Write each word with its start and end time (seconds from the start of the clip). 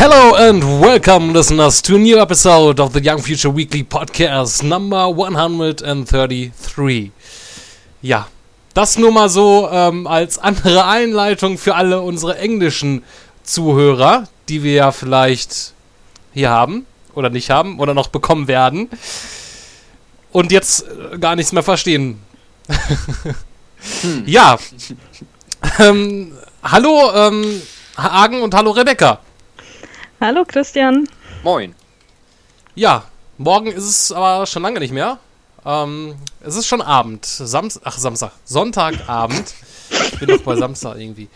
Hello 0.00 0.32
and 0.34 0.64
welcome, 0.80 1.34
listeners, 1.34 1.82
to 1.82 1.96
a 1.96 1.98
new 1.98 2.18
episode 2.18 2.80
of 2.80 2.94
the 2.94 3.02
Young 3.04 3.18
Future 3.18 3.54
Weekly 3.54 3.82
Podcast 3.82 4.62
number 4.62 5.08
133. 5.08 7.10
Ja, 8.00 8.26
das 8.72 8.96
nur 8.96 9.12
mal 9.12 9.28
so 9.28 9.68
ähm, 9.70 10.06
als 10.06 10.38
andere 10.38 10.86
Einleitung 10.86 11.58
für 11.58 11.74
alle 11.74 12.00
unsere 12.00 12.38
englischen 12.38 13.02
Zuhörer, 13.42 14.26
die 14.48 14.62
wir 14.62 14.72
ja 14.72 14.90
vielleicht 14.90 15.74
hier 16.32 16.48
haben 16.48 16.86
oder 17.14 17.28
nicht 17.28 17.50
haben 17.50 17.78
oder 17.78 17.92
noch 17.92 18.08
bekommen 18.08 18.48
werden 18.48 18.88
und 20.32 20.50
jetzt 20.50 20.86
äh, 21.12 21.18
gar 21.18 21.36
nichts 21.36 21.52
mehr 21.52 21.62
verstehen. 21.62 22.22
hm. 24.00 24.22
Ja. 24.24 24.58
ähm, 25.78 26.32
hallo 26.62 27.12
ähm, 27.14 27.60
Hagen 27.98 28.40
und 28.40 28.54
hallo 28.54 28.70
Rebecca. 28.70 29.20
Hallo 30.20 30.44
Christian. 30.46 31.08
Moin. 31.42 31.74
Ja, 32.74 33.04
morgen 33.38 33.68
ist 33.68 33.84
es 33.84 34.12
aber 34.12 34.44
schon 34.44 34.62
lange 34.62 34.78
nicht 34.78 34.92
mehr. 34.92 35.18
Ähm, 35.64 36.14
es 36.42 36.56
ist 36.56 36.66
schon 36.66 36.82
Abend. 36.82 37.24
Samstag, 37.24 37.82
ach 37.86 37.96
Samstag, 37.96 38.32
Sonntagabend. 38.44 39.54
ich 39.90 40.18
bin 40.18 40.28
doch 40.28 40.42
bei 40.42 40.56
Samstag 40.56 40.98
irgendwie. 40.98 41.30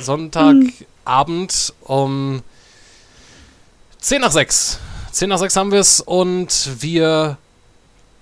Sonntagabend 0.00 1.72
um 1.82 2.42
10 4.00 4.20
nach 4.20 4.32
6. 4.32 4.80
10 5.12 5.28
nach 5.28 5.38
6 5.38 5.54
haben 5.54 5.70
wir 5.70 5.78
es 5.78 6.00
und 6.00 6.82
wir 6.82 7.38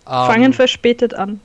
ähm, 0.07 0.13
fangen 0.13 0.53
verspätet 0.53 1.15
an. 1.15 1.41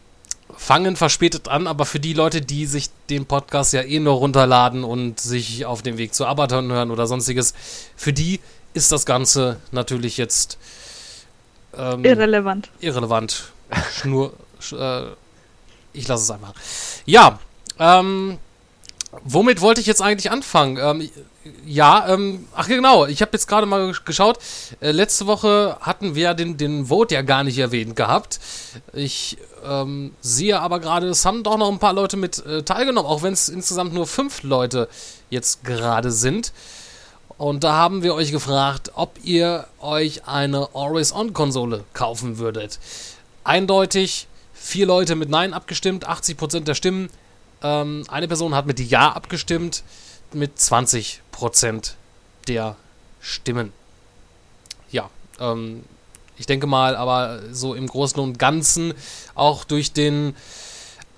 Fangen 0.57 0.95
verspätet 0.95 1.47
an, 1.47 1.67
aber 1.67 1.85
für 1.85 1.99
die 1.99 2.13
Leute, 2.13 2.41
die 2.41 2.65
sich 2.65 2.89
den 3.09 3.25
Podcast 3.25 3.73
ja 3.73 3.81
eh 3.81 3.99
nur 3.99 4.15
runterladen 4.15 4.83
und 4.83 5.19
sich 5.19 5.65
auf 5.65 5.81
dem 5.81 5.97
Weg 5.97 6.13
zur 6.13 6.27
Arbeit 6.27 6.51
hören 6.51 6.91
oder 6.91 7.07
sonstiges, 7.07 7.53
für 7.95 8.13
die 8.13 8.39
ist 8.73 8.91
das 8.91 9.05
Ganze 9.05 9.57
natürlich 9.71 10.17
jetzt 10.17 10.57
ähm, 11.77 12.03
irrelevant. 12.03 12.69
Irrelevant. 12.79 13.51
Schnur. 13.93 14.33
äh, 14.71 15.03
ich 15.93 16.07
lasse 16.07 16.23
es 16.23 16.31
einfach. 16.31 16.53
Ja, 17.05 17.39
ähm, 17.79 18.37
womit 19.23 19.61
wollte 19.61 19.81
ich 19.81 19.87
jetzt 19.87 20.01
eigentlich 20.01 20.31
anfangen? 20.31 20.77
Ähm, 20.77 21.09
ja, 21.65 22.07
ähm, 22.09 22.47
ach 22.55 22.67
genau, 22.67 23.05
ich 23.05 23.21
habe 23.21 23.31
jetzt 23.33 23.47
gerade 23.47 23.67
mal 23.67 23.93
geschaut. 24.05 24.39
Äh, 24.81 24.91
letzte 24.91 25.27
Woche 25.27 25.77
hatten 25.79 26.15
wir 26.15 26.33
den, 26.33 26.57
den 26.57 26.87
Vote 26.87 27.13
ja 27.13 27.21
gar 27.21 27.43
nicht 27.43 27.57
erwähnt 27.57 27.95
gehabt. 27.95 28.39
Ich 28.93 29.37
ähm, 29.63 30.13
sehe 30.21 30.59
aber 30.59 30.79
gerade, 30.79 31.07
es 31.07 31.25
haben 31.25 31.43
doch 31.43 31.57
noch 31.57 31.71
ein 31.71 31.79
paar 31.79 31.93
Leute 31.93 32.17
mit 32.17 32.43
äh, 32.45 32.63
teilgenommen, 32.63 33.09
auch 33.09 33.21
wenn 33.21 33.33
es 33.33 33.49
insgesamt 33.49 33.93
nur 33.93 34.07
fünf 34.07 34.43
Leute 34.43 34.89
jetzt 35.29 35.63
gerade 35.63 36.11
sind. 36.11 36.51
Und 37.37 37.63
da 37.63 37.73
haben 37.73 38.01
wir 38.01 38.15
euch 38.15 38.31
gefragt, 38.31 38.91
ob 38.95 39.19
ihr 39.23 39.67
euch 39.81 40.27
eine 40.27 40.69
Always-On-Konsole 40.73 41.83
kaufen 41.93 42.37
würdet. 42.37 42.79
Eindeutig 43.43 44.27
vier 44.53 44.87
Leute 44.87 45.15
mit 45.15 45.29
Nein 45.29 45.53
abgestimmt, 45.53 46.07
80% 46.07 46.61
der 46.61 46.75
Stimmen. 46.75 47.09
Ähm, 47.61 48.03
eine 48.07 48.27
Person 48.27 48.55
hat 48.55 48.65
mit 48.65 48.79
Ja 48.79 49.11
abgestimmt 49.11 49.83
mit 50.33 50.59
20 50.59 51.21
Prozent 51.35 51.97
der 52.47 52.77
Stimmen. 53.19 53.73
Ja, 54.89 55.09
ähm, 55.37 55.83
ich 56.37 56.45
denke 56.45 56.65
mal, 56.65 56.95
aber 56.95 57.41
so 57.51 57.73
im 57.73 57.87
Großen 57.87 58.19
und 58.21 58.39
Ganzen 58.39 58.93
auch 59.35 59.65
durch 59.65 59.91
den 59.91 60.33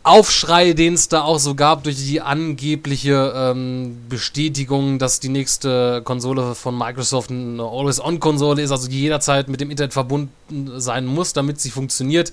Aufschrei, 0.02 0.74
den 0.74 0.96
es 0.96 1.08
da 1.08 1.22
auch 1.22 1.38
so 1.38 1.53
gab, 1.53 1.84
durch 1.84 1.97
die 1.97 2.19
angebliche 2.19 3.31
ähm, 3.36 4.06
Bestätigung, 4.09 4.97
dass 4.97 5.19
die 5.19 5.30
nächste 5.30 6.02
Konsole 6.03 6.56
von 6.56 6.75
Microsoft 6.75 7.30
eine 7.30 7.62
Always-On-Konsole 7.62 8.64
ist, 8.64 8.72
also 8.72 8.88
die 8.88 9.02
jederzeit 9.02 9.50
mit 9.50 9.62
dem 9.62 9.70
Internet 9.70 9.94
verbunden 9.94 10.80
sein 10.80 11.06
muss, 11.06 11.34
damit 11.34 11.62
sie 11.62 11.70
funktioniert. 11.70 12.31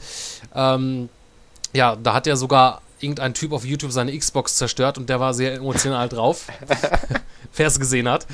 Ähm, 0.55 1.11
ja, 1.75 1.97
da 1.97 2.15
hat 2.15 2.27
ja 2.27 2.37
sogar 2.37 2.81
irgendein 3.05 3.35
Typ 3.35 3.53
auf 3.53 3.65
YouTube 3.65 3.93
seine 3.93 4.17
Xbox 4.17 4.57
zerstört 4.57 4.99
und 4.99 5.09
der 5.09 5.21
war 5.21 5.35
sehr 5.35 5.55
emotional 5.55 6.09
drauf. 6.09 6.47
Wer 7.57 7.67
es 7.67 7.79
gesehen 7.79 8.09
hat. 8.09 8.27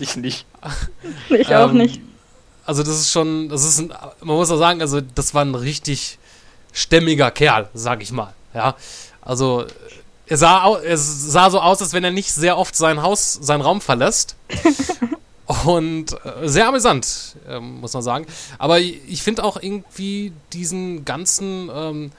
Ich 0.00 0.16
nicht. 0.16 0.44
ich 1.30 1.54
auch 1.54 1.70
ähm, 1.70 1.78
nicht. 1.78 2.00
Also 2.66 2.82
das 2.82 3.00
ist 3.00 3.12
schon, 3.12 3.48
das 3.48 3.64
ist 3.64 3.78
ein, 3.78 3.92
man 4.20 4.36
muss 4.36 4.50
auch 4.50 4.58
sagen, 4.58 4.80
also 4.80 5.00
das 5.00 5.32
war 5.34 5.44
ein 5.44 5.54
richtig 5.54 6.18
stämmiger 6.72 7.30
Kerl, 7.30 7.68
sag 7.74 8.02
ich 8.02 8.12
mal. 8.12 8.34
Ja, 8.52 8.74
also 9.22 9.66
er 10.26 10.36
sah, 10.36 10.78
er 10.78 10.98
sah 10.98 11.50
so 11.50 11.60
aus, 11.60 11.80
als 11.80 11.92
wenn 11.92 12.04
er 12.04 12.10
nicht 12.10 12.32
sehr 12.32 12.58
oft 12.58 12.74
sein 12.74 13.02
Haus, 13.02 13.34
seinen 13.34 13.60
Raum 13.60 13.80
verlässt. 13.80 14.36
Und 15.64 16.12
äh, 16.24 16.48
sehr 16.48 16.66
amüsant, 16.66 17.36
äh, 17.48 17.60
muss 17.60 17.92
man 17.92 18.02
sagen. 18.02 18.26
Aber 18.58 18.80
ich, 18.80 19.00
ich 19.06 19.22
finde 19.22 19.44
auch 19.44 19.62
irgendwie 19.62 20.32
diesen 20.52 21.04
ganzen, 21.04 21.70
ähm, 21.72 22.12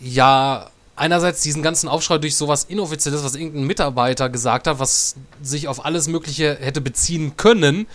ja, 0.00 0.68
einerseits 0.96 1.42
diesen 1.42 1.62
ganzen 1.62 1.88
Aufschrei 1.88 2.18
durch 2.18 2.36
sowas 2.36 2.64
Inoffizielles, 2.64 3.24
was 3.24 3.34
irgendein 3.34 3.64
Mitarbeiter 3.64 4.28
gesagt 4.28 4.66
hat, 4.66 4.78
was 4.78 5.16
sich 5.42 5.68
auf 5.68 5.84
alles 5.84 6.08
Mögliche 6.08 6.56
hätte 6.60 6.80
beziehen 6.80 7.36
können, 7.36 7.86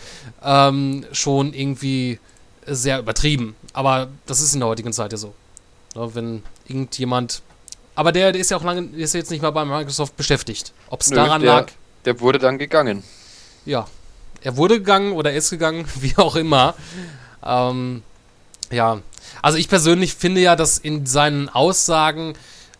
ähm, 0.44 1.06
schon 1.12 1.54
irgendwie 1.54 2.20
sehr 2.66 3.00
übertrieben. 3.00 3.56
Aber 3.74 4.10
das 4.26 4.42
ist 4.42 4.54
in 4.54 4.60
der 4.60 4.70
heutigen 4.70 4.94
Zeit 4.94 5.12
ja 5.12 5.18
so. 5.18 5.34
Ja, 5.96 6.14
wenn 6.14 6.44
irgendjemand. 6.68 7.42
Aber 7.96 8.12
der, 8.12 8.32
der 8.32 8.42
ist 8.42 8.52
ja 8.52 8.58
auch 8.58 8.64
lange, 8.64 8.90
ist 8.96 9.14
jetzt 9.14 9.32
nicht 9.32 9.42
mal 9.42 9.52
bei 9.52 9.66
Microsoft 9.66 10.16
beschäftigt. 10.18 10.74
Ob 10.90 11.02
es 11.02 11.10
daran 11.10 11.42
der, 11.42 11.54
lag. 11.54 11.72
Der 12.06 12.20
wurde 12.20 12.40
dann 12.40 12.58
gegangen. 12.58 13.04
Ja. 13.66 13.88
Er 14.42 14.56
wurde 14.56 14.78
gegangen 14.78 15.14
oder 15.14 15.34
ist 15.34 15.50
gegangen, 15.50 15.86
wie 16.00 16.16
auch 16.18 16.36
immer. 16.36 16.76
Ähm, 17.44 18.04
ja. 18.72 19.00
Also 19.42 19.58
ich 19.58 19.70
persönlich 19.70 20.16
finde 20.16 20.42
ja, 20.42 20.56
dass 20.56 20.78
in 20.78 21.06
seinen 21.06 21.50
Aussagen 21.50 22.36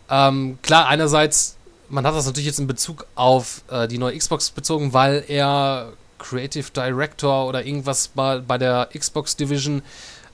ähm, 0.10 0.58
klar, 0.62 0.88
einerseits, 0.88 1.56
man 1.90 2.06
hat 2.06 2.16
das 2.16 2.26
natürlich 2.26 2.48
jetzt 2.48 2.60
in 2.60 2.68
Bezug 2.68 3.06
auf 3.16 3.62
äh, 3.70 3.88
die 3.88 3.98
neue 3.98 4.18
Xbox 4.18 4.50
bezogen, 4.52 4.94
weil 4.94 5.24
er 5.28 5.94
Creative 6.18 6.70
Director 6.72 7.48
oder 7.48 7.66
irgendwas 7.66 8.10
bei, 8.10 8.40
bei 8.40 8.58
der 8.58 8.90
Xbox 8.98 9.36
Division 9.36 9.82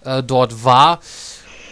äh, 0.03 0.23
dort 0.23 0.63
war. 0.63 0.99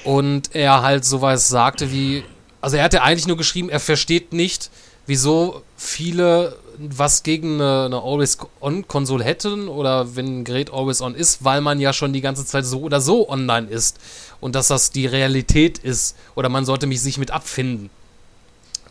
Und 0.03 0.53
er 0.53 0.81
halt 0.81 1.05
sowas 1.05 1.47
sagte 1.47 1.91
wie, 1.91 2.23
also 2.61 2.77
er 2.77 2.83
hatte 2.83 3.01
eigentlich 3.01 3.27
nur 3.27 3.37
geschrieben, 3.37 3.69
er 3.69 3.79
versteht 3.79 4.33
nicht, 4.33 4.69
wieso 5.05 5.63
viele 5.77 6.57
was 6.97 7.23
gegen 7.23 7.55
eine, 7.55 7.85
eine 7.85 8.01
Always-On-Konsole 8.01 9.23
hätten 9.23 9.67
oder 9.67 10.15
wenn 10.15 10.39
ein 10.39 10.43
Gerät 10.43 10.71
Always-On 10.71 11.15
ist, 11.15 11.43
weil 11.43 11.61
man 11.61 11.79
ja 11.79 11.93
schon 11.93 12.13
die 12.13 12.21
ganze 12.21 12.45
Zeit 12.45 12.65
so 12.65 12.81
oder 12.81 13.01
so 13.01 13.29
online 13.29 13.67
ist 13.67 13.99
und 14.39 14.55
dass 14.55 14.67
das 14.67 14.91
die 14.91 15.05
Realität 15.05 15.77
ist 15.77 16.15
oder 16.35 16.49
man 16.49 16.65
sollte 16.65 16.87
mich 16.87 17.01
sich 17.01 17.17
mit 17.17 17.31
abfinden. 17.31 17.89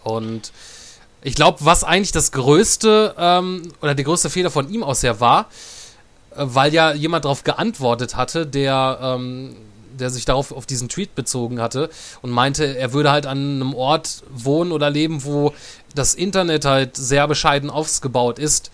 Und 0.04 0.52
ich 1.22 1.34
glaube, 1.34 1.58
was 1.60 1.84
eigentlich 1.84 2.12
das 2.12 2.32
größte 2.32 3.14
ähm, 3.16 3.72
oder 3.80 3.94
der 3.94 4.04
größte 4.04 4.30
Fehler 4.30 4.50
von 4.50 4.68
ihm 4.70 4.82
aus 4.82 5.02
her 5.02 5.20
war, 5.20 5.48
äh, 6.30 6.36
weil 6.38 6.72
ja 6.74 6.92
jemand 6.92 7.24
darauf 7.24 7.44
geantwortet 7.44 8.16
hatte, 8.16 8.46
der, 8.46 8.98
ähm, 9.00 9.56
der 9.98 10.10
sich 10.10 10.24
darauf 10.24 10.52
auf 10.52 10.66
diesen 10.66 10.88
Tweet 10.88 11.14
bezogen 11.14 11.60
hatte 11.60 11.90
und 12.22 12.30
meinte, 12.30 12.76
er 12.76 12.92
würde 12.92 13.10
halt 13.10 13.26
an 13.26 13.38
einem 13.38 13.74
Ort 13.74 14.22
wohnen 14.32 14.72
oder 14.72 14.90
leben, 14.90 15.24
wo 15.24 15.52
das 15.94 16.14
Internet 16.14 16.64
halt 16.64 16.96
sehr 16.96 17.28
bescheiden 17.28 17.70
aufgebaut 17.70 18.38
ist 18.38 18.70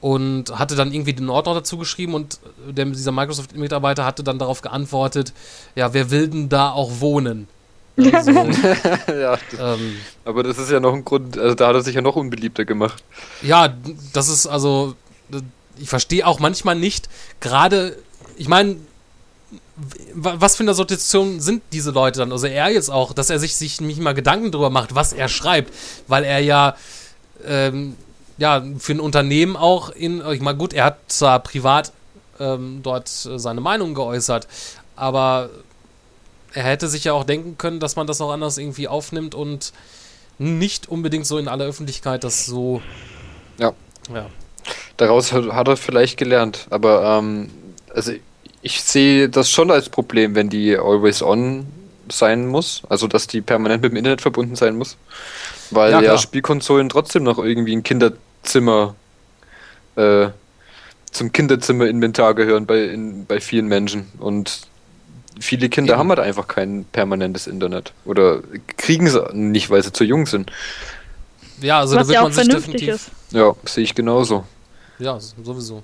und 0.00 0.58
hatte 0.58 0.76
dann 0.76 0.92
irgendwie 0.92 1.14
den 1.14 1.28
Ort 1.28 1.46
noch 1.46 1.54
dazu 1.54 1.78
geschrieben 1.78 2.14
und 2.14 2.38
der, 2.68 2.84
dieser 2.86 3.12
Microsoft-Mitarbeiter 3.12 4.04
hatte 4.04 4.22
dann 4.22 4.38
darauf 4.38 4.62
geantwortet, 4.62 5.32
ja, 5.74 5.92
wer 5.94 6.10
will 6.10 6.28
denn 6.28 6.48
da 6.48 6.70
auch 6.70 7.00
wohnen? 7.00 7.48
Also, 8.12 8.30
ja, 9.08 9.38
das, 9.50 9.58
ähm, 9.58 9.96
aber 10.24 10.42
das 10.42 10.58
ist 10.58 10.70
ja 10.70 10.80
noch 10.80 10.92
ein 10.92 11.04
Grund, 11.04 11.38
also 11.38 11.54
da 11.54 11.68
hat 11.68 11.76
er 11.76 11.82
sich 11.82 11.94
ja 11.94 12.02
noch 12.02 12.16
unbeliebter 12.16 12.64
gemacht. 12.64 13.02
Ja, 13.42 13.74
das 14.12 14.28
ist 14.28 14.46
also, 14.46 14.94
ich 15.78 15.88
verstehe 15.88 16.26
auch 16.26 16.38
manchmal 16.38 16.76
nicht, 16.76 17.08
gerade, 17.40 17.96
ich 18.36 18.48
meine, 18.48 18.76
was 20.14 20.56
für 20.56 20.62
eine 20.62 20.74
Situation 20.74 21.40
sind 21.40 21.62
diese 21.72 21.90
Leute 21.90 22.20
dann? 22.20 22.32
Also 22.32 22.46
er 22.46 22.70
jetzt 22.70 22.90
auch, 22.90 23.12
dass 23.12 23.28
er 23.28 23.38
sich, 23.38 23.56
sich 23.56 23.80
nicht 23.80 24.00
mal 24.00 24.14
Gedanken 24.14 24.50
darüber 24.50 24.70
macht, 24.70 24.94
was 24.94 25.12
er 25.12 25.28
schreibt, 25.28 25.72
weil 26.08 26.24
er 26.24 26.38
ja 26.38 26.76
ähm, 27.46 27.96
ja, 28.38 28.62
für 28.78 28.92
ein 28.92 29.00
Unternehmen 29.00 29.56
auch 29.56 29.90
in, 29.90 30.22
ich 30.30 30.40
meine, 30.40 30.58
gut, 30.58 30.72
er 30.72 30.84
hat 30.84 30.98
zwar 31.08 31.40
privat 31.40 31.92
ähm, 32.38 32.80
dort 32.82 33.08
äh, 33.08 33.38
seine 33.38 33.60
Meinung 33.60 33.94
geäußert, 33.94 34.46
aber 34.94 35.50
er 36.52 36.64
hätte 36.64 36.88
sich 36.88 37.04
ja 37.04 37.12
auch 37.12 37.24
denken 37.24 37.58
können, 37.58 37.80
dass 37.80 37.96
man 37.96 38.06
das 38.06 38.20
auch 38.20 38.30
anders 38.30 38.58
irgendwie 38.58 38.88
aufnimmt 38.88 39.34
und 39.34 39.72
nicht 40.38 40.88
unbedingt 40.88 41.26
so 41.26 41.38
in 41.38 41.48
aller 41.48 41.64
Öffentlichkeit 41.64 42.24
das 42.24 42.46
so. 42.46 42.82
Ja. 43.58 43.72
ja. 44.12 44.26
Daraus 44.96 45.32
hat, 45.32 45.46
hat 45.46 45.68
er 45.68 45.76
vielleicht 45.76 46.18
gelernt, 46.18 46.66
aber 46.70 47.18
ähm, 47.18 47.50
also 47.94 48.12
ich 48.62 48.82
sehe 48.82 49.28
das 49.28 49.50
schon 49.50 49.70
als 49.70 49.88
Problem, 49.88 50.34
wenn 50.34 50.48
die 50.48 50.76
always 50.76 51.22
on 51.22 51.66
sein 52.10 52.46
muss, 52.46 52.82
also 52.88 53.08
dass 53.08 53.26
die 53.26 53.40
permanent 53.40 53.82
mit 53.82 53.92
dem 53.92 53.96
Internet 53.96 54.20
verbunden 54.20 54.56
sein 54.56 54.76
muss, 54.76 54.96
weil 55.70 55.90
ja, 55.90 56.00
ja 56.00 56.18
Spielkonsolen 56.18 56.88
trotzdem 56.88 57.24
noch 57.24 57.38
irgendwie 57.38 57.74
ein 57.74 57.82
Kinderzimmer 57.82 58.94
äh, 59.96 60.28
zum 61.16 61.32
Kinderzimmerinventar 61.32 62.34
gehören 62.34 62.66
bei, 62.66 62.84
in, 62.84 63.26
bei 63.26 63.40
vielen 63.40 63.66
Menschen. 63.66 64.06
Und 64.18 64.60
viele 65.40 65.68
Kinder 65.68 65.94
Eben. 65.94 66.00
haben 66.00 66.08
halt 66.10 66.20
einfach 66.20 66.46
kein 66.46 66.84
permanentes 66.84 67.46
Internet. 67.46 67.92
Oder 68.04 68.40
kriegen 68.76 69.06
es 69.06 69.18
nicht, 69.32 69.70
weil 69.70 69.82
sie 69.82 69.92
zu 69.92 70.04
jung 70.04 70.26
sind. 70.26 70.52
Ja, 71.60 71.80
also 71.80 71.96
Was 71.96 72.06
da 72.06 72.08
wird 72.08 72.14
ja 72.14 72.22
man 72.22 72.32
sich 72.32 72.48
definitiv. 72.48 72.88
Ist. 72.88 73.10
Ja, 73.30 73.54
sehe 73.64 73.84
ich 73.84 73.94
genauso. 73.94 74.44
Ja, 74.98 75.18
sowieso. 75.18 75.82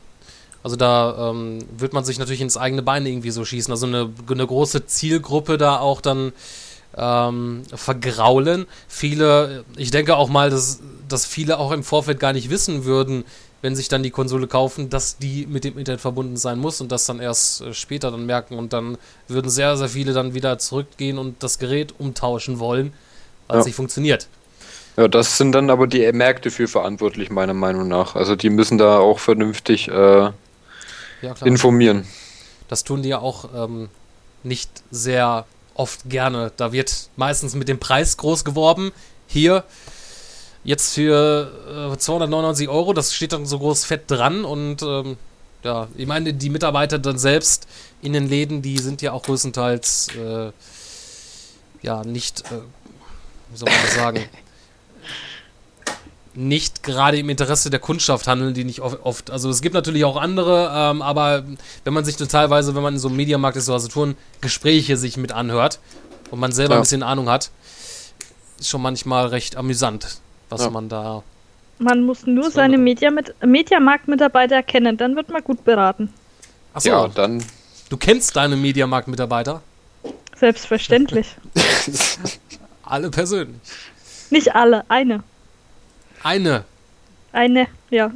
Also 0.62 0.76
da 0.76 1.30
ähm, 1.30 1.58
wird 1.76 1.92
man 1.92 2.04
sich 2.04 2.18
natürlich 2.18 2.40
ins 2.40 2.56
eigene 2.56 2.82
Bein 2.82 3.04
irgendwie 3.04 3.30
so 3.30 3.44
schießen. 3.44 3.72
Also 3.72 3.86
eine, 3.86 4.10
eine 4.30 4.46
große 4.46 4.86
Zielgruppe 4.86 5.58
da 5.58 5.78
auch 5.78 6.00
dann 6.00 6.32
ähm, 6.96 7.62
vergraulen. 7.74 8.66
Viele, 8.86 9.64
ich 9.76 9.90
denke 9.90 10.16
auch 10.16 10.28
mal, 10.28 10.50
dass, 10.50 10.80
dass 11.08 11.26
viele 11.26 11.58
auch 11.58 11.72
im 11.72 11.82
Vorfeld 11.82 12.20
gar 12.20 12.32
nicht 12.32 12.50
wissen 12.50 12.84
würden, 12.84 13.24
wenn 13.60 13.76
sich 13.76 13.88
dann 13.88 14.02
die 14.02 14.10
Konsole 14.10 14.46
kaufen, 14.46 14.90
dass 14.90 15.18
die 15.18 15.46
mit 15.46 15.64
dem 15.64 15.78
Internet 15.78 16.00
verbunden 16.00 16.36
sein 16.36 16.58
muss 16.58 16.80
und 16.80 16.92
das 16.92 17.06
dann 17.06 17.20
erst 17.20 17.62
äh, 17.62 17.74
später 17.74 18.10
dann 18.10 18.26
merken 18.26 18.56
und 18.56 18.72
dann 18.72 18.98
würden 19.28 19.50
sehr, 19.50 19.76
sehr 19.76 19.88
viele 19.88 20.12
dann 20.12 20.34
wieder 20.34 20.58
zurückgehen 20.58 21.18
und 21.18 21.42
das 21.42 21.58
Gerät 21.58 21.94
umtauschen 21.98 22.58
wollen, 22.58 22.92
weil 23.48 23.60
es 23.60 23.66
nicht 23.66 23.76
funktioniert. 23.76 24.28
Ja, 24.96 25.08
das 25.08 25.38
sind 25.38 25.52
dann 25.52 25.70
aber 25.70 25.86
die 25.86 26.10
Märkte 26.12 26.50
für 26.50 26.68
verantwortlich, 26.68 27.30
meiner 27.30 27.54
Meinung 27.54 27.88
nach. 27.88 28.14
Also 28.14 28.36
die 28.36 28.50
müssen 28.50 28.76
da 28.76 28.98
auch 28.98 29.18
vernünftig 29.18 29.88
äh, 29.88 30.30
ja, 31.22 31.34
informieren. 31.44 32.06
Das 32.68 32.84
tun 32.84 33.02
die 33.02 33.10
ja 33.10 33.18
auch 33.18 33.48
ähm, 33.54 33.88
nicht 34.42 34.70
sehr 34.90 35.46
oft 35.74 36.08
gerne. 36.08 36.52
Da 36.56 36.72
wird 36.72 37.08
meistens 37.16 37.54
mit 37.54 37.68
dem 37.68 37.78
Preis 37.78 38.16
groß 38.16 38.44
geworben. 38.44 38.92
Hier 39.26 39.64
jetzt 40.64 40.94
für 40.94 41.92
äh, 41.92 41.96
299 41.96 42.68
Euro, 42.68 42.92
das 42.92 43.14
steht 43.14 43.32
dann 43.32 43.46
so 43.46 43.58
groß 43.58 43.84
fett 43.84 44.10
dran 44.10 44.44
und 44.44 44.82
ähm, 44.82 45.16
ja, 45.64 45.88
ich 45.96 46.06
meine, 46.06 46.34
die 46.34 46.50
Mitarbeiter 46.50 46.98
dann 46.98 47.18
selbst 47.18 47.66
in 48.00 48.12
den 48.12 48.28
Läden, 48.28 48.62
die 48.62 48.78
sind 48.78 49.02
ja 49.02 49.12
auch 49.12 49.22
größtenteils 49.22 50.08
äh, 50.16 50.52
ja 51.82 52.04
nicht, 52.04 52.42
äh, 52.50 52.60
wie 53.50 53.56
soll 53.56 53.70
man 53.70 53.82
das 53.82 53.94
sagen, 53.94 54.24
nicht 56.34 56.82
gerade 56.82 57.18
im 57.18 57.28
Interesse 57.28 57.70
der 57.70 57.80
Kundschaft 57.80 58.26
handeln, 58.26 58.54
die 58.54 58.64
nicht 58.64 58.80
oft, 58.80 59.30
also 59.30 59.50
es 59.50 59.60
gibt 59.60 59.74
natürlich 59.74 60.04
auch 60.04 60.16
andere, 60.16 60.72
ähm, 60.74 61.02
aber 61.02 61.44
wenn 61.84 61.92
man 61.92 62.04
sich 62.04 62.16
teilweise, 62.16 62.74
wenn 62.74 62.82
man 62.82 62.94
in 62.94 63.00
so 63.00 63.08
einem 63.08 63.16
Mediamarkt 63.18 63.56
ist, 63.56 63.66
so 63.66 63.74
also 63.74 63.88
Touren, 63.88 64.16
Gespräche 64.40 64.96
sich 64.96 65.16
mit 65.16 65.32
anhört 65.32 65.78
und 66.30 66.40
man 66.40 66.52
selber 66.52 66.74
ja. 66.74 66.80
ein 66.80 66.82
bisschen 66.82 67.02
Ahnung 67.02 67.28
hat, 67.28 67.50
ist 68.58 68.68
schon 68.68 68.82
manchmal 68.82 69.26
recht 69.26 69.56
amüsant, 69.56 70.20
was 70.48 70.62
ja. 70.62 70.70
man 70.70 70.88
da. 70.88 71.22
Man 71.78 72.04
muss 72.04 72.26
nur 72.26 72.50
seine 72.50 72.78
Media 72.78 73.10
mit, 73.10 73.34
Mediamarkt-Mitarbeiter 73.44 74.62
kennen, 74.62 74.96
dann 74.96 75.16
wird 75.16 75.30
man 75.30 75.42
gut 75.42 75.64
beraten. 75.64 76.12
Achso, 76.72 76.88
ja, 76.88 77.08
dann. 77.08 77.44
Du 77.90 77.96
kennst 77.96 78.36
deine 78.36 78.56
Mediamarkt-Mitarbeiter? 78.56 79.60
Selbstverständlich. 80.36 81.36
alle 82.84 83.10
persönlich. 83.10 83.60
Nicht 84.30 84.54
alle, 84.54 84.84
eine. 84.88 85.22
Eine. 86.22 86.64
Eine, 87.32 87.68
ja. 87.90 88.10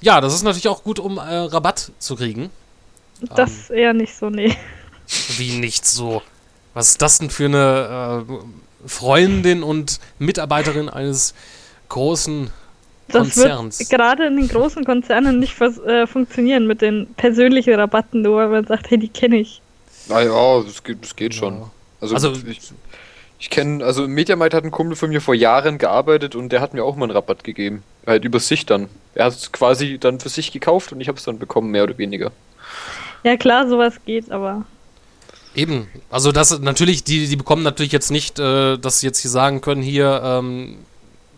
Ja, 0.00 0.20
das 0.20 0.34
ist 0.34 0.42
natürlich 0.42 0.68
auch 0.68 0.84
gut, 0.84 0.98
um 0.98 1.18
äh, 1.18 1.20
Rabatt 1.20 1.90
zu 1.98 2.16
kriegen. 2.16 2.50
Das 3.34 3.70
ähm, 3.70 3.76
eher 3.76 3.92
nicht 3.94 4.14
so, 4.14 4.30
nee. 4.30 4.56
Wie 5.36 5.58
nicht 5.58 5.86
so? 5.86 6.22
Was 6.74 6.90
ist 6.90 7.02
das 7.02 7.18
denn 7.18 7.30
für 7.30 7.46
eine 7.46 8.24
äh, 8.28 8.88
Freundin 8.88 9.62
und 9.62 9.98
Mitarbeiterin 10.18 10.88
eines 10.88 11.34
großen 11.88 12.50
Konzerns? 13.10 13.78
Das 13.78 13.90
wird 13.90 14.00
gerade 14.00 14.26
in 14.26 14.36
den 14.36 14.48
großen 14.48 14.84
Konzernen 14.84 15.40
nicht 15.40 15.60
äh, 15.60 16.06
funktionieren 16.06 16.66
mit 16.66 16.82
den 16.82 17.06
persönlichen 17.16 17.74
Rabatten, 17.74 18.22
nur 18.22 18.36
weil 18.36 18.48
man 18.48 18.66
sagt, 18.66 18.90
hey, 18.90 18.98
die 18.98 19.08
kenne 19.08 19.40
ich. 19.40 19.60
Naja, 20.08 20.62
das 20.62 20.82
geht, 20.84 21.02
das 21.02 21.16
geht 21.16 21.34
schon. 21.34 21.70
Also, 22.00 22.14
also 22.14 22.32
ich, 22.46 22.72
ich 23.38 23.50
kenne, 23.50 23.84
also 23.84 24.04
im 24.04 24.12
Mediamarkt 24.12 24.52
hat 24.52 24.64
ein 24.64 24.72
Kumpel 24.72 24.96
von 24.96 25.10
mir 25.10 25.20
vor 25.20 25.34
Jahren 25.34 25.78
gearbeitet 25.78 26.34
und 26.34 26.50
der 26.50 26.60
hat 26.60 26.74
mir 26.74 26.84
auch 26.84 26.96
mal 26.96 27.04
einen 27.04 27.12
Rabatt 27.12 27.44
gegeben. 27.44 27.84
Halt 28.06 28.24
über 28.24 28.40
sich 28.40 28.66
dann. 28.66 28.88
Er 29.14 29.26
hat 29.26 29.34
es 29.34 29.52
quasi 29.52 29.98
dann 29.98 30.18
für 30.18 30.28
sich 30.28 30.50
gekauft 30.50 30.92
und 30.92 31.00
ich 31.00 31.08
habe 31.08 31.18
es 31.18 31.24
dann 31.24 31.38
bekommen, 31.38 31.70
mehr 31.70 31.84
oder 31.84 31.96
weniger. 31.98 32.32
Ja 33.22 33.36
klar, 33.36 33.68
sowas 33.68 33.94
geht, 34.04 34.30
aber. 34.32 34.64
Eben. 35.54 35.88
Also 36.10 36.32
das 36.32 36.58
natürlich, 36.58 37.04
die, 37.04 37.28
die 37.28 37.36
bekommen 37.36 37.62
natürlich 37.62 37.92
jetzt 37.92 38.10
nicht, 38.10 38.40
äh, 38.40 38.76
dass 38.76 39.00
sie 39.00 39.06
jetzt 39.06 39.20
hier 39.20 39.30
sagen 39.30 39.60
können, 39.60 39.82
hier, 39.82 40.20
ähm, 40.24 40.78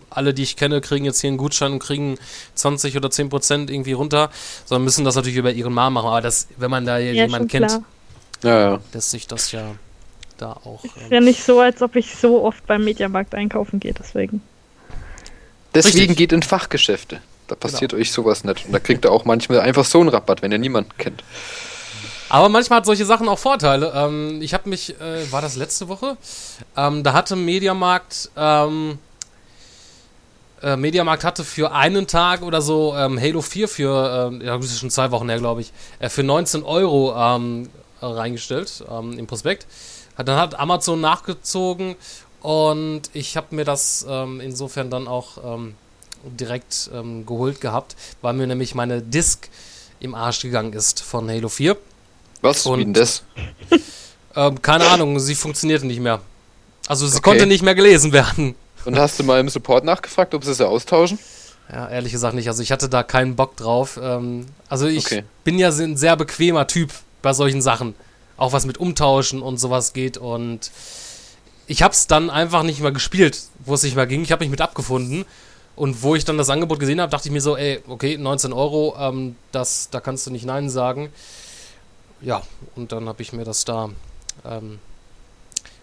alle, 0.08 0.32
die 0.32 0.43
ich 0.43 0.56
kenne, 0.56 0.81
kriegen 0.81 1.05
jetzt 1.05 1.20
hier 1.20 1.29
einen 1.29 1.37
Gutschein 1.37 1.73
und 1.73 1.79
kriegen 1.81 2.19
20 2.55 2.97
oder 2.97 3.11
10 3.11 3.29
Prozent 3.29 3.70
irgendwie 3.70 3.93
runter, 3.93 4.31
sondern 4.64 4.85
müssen 4.85 5.05
das 5.05 5.17
natürlich 5.17 5.38
über 5.38 5.52
ihren 5.52 5.73
Mom 5.73 5.93
machen. 5.93 6.08
Aber 6.08 6.20
das, 6.20 6.49
wenn 6.56 6.70
man 6.70 6.87
da 6.87 6.99
ja, 6.99 7.12
jemanden 7.12 7.49
kennt, 7.49 7.81
ja, 8.43 8.61
ja. 8.61 8.81
lässt 8.93 9.11
sich 9.11 9.26
das 9.26 9.52
ja 9.52 9.75
da 10.40 10.52
auch. 10.52 10.84
Ähm, 10.84 10.90
ist 11.02 11.10
ja 11.10 11.20
nicht 11.20 11.42
so, 11.42 11.60
als 11.60 11.82
ob 11.82 11.96
ich 11.96 12.14
so 12.16 12.42
oft 12.44 12.66
beim 12.66 12.84
Mediamarkt 12.84 13.34
einkaufen 13.34 13.81
gehe, 13.81 13.92
deswegen. 13.92 14.42
Deswegen 15.75 15.98
Richtig. 15.98 16.16
geht 16.16 16.32
in 16.32 16.42
Fachgeschäfte. 16.42 17.20
Da 17.46 17.54
passiert 17.54 17.90
genau. 17.90 18.00
euch 18.00 18.12
sowas 18.12 18.44
nicht. 18.44 18.66
Und 18.66 18.72
da 18.72 18.78
kriegt 18.78 19.04
ihr 19.04 19.12
auch 19.12 19.25
manchmal 19.25 19.60
einfach 19.60 19.84
so 19.84 20.00
einen 20.00 20.08
Rabatt, 20.08 20.42
wenn 20.42 20.52
ihr 20.52 20.58
niemanden 20.58 20.90
kennt. 20.98 21.25
Aber 22.28 22.48
manchmal 22.48 22.78
hat 22.78 22.87
solche 22.87 23.04
Sachen 23.04 23.28
auch 23.28 23.38
Vorteile. 23.38 23.92
Ähm, 23.94 24.40
ich 24.40 24.54
habe 24.54 24.69
mich, 24.69 25.00
äh, 25.00 25.31
war 25.32 25.42
das 25.42 25.56
letzte 25.56 25.88
Woche? 25.88 26.16
Ähm, 26.76 27.02
da 27.02 27.12
hatte 27.12 27.34
Mediamarkt, 27.34 28.31
ähm, 28.37 28.98
äh, 30.62 30.76
Mediamarkt 30.76 31.25
hatte 31.25 31.42
für 31.42 31.72
einen 31.72 32.06
Tag 32.06 32.42
oder 32.42 32.62
so 32.62 32.94
ähm, 32.96 33.20
Halo 33.20 33.42
4 33.42 33.66
für, 33.66 34.31
äh, 34.40 34.46
ja, 34.46 34.56
das 34.56 34.66
ist 34.66 34.78
schon 34.78 34.90
zwei 34.90 35.10
Wochen 35.10 35.28
her, 35.28 35.38
glaube 35.38 35.62
ich, 35.62 35.72
äh, 35.98 36.08
für 36.08 36.22
19 36.22 36.62
Euro 36.62 37.14
ähm, 37.16 37.69
reingestellt 38.00 38.84
ähm, 38.88 39.19
im 39.19 39.26
Prospekt. 39.26 39.66
Dann 40.25 40.38
hat 40.38 40.58
Amazon 40.58 41.00
nachgezogen 41.00 41.96
und 42.40 43.02
ich 43.12 43.37
habe 43.37 43.55
mir 43.55 43.64
das 43.64 44.05
ähm, 44.08 44.40
insofern 44.40 44.90
dann 44.90 45.08
auch 45.08 45.38
ähm, 45.44 45.75
direkt 46.25 46.90
ähm, 46.94 47.26
geholt 47.26 47.61
gehabt, 47.61 47.96
weil 48.22 48.34
mir 48.34 48.46
nämlich 48.46 48.75
meine 48.75 49.02
Disk 49.02 49.49
im 50.00 50.14
Arsch 50.14 50.40
gegangen 50.40 50.73
ist 50.73 51.00
von 51.02 51.28
Halo 51.28 51.49
4. 51.49 51.76
Was? 52.40 52.64
Und, 52.66 52.78
Wie 52.78 52.85
denn 52.85 52.95
das? 52.95 53.23
Ähm, 54.37 54.62
keine 54.62 54.87
Ahnung, 54.87 55.18
sie 55.18 55.35
funktionierte 55.35 55.87
nicht 55.87 56.00
mehr. 56.00 56.21
Also 56.87 57.06
sie 57.06 57.16
okay. 57.16 57.30
konnte 57.30 57.47
nicht 57.47 57.62
mehr 57.62 57.75
gelesen 57.75 58.12
werden. 58.12 58.54
Und 58.85 58.99
hast 58.99 59.18
du 59.18 59.25
mal 59.25 59.40
im 59.40 59.49
Support 59.49 59.85
nachgefragt, 59.85 60.35
ob 60.35 60.45
sie 60.45 60.52
es 60.52 60.61
austauschen? 60.61 61.18
Ja, 61.71 61.88
ehrlich 61.88 62.12
gesagt 62.12 62.35
nicht. 62.35 62.49
Also 62.49 62.62
ich 62.62 62.73
hatte 62.73 62.88
da 62.88 63.02
keinen 63.02 63.37
Bock 63.37 63.56
drauf. 63.56 63.99
Ähm, 64.02 64.47
also 64.68 64.87
ich 64.87 65.04
okay. 65.04 65.25
bin 65.45 65.59
ja 65.59 65.68
ein 65.68 65.97
sehr 65.97 66.16
bequemer 66.16 66.66
Typ 66.66 66.92
bei 67.23 67.33
solchen 67.33 67.61
Sachen 67.61 67.95
auch 68.40 68.52
was 68.52 68.66
mit 68.66 68.78
Umtauschen 68.78 69.42
und 69.42 69.59
sowas 69.59 69.92
geht. 69.92 70.16
Und 70.16 70.70
ich 71.66 71.82
habe 71.82 71.92
es 71.92 72.06
dann 72.06 72.30
einfach 72.30 72.62
nicht 72.62 72.80
mehr 72.80 72.90
gespielt, 72.90 73.38
wo 73.64 73.75
es 73.75 73.82
nicht 73.82 73.94
mehr 73.94 74.06
ging. 74.06 74.23
Ich 74.23 74.32
habe 74.32 74.42
mich 74.42 74.50
mit 74.50 74.61
abgefunden. 74.61 75.25
Und 75.76 76.02
wo 76.02 76.14
ich 76.14 76.25
dann 76.25 76.37
das 76.37 76.50
Angebot 76.50 76.80
gesehen 76.80 77.00
habe, 77.00 77.11
dachte 77.11 77.28
ich 77.28 77.32
mir 77.32 77.40
so, 77.40 77.56
ey, 77.56 77.80
okay, 77.87 78.18
19 78.18 78.52
Euro, 78.52 78.97
ähm, 78.99 79.37
das, 79.52 79.88
da 79.90 80.00
kannst 80.00 80.26
du 80.26 80.30
nicht 80.30 80.44
Nein 80.44 80.68
sagen. 80.68 81.11
Ja, 82.20 82.42
und 82.76 82.92
dann 82.92 83.09
habe 83.09 83.23
ich 83.23 83.32
mir 83.32 83.44
das 83.44 83.64
da 83.64 83.88
ähm, 84.44 84.78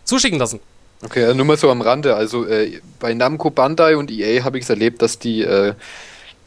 zuschicken 0.04 0.38
lassen. 0.38 0.60
Okay, 1.04 1.34
nur 1.34 1.46
mal 1.46 1.58
so 1.58 1.70
am 1.70 1.82
Rande. 1.82 2.16
Also 2.16 2.46
äh, 2.46 2.82
bei 3.00 3.14
Namco 3.14 3.50
Bandai 3.50 3.98
und 3.98 4.12
EA 4.12 4.44
habe 4.44 4.58
ich 4.58 4.64
es 4.64 4.70
erlebt, 4.70 5.02
dass 5.02 5.20
die 5.20 5.42
äh, 5.42 5.74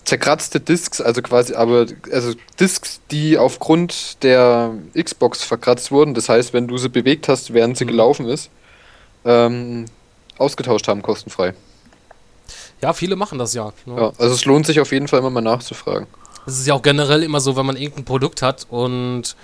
zerkratzte 0.05 0.61
Discs, 0.61 1.01
also 1.01 1.23
quasi, 1.23 1.55
aber 1.55 1.87
also 2.11 2.33
Discs, 2.59 3.01
die 3.11 3.39
aufgrund 3.39 4.23
der 4.23 4.75
Xbox 5.01 5.43
verkratzt 5.43 5.91
wurden, 5.91 6.15
das 6.15 6.29
heißt, 6.29 6.53
wenn 6.53 6.69
du 6.69 6.79
sie 6.79 6.89
bewegt 6.89 7.29
hast, 7.29 7.53
während 7.53 7.77
sie 7.77 7.85
mhm. 7.85 7.91
gelaufen 7.91 8.29
ist, 8.29 8.51
ähm, 9.25 9.87
ausgetauscht 10.39 10.89
haben, 10.89 11.03
kostenfrei. 11.03 11.55
Ja, 12.81 12.93
viele 12.93 13.17
machen 13.17 13.39
das 13.39 13.55
ja. 13.55 13.73
Ne? 13.85 13.97
ja. 13.97 14.13
Also 14.19 14.35
es 14.35 14.45
lohnt 14.45 14.67
sich 14.67 14.81
auf 14.81 14.93
jeden 14.93 15.09
Fall 15.09 15.19
immer 15.19 15.31
mal 15.31 15.43
nachzufragen. 15.43 16.07
Es 16.47 16.59
ist 16.59 16.67
ja 16.67 16.75
auch 16.75 16.83
generell 16.83 17.23
immer 17.23 17.41
so, 17.41 17.57
wenn 17.57 17.67
man 17.67 17.77
irgendein 17.77 18.07
Produkt 18.07 18.43
hat 18.43 18.67
und 18.71 19.37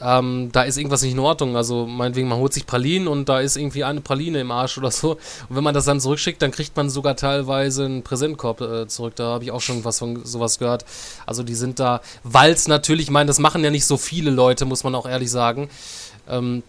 ähm, 0.00 0.50
da 0.52 0.62
ist 0.62 0.76
irgendwas 0.76 1.02
nicht 1.02 1.12
in 1.12 1.18
Ordnung. 1.18 1.56
Also 1.56 1.86
meinetwegen, 1.86 2.28
man 2.28 2.38
holt 2.38 2.52
sich 2.52 2.66
Pralinen 2.66 3.08
und 3.08 3.28
da 3.28 3.40
ist 3.40 3.56
irgendwie 3.56 3.84
eine 3.84 4.00
Praline 4.00 4.40
im 4.40 4.50
Arsch 4.50 4.78
oder 4.78 4.90
so. 4.90 5.12
Und 5.12 5.56
wenn 5.56 5.64
man 5.64 5.74
das 5.74 5.86
dann 5.86 6.00
zurückschickt, 6.00 6.40
dann 6.40 6.52
kriegt 6.52 6.76
man 6.76 6.88
sogar 6.88 7.16
teilweise 7.16 7.84
einen 7.84 8.02
Präsentkorb 8.02 8.60
äh, 8.60 8.86
zurück. 8.86 9.16
Da 9.16 9.24
habe 9.24 9.44
ich 9.44 9.50
auch 9.50 9.60
schon 9.60 9.84
was 9.84 9.98
von 9.98 10.24
sowas 10.24 10.58
gehört. 10.58 10.84
Also 11.26 11.42
die 11.42 11.54
sind 11.54 11.80
da, 11.80 12.00
weil 12.22 12.52
es 12.52 12.68
natürlich, 12.68 13.06
ich 13.06 13.10
meine, 13.10 13.26
das 13.26 13.40
machen 13.40 13.64
ja 13.64 13.70
nicht 13.70 13.86
so 13.86 13.96
viele 13.96 14.30
Leute, 14.30 14.64
muss 14.64 14.84
man 14.84 14.94
auch 14.94 15.06
ehrlich 15.06 15.30
sagen. 15.30 15.68
Ähm, 16.28 16.62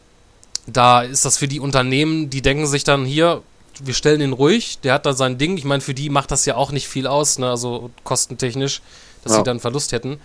da 0.66 1.02
ist 1.02 1.26
das 1.26 1.38
für 1.38 1.48
die 1.48 1.60
Unternehmen, 1.60 2.30
die 2.30 2.42
denken 2.42 2.68
sich 2.68 2.84
dann 2.84 3.06
hier, 3.06 3.44
wir 3.82 3.94
stellen 3.94 4.22
ihn 4.22 4.34
ruhig, 4.34 4.80
der 4.80 4.94
hat 4.94 5.06
da 5.06 5.14
sein 5.14 5.38
Ding. 5.38 5.58
Ich 5.58 5.66
meine, 5.66 5.82
für 5.82 5.94
die 5.94 6.10
macht 6.10 6.32
das 6.32 6.46
ja 6.46 6.56
auch 6.56 6.72
nicht 6.72 6.88
viel 6.88 7.08
aus, 7.08 7.38
ne? 7.38 7.50
also 7.50 7.92
kostentechnisch, 8.04 8.82
dass 9.24 9.34
ja. 9.34 9.38
sie 9.40 9.44
dann 9.44 9.60
Verlust 9.60 9.92
hätten. 9.92 10.20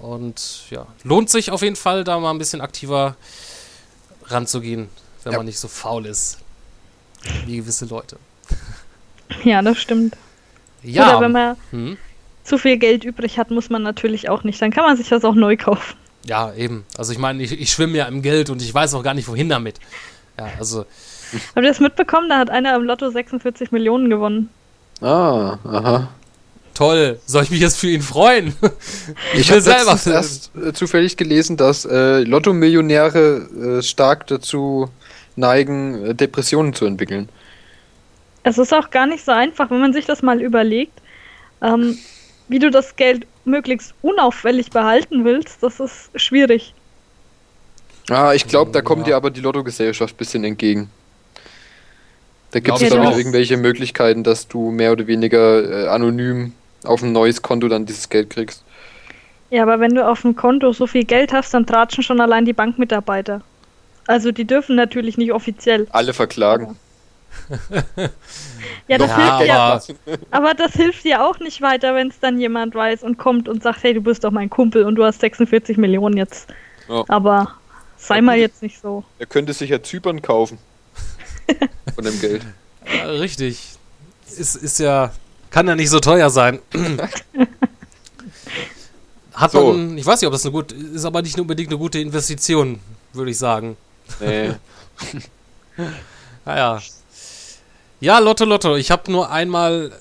Und 0.00 0.64
ja, 0.70 0.86
lohnt 1.02 1.30
sich 1.30 1.50
auf 1.50 1.62
jeden 1.62 1.76
Fall, 1.76 2.04
da 2.04 2.18
mal 2.18 2.30
ein 2.30 2.38
bisschen 2.38 2.60
aktiver 2.60 3.16
ranzugehen, 4.26 4.88
wenn 5.22 5.32
ja. 5.32 5.38
man 5.38 5.46
nicht 5.46 5.58
so 5.58 5.68
faul 5.68 6.06
ist 6.06 6.38
wie 7.46 7.56
gewisse 7.56 7.86
Leute. 7.86 8.18
Ja, 9.42 9.62
das 9.62 9.78
stimmt. 9.78 10.16
Ja. 10.82 11.08
Oder 11.08 11.20
wenn 11.22 11.32
man, 11.32 11.56
hm? 11.70 11.96
zu 12.44 12.58
viel 12.58 12.76
Geld 12.76 13.04
übrig 13.04 13.38
hat, 13.38 13.50
muss 13.50 13.70
man 13.70 13.82
natürlich 13.82 14.28
auch 14.28 14.44
nicht. 14.44 14.60
Dann 14.60 14.70
kann 14.70 14.84
man 14.84 14.96
sich 14.96 15.08
das 15.08 15.24
auch 15.24 15.34
neu 15.34 15.56
kaufen. 15.56 15.96
Ja, 16.26 16.52
eben. 16.54 16.84
Also 16.96 17.12
ich 17.12 17.18
meine, 17.18 17.42
ich, 17.42 17.52
ich 17.52 17.70
schwimme 17.70 17.96
ja 17.96 18.04
im 18.04 18.22
Geld 18.22 18.50
und 18.50 18.62
ich 18.62 18.72
weiß 18.72 18.94
auch 18.94 19.02
gar 19.02 19.14
nicht, 19.14 19.26
wohin 19.26 19.48
damit. 19.48 19.80
Ja, 20.38 20.48
also. 20.58 20.80
Habt 20.80 21.56
ihr 21.56 21.62
das 21.62 21.80
mitbekommen? 21.80 22.28
Da 22.28 22.38
hat 22.38 22.50
einer 22.50 22.76
im 22.76 22.82
Lotto 22.82 23.10
46 23.10 23.72
Millionen 23.72 24.10
gewonnen. 24.10 24.50
Ah, 25.00 25.58
aha. 25.64 26.08
Toll. 26.74 27.20
Soll 27.24 27.44
ich 27.44 27.50
mich 27.50 27.60
jetzt 27.60 27.78
für 27.78 27.88
ihn 27.88 28.02
freuen? 28.02 28.54
ich 29.32 29.40
ich 29.40 29.50
habe 29.50 29.60
selber 29.60 29.98
erst 30.06 30.50
äh, 30.56 30.72
zufällig 30.72 31.16
gelesen, 31.16 31.56
dass 31.56 31.84
äh, 31.84 32.20
Lotto-Millionäre 32.22 33.78
äh, 33.78 33.82
stark 33.82 34.26
dazu 34.26 34.90
neigen, 35.36 36.04
äh, 36.04 36.14
Depressionen 36.14 36.74
zu 36.74 36.84
entwickeln. 36.84 37.28
Es 38.42 38.58
ist 38.58 38.74
auch 38.74 38.90
gar 38.90 39.06
nicht 39.06 39.24
so 39.24 39.32
einfach, 39.32 39.70
wenn 39.70 39.80
man 39.80 39.92
sich 39.92 40.04
das 40.04 40.20
mal 40.22 40.42
überlegt, 40.42 41.00
ähm, 41.62 41.96
wie 42.48 42.58
du 42.58 42.70
das 42.70 42.96
Geld 42.96 43.26
möglichst 43.44 43.94
unauffällig 44.02 44.70
behalten 44.70 45.24
willst. 45.24 45.62
Das 45.62 45.80
ist 45.80 46.10
schwierig. 46.16 46.74
Ah, 48.10 48.34
ich 48.34 48.46
glaube, 48.46 48.72
da 48.72 48.82
kommt 48.82 49.06
dir 49.06 49.16
aber 49.16 49.30
die 49.30 49.40
Lottogesellschaft 49.40 50.14
ein 50.14 50.18
bisschen 50.18 50.44
entgegen. 50.44 50.90
Da 52.50 52.60
gibt 52.60 52.82
es 52.82 52.90
dann 52.90 53.16
irgendwelche 53.16 53.56
Möglichkeiten, 53.56 54.22
dass 54.22 54.46
du 54.46 54.70
mehr 54.70 54.92
oder 54.92 55.06
weniger 55.06 55.86
äh, 55.86 55.88
anonym 55.88 56.52
auf 56.84 57.02
ein 57.02 57.12
neues 57.12 57.42
Konto 57.42 57.68
dann 57.68 57.86
dieses 57.86 58.08
Geld 58.08 58.30
kriegst. 58.30 58.62
Ja, 59.50 59.62
aber 59.62 59.80
wenn 59.80 59.94
du 59.94 60.06
auf 60.06 60.22
dem 60.22 60.34
Konto 60.36 60.72
so 60.72 60.86
viel 60.86 61.04
Geld 61.04 61.32
hast, 61.32 61.54
dann 61.54 61.66
tratschen 61.66 62.02
schon 62.02 62.20
allein 62.20 62.44
die 62.44 62.52
Bankmitarbeiter. 62.52 63.42
Also 64.06 64.32
die 64.32 64.44
dürfen 64.44 64.76
natürlich 64.76 65.16
nicht 65.16 65.32
offiziell. 65.32 65.86
Alle 65.90 66.12
verklagen. 66.12 66.76
ja, 68.88 68.98
das 68.98 69.10
ja, 69.10 69.38
hilft 69.38 69.48
ja. 69.48 69.80
Aber 70.30 70.54
das 70.54 70.72
hilft 70.72 71.04
dir 71.04 71.24
auch 71.24 71.38
nicht 71.40 71.62
weiter, 71.62 71.94
wenn 71.94 72.08
es 72.08 72.20
dann 72.20 72.38
jemand 72.38 72.74
weiß 72.74 73.02
und 73.02 73.18
kommt 73.18 73.48
und 73.48 73.62
sagt, 73.62 73.82
hey, 73.82 73.94
du 73.94 74.00
bist 74.00 74.24
doch 74.24 74.30
mein 74.30 74.50
Kumpel 74.50 74.84
und 74.84 74.94
du 74.96 75.04
hast 75.04 75.20
46 75.20 75.76
Millionen 75.76 76.16
jetzt. 76.16 76.48
Ja. 76.88 77.04
Aber 77.08 77.54
sei 77.96 78.20
mal 78.20 78.36
jetzt 78.36 78.62
nicht 78.62 78.80
so. 78.80 79.04
Er 79.18 79.26
könnte 79.26 79.52
sich 79.52 79.70
ja 79.70 79.82
Zypern 79.82 80.22
kaufen. 80.22 80.58
Von 81.94 82.04
dem 82.04 82.20
Geld. 82.20 82.42
Ja, 82.86 83.04
richtig. 83.10 83.70
Ist, 84.26 84.56
ist 84.56 84.78
ja. 84.78 85.12
Kann 85.54 85.68
ja 85.68 85.76
nicht 85.76 85.90
so 85.90 86.00
teuer 86.00 86.30
sein. 86.30 86.58
Hat 89.34 89.52
so. 89.52 89.72
man, 89.72 89.96
ich 89.96 90.04
weiß 90.04 90.20
nicht, 90.20 90.26
ob 90.26 90.32
das 90.32 90.44
eine 90.44 90.50
gute, 90.50 90.74
ist 90.74 91.04
aber 91.04 91.22
nicht 91.22 91.38
unbedingt 91.38 91.68
eine 91.68 91.78
gute 91.78 92.00
Investition, 92.00 92.80
würde 93.12 93.30
ich 93.30 93.38
sagen. 93.38 93.76
Nee. 94.18 94.50
naja. 96.44 96.82
Ja, 98.00 98.18
Lotto, 98.18 98.44
Lotto. 98.44 98.74
Ich 98.74 98.90
habe 98.90 99.12
nur 99.12 99.30
einmal 99.30 99.92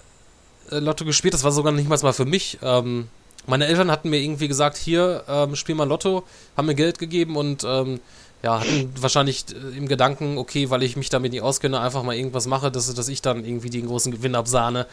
äh, 0.72 0.80
Lotto 0.80 1.06
gespielt, 1.06 1.36
das 1.36 1.44
war 1.44 1.52
sogar 1.52 1.72
nicht 1.72 1.88
mal 1.88 2.14
für 2.14 2.26
mich. 2.26 2.58
Ähm, 2.64 3.08
meine 3.46 3.68
Eltern 3.68 3.92
hatten 3.92 4.10
mir 4.10 4.18
irgendwie 4.18 4.48
gesagt, 4.48 4.76
hier, 4.76 5.24
ähm, 5.28 5.56
spiel 5.56 5.76
mal 5.76 5.88
Lotto, 5.88 6.24
haben 6.58 6.66
mir 6.66 6.74
Geld 6.74 6.98
gegeben 6.98 7.36
und 7.36 7.64
ähm, 7.64 8.00
ja, 8.42 8.60
hatten 8.60 8.92
wahrscheinlich 9.00 9.46
äh, 9.52 9.78
im 9.78 9.88
Gedanken, 9.88 10.40
okay, 10.40 10.72
weil 10.72 10.82
ich 10.82 10.96
mich 10.96 11.10
damit 11.10 11.32
nicht 11.32 11.44
auskenne, 11.44 11.80
einfach 11.80 12.02
mal 12.02 12.16
irgendwas 12.16 12.48
mache, 12.48 12.72
dass, 12.72 12.92
dass 12.92 13.08
ich 13.08 13.22
dann 13.22 13.46
irgendwie 13.46 13.70
den 13.70 13.86
großen 13.86 14.12
Gewinn 14.12 14.34
absahne. 14.34 14.88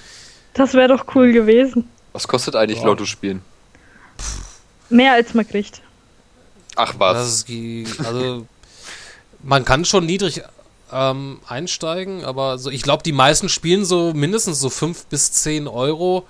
Das 0.54 0.74
wäre 0.74 0.88
doch 0.88 1.14
cool 1.14 1.32
gewesen. 1.32 1.88
Was 2.12 2.26
kostet 2.26 2.56
eigentlich. 2.56 2.82
Lotto 2.82 3.04
spielen? 3.04 3.42
Mehr 4.88 5.12
als 5.12 5.34
man 5.34 5.46
kriegt. 5.46 5.80
Ach 6.76 6.94
was. 6.98 7.44
Ist, 7.48 8.00
also 8.00 8.46
man 9.42 9.64
kann 9.64 9.84
schon 9.84 10.06
niedrig 10.06 10.42
ähm, 10.92 11.40
einsteigen, 11.46 12.24
aber 12.24 12.58
so, 12.58 12.70
ich 12.70 12.82
glaube, 12.82 13.02
die 13.02 13.12
meisten 13.12 13.48
spielen 13.48 13.84
so 13.84 14.12
mindestens 14.12 14.58
so 14.60 14.70
5 14.70 15.06
bis 15.06 15.32
10 15.32 15.68
Euro 15.68 16.26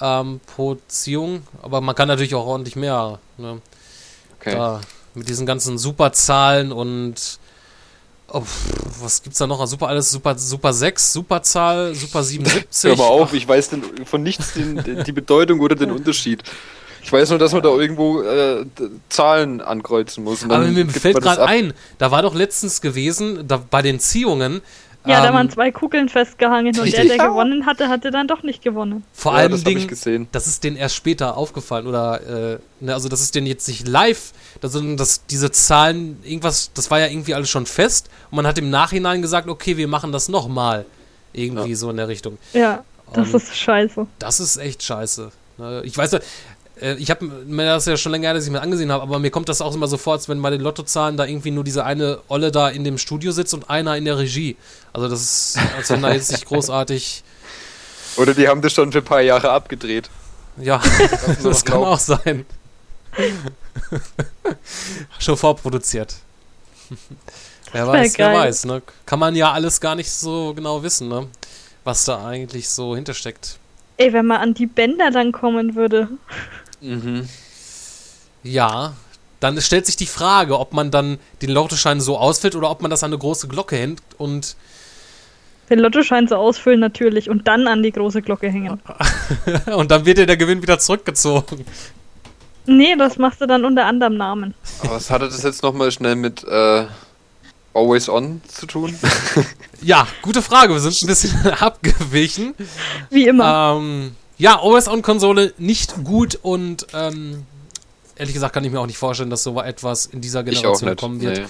ähm, 0.00 0.40
pro 0.46 0.76
Ziehung, 0.88 1.42
aber 1.62 1.80
man 1.80 1.94
kann 1.94 2.08
natürlich 2.08 2.34
auch 2.34 2.46
ordentlich 2.46 2.76
mehr. 2.76 3.20
Ne? 3.38 3.60
Okay. 4.40 4.52
Da, 4.52 4.80
mit 5.14 5.28
diesen 5.28 5.46
ganzen 5.46 5.78
Superzahlen 5.78 6.72
und 6.72 7.38
oh, 8.28 8.42
was 9.00 9.22
gibt's 9.22 9.38
da 9.38 9.46
noch? 9.46 9.66
Super 9.66 9.88
alles, 9.88 10.10
Super, 10.10 10.36
Super 10.36 10.72
6, 10.72 11.12
Superzahl, 11.12 11.94
Super 11.94 12.22
77. 12.22 12.90
Hör 12.90 12.96
mal 12.96 13.04
auf, 13.04 13.32
ich 13.32 13.46
weiß 13.46 13.70
den, 13.70 13.82
von 14.04 14.22
nichts 14.22 14.54
den, 14.54 15.04
die 15.04 15.12
Bedeutung 15.12 15.60
oder 15.60 15.74
den 15.74 15.90
Unterschied. 15.90 16.42
Ich 17.02 17.12
weiß 17.12 17.30
nur, 17.30 17.38
dass 17.38 17.52
man 17.52 17.62
da 17.62 17.68
irgendwo 17.68 18.22
äh, 18.22 18.64
Zahlen 19.10 19.60
ankreuzen 19.60 20.24
muss. 20.24 20.42
Aber 20.42 20.60
mir 20.60 20.88
fällt 20.88 21.20
gerade 21.20 21.44
ein, 21.44 21.74
da 21.98 22.10
war 22.10 22.22
doch 22.22 22.34
letztens 22.34 22.80
gewesen, 22.80 23.46
da, 23.46 23.58
bei 23.58 23.82
den 23.82 24.00
Ziehungen, 24.00 24.62
ja, 25.06 25.18
ähm, 25.18 25.24
da 25.24 25.34
waren 25.34 25.50
zwei 25.50 25.70
Kugeln 25.70 26.08
festgehangen 26.08 26.78
und 26.78 26.92
der, 26.92 27.04
der 27.04 27.16
ja. 27.16 27.26
gewonnen 27.26 27.66
hatte, 27.66 27.88
hatte 27.88 28.10
dann 28.10 28.26
doch 28.26 28.42
nicht 28.42 28.62
gewonnen. 28.62 29.04
Vor 29.12 29.32
ja, 29.32 29.38
allem 29.38 29.52
das, 29.52 29.64
Ding, 29.64 30.28
das 30.32 30.46
ist 30.46 30.64
denen 30.64 30.76
erst 30.76 30.94
später 30.94 31.36
aufgefallen 31.36 31.86
oder 31.86 32.54
äh, 32.54 32.58
ne, 32.80 32.94
also 32.94 33.08
das 33.08 33.20
ist 33.20 33.34
denen 33.34 33.46
jetzt 33.46 33.68
nicht 33.68 33.86
live, 33.86 34.32
also 34.62 34.96
dass 34.96 35.26
diese 35.26 35.50
Zahlen 35.50 36.18
irgendwas, 36.24 36.70
das 36.72 36.90
war 36.90 37.00
ja 37.00 37.06
irgendwie 37.06 37.34
alles 37.34 37.50
schon 37.50 37.66
fest 37.66 38.08
und 38.30 38.36
man 38.36 38.46
hat 38.46 38.58
im 38.58 38.70
Nachhinein 38.70 39.20
gesagt, 39.20 39.48
okay, 39.48 39.76
wir 39.76 39.88
machen 39.88 40.10
das 40.10 40.28
nochmal 40.28 40.86
irgendwie 41.32 41.70
ja. 41.70 41.76
so 41.76 41.90
in 41.90 41.98
der 41.98 42.08
Richtung. 42.08 42.38
Ja, 42.52 42.82
das 43.12 43.28
um, 43.28 43.36
ist 43.36 43.54
scheiße. 43.54 44.06
Das 44.18 44.40
ist 44.40 44.56
echt 44.56 44.82
scheiße. 44.82 45.30
Ne, 45.58 45.82
ich 45.84 45.96
weiß, 45.96 46.16
ich 46.80 47.10
habe 47.10 47.24
mir 47.24 47.66
das 47.66 47.86
ja 47.86 47.96
schon 47.96 48.12
länger 48.12 48.28
her, 48.28 48.34
dass 48.34 48.46
ich 48.46 48.50
mir 48.50 48.60
angesehen 48.60 48.90
habe, 48.90 49.02
aber 49.02 49.18
mir 49.18 49.30
kommt 49.30 49.48
das 49.48 49.60
auch 49.60 49.74
immer 49.74 49.86
so 49.86 49.96
vor, 49.96 50.14
als 50.14 50.28
wenn 50.28 50.42
bei 50.42 50.50
den 50.50 50.60
Lottozahlen 50.60 51.16
da 51.16 51.24
irgendwie 51.24 51.52
nur 51.52 51.62
diese 51.62 51.84
eine 51.84 52.20
Olle 52.28 52.50
da 52.50 52.68
in 52.68 52.82
dem 52.82 52.98
Studio 52.98 53.30
sitzt 53.32 53.54
und 53.54 53.70
einer 53.70 53.96
in 53.96 54.04
der 54.04 54.18
Regie. 54.18 54.56
Also 54.92 55.08
das 55.08 55.20
ist, 55.20 55.58
als 55.76 55.90
wenn 55.90 56.02
da 56.02 56.12
jetzt 56.12 56.32
nicht 56.32 56.46
großartig. 56.46 57.22
Oder 58.16 58.34
die 58.34 58.48
haben 58.48 58.60
das 58.60 58.72
schon 58.72 58.92
für 58.92 58.98
ein 58.98 59.04
paar 59.04 59.20
Jahre 59.20 59.50
abgedreht. 59.50 60.10
Ja, 60.56 60.80
das 61.42 61.64
kann 61.64 61.78
auch 61.78 61.98
sein. 61.98 62.44
schon 65.18 65.36
vorproduziert. 65.36 66.16
wer 67.72 67.86
weiß, 67.86 68.18
wer 68.18 68.34
weiß, 68.34 68.64
ne? 68.66 68.82
Kann 69.06 69.18
man 69.18 69.34
ja 69.36 69.52
alles 69.52 69.80
gar 69.80 69.94
nicht 69.94 70.10
so 70.10 70.54
genau 70.54 70.82
wissen, 70.82 71.08
ne? 71.08 71.28
Was 71.84 72.04
da 72.04 72.26
eigentlich 72.26 72.68
so 72.68 72.94
hintersteckt. 72.96 73.58
Ey, 73.96 74.12
wenn 74.12 74.26
man 74.26 74.40
an 74.40 74.54
die 74.54 74.66
Bänder 74.66 75.10
dann 75.10 75.32
kommen 75.32 75.74
würde. 75.74 76.08
Mhm. 76.84 77.28
Ja, 78.42 78.92
dann 79.40 79.60
stellt 79.60 79.86
sich 79.86 79.96
die 79.96 80.06
Frage, 80.06 80.58
ob 80.58 80.72
man 80.72 80.90
dann 80.90 81.18
den 81.42 81.50
Lottoschein 81.50 82.00
so 82.00 82.18
ausfüllt 82.18 82.56
oder 82.56 82.70
ob 82.70 82.82
man 82.82 82.90
das 82.90 83.02
an 83.02 83.10
eine 83.10 83.18
große 83.18 83.48
Glocke 83.48 83.76
hängt 83.76 84.02
und. 84.18 84.56
Den 85.70 85.78
Lottoschein 85.78 86.28
so 86.28 86.36
ausfüllen 86.36 86.80
natürlich 86.80 87.30
und 87.30 87.48
dann 87.48 87.66
an 87.66 87.82
die 87.82 87.90
große 87.90 88.20
Glocke 88.20 88.50
hängen. 88.50 88.80
und 89.74 89.90
dann 89.90 90.04
wird 90.04 90.18
dir 90.18 90.26
der 90.26 90.36
Gewinn 90.36 90.60
wieder 90.60 90.78
zurückgezogen. 90.78 91.64
Nee, 92.66 92.96
das 92.96 93.18
machst 93.18 93.40
du 93.40 93.46
dann 93.46 93.64
unter 93.64 93.86
anderem 93.86 94.16
Namen. 94.16 94.54
Aber 94.80 94.92
was 94.94 95.10
hatte 95.10 95.26
das 95.26 95.42
jetzt 95.42 95.62
nochmal 95.62 95.90
schnell 95.90 96.16
mit 96.16 96.44
äh, 96.44 96.86
Always 97.74 98.08
On 98.08 98.40
zu 98.46 98.66
tun? 98.66 98.98
ja, 99.82 100.06
gute 100.22 100.42
Frage. 100.42 100.72
Wir 100.72 100.80
sind 100.80 101.02
ein 101.02 101.06
bisschen 101.06 101.46
abgewichen. 101.60 102.54
Wie 103.10 103.26
immer. 103.26 103.76
Ähm, 103.78 104.16
ja, 104.38 104.60
Always-On-Konsole 104.60 105.54
nicht 105.58 106.04
gut 106.04 106.38
und 106.42 106.86
ähm, 106.92 107.46
ehrlich 108.16 108.34
gesagt 108.34 108.54
kann 108.54 108.64
ich 108.64 108.70
mir 108.70 108.80
auch 108.80 108.86
nicht 108.86 108.98
vorstellen, 108.98 109.30
dass 109.30 109.42
so 109.42 109.60
etwas 109.60 110.06
in 110.06 110.20
dieser 110.20 110.42
Generation 110.42 110.96
kommen 110.96 111.20
wird. 111.20 111.38
Nee. 111.38 111.46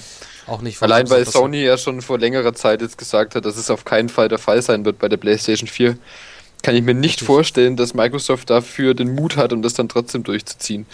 Auch 0.47 0.61
nicht. 0.61 0.83
Allein 0.83 1.09
weil 1.09 1.25
Sony 1.25 1.63
ja 1.63 1.79
schon 1.79 2.03
vor 2.03 2.19
längerer 2.19 2.55
Zeit 2.55 2.83
jetzt 2.83 2.99
gesagt 2.99 3.35
hat, 3.35 3.45
dass 3.47 3.57
es 3.57 3.71
auf 3.71 3.85
keinen 3.85 4.09
Fall 4.09 4.29
der 4.29 4.39
Fall 4.39 4.61
sein 4.61 4.85
wird 4.85 4.99
bei 4.99 5.09
der 5.09 5.17
PlayStation 5.17 5.69
4, 5.69 5.97
kann 6.63 6.75
ich 6.75 6.83
mir 6.83 6.95
nicht 6.95 7.15
Richtig. 7.15 7.27
vorstellen, 7.27 7.77
dass 7.77 7.95
Microsoft 7.95 8.51
dafür 8.51 8.95
den 8.95 9.15
Mut 9.15 9.37
hat, 9.37 9.53
um 9.53 9.63
das 9.63 9.75
dann 9.75 9.89
trotzdem 9.89 10.23
durchzuziehen. 10.23 10.87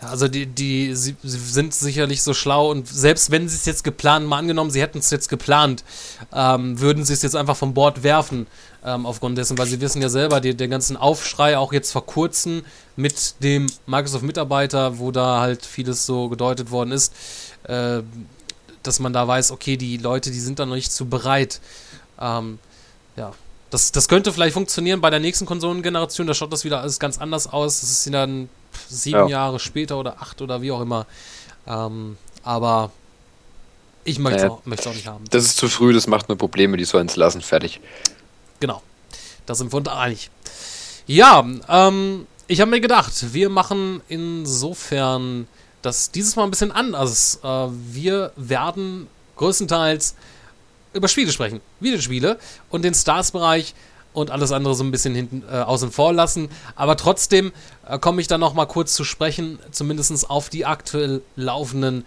Also 0.00 0.28
die, 0.28 0.46
die, 0.46 0.94
sie, 0.94 1.14
sie, 1.22 1.38
sind 1.38 1.74
sicherlich 1.74 2.22
so 2.22 2.32
schlau 2.32 2.70
und 2.70 2.88
selbst 2.88 3.30
wenn 3.30 3.48
sie 3.48 3.56
es 3.56 3.66
jetzt 3.66 3.84
geplant, 3.84 4.26
mal 4.26 4.38
angenommen, 4.38 4.70
sie 4.70 4.80
hätten 4.80 4.98
es 4.98 5.10
jetzt 5.10 5.28
geplant, 5.28 5.84
ähm, 6.32 6.80
würden 6.80 7.04
sie 7.04 7.12
es 7.12 7.20
jetzt 7.20 7.36
einfach 7.36 7.56
vom 7.56 7.74
Bord 7.74 8.02
werfen, 8.02 8.46
ähm, 8.82 9.04
aufgrund 9.04 9.36
dessen, 9.36 9.58
weil 9.58 9.66
sie 9.66 9.80
wissen 9.82 10.00
ja 10.00 10.08
selber, 10.08 10.40
die, 10.40 10.54
den 10.54 10.70
ganzen 10.70 10.96
Aufschrei 10.96 11.58
auch 11.58 11.74
jetzt 11.74 11.92
vor 11.92 12.06
kurzem 12.06 12.62
mit 12.96 13.42
dem 13.42 13.66
Microsoft-Mitarbeiter, 13.86 14.98
wo 14.98 15.10
da 15.10 15.40
halt 15.40 15.66
vieles 15.66 16.06
so 16.06 16.30
gedeutet 16.30 16.70
worden 16.70 16.92
ist, 16.92 17.14
äh, 17.64 18.02
dass 18.82 19.00
man 19.00 19.12
da 19.12 19.28
weiß, 19.28 19.50
okay, 19.50 19.76
die 19.76 19.98
Leute, 19.98 20.30
die 20.30 20.40
sind 20.40 20.58
da 20.58 20.64
noch 20.64 20.76
nicht 20.76 20.92
zu 20.92 21.06
bereit. 21.06 21.60
Ähm, 22.18 22.58
ja, 23.16 23.32
das, 23.68 23.92
das 23.92 24.08
könnte 24.08 24.32
vielleicht 24.32 24.54
funktionieren 24.54 25.02
bei 25.02 25.10
der 25.10 25.20
nächsten 25.20 25.44
Konsolengeneration, 25.44 26.26
da 26.26 26.32
schaut 26.32 26.52
das 26.52 26.64
wieder 26.64 26.80
alles 26.80 26.98
ganz 26.98 27.18
anders 27.18 27.46
aus. 27.46 27.80
Das 27.82 27.90
ist 27.90 28.12
dann 28.12 28.48
sieben 28.88 29.18
ja. 29.18 29.28
Jahre 29.28 29.58
später 29.58 29.98
oder 29.98 30.20
acht 30.20 30.40
oder 30.42 30.62
wie 30.62 30.70
auch 30.70 30.80
immer. 30.80 31.06
Ähm, 31.66 32.16
aber 32.42 32.90
ich 34.04 34.18
möchte 34.18 34.36
es 34.38 34.42
naja, 34.42 34.54
auch, 34.54 34.86
auch, 34.86 34.94
nicht 34.94 35.06
haben. 35.06 35.24
Das 35.30 35.44
ist 35.44 35.56
zu 35.56 35.68
früh, 35.68 35.92
das 35.92 36.06
macht 36.06 36.28
nur 36.28 36.38
Probleme, 36.38 36.76
die 36.76 36.84
sollen 36.84 37.06
es 37.06 37.16
lassen, 37.16 37.42
fertig. 37.42 37.80
Genau. 38.58 38.82
Da 39.46 39.54
sind 39.54 39.72
wir 39.72 39.78
uns 39.78 39.88
einig. 39.88 40.30
Ja, 41.06 41.44
ähm, 41.68 42.26
ich 42.46 42.60
habe 42.60 42.70
mir 42.70 42.80
gedacht, 42.80 43.32
wir 43.32 43.48
machen 43.48 44.00
insofern 44.08 45.46
das 45.82 46.10
dieses 46.10 46.36
Mal 46.36 46.44
ein 46.44 46.50
bisschen 46.50 46.72
anders. 46.72 47.40
Äh, 47.42 47.48
wir 47.48 48.32
werden 48.36 49.08
größtenteils 49.36 50.14
über 50.92 51.08
Spiele 51.08 51.32
sprechen, 51.32 51.60
Videospiele 51.80 52.38
und 52.70 52.82
den 52.82 52.94
Stars-Bereich 52.94 53.74
und 54.12 54.30
alles 54.30 54.52
andere 54.52 54.74
so 54.74 54.84
ein 54.84 54.90
bisschen 54.90 55.14
hinten 55.14 55.42
äh, 55.50 55.58
außen 55.58 55.90
vor 55.90 56.12
lassen. 56.12 56.48
Aber 56.76 56.96
trotzdem 56.96 57.52
äh, 57.88 57.98
komme 57.98 58.20
ich 58.20 58.26
dann 58.26 58.40
noch 58.40 58.54
mal 58.54 58.66
kurz 58.66 58.94
zu 58.94 59.04
sprechen, 59.04 59.58
zumindest 59.70 60.28
auf 60.28 60.48
die 60.48 60.66
aktuell 60.66 61.22
laufenden 61.36 62.04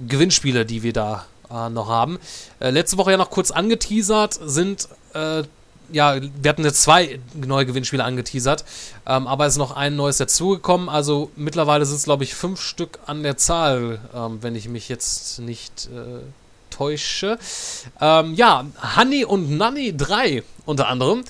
Gewinnspiele, 0.00 0.66
die 0.66 0.82
wir 0.82 0.92
da 0.92 1.26
äh, 1.50 1.68
noch 1.68 1.88
haben. 1.88 2.18
Äh, 2.60 2.70
letzte 2.70 2.98
Woche 2.98 3.12
ja 3.12 3.16
noch 3.16 3.30
kurz 3.30 3.50
angeteasert 3.50 4.38
sind 4.42 4.88
äh, 5.14 5.44
ja, 5.90 6.16
wir 6.20 6.48
hatten 6.48 6.64
jetzt 6.64 6.82
zwei 6.82 7.18
neue 7.34 7.66
Gewinnspiele 7.66 8.04
angeteasert, 8.04 8.64
ähm, 9.06 9.26
aber 9.26 9.46
es 9.46 9.54
ist 9.54 9.58
noch 9.58 9.74
ein 9.74 9.96
neues 9.96 10.18
dazugekommen. 10.18 10.88
Also 10.88 11.30
mittlerweile 11.36 11.86
sind 11.86 11.96
es, 11.96 12.04
glaube 12.04 12.24
ich, 12.24 12.34
fünf 12.34 12.60
Stück 12.60 12.98
an 13.06 13.22
der 13.22 13.36
Zahl, 13.36 14.00
ähm, 14.14 14.38
wenn 14.42 14.54
ich 14.54 14.68
mich 14.68 14.88
jetzt 14.88 15.38
nicht 15.38 15.86
äh, 15.86 16.20
täusche. 16.78 17.38
Ähm, 18.00 18.34
ja, 18.34 18.64
Honey 18.96 19.24
und 19.24 19.50
Nanny 19.50 19.96
3 19.96 20.42
unter 20.64 20.88
anderem. 20.88 21.24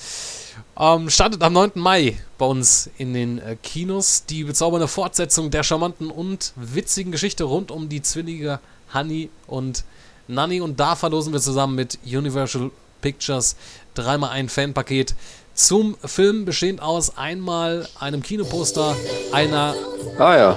Ähm, 0.79 1.11
startet 1.11 1.43
am 1.43 1.55
9. 1.55 1.73
Mai 1.75 2.17
bei 2.37 2.47
uns 2.47 2.89
in 2.99 3.15
den 3.15 3.39
äh, 3.39 3.57
Kinos. 3.63 4.25
Die 4.27 4.45
bezaubernde 4.45 4.87
Fortsetzung 4.87 5.51
der 5.51 5.65
charmanten 5.65 6.11
und 6.11 6.53
witzigen 6.55 7.11
Geschichte 7.11 7.45
rund 7.45 7.71
um 7.71 7.89
die 7.89 8.03
Zwillinge 8.03 8.61
Honey 8.95 9.31
und 9.47 9.85
Nanny. 10.29 10.61
Und 10.61 10.79
da 10.79 10.95
verlosen 10.95 11.33
wir 11.33 11.41
zusammen 11.41 11.75
mit 11.75 11.99
Universal 12.05 12.71
Pictures 13.01 13.57
dreimal 13.95 14.31
ein 14.31 14.49
Fanpaket 14.49 15.15
zum 15.55 15.97
Film, 16.05 16.45
bestehend 16.45 16.81
aus 16.81 17.17
einmal 17.17 17.89
einem 17.99 18.23
Kinoposter, 18.23 18.95
einer. 19.33 19.75
Ah 20.19 20.37
ja. 20.37 20.57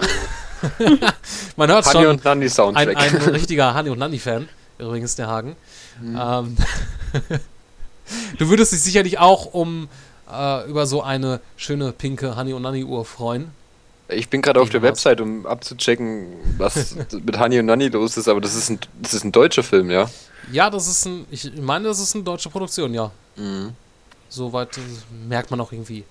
Man 1.56 1.70
hört 1.72 1.86
Honey 1.86 2.04
schon. 2.04 2.08
und 2.08 2.24
Nanny 2.24 2.50
Soundtrack. 2.50 2.96
Ein, 2.96 3.16
ein 3.16 3.30
richtiger 3.30 3.74
Honey 3.74 3.90
und 3.90 3.98
Nanny-Fan, 3.98 4.48
übrigens 4.82 5.16
der 5.16 5.28
Hagen. 5.28 5.56
Mhm. 6.02 6.20
Ähm, 6.20 6.58
du 8.38 8.50
würdest 8.50 8.74
dich 8.74 8.82
sicherlich 8.82 9.20
auch 9.20 9.46
um 9.54 9.88
äh, 10.32 10.70
über 10.70 10.86
so 10.86 11.02
eine 11.02 11.40
schöne 11.58 11.92
pinke 11.92 12.36
Honey 12.36 12.54
und 12.54 12.62
Nanny 12.62 12.84
Uhr 12.84 13.06
freuen. 13.06 13.52
Ich 14.08 14.30
bin 14.30 14.42
gerade 14.42 14.60
auf 14.60 14.70
der 14.70 14.82
Website, 14.82 15.22
um 15.22 15.46
abzuchecken, 15.46 16.28
was 16.58 16.96
mit 17.12 17.40
Honey 17.40 17.60
und 17.60 17.68
Nanny 17.68 17.88
los 17.88 18.18
ist, 18.18 18.28
aber 18.28 18.42
das 18.42 18.56
ist 18.56 18.70
ein, 18.70 18.80
das 19.02 19.14
ist 19.14 19.24
ein 19.24 19.32
deutscher 19.32 19.64
Film, 19.64 19.90
ja? 19.90 20.10
Ja, 20.52 20.70
das 20.70 20.88
ist 20.88 21.06
ein, 21.06 21.26
ich 21.32 21.52
meine, 21.62 21.88
das 21.88 22.00
ist 22.00 22.16
eine 22.16 22.24
deutsche 22.24 22.50
Produktion, 22.50 22.94
ja. 22.94 23.12
Mhm. 23.38 23.74
Soweit 24.28 24.78
äh, 24.78 24.82
merkt 25.28 25.52
man 25.52 25.62
auch 25.62 25.72
irgendwie. 25.72 26.04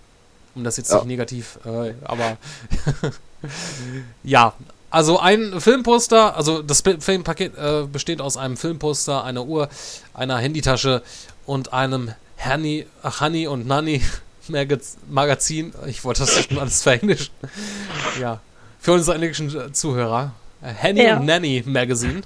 Um 0.55 0.65
das 0.65 0.77
jetzt 0.79 0.91
ja. 0.91 0.97
nicht 0.97 1.07
negativ, 1.07 1.59
äh, 1.65 1.95
aber 2.03 2.37
ja. 4.25 4.53
Also 4.91 5.21
ein 5.21 5.61
Filmposter, 5.61 6.37
also 6.37 6.63
das 6.63 6.81
Filmpaket 6.81 7.57
äh, 7.57 7.87
besteht 7.91 8.21
aus 8.21 8.37
einem 8.37 8.57
Filmposter, 8.57 9.23
einer 9.23 9.45
Uhr, 9.45 9.69
einer 10.15 10.39
Handytasche 10.39 11.03
und 11.47 11.73
einem 11.73 12.13
Honey, 12.45 12.87
Honey 13.05 13.47
und 13.47 13.67
Nanny 13.67 14.03
Magazin. 15.09 15.73
Ich 15.87 16.05
wollte 16.05 16.21
das 16.21 16.45
schon 16.45 16.59
alles 16.59 16.83
verenglischen. 16.83 17.33
Ja. 18.21 18.41
Für 18.81 18.93
unsere 18.93 19.15
englischen 19.15 19.73
Zuhörer. 19.75 20.33
Henny 20.63 21.05
ja. 21.05 21.19
und 21.19 21.27
Nanny 21.27 21.63
Magazine. 21.67 22.23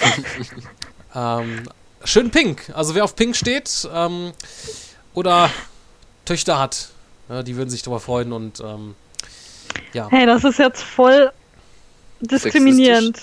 ähm, 1.14 1.68
schön 2.04 2.30
pink. 2.30 2.70
Also 2.74 2.94
wer 2.94 3.04
auf 3.04 3.16
pink 3.16 3.34
steht 3.34 3.88
ähm, 3.92 4.32
oder 5.14 5.50
Töchter 6.24 6.58
hat, 6.58 6.90
ja, 7.28 7.42
die 7.42 7.56
würden 7.56 7.70
sich 7.70 7.82
darüber 7.82 8.00
freuen 8.00 8.32
und 8.32 8.60
ähm, 8.60 8.94
ja. 9.92 10.08
Hey, 10.10 10.26
das 10.26 10.44
ist 10.44 10.58
jetzt 10.58 10.82
voll 10.82 11.32
diskriminierend. 12.20 13.18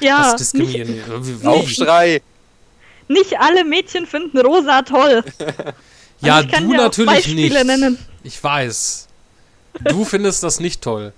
ja. 0.00 0.32
Das 0.32 0.36
diskriminierend. 0.36 1.44
Aufschrei! 1.44 2.22
Nicht 3.08 3.38
alle 3.38 3.64
Mädchen 3.64 4.06
finden 4.06 4.38
rosa 4.38 4.82
toll. 4.82 5.24
ja, 6.20 6.42
du 6.42 6.74
natürlich 6.74 7.34
nicht. 7.34 7.64
Nennen. 7.64 7.98
Ich 8.22 8.42
weiß. 8.42 9.08
Du 9.84 10.04
findest 10.04 10.42
das 10.42 10.60
nicht 10.60 10.82
toll. 10.82 11.12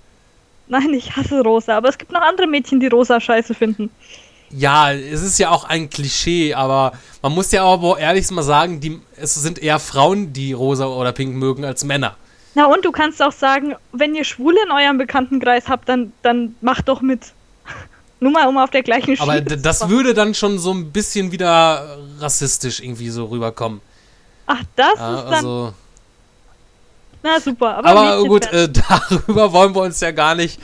Nein, 0.67 0.93
ich 0.93 1.15
hasse 1.17 1.41
rosa, 1.41 1.75
aber 1.75 1.89
es 1.89 1.97
gibt 1.97 2.11
noch 2.13 2.21
andere 2.21 2.47
Mädchen, 2.47 2.79
die 2.79 2.87
rosa 2.87 3.19
scheiße 3.19 3.53
finden. 3.53 3.89
Ja, 4.51 4.93
es 4.93 5.21
ist 5.21 5.37
ja 5.37 5.49
auch 5.49 5.65
ein 5.65 5.89
Klischee, 5.89 6.53
aber 6.53 6.93
man 7.21 7.33
muss 7.33 7.51
ja 7.51 7.63
aber 7.63 7.99
ehrlich 7.99 8.29
mal 8.31 8.43
sagen, 8.43 8.79
die, 8.79 8.99
es 9.17 9.35
sind 9.35 9.59
eher 9.59 9.79
Frauen, 9.79 10.33
die 10.33 10.53
rosa 10.53 10.85
oder 10.85 11.11
pink 11.11 11.35
mögen, 11.35 11.65
als 11.65 11.83
Männer. 11.83 12.15
Na 12.53 12.65
und 12.65 12.83
du 12.83 12.91
kannst 12.91 13.21
auch 13.21 13.31
sagen, 13.31 13.75
wenn 13.93 14.13
ihr 14.15 14.25
Schwule 14.25 14.57
in 14.65 14.71
eurem 14.71 14.97
Bekanntenkreis 14.97 15.67
habt, 15.67 15.87
dann, 15.87 16.11
dann 16.21 16.55
macht 16.61 16.87
doch 16.87 17.01
mit. 17.01 17.33
Nur 18.19 18.31
mal, 18.31 18.47
um 18.47 18.57
auf 18.57 18.69
der 18.69 18.83
gleichen 18.83 19.15
Schiene 19.15 19.31
Aber 19.31 19.41
das 19.41 19.89
würde 19.89 20.13
dann 20.13 20.33
schon 20.33 20.59
so 20.59 20.71
ein 20.73 20.91
bisschen 20.91 21.31
wieder 21.31 21.97
rassistisch 22.19 22.79
irgendwie 22.79 23.09
so 23.09 23.25
rüberkommen. 23.25 23.81
Ach, 24.45 24.61
das 24.75 24.93
ja, 24.97 25.15
ist 25.15 25.23
dann... 25.25 25.33
Also, 25.33 25.73
na 27.23 27.39
super, 27.39 27.77
aber, 27.77 27.89
aber 27.89 28.27
gut, 28.27 28.51
äh, 28.51 28.67
darüber 28.89 29.53
wollen 29.53 29.75
wir 29.75 29.81
uns 29.81 29.99
ja 29.99 30.11
gar 30.11 30.33
nicht. 30.33 30.59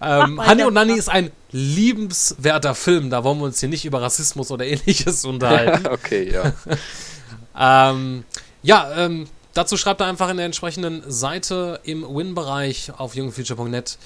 Ähm, 0.00 0.44
Hanni 0.44 0.64
und 0.64 0.74
Nanni 0.74 0.94
ist 0.94 1.08
ein 1.08 1.30
liebenswerter 1.52 2.74
Film. 2.74 3.10
Da 3.10 3.22
wollen 3.22 3.38
wir 3.38 3.44
uns 3.44 3.60
hier 3.60 3.68
nicht 3.68 3.84
über 3.84 4.02
Rassismus 4.02 4.50
oder 4.50 4.66
ähnliches 4.66 5.24
unterhalten. 5.24 5.86
okay, 5.86 6.32
ja. 6.32 7.90
ähm, 7.90 8.24
ja, 8.62 8.90
ähm, 8.96 9.28
dazu 9.60 9.76
schreibt 9.76 10.00
er 10.00 10.06
einfach 10.06 10.30
in 10.30 10.38
der 10.38 10.46
entsprechenden 10.46 11.02
Seite 11.06 11.80
im 11.82 12.02
Win-Bereich 12.02 12.92
auf 12.96 13.14
jungfuture.net 13.14 13.98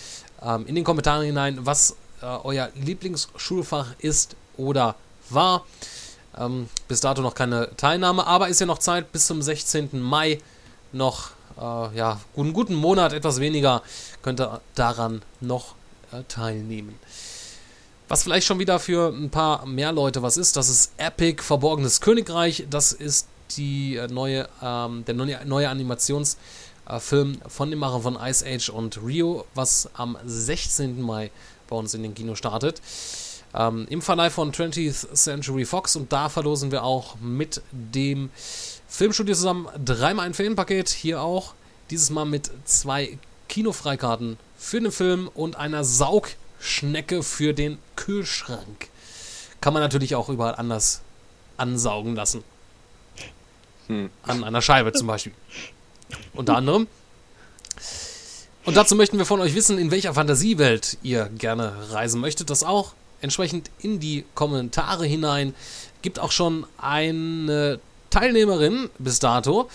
ähm, 0.43 0.67
in 0.67 0.75
den 0.75 0.83
Kommentaren 0.83 1.25
hinein, 1.25 1.59
was 1.65 1.95
äh, 2.23 2.27
euer 2.27 2.71
Lieblingsschulfach 2.75 3.95
ist 3.99 4.35
oder 4.57 4.97
war. 5.31 5.65
Ähm, 6.37 6.69
bis 6.89 7.01
dato 7.01 7.23
noch 7.23 7.37
keine 7.37 7.69
Teilnahme, 7.77 8.27
aber 8.27 8.49
ist 8.49 8.59
ja 8.59 8.67
noch 8.67 8.81
Zeit 8.81 9.13
bis 9.13 9.29
zum 9.29 9.43
16. 9.43 10.01
Mai 10.01 10.41
noch 10.91 11.31
äh, 11.57 11.97
ja, 11.97 12.21
einen 12.37 12.53
guten 12.53 12.75
Monat, 12.75 13.13
etwas 13.13 13.39
weniger, 13.39 13.83
könnt 14.23 14.41
ihr 14.41 14.61
daran 14.75 15.23
noch 15.41 15.77
äh, 16.11 16.25
teilnehmen. 16.27 16.99
Was 18.09 18.25
vielleicht 18.25 18.49
schon 18.49 18.59
wieder 18.59 18.81
für 18.81 19.15
ein 19.15 19.31
paar 19.31 19.67
mehr 19.67 19.93
Leute 19.93 20.21
was 20.21 20.37
ist, 20.37 20.57
das 20.57 20.69
ist 20.69 20.93
Epic 20.97 21.45
Verborgenes 21.45 22.01
Königreich. 22.01 22.67
Das 22.69 22.93
ist 22.93 23.29
die 23.57 23.97
äh, 23.97 24.09
neue, 24.09 24.49
ähm, 24.63 25.05
der 25.05 25.15
neue, 25.15 25.69
Animationsfilm 25.69 26.39
äh, 26.89 27.49
von 27.49 27.71
dem 27.71 27.79
Macher 27.79 28.01
von 28.01 28.17
Ice 28.21 28.45
Age 28.47 28.69
und 28.71 29.03
Rio, 29.03 29.45
was 29.55 29.89
am 29.95 30.17
16. 30.25 31.01
Mai 31.01 31.31
bei 31.69 31.77
uns 31.77 31.95
in 31.95 32.03
den 32.03 32.15
Kino 32.15 32.35
startet. 32.35 32.81
Ähm, 33.55 33.87
Im 33.89 34.03
Verleih 34.03 34.31
von 34.31 34.53
20th 34.53 35.15
Century 35.15 35.65
Fox 35.65 35.97
und 35.97 36.13
da 36.13 36.29
verlosen 36.29 36.73
wir 36.73 36.83
auch 36.83 37.17
mit 37.21 37.63
dem 37.71 38.31
Filmstudio 38.89 39.35
zusammen 39.35 39.69
dreimal 39.85 40.27
ein 40.27 40.35
Filmpaket, 40.35 40.89
hier 40.89 41.21
auch. 41.21 41.55
Dieses 41.91 42.11
Mal 42.11 42.25
mit 42.25 42.51
zwei 42.65 43.19
Kinofreikarten 43.49 44.39
für 44.57 44.81
den 44.81 44.91
Film 44.91 45.29
und 45.35 45.57
einer 45.57 45.85
Saugschnecke 45.85 47.23
für 47.23 47.53
den 47.53 47.79
Kühlschrank. 47.95 48.89
Kann 49.61 49.73
man 49.73 49.83
natürlich 49.83 50.15
auch 50.15 50.29
überall 50.29 50.57
anders 50.57 51.03
ansaugen 51.57 52.17
lassen. 52.17 52.43
Hm. 53.89 54.11
An 54.23 54.45
einer 54.45 54.63
Scheibe 54.63 54.93
zum 54.93 55.07
Beispiel. 55.07 55.33
Unter 56.33 56.57
anderem. 56.57 56.87
Und 58.65 58.77
dazu 58.77 58.95
möchten 58.95 59.19
wir 59.19 59.27
von 59.27 59.41
euch 59.41 59.55
wissen, 59.55 59.79
in 59.79 59.91
welcher 59.91 60.15
Fantasiewelt 60.15 60.97
ihr 61.03 61.29
gerne 61.37 61.91
reisen 61.91 62.21
möchtet. 62.21 62.49
Das 62.49 62.65
auch 62.65 62.95
entsprechend 63.21 63.71
in 63.81 64.01
die 64.01 64.25
Kommentare 64.35 65.07
hinein. 65.07 65.55
Gibt 66.03 66.19
auch 66.19 66.33
schon 66.33 66.67
eine 66.79 67.79
Teilnehmerin 68.11 68.91
bis 68.99 69.19
dato. 69.19 69.69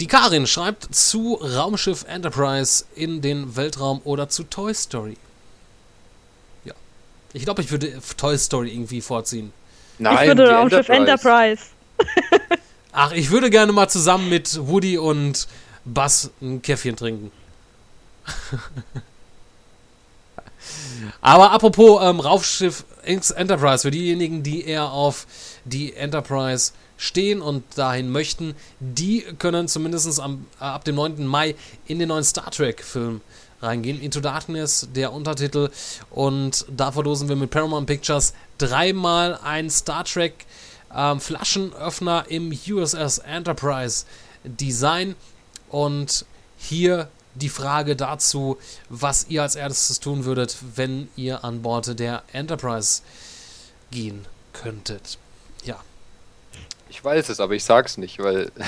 Die 0.00 0.06
Karin 0.06 0.46
schreibt 0.46 0.94
zu 0.94 1.34
Raumschiff 1.34 2.04
Enterprise 2.08 2.84
in 2.94 3.20
den 3.20 3.56
Weltraum 3.56 4.00
oder 4.04 4.28
zu 4.28 4.44
Toy 4.44 4.72
Story. 4.72 5.16
Ja. 6.64 6.74
Ich 7.32 7.44
glaube, 7.44 7.62
ich 7.62 7.70
würde 7.70 8.00
Toy 8.16 8.38
Story 8.38 8.72
irgendwie 8.72 9.00
vorziehen. 9.00 9.52
Nein, 9.98 10.18
ich 10.22 10.26
würde 10.28 10.50
Raumschiff 10.50 10.88
Enterprise. 10.88 11.64
Enterprise. 11.98 12.58
Ach, 12.92 13.12
ich 13.12 13.30
würde 13.30 13.50
gerne 13.50 13.72
mal 13.72 13.88
zusammen 13.88 14.28
mit 14.28 14.58
Woody 14.66 14.98
und 14.98 15.46
Buzz 15.84 16.30
ein 16.42 16.60
Käffchen 16.60 16.96
trinken. 16.96 17.30
Aber 21.20 21.52
apropos 21.52 22.00
ähm, 22.02 22.20
Raumschiff 22.20 22.84
Enterprise, 23.04 23.82
für 23.82 23.90
diejenigen, 23.90 24.42
die 24.42 24.64
eher 24.64 24.90
auf 24.90 25.26
die 25.64 25.94
Enterprise 25.94 26.72
stehen 26.96 27.40
und 27.40 27.64
dahin 27.76 28.10
möchten, 28.10 28.54
die 28.78 29.22
können 29.38 29.68
zumindest 29.68 30.20
am, 30.20 30.46
äh, 30.60 30.64
ab 30.64 30.84
dem 30.84 30.96
9. 30.96 31.24
Mai 31.26 31.54
in 31.86 31.98
den 31.98 32.08
neuen 32.08 32.24
Star 32.24 32.50
Trek-Film 32.50 33.20
reingehen. 33.62 34.00
Into 34.00 34.20
Darkness, 34.20 34.88
der 34.94 35.12
Untertitel. 35.12 35.70
Und 36.10 36.66
da 36.68 36.92
verlosen 36.92 37.28
wir 37.28 37.36
mit 37.36 37.50
Paramount 37.50 37.86
Pictures 37.86 38.34
dreimal 38.58 39.38
ein 39.42 39.70
Star 39.70 40.04
Trek 40.04 40.46
ähm, 40.94 41.20
Flaschenöffner 41.20 42.24
im 42.28 42.50
USS 42.50 43.18
Enterprise 43.18 44.04
Design. 44.44 45.14
Und 45.68 46.24
hier 46.56 47.08
die 47.34 47.48
Frage 47.48 47.94
dazu, 47.96 48.58
was 48.88 49.26
ihr 49.28 49.42
als 49.42 49.54
erstes 49.54 50.00
tun 50.00 50.24
würdet, 50.24 50.56
wenn 50.74 51.08
ihr 51.16 51.44
an 51.44 51.62
Bord 51.62 51.98
der 51.98 52.22
Enterprise 52.32 53.02
gehen 53.90 54.26
könntet. 54.52 55.18
Ja. 55.64 55.80
Ich 56.88 57.02
weiß 57.02 57.28
es, 57.28 57.38
aber 57.38 57.54
ich 57.54 57.62
sag's 57.64 57.98
nicht, 57.98 58.18
weil 58.18 58.50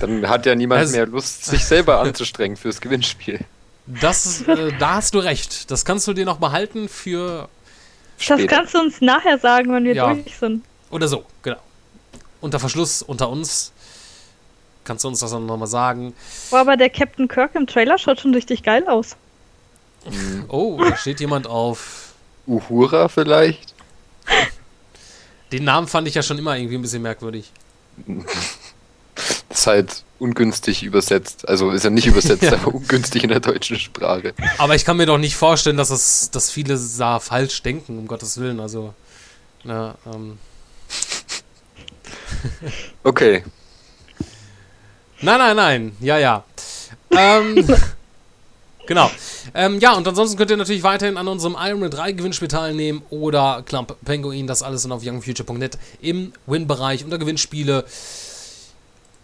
Dann 0.00 0.28
hat 0.28 0.46
ja 0.46 0.54
niemand 0.54 0.80
also, 0.80 0.96
mehr 0.96 1.06
Lust, 1.06 1.44
sich 1.44 1.64
selber 1.64 2.00
anzustrengen 2.00 2.56
fürs 2.56 2.80
Gewinnspiel. 2.80 3.40
Das, 3.86 4.42
äh, 4.42 4.72
da 4.78 4.94
hast 4.94 5.14
du 5.14 5.18
recht. 5.18 5.70
Das 5.70 5.84
kannst 5.84 6.08
du 6.08 6.14
dir 6.14 6.24
noch 6.24 6.38
behalten 6.38 6.88
für. 6.88 7.48
Später. 8.16 8.42
Das 8.42 8.50
kannst 8.50 8.74
du 8.74 8.78
uns 8.78 9.00
nachher 9.00 9.38
sagen, 9.38 9.72
wenn 9.72 9.84
wir 9.84 9.94
ja. 9.94 10.14
durch 10.14 10.36
sind. 10.36 10.64
Oder 10.94 11.08
so, 11.08 11.24
genau. 11.42 11.56
Unter 12.40 12.60
Verschluss 12.60 13.02
unter 13.02 13.28
uns. 13.28 13.72
Kannst 14.84 15.02
du 15.02 15.08
uns 15.08 15.18
das 15.18 15.32
dann 15.32 15.44
nochmal 15.44 15.66
sagen? 15.66 16.14
Boah, 16.50 16.60
aber 16.60 16.76
der 16.76 16.88
Captain 16.88 17.26
Kirk 17.26 17.56
im 17.56 17.66
Trailer 17.66 17.98
schaut 17.98 18.20
schon 18.20 18.32
richtig 18.32 18.62
geil 18.62 18.86
aus. 18.86 19.16
Oh, 20.46 20.78
da 20.78 20.96
steht 20.96 21.18
jemand 21.18 21.48
auf. 21.48 22.12
Uhura 22.46 23.08
vielleicht? 23.08 23.74
Den 25.50 25.64
Namen 25.64 25.88
fand 25.88 26.06
ich 26.06 26.14
ja 26.14 26.22
schon 26.22 26.38
immer 26.38 26.56
irgendwie 26.56 26.76
ein 26.76 26.82
bisschen 26.82 27.02
merkwürdig. 27.02 27.50
Das 29.48 29.58
ist 29.58 29.66
halt 29.66 30.04
ungünstig 30.20 30.84
übersetzt. 30.84 31.48
Also 31.48 31.72
ist 31.72 31.82
ja 31.82 31.90
nicht 31.90 32.06
übersetzt, 32.06 32.42
ja. 32.42 32.52
aber 32.52 32.72
ungünstig 32.72 33.24
in 33.24 33.30
der 33.30 33.40
deutschen 33.40 33.80
Sprache. 33.80 34.32
Aber 34.58 34.76
ich 34.76 34.84
kann 34.84 34.96
mir 34.96 35.06
doch 35.06 35.18
nicht 35.18 35.34
vorstellen, 35.34 35.76
dass 35.76 35.90
es, 35.90 36.30
dass 36.30 36.50
viele 36.52 36.78
da 36.98 37.18
falsch 37.18 37.62
denken, 37.62 37.98
um 37.98 38.06
Gottes 38.06 38.38
Willen. 38.38 38.60
Also, 38.60 38.94
na, 39.64 39.96
ähm. 40.06 40.38
Okay. 43.04 43.44
Nein, 45.20 45.38
nein, 45.38 45.56
nein. 45.56 45.96
Ja, 46.00 46.18
ja. 46.18 46.44
Ähm, 47.10 47.66
genau. 48.86 49.10
Ähm, 49.54 49.78
ja, 49.78 49.94
und 49.94 50.06
ansonsten 50.06 50.36
könnt 50.36 50.50
ihr 50.50 50.56
natürlich 50.56 50.82
weiterhin 50.82 51.16
an 51.16 51.28
unserem 51.28 51.56
Iron 51.58 51.80
Man 51.80 51.90
3 51.90 52.12
Gewinnspiel 52.12 52.48
teilnehmen 52.48 53.02
oder 53.10 53.62
Clump 53.64 53.96
Penguin, 54.04 54.46
das 54.46 54.62
alles 54.62 54.82
dann 54.82 54.92
auf 54.92 55.04
youngfuture.net 55.04 55.78
im 56.00 56.32
Win-Bereich 56.46 57.04
unter 57.04 57.18
Gewinnspiele 57.18 57.84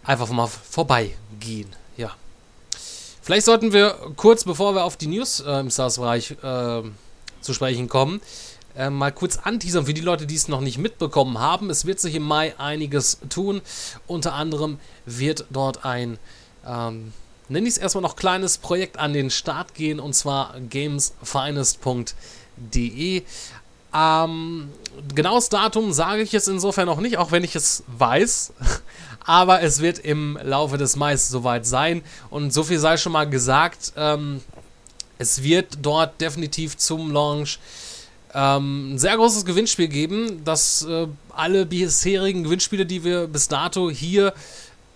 einfach 0.05 0.29
mal 0.31 0.47
vorbeigehen. 0.47 1.69
Ja. 1.97 2.13
Vielleicht 3.23 3.45
sollten 3.45 3.73
wir 3.73 3.97
kurz, 4.17 4.45
bevor 4.45 4.75
wir 4.75 4.85
auf 4.85 4.97
die 4.97 5.07
News 5.07 5.41
äh, 5.41 5.61
im 5.61 5.71
Stars-Bereich 5.71 6.33
äh, 6.43 6.83
zu 7.41 7.55
sprechen 7.55 7.89
kommen, 7.89 8.21
äh, 8.77 8.91
mal 8.91 9.13
kurz 9.13 9.39
anteasern 9.39 9.87
für 9.87 9.95
die 9.95 10.01
Leute, 10.01 10.27
die 10.27 10.35
es 10.35 10.49
noch 10.49 10.61
nicht 10.61 10.79
mitbekommen 10.79 11.39
haben. 11.39 11.71
Es 11.71 11.87
wird 11.87 12.01
sich 12.01 12.15
im 12.15 12.23
Mai 12.23 12.55
einiges 12.59 13.19
tun. 13.29 13.61
Unter 14.07 14.35
anderem 14.35 14.79
wird 15.07 15.47
dort 15.51 15.85
ein, 15.85 16.19
ähm, 16.67 17.13
nenne 17.49 17.67
ich 17.67 17.75
es 17.75 17.79
erstmal 17.79 18.03
noch 18.03 18.17
kleines 18.17 18.59
Projekt 18.59 18.99
an 18.99 19.13
den 19.13 19.31
Start 19.31 19.75
gehen 19.75 20.01
und 20.01 20.15
zwar 20.15 20.55
gamesfinest.de. 20.61 23.23
Ähm, 23.93 24.71
genaues 25.15 25.49
Datum 25.49 25.93
sage 25.93 26.23
ich 26.23 26.33
jetzt 26.33 26.49
insofern 26.49 26.87
noch 26.87 27.01
nicht, 27.01 27.19
auch 27.19 27.33
wenn 27.33 27.45
ich 27.45 27.57
es 27.57 27.83
weiß. 27.89 28.53
Aber 29.25 29.63
es 29.63 29.81
wird 29.81 29.99
im 29.99 30.39
Laufe 30.43 30.79
des 30.79 30.97
Mai 30.97 31.17
soweit 31.17 31.67
sein. 31.67 32.03
Und 32.31 32.53
so 32.53 32.65
viel 32.65 32.79
sei 32.79 32.97
schon 32.97 33.13
mal 33.13 33.29
gesagt. 33.29 33.93
Ähm, 33.97 34.43
es 35.19 35.43
wird 35.43 35.79
dort 35.83 36.21
definitiv 36.21 36.79
zum 36.79 37.13
Launch 37.13 37.59
ähm, 38.35 38.95
ein 38.95 38.99
sehr 38.99 39.17
großes 39.17 39.45
Gewinnspiel 39.45 39.89
geben, 39.89 40.45
das 40.45 40.83
äh, 40.83 41.07
alle 41.31 41.67
bisherigen 41.67 42.45
Gewinnspiele, 42.45 42.87
die 42.87 43.05
wir 43.05 43.27
bis 43.27 43.49
dato 43.49 43.91
hier 43.91 44.33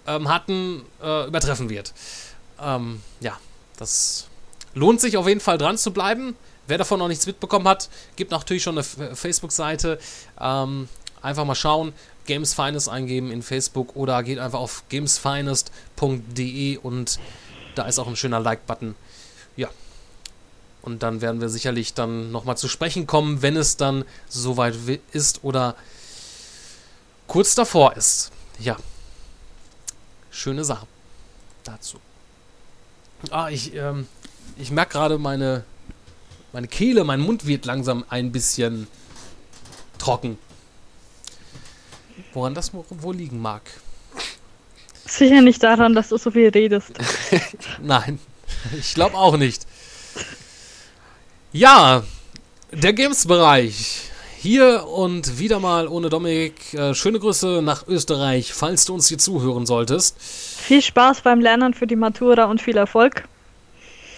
ähm, 0.07 0.29
hatten, 0.29 0.83
äh, 1.03 1.27
übertreffen 1.27 1.69
wird. 1.69 1.93
Ähm, 2.63 3.01
ja, 3.21 3.39
das 3.77 4.29
lohnt 4.75 5.01
sich 5.01 5.17
auf 5.17 5.27
jeden 5.27 5.41
Fall 5.41 5.59
dran 5.59 5.79
zu 5.79 5.93
bleiben. 5.93 6.37
Wer 6.67 6.79
davon 6.79 6.99
noch 6.99 7.09
nichts 7.09 7.27
mitbekommen 7.27 7.69
hat, 7.69 7.89
gibt 8.17 8.31
natürlich 8.31 8.63
schon 8.63 8.79
eine 8.79 8.85
Facebook-Seite. 9.15 9.99
Ähm, 10.41 10.89
einfach 11.21 11.45
mal 11.45 11.55
schauen, 11.55 11.93
Games 12.27 12.55
Finest 12.55 12.89
eingeben 12.89 13.31
in 13.31 13.43
Facebook 13.43 13.97
oder 13.97 14.23
geht 14.23 14.39
einfach 14.39 14.61
auf 14.61 14.85
gamesfinest.de 14.89 16.79
und 16.79 17.19
da 17.75 17.87
ist 17.87 17.99
auch 17.99 18.07
ein 18.07 18.17
schöner 18.17 18.41
Like-Button. 18.41 18.95
Ja, 19.57 19.69
und 20.85 21.03
dann 21.03 21.23
werden 21.23 21.41
wir 21.41 21.49
sicherlich 21.49 21.95
dann 21.95 22.31
nochmal 22.31 22.59
zu 22.59 22.69
sprechen 22.69 23.07
kommen, 23.07 23.41
wenn 23.41 23.57
es 23.57 23.79
dann 23.79 24.05
soweit 24.29 24.77
ist 25.13 25.43
oder 25.43 25.77
kurz 27.27 27.55
davor 27.55 27.97
ist. 27.97 28.31
Ja. 28.59 28.77
Schöne 30.31 30.63
Sache 30.63 30.87
dazu. 31.65 31.99
Ah, 33.31 33.49
ich, 33.49 33.75
ähm, 33.75 34.07
ich 34.59 34.71
merke 34.71 34.93
gerade, 34.93 35.17
meine, 35.17 35.65
meine 36.53 36.69
Kehle, 36.69 37.05
mein 37.05 37.21
Mund 37.21 37.47
wird 37.47 37.65
langsam 37.65 38.05
ein 38.11 38.31
bisschen 38.31 38.87
trocken. 39.97 40.37
Woran 42.35 42.55
das 42.55 42.73
wohl 42.75 43.17
liegen 43.17 43.41
mag. 43.41 43.63
Sicher 45.07 45.41
nicht 45.41 45.63
daran, 45.63 45.95
dass 45.95 46.11
du 46.11 46.19
so 46.19 46.31
viel 46.31 46.51
redest. 46.51 46.93
Nein, 47.81 48.19
ich 48.79 48.93
glaube 48.93 49.17
auch 49.17 49.39
nicht. 49.39 49.67
Ja, 51.57 52.03
der 52.73 52.93
Games-Bereich. 52.93 54.11
Hier 54.39 54.89
und 54.89 55.39
wieder 55.39 55.61
mal 55.61 55.87
ohne 55.87 56.09
Dominik. 56.09 56.75
Äh, 56.75 56.95
schöne 56.95 57.21
Grüße 57.21 57.61
nach 57.63 57.87
Österreich, 57.87 58.53
falls 58.53 58.87
du 58.87 58.95
uns 58.95 59.07
hier 59.07 59.19
zuhören 59.19 59.65
solltest. 59.65 60.21
Viel 60.21 60.83
Spaß 60.83 61.21
beim 61.21 61.41
Lernen 61.41 61.73
für 61.73 61.87
die 61.87 61.95
Matura 61.95 62.47
und 62.47 62.61
viel 62.61 62.77
Erfolg. 62.77 63.29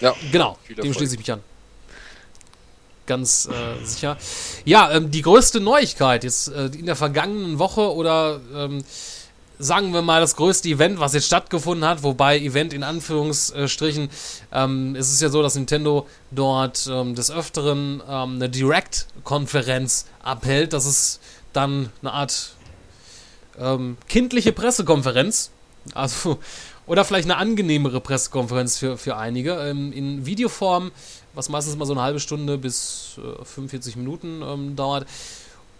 Ja, 0.01 0.15
genau. 0.31 0.57
Dem 0.67 0.91
schließe 0.91 1.13
ich 1.13 1.19
mich 1.19 1.31
an. 1.31 1.41
Ganz 3.05 3.47
äh, 3.47 3.85
sicher. 3.85 4.17
Ja, 4.65 4.89
ähm, 4.91 5.11
die 5.11 5.21
größte 5.21 5.59
Neuigkeit 5.59 6.23
jetzt 6.23 6.47
äh, 6.47 6.71
in 6.75 6.87
der 6.87 6.95
vergangenen 6.95 7.59
Woche 7.59 7.93
oder 7.93 8.41
ähm, 8.51 8.83
sagen 9.59 9.93
wir 9.93 10.01
mal, 10.01 10.21
das 10.21 10.35
größte 10.35 10.69
Event, 10.69 10.99
was 10.99 11.13
jetzt 11.13 11.27
stattgefunden 11.27 11.87
hat, 11.87 12.03
wobei 12.03 12.39
Event 12.39 12.73
in 12.73 12.83
Anführungsstrichen, 12.83 14.09
ähm, 14.51 14.95
es 14.95 15.11
ist 15.11 15.21
ja 15.21 15.29
so, 15.29 15.41
dass 15.41 15.55
Nintendo 15.55 16.07
dort 16.31 16.87
ähm, 16.91 17.15
des 17.15 17.31
Öfteren 17.31 18.01
ähm, 18.07 18.35
eine 18.35 18.49
Direct-Konferenz 18.49 20.05
abhält. 20.21 20.73
Das 20.73 20.85
ist 20.85 21.19
dann 21.53 21.89
eine 22.01 22.13
Art 22.13 22.51
ähm, 23.59 23.97
kindliche 24.07 24.51
Pressekonferenz. 24.51 25.51
Also, 25.93 26.39
oder 26.85 27.03
vielleicht 27.03 27.25
eine 27.25 27.37
angenehmere 27.37 27.99
Pressekonferenz 27.99 28.77
für, 28.77 28.97
für 28.97 29.17
einige. 29.17 29.53
Ähm, 29.53 29.91
in 29.91 30.25
Videoform, 30.25 30.91
was 31.33 31.49
meistens 31.49 31.75
mal 31.75 31.85
so 31.85 31.93
eine 31.93 32.01
halbe 32.01 32.19
Stunde 32.19 32.57
bis 32.57 33.17
äh, 33.17 33.43
45 33.43 33.95
Minuten 33.95 34.41
ähm, 34.43 34.75
dauert 34.75 35.07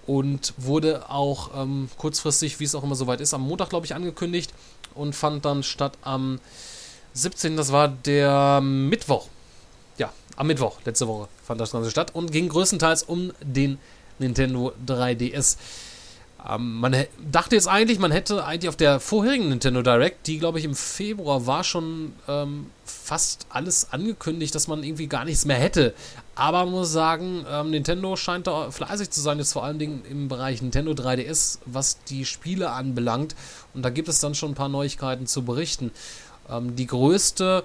und 0.08 0.54
wurde 0.58 1.10
auch 1.10 1.52
ähm, 1.56 1.90
kurzfristig, 1.98 2.60
wie 2.60 2.64
es 2.64 2.74
auch 2.74 2.84
immer 2.84 2.96
soweit 2.96 3.22
ist, 3.22 3.34
am 3.34 3.42
Montag, 3.42 3.70
glaube 3.70 3.86
ich, 3.86 3.94
angekündigt 3.94 4.54
und 4.96 5.14
fand 5.14 5.46
dann 5.46 5.62
statt 5.62 5.98
am 6.02 6.40
17., 7.14 7.58
das 7.58 7.72
war 7.72 7.90
der 7.90 8.62
Mittwoch. 8.62 9.28
Ja, 9.98 10.12
am 10.36 10.48
Mittwoch, 10.48 10.80
letzte 10.86 11.08
Woche 11.08 11.28
fand 11.44 11.60
das 11.62 11.72
Ganze 11.72 11.92
statt 11.92 12.16
und 12.16 12.32
ging 12.32 12.50
größtenteils 12.50 13.04
um 13.04 13.34
den 13.42 13.78
Nintendo 14.20 14.74
3DS. 14.86 15.58
Ähm, 16.48 16.80
man 16.80 16.96
dachte 17.32 17.56
jetzt 17.56 17.68
eigentlich, 17.68 18.00
man 18.00 18.12
hätte 18.12 18.46
eigentlich 18.46 18.70
auf 18.70 18.76
der 18.76 19.00
vorherigen 19.00 19.50
Nintendo 19.50 19.82
Direct, 19.82 20.28
die 20.28 20.40
glaube 20.40 20.60
ich 20.60 20.66
im 20.66 20.76
Februar 20.76 21.48
war, 21.48 21.64
schon 21.64 22.14
ähm, 22.28 22.68
fast 22.86 23.48
alles 23.50 23.92
angekündigt, 23.92 24.54
dass 24.54 24.68
man 24.68 24.84
irgendwie 24.84 25.08
gar 25.08 25.26
nichts 25.26 25.46
mehr 25.46 25.58
hätte. 25.58 25.94
Aber 26.36 26.66
man 26.66 26.74
muss 26.74 26.92
sagen, 26.92 27.46
ähm, 27.52 27.72
Nintendo 27.72 28.16
scheint 28.16 28.48
da 28.48 28.70
fleißig 28.70 29.10
zu 29.10 29.22
sein, 29.22 29.40
jetzt 29.40 29.54
vor 29.54 29.64
allen 29.64 29.80
Dingen 29.80 30.04
im 30.10 30.28
Bereich 30.28 30.62
Nintendo 30.62 30.92
3DS, 30.92 31.60
was 31.66 32.04
die 32.04 32.26
Spiele 32.26 32.72
anbelangt. 32.72 33.36
Und 33.74 33.84
da 33.84 33.90
gibt 33.90 34.08
es 34.08 34.20
dann 34.20 34.36
schon 34.36 34.52
ein 34.52 34.56
paar 34.56 34.70
Neuigkeiten 34.70 35.26
zu 35.26 35.44
berichten. 35.44 35.92
Ähm, 36.50 36.76
die 36.76 36.86
größte 36.86 37.64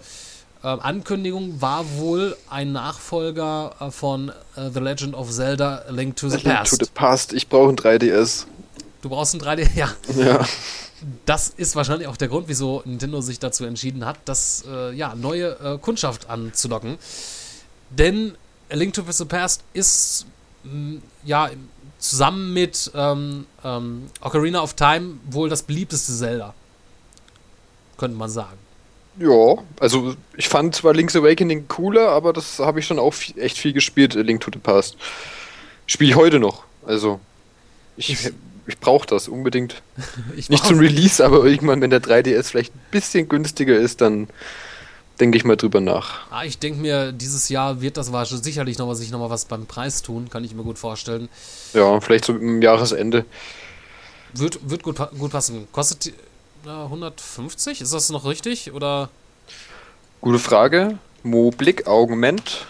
äh, 0.63 0.69
Ankündigung 0.69 1.61
war 1.61 1.85
wohl 1.99 2.37
ein 2.49 2.73
Nachfolger 2.73 3.75
äh, 3.81 3.91
von 3.91 4.31
äh, 4.57 4.71
The 4.73 4.81
Legend 4.81 5.15
of 5.15 5.31
Zelda 5.31 5.85
Link 5.91 6.17
to 6.17 6.29
the 6.29 6.37
Link 6.37 6.49
Past. 6.49 6.79
To 6.79 6.85
the 6.85 6.91
Past. 6.95 7.33
Ich 7.33 7.49
brauche 7.49 7.69
ein 7.69 7.77
3DS. 7.77 8.47
Du 9.03 9.09
brauchst 9.09 9.35
ein 9.35 9.41
3D, 9.41 9.69
ja. 9.75 9.91
Ja. 10.17 10.47
Das 11.27 11.49
ist 11.49 11.75
wahrscheinlich 11.75 12.07
auch 12.07 12.17
der 12.17 12.29
Grund, 12.29 12.49
wieso 12.49 12.83
Nintendo 12.85 13.21
sich 13.21 13.41
dazu 13.41 13.65
entschieden 13.65 14.07
hat, 14.07 14.19
das 14.25 14.65
äh, 14.71 14.95
ja, 14.95 15.15
neue 15.17 15.59
äh, 15.59 15.79
Kundschaft 15.79 16.31
anzulocken. 16.31 16.97
Denn 17.91 18.37
A 18.71 18.77
Link 18.77 18.95
to 18.95 19.03
the 19.07 19.25
Past 19.25 19.65
ist 19.75 20.27
mh, 20.63 20.73
mm, 20.73 21.03
ja 21.25 21.51
zusammen 21.99 22.53
mit 22.53 22.91
ähm, 22.95 23.47
ähm, 23.65 24.11
Ocarina 24.21 24.61
of 24.61 24.75
Time 24.75 25.19
wohl 25.31 25.49
das 25.49 25.63
beliebteste 25.63 26.13
Zelda. 26.13 26.55
Könnte 27.97 28.17
man 28.17 28.31
sagen. 28.31 28.59
Ja, 29.19 29.57
also 29.79 30.15
ich 30.37 30.49
fand 30.49 30.75
zwar 30.75 30.95
Link's 30.95 31.15
Awakening 31.15 31.69
cooler, 31.69 32.09
aber 32.09 32.33
das 32.33 32.59
habe 32.61 32.81
ich 32.81 32.87
schon 32.87 32.99
auch 32.99 33.15
echt 33.37 33.59
viel 33.59 33.73
gespielt, 33.73 34.17
A 34.17 34.21
Link 34.21 34.41
to 34.41 34.51
the 34.53 34.59
Past. 34.59 34.97
Spiele 35.87 36.11
ich 36.11 36.17
heute 36.17 36.39
noch. 36.39 36.65
Also 36.87 37.21
ich, 37.97 38.11
ich 38.11 38.33
ich 38.67 38.79
brauche 38.79 39.07
das 39.07 39.29
unbedingt. 39.29 39.83
Nicht 40.49 40.65
zum 40.65 40.79
Release, 40.79 41.25
aber 41.25 41.45
irgendwann, 41.45 41.81
wenn 41.81 41.91
der 41.91 42.03
3DS 42.03 42.45
vielleicht 42.45 42.75
ein 42.75 42.81
bisschen 42.91 43.29
günstiger 43.29 43.77
ist, 43.77 44.01
dann 44.01 44.29
denke 45.21 45.37
ich 45.37 45.45
mal 45.45 45.57
drüber 45.57 45.81
nach. 45.81 46.21
Ah, 46.31 46.45
ich 46.45 46.59
denke 46.59 46.81
mir, 46.81 47.13
dieses 47.13 47.49
Jahr 47.49 47.81
wird 47.81 47.97
das 47.97 48.13
war 48.13 48.25
sicherlich 48.27 48.79
noch, 48.79 48.93
sich 48.95 49.11
noch 49.11 49.21
mal 49.21 49.31
was 49.31 49.45
beim 49.45 49.67
Preis 49.67 50.03
tun, 50.03 50.29
kann 50.31 50.45
ich 50.45 50.55
mir 50.55 50.63
gut 50.63 50.79
vorstellen. 50.79 51.29
Ja, 51.75 52.01
vielleicht 52.01 52.25
so 52.25 52.35
im 52.35 52.63
Jahresende. 52.63 53.25
Wird, 54.35 54.59
wird 54.69 54.83
gut, 54.83 54.97
gut 55.19 55.31
passen. 55.31 55.69
Kostet 55.73 56.13
äh, 56.65 56.69
150. 56.69 57.81
Ist 57.81 57.93
das 57.93 58.11
noch 58.11 58.25
richtig? 58.25 58.73
Oder? 58.73 59.11
Gute 60.21 60.39
Frage. 60.39 60.99
Mo 61.23 61.51
Blick, 61.51 61.87
Augment. 61.87 62.67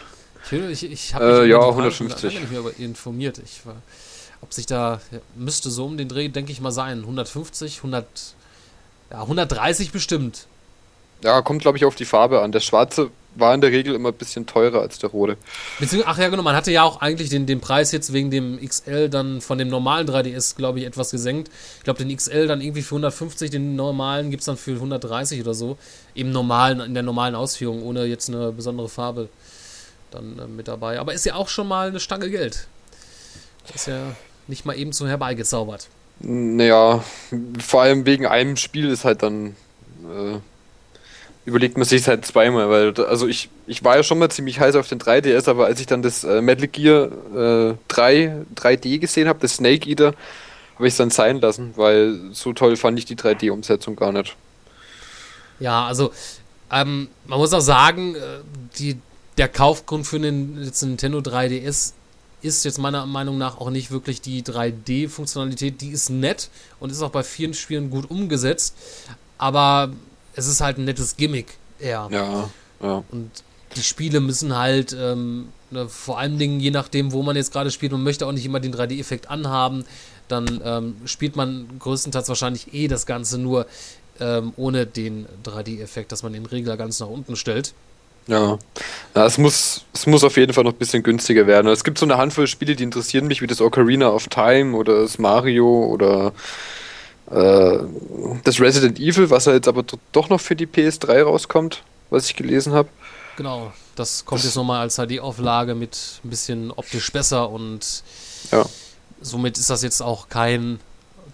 Ich, 0.51 0.85
ich 0.85 1.15
habe 1.15 1.45
äh, 1.45 1.49
ja, 1.49 1.61
150. 1.61 2.41
nicht 2.41 2.51
mehr 2.51 2.63
informiert. 2.79 3.41
Ich 3.43 3.65
war, 3.65 3.77
ob 4.43 4.53
sich 4.53 4.67
da 4.67 5.01
müsste 5.35 5.71
so 5.71 5.87
um 5.87 5.97
den 5.97 6.09
Dreh, 6.09 6.29
denke 6.29 6.53
ich 6.53 6.61
mal, 6.61 6.73
sein. 6.73 7.01
150, 7.01 7.79
100, 7.79 8.07
ja, 9.11 9.23
130 9.23 9.93
bestimmt. 9.93 10.47
Ja, 11.25 11.41
kommt 11.41 11.63
glaube 11.63 11.79
ich 11.79 11.85
auf 11.85 11.95
die 11.95 12.05
Farbe 12.05 12.43
an. 12.43 12.53
Der 12.53 12.61
schwarze 12.61 13.11
war 13.35 13.55
in 13.55 13.61
der 13.61 13.71
Regel 13.71 13.95
immer 13.95 14.11
ein 14.11 14.15
bisschen 14.15 14.47
teurer 14.47 14.81
als 14.81 14.99
der 14.99 15.11
rote. 15.11 15.37
Ach 16.05 16.19
ja, 16.19 16.29
genau, 16.29 16.43
man 16.43 16.55
hatte 16.55 16.71
ja 16.71 16.83
auch 16.83 17.01
eigentlich 17.01 17.31
den, 17.31 17.47
den 17.47 17.61
Preis 17.61 17.93
jetzt 17.93 18.13
wegen 18.13 18.31
dem 18.31 18.59
XL 18.61 19.09
dann 19.09 19.41
von 19.41 19.57
dem 19.57 19.69
normalen 19.69 20.09
3DS, 20.09 20.57
glaube 20.57 20.81
ich, 20.81 20.85
etwas 20.85 21.11
gesenkt. 21.11 21.51
Ich 21.79 21.85
glaube, 21.85 22.05
den 22.05 22.15
XL 22.15 22.47
dann 22.47 22.61
irgendwie 22.61 22.83
für 22.83 22.97
150, 22.97 23.51
den 23.51 23.77
normalen 23.77 24.31
gibt 24.31 24.43
es 24.43 24.47
dann 24.47 24.57
für 24.57 24.73
130 24.73 25.41
oder 25.41 25.55
so. 25.55 25.79
Im 26.15 26.31
normalen, 26.31 26.81
in 26.81 26.95
der 26.95 27.03
normalen 27.03 27.35
Ausführung, 27.35 27.83
ohne 27.83 28.05
jetzt 28.05 28.29
eine 28.29 28.53
besondere 28.53 28.89
Farbe 28.89 29.29
dann 30.11 30.39
äh, 30.39 30.47
mit 30.47 30.69
dabei. 30.69 31.01
Aber 31.01 31.15
ist 31.15 31.25
ja 31.25 31.35
auch 31.35 31.49
schon 31.49 31.69
mal 31.69 31.89
eine 31.89 32.01
Stange 32.01 32.29
Geld. 32.29 32.67
ist 33.75 33.87
ja 33.87 34.15
nicht 34.49 34.65
mal 34.67 34.77
eben 34.77 34.93
so 34.93 35.07
herbeigezaubert. 35.07 35.89
Naja, 36.21 37.03
vor 37.59 37.83
allem 37.83 38.07
wegen 38.07 38.27
einem 38.27 38.57
Spiel 38.57 38.89
ist 38.89 39.05
halt 39.05 39.23
dann. 39.23 39.57
Äh 40.05 40.39
überlegt 41.45 41.77
man 41.77 41.85
sich 41.85 42.07
halt 42.07 42.25
zweimal, 42.25 42.71
weil 42.71 43.07
also 43.07 43.27
ich, 43.27 43.49
ich 43.67 43.83
war 43.83 43.97
ja 43.97 44.03
schon 44.03 44.19
mal 44.19 44.31
ziemlich 44.31 44.61
heiß 44.61 44.77
auf 44.77 44.89
den 44.89 45.01
3DS, 45.01 45.49
aber 45.49 45.67
als 45.67 45.81
ich 45.81 45.87
dann 45.87 46.03
das 46.03 46.25
äh, 46.25 46.41
Metal 46.41 46.69
Gear 46.69 47.71
äh, 47.71 47.75
3 47.89 48.45
3D 48.55 48.99
gesehen 48.99 49.29
habe, 49.29 49.41
das 49.41 49.57
Snake 49.57 49.89
Eater, 49.89 50.15
habe 50.77 50.87
ich 50.87 50.95
es 50.95 50.97
dann 50.97 51.11
sein 51.11 51.41
lassen, 51.41 51.73
weil 51.77 52.19
so 52.33 52.53
toll 52.53 52.77
fand 52.77 52.99
ich 52.99 53.05
die 53.05 53.17
3D-Umsetzung 53.17 53.97
gar 53.97 54.13
nicht. 54.13 54.37
Ja, 55.59 55.87
also 55.87 56.13
ähm, 56.71 57.09
man 57.27 57.39
muss 57.39 57.53
auch 57.53 57.61
sagen, 57.61 58.15
äh, 58.15 58.19
die, 58.79 58.99
der 59.37 59.49
Kaufgrund 59.49 60.07
für 60.07 60.21
den 60.21 60.55
Nintendo 60.55 61.19
3DS 61.19 61.93
ist 62.43 62.65
jetzt 62.65 62.79
meiner 62.79 63.07
Meinung 63.07 63.39
nach 63.39 63.59
auch 63.59 63.71
nicht 63.71 63.91
wirklich 63.91 64.21
die 64.21 64.43
3D-Funktionalität. 64.43 65.81
Die 65.81 65.91
ist 65.91 66.11
nett 66.11 66.51
und 66.81 66.91
ist 66.91 67.03
auch 67.03 67.11
bei 67.11 67.23
vielen 67.23 67.55
Spielen 67.55 67.91
gut 67.91 68.11
umgesetzt. 68.11 68.75
Aber 69.39 69.93
es 70.35 70.47
ist 70.47 70.61
halt 70.61 70.79
ein 70.79 70.85
nettes 70.85 71.17
Gimmick 71.17 71.57
eher. 71.79 72.09
Ja, 72.11 72.51
ja. 72.83 73.05
Und 73.11 73.31
die 73.77 73.83
Spiele 73.83 74.21
müssen 74.21 74.57
halt, 74.57 74.97
ähm, 74.99 75.49
ne, 75.71 75.89
vor 75.89 76.19
allen 76.19 76.39
Dingen 76.39 76.61
je 76.61 76.71
nachdem, 76.71 77.13
wo 77.13 77.23
man 77.23 77.37
jetzt 77.37 77.53
gerade 77.53 77.71
spielt, 77.71 77.93
man 77.93 78.03
möchte 78.03 78.27
auch 78.27 78.33
nicht 78.33 78.45
immer 78.45 78.61
den 78.61 78.75
3D-Effekt 78.75 79.31
anhaben, 79.31 79.85
dann 80.29 80.61
ähm, 80.65 80.97
spielt 81.05 81.37
man 81.37 81.67
größtenteils 81.79 82.29
wahrscheinlich 82.29 82.75
eh 82.75 82.89
das 82.89 83.07
Ganze 83.07 83.39
nur 83.39 83.67
ähm, 84.21 84.53
ohne 84.57 84.87
den 84.87 85.27
3D-Effekt, 85.45 86.13
dass 86.13 86.23
man 86.23 86.33
den 86.33 86.47
Regler 86.47 86.77
ganz 86.77 87.01
nach 87.01 87.09
unten 87.09 87.37
stellt. 87.37 87.75
Ja, 88.27 88.59
ja 89.15 89.27
es, 89.27 89.39
muss, 89.39 89.85
es 89.93 90.07
muss 90.07 90.25
auf 90.25 90.37
jeden 90.37 90.53
Fall 90.53 90.65
noch 90.65 90.73
ein 90.73 90.79
bisschen 90.79 91.03
günstiger 91.03 91.47
werden. 91.47 91.69
Es 91.69 91.85
gibt 91.85 91.99
so 91.99 92.07
eine 92.07 92.19
Handvoll 92.19 92.47
Spiele, 92.47 92.77
die 92.77 92.85
interessieren 92.85 93.27
mich, 93.27 93.43
wie 93.43 93.47
das 93.47 93.61
Ocarina 93.61 94.09
of 94.09 94.29
Time 94.29 94.77
oder 94.77 95.03
das 95.03 95.19
Mario 95.19 95.87
oder 95.87 96.33
äh, 97.31 97.79
das 98.45 98.61
Resident 98.61 98.99
Evil, 98.99 99.31
was 99.31 99.47
ja 99.47 99.55
jetzt 99.55 99.69
aber 99.69 99.85
doch 100.13 100.29
noch 100.29 100.41
für 100.41 100.57
die 100.57 100.67
PS3 100.67 101.23
rauskommt, 101.23 101.83
was 102.11 102.27
ich 102.27 102.37
gelesen 102.37 102.73
habe. 102.73 102.89
Genau, 103.37 103.73
das 103.97 104.25
kommt 104.25 104.41
das 104.41 104.47
jetzt 104.47 104.57
nochmal 104.57 104.81
als 104.81 104.97
HD-Auflage 104.97 105.75
mit 105.75 106.21
ein 106.25 106.31
bisschen 106.31 106.71
optisch 106.71 107.11
besser 107.13 107.51
und 107.51 108.03
ja. 108.51 108.65
somit 109.21 109.59
ist 109.59 109.71
das 109.71 109.83
jetzt 109.83 110.03
auch 110.03 110.29
kein 110.29 110.79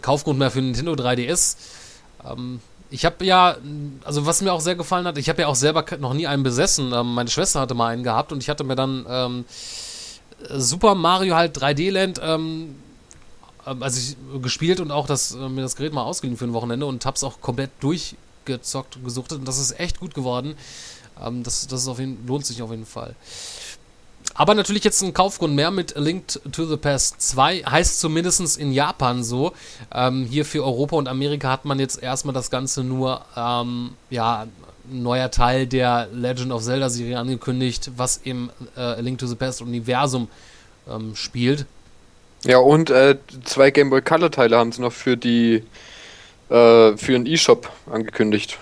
Kaufgrund 0.01 0.39
mehr 0.39 0.51
für 0.51 0.63
Nintendo 0.63 0.93
3DS. 0.93 1.57
Ähm, 2.25 2.61
ich 2.91 3.05
habe 3.05 3.25
ja, 3.25 3.57
also 4.05 4.27
was 4.27 4.41
mir 4.41 4.53
auch 4.53 4.61
sehr 4.61 4.75
gefallen 4.75 5.07
hat, 5.07 5.19
ich 5.19 5.29
habe 5.29 5.43
ja 5.43 5.49
auch 5.49 5.55
selber 5.55 5.85
noch 5.99 6.15
nie 6.15 6.27
einen 6.27 6.43
besessen. 6.43 6.93
Ähm, 6.93 7.15
meine 7.15 7.29
Schwester 7.29 7.61
hatte 7.61 7.75
mal 7.75 7.89
einen 7.89 8.03
gehabt 8.03 8.33
und 8.33 8.43
ich 8.43 8.49
hatte 8.49 8.65
mir 8.65 8.77
dann 8.77 9.07
ähm, 9.09 9.45
Super 10.57 10.95
Mario 10.95 11.35
halt 11.35 11.59
3D 11.59 11.91
Land 11.91 12.21
ähm, 12.23 12.77
ähm, 13.67 13.83
also 13.83 14.15
gespielt 14.41 14.81
und 14.81 14.91
auch 14.91 15.07
das, 15.07 15.35
äh, 15.35 15.49
mir 15.49 15.63
das 15.63 15.77
Gerät 15.77 15.93
mal 15.93 16.05
ausgeliehen 16.05 16.39
für 16.39 16.45
ein 16.45 16.53
Wochenende 16.53 16.87
und 16.87 17.05
hab's 17.05 17.25
auch 17.25 17.41
komplett 17.41 17.71
durchgezockt, 17.81 19.03
gesuchtet 19.05 19.39
und 19.39 19.49
das 19.49 19.59
ist 19.59 19.79
echt 19.79 20.01
gut 20.01 20.15
geworden. 20.15 20.55
Ähm, 21.23 21.43
das 21.43 21.67
das 21.67 21.87
auf 21.89 21.99
jeden, 21.99 22.27
lohnt 22.27 22.47
sich 22.47 22.63
auf 22.63 22.71
jeden 22.71 22.87
Fall. 22.87 23.15
Aber 24.39 24.55
natürlich 24.55 24.85
jetzt 24.85 25.03
ein 25.03 25.13
Kaufgrund 25.13 25.57
mehr 25.57 25.73
mit 25.73 25.97
A 25.97 26.01
Link 26.01 26.29
to 26.53 26.65
the 26.65 26.77
Past 26.77 27.21
2. 27.21 27.65
Heißt 27.65 27.99
zumindest 27.99 28.57
in 28.57 28.71
Japan 28.71 29.25
so. 29.25 29.53
Ähm, 29.93 30.27
hier 30.31 30.45
für 30.45 30.63
Europa 30.65 30.95
und 30.95 31.09
Amerika 31.09 31.51
hat 31.51 31.65
man 31.65 31.81
jetzt 31.81 32.01
erstmal 32.01 32.35
das 32.35 32.49
Ganze 32.49 32.85
nur, 32.85 33.21
ähm, 33.37 33.95
ja, 34.11 34.47
neuer 34.89 35.33
Teil 35.33 35.67
der 35.67 36.09
Legend 36.13 36.53
of 36.53 36.63
Zelda 36.63 36.89
Serie 36.89 37.19
angekündigt, 37.19 37.91
was 37.97 38.21
im 38.23 38.51
äh, 38.77 38.81
A 38.81 39.01
Link 39.01 39.19
to 39.19 39.27
the 39.27 39.35
Past 39.35 39.61
Universum 39.61 40.29
ähm, 40.89 41.17
spielt. 41.17 41.67
Ja, 42.45 42.59
und 42.59 42.91
äh, 42.91 43.19
zwei 43.45 43.73
Game 43.73 43.91
Boy 43.91 44.03
Color 44.03 44.31
Teile 44.31 44.57
haben 44.57 44.71
sie 44.71 44.81
noch 44.81 44.93
für 44.93 45.17
die 45.17 45.65
äh, 46.49 46.97
für 46.97 47.17
einen 47.17 47.27
E-Shop 47.27 47.69
angekündigt. 47.91 48.57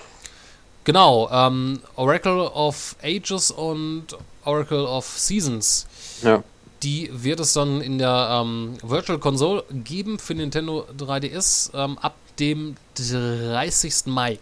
Genau, 0.85 1.29
ähm, 1.31 1.81
Oracle 1.97 2.41
of 2.41 2.97
Ages 3.03 3.51
und 3.51 4.17
Oracle 4.47 4.87
of 4.87 5.07
Seasons. 5.07 5.87
Ja. 6.23 6.43
Die 6.83 7.11
wird 7.13 7.41
es 7.41 7.53
dann 7.53 7.81
in 7.81 7.99
der 7.99 8.29
ähm, 8.31 8.77
Virtual 8.83 9.19
Console 9.19 9.65
geben 9.71 10.19
für 10.19 10.35
Nintendo 10.35 10.87
3DS 10.99 11.71
ähm, 11.75 11.99
ab 11.99 12.15
dem 12.39 12.77
30. 12.95 14.07
Mai. 14.07 14.39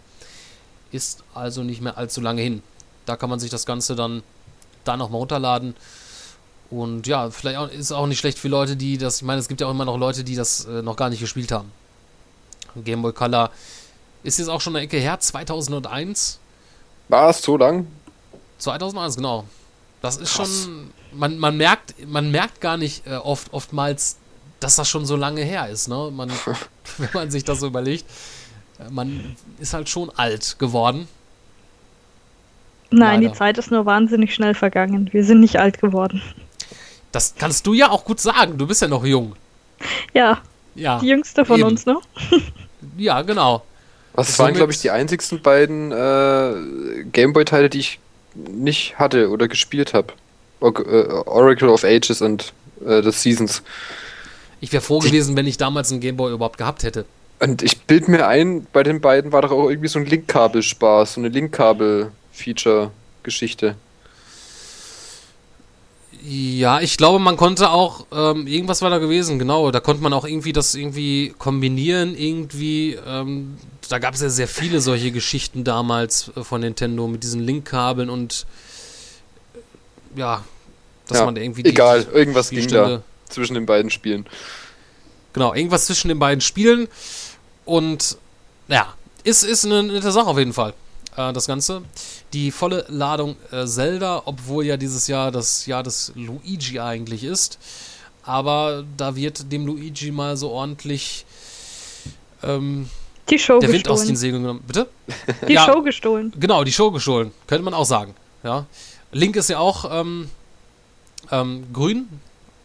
Ist 0.91 1.23
also 1.33 1.63
nicht 1.63 1.81
mehr 1.81 1.97
allzu 1.97 2.21
lange 2.21 2.41
hin. 2.41 2.61
Da 3.05 3.15
kann 3.15 3.29
man 3.29 3.39
sich 3.39 3.49
das 3.49 3.65
Ganze 3.65 3.95
dann 3.95 4.23
da 4.83 4.97
nochmal 4.97 5.19
runterladen. 5.19 5.75
Und 6.69 7.07
ja, 7.07 7.29
vielleicht 7.29 7.57
auch, 7.57 7.69
ist 7.69 7.91
auch 7.91 8.07
nicht 8.07 8.19
schlecht 8.19 8.39
für 8.39 8.47
Leute, 8.47 8.75
die 8.75 8.97
das. 8.97 9.17
Ich 9.17 9.23
meine, 9.23 9.39
es 9.39 9.47
gibt 9.47 9.61
ja 9.61 9.67
auch 9.67 9.71
immer 9.71 9.85
noch 9.85 9.97
Leute, 9.97 10.23
die 10.23 10.35
das 10.35 10.65
äh, 10.65 10.81
noch 10.81 10.95
gar 10.95 11.09
nicht 11.09 11.19
gespielt 11.19 11.51
haben. 11.51 11.71
Game 12.83 13.01
Boy 13.01 13.13
Color 13.13 13.51
ist 14.23 14.39
jetzt 14.39 14.49
auch 14.49 14.59
schon 14.59 14.75
eine 14.75 14.85
Ecke 14.85 14.97
her, 14.97 15.19
2001. 15.19 16.39
War 17.07 17.29
es 17.29 17.41
so 17.41 17.57
lang? 17.57 17.87
2001, 18.57 19.17
genau. 19.17 19.45
Das 20.05 20.17
ist 20.17 20.35
Krass. 20.35 20.65
schon. 20.65 20.91
Man, 21.13 21.39
man, 21.39 21.57
merkt, 21.57 21.95
man 22.07 22.29
merkt 22.29 22.61
gar 22.61 22.77
nicht 22.77 23.07
äh, 23.07 23.15
oft, 23.15 23.51
oftmals, 23.53 24.17
dass 24.59 24.75
das 24.75 24.87
schon 24.87 25.03
so 25.03 25.15
lange 25.15 25.41
her 25.41 25.67
ist. 25.67 25.87
Ne? 25.87 26.11
Man, 26.13 26.29
wenn 26.99 27.09
man 27.11 27.31
sich 27.31 27.43
das 27.43 27.59
so 27.59 27.65
überlegt, 27.65 28.05
äh, 28.77 28.91
man 28.91 29.35
ist 29.57 29.73
halt 29.73 29.89
schon 29.89 30.11
alt 30.11 30.59
geworden. 30.59 31.07
Nein, 32.91 33.21
Leider. 33.21 33.31
die 33.33 33.37
Zeit 33.37 33.57
ist 33.57 33.71
nur 33.71 33.87
wahnsinnig 33.87 34.35
schnell 34.35 34.53
vergangen. 34.53 35.09
Wir 35.11 35.25
sind 35.25 35.39
nicht 35.39 35.57
alt 35.57 35.81
geworden. 35.81 36.21
Das 37.11 37.33
kannst 37.35 37.65
du 37.65 37.73
ja 37.73 37.89
auch 37.89 38.05
gut 38.05 38.19
sagen. 38.19 38.59
Du 38.59 38.67
bist 38.67 38.83
ja 38.83 38.87
noch 38.87 39.05
jung. 39.05 39.35
Ja. 40.13 40.39
Ja. 40.75 40.99
Die 40.99 41.07
jüngste 41.07 41.45
von 41.45 41.59
eben. 41.59 41.69
uns, 41.69 41.87
ne? 41.87 41.97
ja, 42.97 43.23
genau. 43.23 43.65
Das 44.15 44.37
waren, 44.37 44.53
glaube 44.53 44.71
ich, 44.71 44.79
die 44.81 44.91
einzigsten 44.91 45.41
beiden 45.41 45.91
äh, 45.91 47.05
Gameboy-Teile, 47.11 47.71
die 47.71 47.79
ich 47.79 47.99
nicht 48.35 48.99
hatte 48.99 49.29
oder 49.29 49.47
gespielt 49.47 49.93
habe. 49.93 50.13
Äh, 50.61 50.67
Oracle 51.25 51.69
of 51.69 51.83
Ages 51.83 52.21
und 52.21 52.53
äh, 52.85 53.01
The 53.01 53.11
Seasons. 53.11 53.63
Ich 54.61 54.71
wäre 54.71 54.81
froh 54.81 54.99
gewesen, 54.99 55.35
wenn 55.35 55.47
ich 55.47 55.57
damals 55.57 55.91
einen 55.91 55.99
Gameboy 56.01 56.33
überhaupt 56.33 56.57
gehabt 56.57 56.83
hätte. 56.83 57.05
Und 57.39 57.61
ich 57.61 57.81
bild 57.81 58.07
mir 58.07 58.25
ein, 58.27 58.65
bei 58.71 58.83
den 58.83 59.01
beiden 59.01 59.33
war 59.33 59.41
doch 59.41 59.51
auch 59.51 59.69
irgendwie 59.69 59.89
so 59.89 59.99
ein 59.99 60.05
Linkkabel-Spaß, 60.05 61.15
so 61.15 61.21
eine 61.21 61.27
Linkkabel-Feature-Geschichte. 61.29 63.75
Ja, 66.27 66.81
ich 66.81 66.97
glaube, 66.97 67.19
man 67.19 67.37
konnte 67.37 67.69
auch, 67.69 68.07
ähm, 68.11 68.47
irgendwas 68.47 68.81
war 68.81 68.89
da 68.89 68.97
gewesen, 68.97 69.37
genau, 69.37 69.69
da 69.69 69.79
konnte 69.79 70.01
man 70.01 70.11
auch 70.11 70.25
irgendwie 70.25 70.53
das 70.53 70.73
irgendwie 70.73 71.35
kombinieren, 71.37 72.17
irgendwie, 72.17 72.97
ähm, 73.05 73.57
da 73.89 73.99
gab 73.99 74.15
es 74.15 74.21
ja 74.21 74.29
sehr 74.29 74.47
viele 74.47 74.81
solche 74.81 75.11
Geschichten 75.11 75.63
damals 75.63 76.31
äh, 76.35 76.43
von 76.43 76.61
Nintendo 76.61 77.07
mit 77.07 77.21
diesen 77.21 77.41
Linkkabeln 77.41 78.09
und 78.09 78.47
äh, 79.53 80.19
ja, 80.19 80.43
dass 81.07 81.19
ja, 81.19 81.25
man 81.25 81.35
da 81.35 81.41
irgendwie 81.41 81.61
die, 81.61 81.69
Egal, 81.69 82.07
irgendwas 82.11 82.49
ging 82.49 82.67
da 82.69 83.03
zwischen 83.29 83.53
den 83.53 83.67
beiden 83.67 83.91
Spielen. 83.91 84.25
Genau, 85.33 85.53
irgendwas 85.53 85.85
zwischen 85.85 86.07
den 86.07 86.17
beiden 86.17 86.41
Spielen 86.41 86.87
und 87.65 88.17
ja, 88.67 88.95
ist, 89.23 89.43
ist 89.43 89.63
eine 89.63 89.83
nette 89.83 90.11
Sache 90.11 90.27
auf 90.27 90.39
jeden 90.39 90.53
Fall 90.53 90.73
äh, 91.17 91.33
das 91.33 91.47
Ganze. 91.47 91.81
Die 92.33 92.51
volle 92.51 92.85
Ladung 92.89 93.35
äh, 93.51 93.65
Zelda, 93.65 94.23
obwohl 94.25 94.65
ja 94.65 94.77
dieses 94.77 95.07
Jahr 95.07 95.31
das 95.31 95.65
Jahr 95.65 95.83
des 95.83 96.11
Luigi 96.15 96.79
eigentlich 96.79 97.23
ist. 97.23 97.59
Aber 98.23 98.83
da 98.97 99.15
wird 99.15 99.51
dem 99.51 99.65
Luigi 99.67 100.11
mal 100.11 100.35
so 100.35 100.49
ordentlich 100.49 101.25
ähm, 102.41 102.89
die 103.29 103.39
Show 103.39 103.59
der 103.59 103.71
Wind 103.71 103.87
aus 103.87 104.05
den 104.05 104.15
Segeln 104.15 104.43
genommen. 104.43 104.63
Bitte? 104.65 104.87
Die 105.47 105.53
ja, 105.53 105.65
Show 105.65 105.81
gestohlen. 105.81 106.33
Genau, 106.39 106.63
die 106.63 106.71
Show 106.71 106.91
gestohlen. 106.91 107.31
Könnte 107.47 107.63
man 107.63 107.73
auch 107.73 107.85
sagen. 107.85 108.15
Ja. 108.43 108.65
Link 109.11 109.35
ist 109.35 109.49
ja 109.49 109.59
auch 109.59 109.85
ähm, 109.91 110.29
ähm, 111.31 111.65
grün 111.73 112.07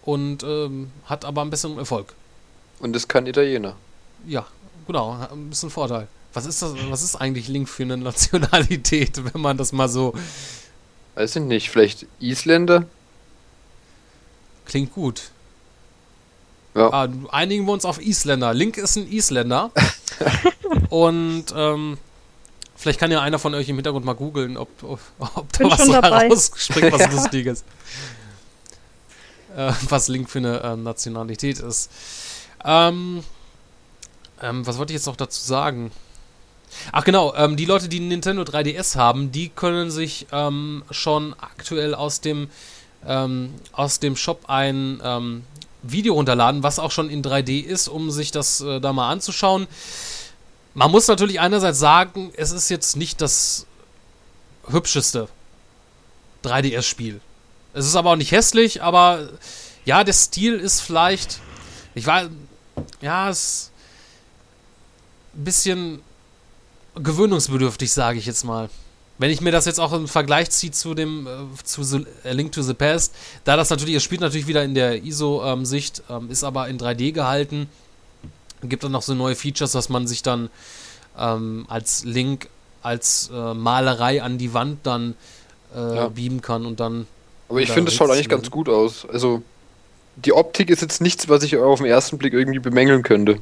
und 0.02 0.42
ähm, 0.42 0.90
hat 1.06 1.24
aber 1.24 1.42
ein 1.42 1.50
bisschen 1.50 1.78
Erfolg. 1.78 2.14
Und 2.80 2.96
ist 2.96 3.08
kein 3.08 3.26
Italiener. 3.26 3.76
Ja, 4.26 4.46
genau, 4.86 5.16
ein 5.30 5.50
bisschen 5.50 5.70
Vorteil. 5.70 6.08
Was 6.32 6.46
ist 6.46 6.62
das, 6.62 6.74
was 6.88 7.02
ist 7.02 7.16
eigentlich 7.16 7.48
Link 7.48 7.68
für 7.68 7.82
eine 7.82 7.96
Nationalität, 7.96 9.22
wenn 9.32 9.40
man 9.40 9.56
das 9.56 9.72
mal 9.72 9.88
so. 9.88 10.14
Weiß 11.14 11.36
ich 11.36 11.42
nicht, 11.42 11.70
vielleicht 11.70 12.06
Isländer? 12.20 12.86
Klingt 14.64 14.92
gut. 14.92 15.30
Ja. 16.74 16.92
Ah, 16.92 17.08
einigen 17.32 17.66
wir 17.66 17.72
uns 17.72 17.84
auf 17.84 18.00
Isländer. 18.00 18.54
Link 18.54 18.76
ist 18.76 18.96
ein 18.96 19.10
Isländer. 19.10 19.72
und 20.90 21.46
ähm, 21.54 21.98
vielleicht 22.76 23.00
kann 23.00 23.10
ja 23.10 23.20
einer 23.20 23.40
von 23.40 23.54
euch 23.54 23.68
im 23.68 23.74
Hintergrund 23.76 24.04
mal 24.04 24.14
googeln, 24.14 24.56
ob, 24.56 24.68
ob, 24.84 25.00
ob 25.18 25.52
da 25.52 25.64
was 25.64 25.88
herausspringt, 25.88 26.92
was 26.92 27.12
Lustiges. 27.12 27.64
Äh, 29.56 29.72
was 29.88 30.06
Link 30.06 30.30
für 30.30 30.38
eine 30.38 30.60
äh, 30.60 30.76
Nationalität 30.76 31.58
ist. 31.58 31.90
Ähm, 32.64 33.24
ähm, 34.40 34.66
was 34.66 34.78
wollte 34.78 34.92
ich 34.92 34.98
jetzt 34.98 35.06
noch 35.06 35.16
dazu 35.16 35.42
sagen? 35.42 35.90
Ach 36.92 37.04
genau, 37.04 37.34
ähm, 37.34 37.56
die 37.56 37.64
Leute, 37.64 37.88
die 37.88 38.00
Nintendo 38.00 38.42
3DS 38.42 38.96
haben, 38.96 39.32
die 39.32 39.48
können 39.48 39.90
sich 39.90 40.26
ähm, 40.32 40.82
schon 40.90 41.34
aktuell 41.34 41.94
aus 41.94 42.20
dem 42.20 42.48
ähm, 43.06 43.54
aus 43.72 43.98
dem 43.98 44.16
Shop 44.16 44.44
ein 44.48 45.00
ähm, 45.02 45.44
Video 45.82 46.14
runterladen, 46.14 46.62
was 46.62 46.78
auch 46.78 46.90
schon 46.90 47.08
in 47.08 47.22
3D 47.22 47.62
ist, 47.62 47.88
um 47.88 48.10
sich 48.10 48.30
das 48.30 48.60
äh, 48.60 48.80
da 48.80 48.92
mal 48.92 49.10
anzuschauen. 49.10 49.66
Man 50.74 50.90
muss 50.90 51.08
natürlich 51.08 51.40
einerseits 51.40 51.78
sagen, 51.78 52.30
es 52.36 52.52
ist 52.52 52.68
jetzt 52.68 52.96
nicht 52.96 53.20
das 53.20 53.66
hübscheste 54.68 55.28
3DS-Spiel. 56.44 57.20
Es 57.72 57.86
ist 57.86 57.96
aber 57.96 58.10
auch 58.10 58.16
nicht 58.16 58.32
hässlich, 58.32 58.82
aber 58.82 59.30
ja, 59.84 60.04
der 60.04 60.12
Stil 60.12 60.54
ist 60.54 60.80
vielleicht, 60.80 61.40
ich 61.94 62.06
weiß, 62.06 62.28
ja, 63.00 63.30
es 63.30 63.70
ein 65.34 65.44
bisschen 65.44 66.02
gewöhnungsbedürftig, 67.02 67.92
sage 67.92 68.18
ich 68.18 68.26
jetzt 68.26 68.44
mal. 68.44 68.68
Wenn 69.18 69.30
ich 69.30 69.42
mir 69.42 69.52
das 69.52 69.66
jetzt 69.66 69.78
auch 69.78 69.92
im 69.92 70.08
Vergleich 70.08 70.50
ziehe 70.50 70.72
zu 70.72 70.94
dem 70.94 71.26
äh, 71.26 71.30
zu 71.62 71.82
The, 71.82 72.06
A 72.24 72.30
Link 72.30 72.52
to 72.52 72.62
the 72.62 72.74
Past, 72.74 73.14
da 73.44 73.56
das 73.56 73.68
natürlich, 73.68 73.94
es 73.94 74.02
spielt 74.02 74.22
natürlich 74.22 74.46
wieder 74.46 74.64
in 74.64 74.74
der 74.74 75.04
ISO-Sicht, 75.04 76.02
ähm, 76.08 76.16
ähm, 76.24 76.30
ist 76.30 76.42
aber 76.42 76.68
in 76.68 76.78
3D 76.78 77.12
gehalten, 77.12 77.68
gibt 78.62 78.82
dann 78.82 78.92
noch 78.92 79.02
so 79.02 79.14
neue 79.14 79.34
Features, 79.34 79.72
dass 79.72 79.88
man 79.88 80.06
sich 80.06 80.22
dann 80.22 80.48
ähm, 81.18 81.66
als 81.68 82.04
Link, 82.04 82.48
als 82.82 83.30
äh, 83.32 83.54
Malerei 83.54 84.22
an 84.22 84.38
die 84.38 84.54
Wand 84.54 84.86
dann 84.86 85.14
äh, 85.74 85.96
ja. 85.96 86.08
beamen 86.08 86.40
kann 86.40 86.64
und 86.64 86.80
dann. 86.80 87.06
Aber 87.48 87.60
ich 87.60 87.70
finde, 87.70 87.90
es 87.90 87.96
schaut 87.96 88.10
eigentlich 88.10 88.28
ganz 88.28 88.50
gut 88.50 88.68
aus. 88.68 89.06
Also 89.12 89.42
die 90.16 90.32
Optik 90.32 90.70
ist 90.70 90.82
jetzt 90.82 91.00
nichts, 91.00 91.28
was 91.28 91.42
ich 91.42 91.56
auf 91.56 91.80
den 91.80 91.86
ersten 91.86 92.18
Blick 92.18 92.32
irgendwie 92.32 92.58
bemängeln 92.58 93.02
könnte. 93.02 93.38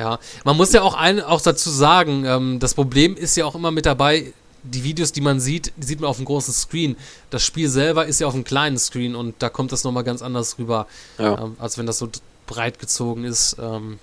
Ja, 0.00 0.18
man 0.44 0.56
muss 0.56 0.72
ja 0.72 0.80
auch, 0.80 0.94
ein, 0.94 1.20
auch 1.20 1.42
dazu 1.42 1.68
sagen, 1.68 2.24
ähm, 2.24 2.58
das 2.58 2.72
Problem 2.72 3.18
ist 3.18 3.36
ja 3.36 3.44
auch 3.44 3.54
immer 3.54 3.70
mit 3.70 3.84
dabei, 3.84 4.32
die 4.62 4.82
Videos, 4.82 5.12
die 5.12 5.20
man 5.20 5.40
sieht, 5.40 5.74
die 5.76 5.86
sieht 5.86 6.00
man 6.00 6.08
auf 6.08 6.16
dem 6.16 6.24
großen 6.24 6.54
Screen. 6.54 6.96
Das 7.28 7.44
Spiel 7.44 7.68
selber 7.68 8.06
ist 8.06 8.18
ja 8.18 8.26
auf 8.26 8.32
einem 8.32 8.44
kleinen 8.44 8.78
Screen 8.78 9.14
und 9.14 9.34
da 9.40 9.50
kommt 9.50 9.72
das 9.72 9.84
nochmal 9.84 10.02
ganz 10.02 10.22
anders 10.22 10.58
rüber, 10.58 10.86
ja. 11.18 11.42
ähm, 11.42 11.56
als 11.58 11.76
wenn 11.76 11.84
das 11.84 11.98
so 11.98 12.08
breit 12.46 12.78
gezogen 12.78 13.24
ist 13.24 13.56
ähm, 13.60 13.98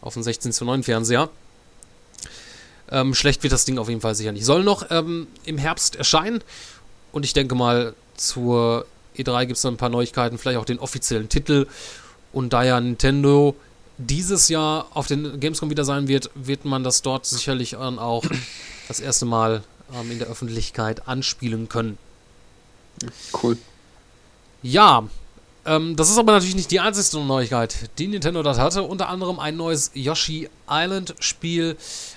auf 0.00 0.14
dem 0.14 0.22
16 0.22 0.52
zu 0.52 0.64
9 0.64 0.84
Fernseher. 0.84 1.28
Ähm, 2.92 3.12
schlecht 3.16 3.42
wird 3.42 3.52
das 3.52 3.64
Ding 3.64 3.78
auf 3.78 3.88
jeden 3.88 4.02
Fall 4.02 4.14
sicher 4.14 4.30
nicht. 4.30 4.44
Soll 4.44 4.62
noch 4.62 4.88
ähm, 4.90 5.26
im 5.44 5.58
Herbst 5.58 5.96
erscheinen 5.96 6.44
und 7.10 7.24
ich 7.24 7.32
denke 7.32 7.56
mal, 7.56 7.94
zur 8.16 8.86
E3 9.16 9.46
gibt 9.46 9.56
es 9.56 9.62
dann 9.62 9.74
ein 9.74 9.78
paar 9.78 9.88
Neuigkeiten, 9.88 10.38
vielleicht 10.38 10.58
auch 10.58 10.64
den 10.64 10.78
offiziellen 10.78 11.28
Titel. 11.28 11.66
Und 12.32 12.52
da 12.52 12.62
ja 12.62 12.80
Nintendo 12.80 13.56
dieses 13.98 14.48
Jahr 14.48 14.86
auf 14.94 15.06
den 15.06 15.38
Gamescom 15.40 15.70
wieder 15.70 15.84
sein 15.84 16.08
wird, 16.08 16.30
wird 16.34 16.64
man 16.64 16.84
das 16.84 17.02
dort 17.02 17.26
sicherlich 17.26 17.70
dann 17.72 17.98
auch 17.98 18.24
das 18.88 19.00
erste 19.00 19.26
Mal 19.26 19.62
ähm, 19.92 20.10
in 20.10 20.18
der 20.18 20.28
Öffentlichkeit 20.28 21.08
anspielen 21.08 21.68
können. 21.68 21.98
Cool. 23.42 23.58
Ja, 24.62 25.04
ähm, 25.66 25.96
das 25.96 26.10
ist 26.10 26.18
aber 26.18 26.32
natürlich 26.32 26.56
nicht 26.56 26.70
die 26.70 26.80
einzige 26.80 27.24
Neuigkeit, 27.24 27.90
die 27.98 28.06
Nintendo 28.06 28.42
dort 28.42 28.58
hatte. 28.58 28.82
Unter 28.82 29.08
anderem 29.08 29.38
ein 29.38 29.56
neues 29.56 29.90
Yoshi 29.94 30.48
Island 30.68 31.14
Spiel. 31.20 31.76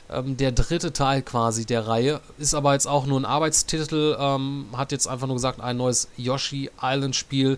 Ähm, 0.09 0.37
der 0.37 0.51
dritte 0.51 0.93
Teil 0.93 1.21
quasi 1.21 1.65
der 1.65 1.87
Reihe. 1.87 2.19
Ist 2.37 2.53
aber 2.53 2.73
jetzt 2.73 2.87
auch 2.87 3.05
nur 3.05 3.19
ein 3.19 3.25
Arbeitstitel. 3.25 4.17
Ähm, 4.19 4.65
hat 4.75 4.91
jetzt 4.91 5.07
einfach 5.07 5.27
nur 5.27 5.35
gesagt, 5.35 5.61
ein 5.61 5.77
neues 5.77 6.09
Yoshi 6.17 6.69
Island 6.81 7.15
Spiel. 7.15 7.57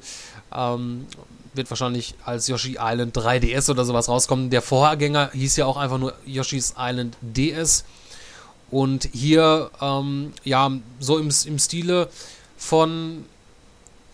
Wird 1.60 1.70
wahrscheinlich 1.70 2.16
als 2.24 2.48
Yoshi 2.48 2.78
Island 2.80 3.18
3DS 3.18 3.70
oder 3.70 3.84
sowas 3.84 4.08
rauskommen. 4.08 4.50
Der 4.50 4.62
Vorgänger 4.62 5.32
hieß 5.34 5.58
ja 5.58 5.66
auch 5.66 5.76
einfach 5.76 5.98
nur 5.98 6.14
Yoshi's 6.26 6.76
Island 6.78 7.18
DS. 7.20 7.84
Und 8.72 9.10
hier, 9.12 9.70
ähm, 9.82 10.32
ja, 10.46 10.72
so 11.02 11.18
im, 11.18 11.30
im 11.46 11.60
Stile 11.60 12.08
von 12.56 13.26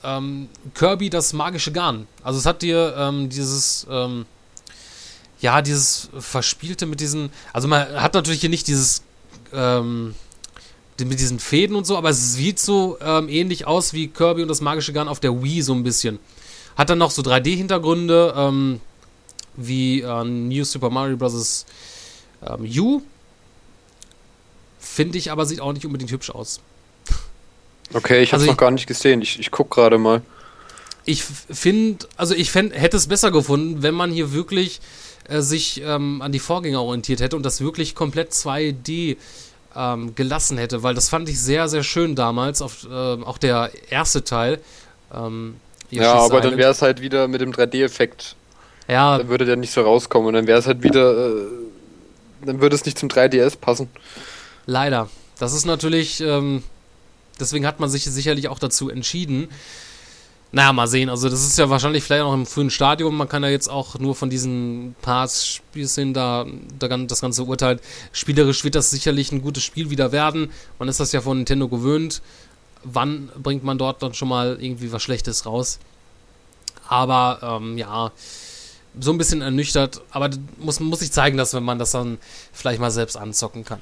ähm, 0.03 0.49
Kirby 0.73 1.11
das 1.11 1.33
magische 1.33 1.71
Garn. 1.71 2.07
Also 2.23 2.39
es 2.39 2.47
hat 2.47 2.63
dir 2.63 2.95
ähm, 2.97 3.29
dieses, 3.29 3.85
ähm, 3.91 4.25
ja, 5.39 5.61
dieses 5.61 6.09
Verspielte 6.17 6.87
mit 6.87 6.99
diesen, 6.99 7.29
also 7.53 7.67
man 7.67 8.01
hat 8.01 8.15
natürlich 8.15 8.41
hier 8.41 8.49
nicht 8.49 8.65
dieses, 8.65 9.03
ähm, 9.53 10.15
mit 10.97 11.19
diesen 11.19 11.37
Fäden 11.37 11.75
und 11.75 11.85
so, 11.85 11.95
aber 11.95 12.09
es 12.09 12.33
sieht 12.33 12.57
so 12.57 12.97
ähm, 13.01 13.29
ähnlich 13.29 13.67
aus 13.67 13.93
wie 13.93 14.07
Kirby 14.07 14.41
und 14.41 14.47
das 14.47 14.61
magische 14.61 14.93
Garn 14.93 15.07
auf 15.07 15.19
der 15.19 15.43
Wii 15.43 15.61
so 15.61 15.75
ein 15.75 15.83
bisschen. 15.83 16.17
Hat 16.75 16.89
dann 16.89 16.97
noch 16.97 17.11
so 17.11 17.21
3D-Hintergründe, 17.21 18.33
ähm, 18.35 18.81
wie 19.55 20.01
äh, 20.01 20.23
New 20.23 20.63
Super 20.63 20.89
Mario 20.89 21.17
Bros. 21.17 21.65
Ähm, 22.45 22.69
U. 22.77 23.01
Finde 24.79 25.17
ich 25.17 25.31
aber, 25.31 25.45
sieht 25.45 25.61
auch 25.61 25.73
nicht 25.73 25.85
unbedingt 25.85 26.11
hübsch 26.11 26.29
aus. 26.29 26.59
Okay, 27.93 28.23
ich 28.23 28.31
habe 28.31 28.37
es 28.37 28.43
also 28.43 28.51
noch 28.51 28.57
gar 28.57 28.71
nicht 28.71 28.87
gesehen. 28.87 29.21
Ich, 29.21 29.39
ich 29.39 29.51
gucke 29.51 29.75
gerade 29.75 29.97
mal. 29.97 30.21
Ich 31.05 31.23
finde, 31.23 32.07
also 32.17 32.33
ich 32.33 32.51
fänd, 32.51 32.73
hätte 32.73 32.97
es 32.97 33.07
besser 33.07 33.31
gefunden, 33.31 33.83
wenn 33.83 33.93
man 33.93 34.11
hier 34.11 34.33
wirklich 34.33 34.81
äh, 35.27 35.41
sich 35.41 35.81
ähm, 35.81 36.21
an 36.21 36.31
die 36.31 36.39
Vorgänger 36.39 36.81
orientiert 36.81 37.21
hätte 37.21 37.35
und 37.35 37.43
das 37.43 37.61
wirklich 37.61 37.93
komplett 37.93 38.31
2D 38.31 39.17
ähm, 39.75 40.15
gelassen 40.15 40.57
hätte, 40.57 40.81
weil 40.81 40.95
das 40.95 41.09
fand 41.09 41.29
ich 41.29 41.39
sehr, 41.39 41.67
sehr 41.67 41.83
schön 41.83 42.15
damals, 42.15 42.61
auf, 42.61 42.85
äh, 42.85 42.89
auch 42.89 43.37
der 43.37 43.71
erste 43.89 44.23
Teil. 44.23 44.59
Ähm, 45.13 45.55
ja, 45.95 46.13
aber 46.13 46.25
Island. 46.25 46.45
dann 46.45 46.57
wäre 46.57 46.71
es 46.71 46.81
halt 46.81 47.01
wieder 47.01 47.27
mit 47.27 47.41
dem 47.41 47.51
3D-Effekt. 47.51 48.35
Ja. 48.87 49.17
Dann 49.17 49.29
würde 49.29 49.45
der 49.45 49.55
nicht 49.55 49.71
so 49.71 49.81
rauskommen 49.81 50.27
und 50.27 50.33
dann 50.33 50.47
wäre 50.47 50.59
es 50.59 50.67
halt 50.67 50.83
wieder, 50.83 51.29
äh, 51.29 51.41
dann 52.45 52.61
würde 52.61 52.75
es 52.75 52.85
nicht 52.85 52.99
zum 52.99 53.09
3DS 53.09 53.57
passen. 53.57 53.89
Leider. 54.65 55.09
Das 55.39 55.53
ist 55.53 55.65
natürlich, 55.65 56.21
ähm, 56.21 56.63
deswegen 57.39 57.65
hat 57.67 57.79
man 57.79 57.89
sich 57.89 58.03
sicherlich 58.05 58.47
auch 58.47 58.59
dazu 58.59 58.89
entschieden. 58.89 59.49
Naja, 60.55 60.71
mal 60.71 60.87
sehen. 60.87 61.09
Also, 61.09 61.27
das 61.27 61.45
ist 61.45 61.57
ja 61.57 61.69
wahrscheinlich 61.69 62.03
vielleicht 62.03 62.23
noch 62.23 62.33
im 62.33 62.45
frühen 62.45 62.69
Stadium. 62.69 63.17
Man 63.17 63.27
kann 63.27 63.43
ja 63.43 63.49
jetzt 63.49 63.67
auch 63.67 63.99
nur 63.99 64.15
von 64.15 64.29
diesen 64.29 64.95
Parts 65.01 65.45
Spielszenen 65.45 66.13
da, 66.13 66.45
da 66.79 66.87
das 66.87 67.19
Ganze 67.19 67.43
urteilen. 67.43 67.81
Spielerisch 68.13 68.63
wird 68.63 68.75
das 68.75 68.89
sicherlich 68.89 69.33
ein 69.33 69.41
gutes 69.41 69.63
Spiel 69.63 69.89
wieder 69.89 70.13
werden. 70.13 70.51
Man 70.79 70.87
ist 70.87 71.01
das 71.01 71.11
ja 71.11 71.19
von 71.19 71.37
Nintendo 71.37 71.67
gewöhnt. 71.67 72.21
Wann 72.85 73.29
bringt 73.41 73.63
man 73.63 73.77
dort 73.77 74.01
dann 74.01 74.13
schon 74.13 74.29
mal 74.29 74.57
irgendwie 74.59 74.91
was 74.91 75.03
Schlechtes 75.03 75.45
raus? 75.45 75.79
Aber, 76.87 77.39
ähm, 77.41 77.77
ja, 77.77 78.11
so 78.99 79.11
ein 79.11 79.17
bisschen 79.17 79.41
ernüchtert. 79.41 80.01
Aber 80.11 80.29
muss, 80.57 80.79
muss 80.79 81.01
ich 81.01 81.11
zeigen, 81.11 81.37
dass 81.37 81.53
wenn 81.53 81.63
man 81.63 81.79
das 81.79 81.91
dann 81.91 82.17
vielleicht 82.53 82.79
mal 82.79 82.91
selbst 82.91 83.17
anzocken 83.17 83.65
kann. 83.65 83.79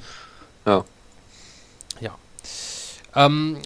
Ja. 0.65 0.85
Ja. 2.01 2.17
Ähm, 3.15 3.57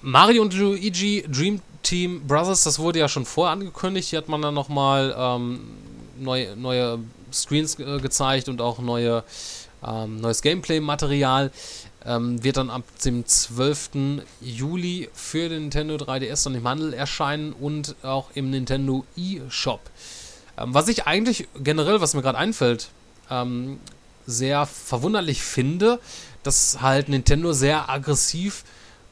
Mario 0.00 0.42
und 0.42 0.54
Luigi 0.54 1.24
Dream 1.28 1.60
Team 1.82 2.26
Brothers, 2.26 2.64
das 2.64 2.78
wurde 2.78 2.98
ja 2.98 3.08
schon 3.08 3.24
vorher 3.24 3.52
angekündigt. 3.52 4.10
Hier 4.10 4.18
hat 4.18 4.28
man 4.28 4.42
dann 4.42 4.54
nochmal 4.54 5.14
ähm, 5.16 5.60
neue, 6.18 6.56
neue 6.56 6.98
Screens 7.32 7.78
äh, 7.78 7.98
gezeigt 7.98 8.48
und 8.48 8.60
auch 8.60 8.78
neue, 8.78 9.24
ähm, 9.86 10.20
neues 10.20 10.42
Gameplay-Material. 10.42 11.50
Ähm, 12.08 12.42
wird 12.42 12.56
dann 12.56 12.70
ab 12.70 12.84
dem 13.04 13.26
12. 13.26 14.22
Juli 14.40 15.10
für 15.12 15.50
den 15.50 15.64
Nintendo 15.64 15.96
3DS 15.96 16.44
dann 16.44 16.54
im 16.54 16.66
Handel 16.66 16.94
erscheinen 16.94 17.52
und 17.52 17.96
auch 18.02 18.30
im 18.32 18.48
Nintendo 18.48 19.04
eShop. 19.14 19.82
Ähm, 20.56 20.72
was 20.72 20.88
ich 20.88 21.06
eigentlich 21.06 21.48
generell, 21.62 22.00
was 22.00 22.14
mir 22.14 22.22
gerade 22.22 22.38
einfällt, 22.38 22.88
ähm, 23.30 23.78
sehr 24.24 24.64
verwunderlich 24.64 25.42
finde, 25.42 26.00
dass 26.42 26.80
halt 26.80 27.10
Nintendo 27.10 27.52
sehr 27.52 27.90
aggressiv 27.90 28.64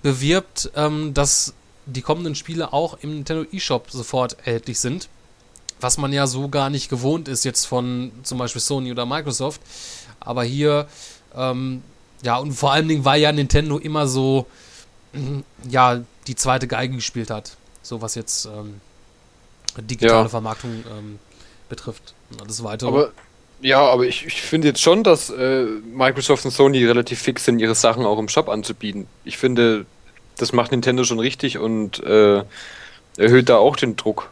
bewirbt, 0.02 0.70
ähm, 0.74 1.12
dass 1.12 1.52
die 1.84 2.02
kommenden 2.02 2.34
Spiele 2.34 2.72
auch 2.72 2.98
im 3.02 3.16
Nintendo 3.16 3.44
eShop 3.52 3.90
sofort 3.90 4.38
erhältlich 4.38 4.78
sind. 4.80 5.10
Was 5.80 5.98
man 5.98 6.14
ja 6.14 6.26
so 6.26 6.48
gar 6.48 6.70
nicht 6.70 6.88
gewohnt 6.88 7.28
ist 7.28 7.44
jetzt 7.44 7.66
von 7.66 8.10
zum 8.22 8.38
Beispiel 8.38 8.62
Sony 8.62 8.90
oder 8.90 9.04
Microsoft. 9.04 9.60
Aber 10.18 10.42
hier, 10.42 10.88
ähm, 11.34 11.82
ja, 12.22 12.36
und 12.38 12.52
vor 12.52 12.72
allen 12.72 12.88
Dingen, 12.88 13.04
weil 13.04 13.20
ja 13.20 13.32
Nintendo 13.32 13.78
immer 13.78 14.06
so, 14.06 14.46
ja, 15.68 16.02
die 16.26 16.36
zweite 16.36 16.66
Geige 16.66 16.96
gespielt 16.96 17.30
hat. 17.30 17.56
So 17.82 18.02
was 18.02 18.14
jetzt 18.14 18.46
ähm, 18.46 18.80
digitale 19.80 20.22
ja. 20.22 20.28
Vermarktung 20.28 20.84
ähm, 20.90 21.18
betrifft. 21.68 22.14
Und 22.30 22.42
alles 22.42 22.62
weitere. 22.64 22.88
Aber 22.88 23.12
Ja, 23.60 23.80
aber 23.80 24.04
ich, 24.04 24.26
ich 24.26 24.42
finde 24.42 24.68
jetzt 24.68 24.80
schon, 24.80 25.04
dass 25.04 25.30
äh, 25.30 25.64
Microsoft 25.64 26.44
und 26.44 26.50
Sony 26.50 26.84
relativ 26.84 27.20
fix 27.20 27.44
sind, 27.44 27.58
ihre 27.58 27.74
Sachen 27.74 28.04
auch 28.04 28.18
im 28.18 28.28
Shop 28.28 28.48
anzubieten. 28.48 29.06
Ich 29.24 29.38
finde, 29.38 29.86
das 30.36 30.52
macht 30.52 30.72
Nintendo 30.72 31.04
schon 31.04 31.20
richtig 31.20 31.58
und 31.58 32.02
äh, 32.02 32.42
erhöht 33.16 33.48
da 33.48 33.56
auch 33.56 33.76
den 33.76 33.96
Druck. 33.96 34.30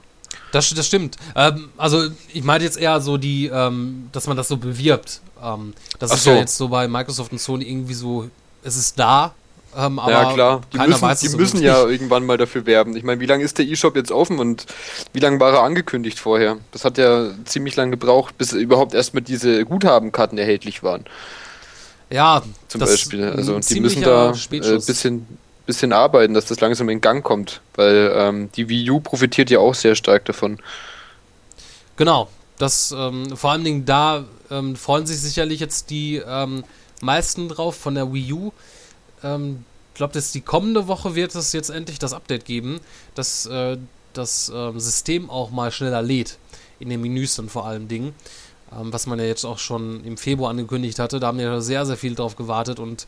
Das, 0.52 0.72
das 0.72 0.86
stimmt. 0.86 1.16
Ähm, 1.34 1.70
also 1.76 2.08
ich 2.32 2.44
meine 2.44 2.64
jetzt 2.64 2.76
eher 2.76 3.00
so 3.00 3.16
die, 3.16 3.46
ähm, 3.46 4.08
dass 4.12 4.26
man 4.26 4.36
das 4.36 4.48
so 4.48 4.56
bewirbt. 4.56 5.20
Ähm, 5.44 5.74
das 5.98 6.10
Ach 6.10 6.16
ist 6.16 6.24
so. 6.24 6.30
ja 6.30 6.36
jetzt 6.36 6.56
so 6.56 6.68
bei 6.68 6.88
Microsoft 6.88 7.32
und 7.32 7.38
Sony 7.38 7.64
irgendwie 7.64 7.94
so, 7.94 8.28
es 8.62 8.76
ist 8.76 8.98
da, 8.98 9.34
ähm, 9.76 10.00
ja, 10.06 10.32
klar. 10.32 10.60
Die 10.72 10.78
müssen, 10.78 11.02
weiß 11.02 11.20
die 11.20 11.28
müssen 11.30 11.62
ja 11.62 11.84
irgendwann 11.84 12.24
mal 12.24 12.36
dafür 12.36 12.66
werben. 12.66 12.96
Ich 12.96 13.02
meine, 13.02 13.20
wie 13.20 13.26
lange 13.26 13.44
ist 13.44 13.58
der 13.58 13.66
E-Shop 13.66 13.96
jetzt 13.96 14.12
offen 14.12 14.38
und 14.38 14.66
wie 15.12 15.20
lange 15.20 15.40
war 15.40 15.52
er 15.52 15.62
angekündigt 15.62 16.18
vorher? 16.18 16.58
Das 16.72 16.84
hat 16.84 16.98
ja 16.98 17.30
ziemlich 17.44 17.74
lange 17.76 17.92
gebraucht, 17.92 18.38
bis 18.38 18.52
überhaupt 18.52 18.94
erstmal 18.94 19.22
diese 19.22 19.64
Guthabenkarten 19.64 20.38
erhältlich 20.38 20.82
waren. 20.82 21.04
Ja, 22.10 22.42
zum 22.68 22.80
Beispiel. 22.80 23.24
Also 23.24 23.58
die 23.58 23.80
müssen 23.80 24.02
da 24.02 24.30
ein 24.30 24.34
äh, 24.34 24.76
bisschen, 24.76 25.26
bisschen 25.66 25.92
arbeiten, 25.92 26.34
dass 26.34 26.46
das 26.46 26.60
langsam 26.60 26.88
in 26.88 27.00
Gang 27.00 27.24
kommt, 27.24 27.60
weil 27.74 28.12
ähm, 28.14 28.50
die 28.54 28.68
Wii 28.68 28.90
U 28.90 29.00
profitiert 29.00 29.50
ja 29.50 29.58
auch 29.58 29.74
sehr 29.74 29.96
stark 29.96 30.24
davon. 30.26 30.58
Genau. 31.96 32.28
Das 32.58 32.94
ähm, 32.96 33.36
vor 33.36 33.50
allen 33.50 33.64
Dingen 33.64 33.84
da 33.84 34.24
ähm, 34.50 34.76
freuen 34.76 35.06
sich 35.06 35.20
sicherlich 35.20 35.60
jetzt 35.60 35.90
die 35.90 36.22
ähm, 36.24 36.64
meisten 37.00 37.48
drauf 37.48 37.76
von 37.76 37.94
der 37.94 38.12
Wii 38.12 38.32
U 38.32 38.52
ähm, 39.22 39.64
glaube, 39.94 40.12
dass 40.12 40.32
die 40.32 40.40
kommende 40.40 40.86
Woche 40.88 41.14
wird 41.14 41.34
es 41.34 41.52
jetzt 41.52 41.70
endlich 41.70 41.98
das 41.98 42.12
Update 42.12 42.44
geben, 42.44 42.80
dass 43.14 43.46
äh, 43.46 43.78
das 44.12 44.48
äh, 44.50 44.72
System 44.78 45.30
auch 45.30 45.50
mal 45.50 45.72
schneller 45.72 46.02
lädt. 46.02 46.38
In 46.80 46.90
den 46.90 47.00
Menüs 47.00 47.36
dann 47.36 47.48
vor 47.48 47.66
allen 47.66 47.88
Dingen. 47.88 48.14
Ähm, 48.72 48.92
was 48.92 49.06
man 49.06 49.18
ja 49.18 49.24
jetzt 49.24 49.44
auch 49.44 49.58
schon 49.58 50.04
im 50.04 50.16
Februar 50.16 50.50
angekündigt 50.50 50.98
hatte. 50.98 51.20
Da 51.20 51.28
haben 51.28 51.38
wir 51.38 51.62
sehr, 51.62 51.86
sehr 51.86 51.96
viel 51.96 52.14
drauf 52.14 52.36
gewartet 52.36 52.78
und 52.78 53.06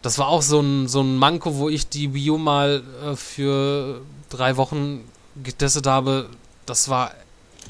das 0.00 0.18
war 0.18 0.28
auch 0.28 0.42
so 0.42 0.60
ein, 0.60 0.86
so 0.86 1.00
ein 1.00 1.16
Manko, 1.16 1.56
wo 1.56 1.68
ich 1.68 1.88
die 1.88 2.14
Wii 2.14 2.30
U 2.30 2.38
mal 2.38 2.84
äh, 3.04 3.16
für 3.16 4.00
drei 4.30 4.56
Wochen 4.56 5.04
getestet 5.42 5.86
habe. 5.86 6.30
Das 6.66 6.88
war 6.88 7.12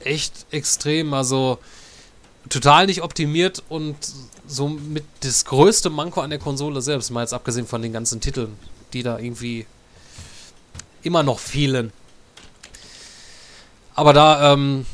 echt 0.05 0.47
extrem. 0.51 1.15
Also 1.15 1.59
total 2.49 2.87
nicht 2.87 3.03
optimiert 3.03 3.63
und 3.69 3.97
so 4.47 4.69
mit 4.69 5.05
das 5.21 5.45
größte 5.45 5.91
Manko 5.91 6.21
an 6.21 6.31
der 6.31 6.39
Konsole 6.39 6.81
selbst, 6.81 7.11
mal 7.11 7.21
jetzt 7.21 7.35
abgesehen 7.35 7.67
von 7.67 7.83
den 7.83 7.93
ganzen 7.93 8.21
Titeln, 8.21 8.57
die 8.93 9.03
da 9.03 9.19
irgendwie 9.19 9.67
immer 11.03 11.23
noch 11.23 11.39
fehlen. 11.39 11.93
Aber 13.95 14.13
da 14.13 14.53
ähm, 14.53 14.87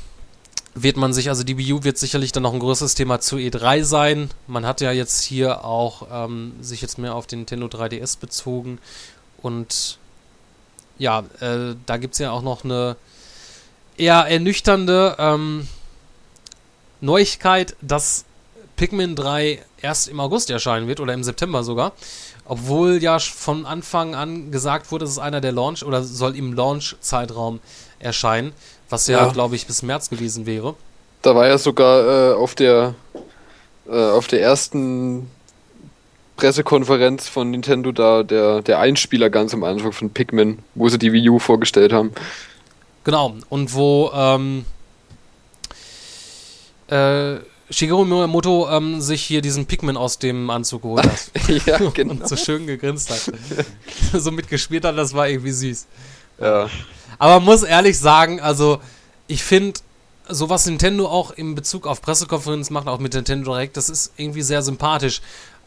wird 0.74 0.96
man 0.96 1.12
sich, 1.12 1.28
also 1.28 1.44
die 1.44 1.56
Wii 1.56 1.74
U 1.74 1.84
wird 1.84 1.98
sicherlich 1.98 2.32
dann 2.32 2.42
noch 2.42 2.52
ein 2.52 2.58
größeres 2.58 2.94
Thema 2.94 3.20
zu 3.20 3.36
E3 3.36 3.84
sein. 3.84 4.30
Man 4.46 4.66
hat 4.66 4.80
ja 4.80 4.92
jetzt 4.92 5.22
hier 5.22 5.64
auch 5.64 6.08
ähm, 6.10 6.54
sich 6.60 6.82
jetzt 6.82 6.98
mehr 6.98 7.14
auf 7.14 7.26
den 7.26 7.40
Nintendo 7.40 7.66
3DS 7.66 8.18
bezogen 8.18 8.78
und 9.40 9.98
ja, 10.98 11.20
äh, 11.40 11.74
da 11.86 11.96
gibt 11.96 12.14
es 12.14 12.18
ja 12.18 12.30
auch 12.30 12.42
noch 12.42 12.64
eine 12.64 12.96
eher 13.96 14.26
ernüchternde 14.28 15.16
ähm, 15.18 15.68
Neuigkeit, 17.00 17.76
dass 17.80 18.24
Pikmin 18.76 19.14
3 19.14 19.62
erst 19.80 20.08
im 20.08 20.20
August 20.20 20.50
erscheinen 20.50 20.88
wird 20.88 21.00
oder 21.00 21.14
im 21.14 21.22
September 21.22 21.62
sogar. 21.62 21.92
Obwohl 22.46 23.02
ja 23.02 23.18
von 23.18 23.66
Anfang 23.66 24.14
an 24.14 24.50
gesagt 24.50 24.90
wurde, 24.90 25.04
es 25.04 25.12
ist 25.12 25.18
einer 25.18 25.40
der 25.40 25.52
Launch 25.52 25.84
oder 25.84 26.02
soll 26.02 26.36
im 26.36 26.52
Launch-Zeitraum 26.52 27.60
erscheinen, 27.98 28.52
was 28.90 29.06
ja, 29.06 29.26
ja. 29.26 29.32
glaube 29.32 29.56
ich, 29.56 29.66
bis 29.66 29.82
März 29.82 30.10
gewesen 30.10 30.44
wäre. 30.44 30.74
Da 31.22 31.34
war 31.34 31.46
ja 31.46 31.56
sogar 31.56 32.32
äh, 32.32 32.34
auf 32.34 32.54
der 32.54 32.94
äh, 33.88 34.10
auf 34.10 34.26
der 34.26 34.42
ersten 34.42 35.30
Pressekonferenz 36.36 37.28
von 37.28 37.50
Nintendo 37.50 37.92
da 37.92 38.22
der, 38.22 38.60
der 38.62 38.78
Einspieler 38.78 39.30
ganz 39.30 39.54
am 39.54 39.64
Anfang 39.64 39.92
von 39.92 40.10
Pikmin, 40.10 40.58
wo 40.74 40.88
sie 40.88 40.98
die 40.98 41.12
Wii 41.12 41.30
U 41.30 41.38
vorgestellt 41.38 41.92
haben. 41.92 42.12
Genau, 43.04 43.34
und 43.50 43.74
wo 43.74 44.10
ähm, 44.14 44.64
äh, 46.88 47.36
Shigeru 47.70 48.04
Miyamoto 48.04 48.68
ähm, 48.70 49.00
sich 49.00 49.22
hier 49.22 49.40
diesen 49.40 49.66
Pikmin 49.66 49.96
aus 49.96 50.18
dem 50.18 50.50
Anzug 50.50 50.82
geholt 50.82 51.06
hat. 51.06 51.30
ja, 51.66 51.78
genau. 51.94 52.12
Und 52.12 52.28
so 52.28 52.36
schön 52.36 52.66
gegrinst 52.66 53.10
hat. 53.10 53.32
so 54.12 54.30
mitgespielt 54.30 54.84
hat, 54.84 54.96
das 54.96 55.14
war 55.14 55.28
irgendwie 55.28 55.50
süß. 55.50 55.86
Ja. 56.40 56.68
Aber 57.18 57.34
man 57.36 57.44
muss 57.44 57.62
ehrlich 57.62 57.98
sagen, 57.98 58.40
also 58.40 58.80
ich 59.26 59.42
finde, 59.42 59.80
so 60.28 60.48
was 60.50 60.66
Nintendo 60.66 61.06
auch 61.06 61.30
in 61.30 61.54
Bezug 61.54 61.86
auf 61.86 62.02
Pressekonferenzen 62.02 62.72
macht, 62.72 62.86
auch 62.86 62.98
mit 62.98 63.14
Nintendo 63.14 63.52
Direct, 63.52 63.76
das 63.76 63.88
ist 63.88 64.12
irgendwie 64.16 64.42
sehr 64.42 64.62
sympathisch. 64.62 65.20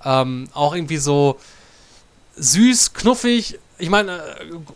Ähm, 0.03 0.49
auch 0.53 0.75
irgendwie 0.75 0.97
so 0.97 1.39
süß, 2.35 2.93
knuffig. 2.93 3.59
Ich 3.79 3.89
meine, 3.89 4.21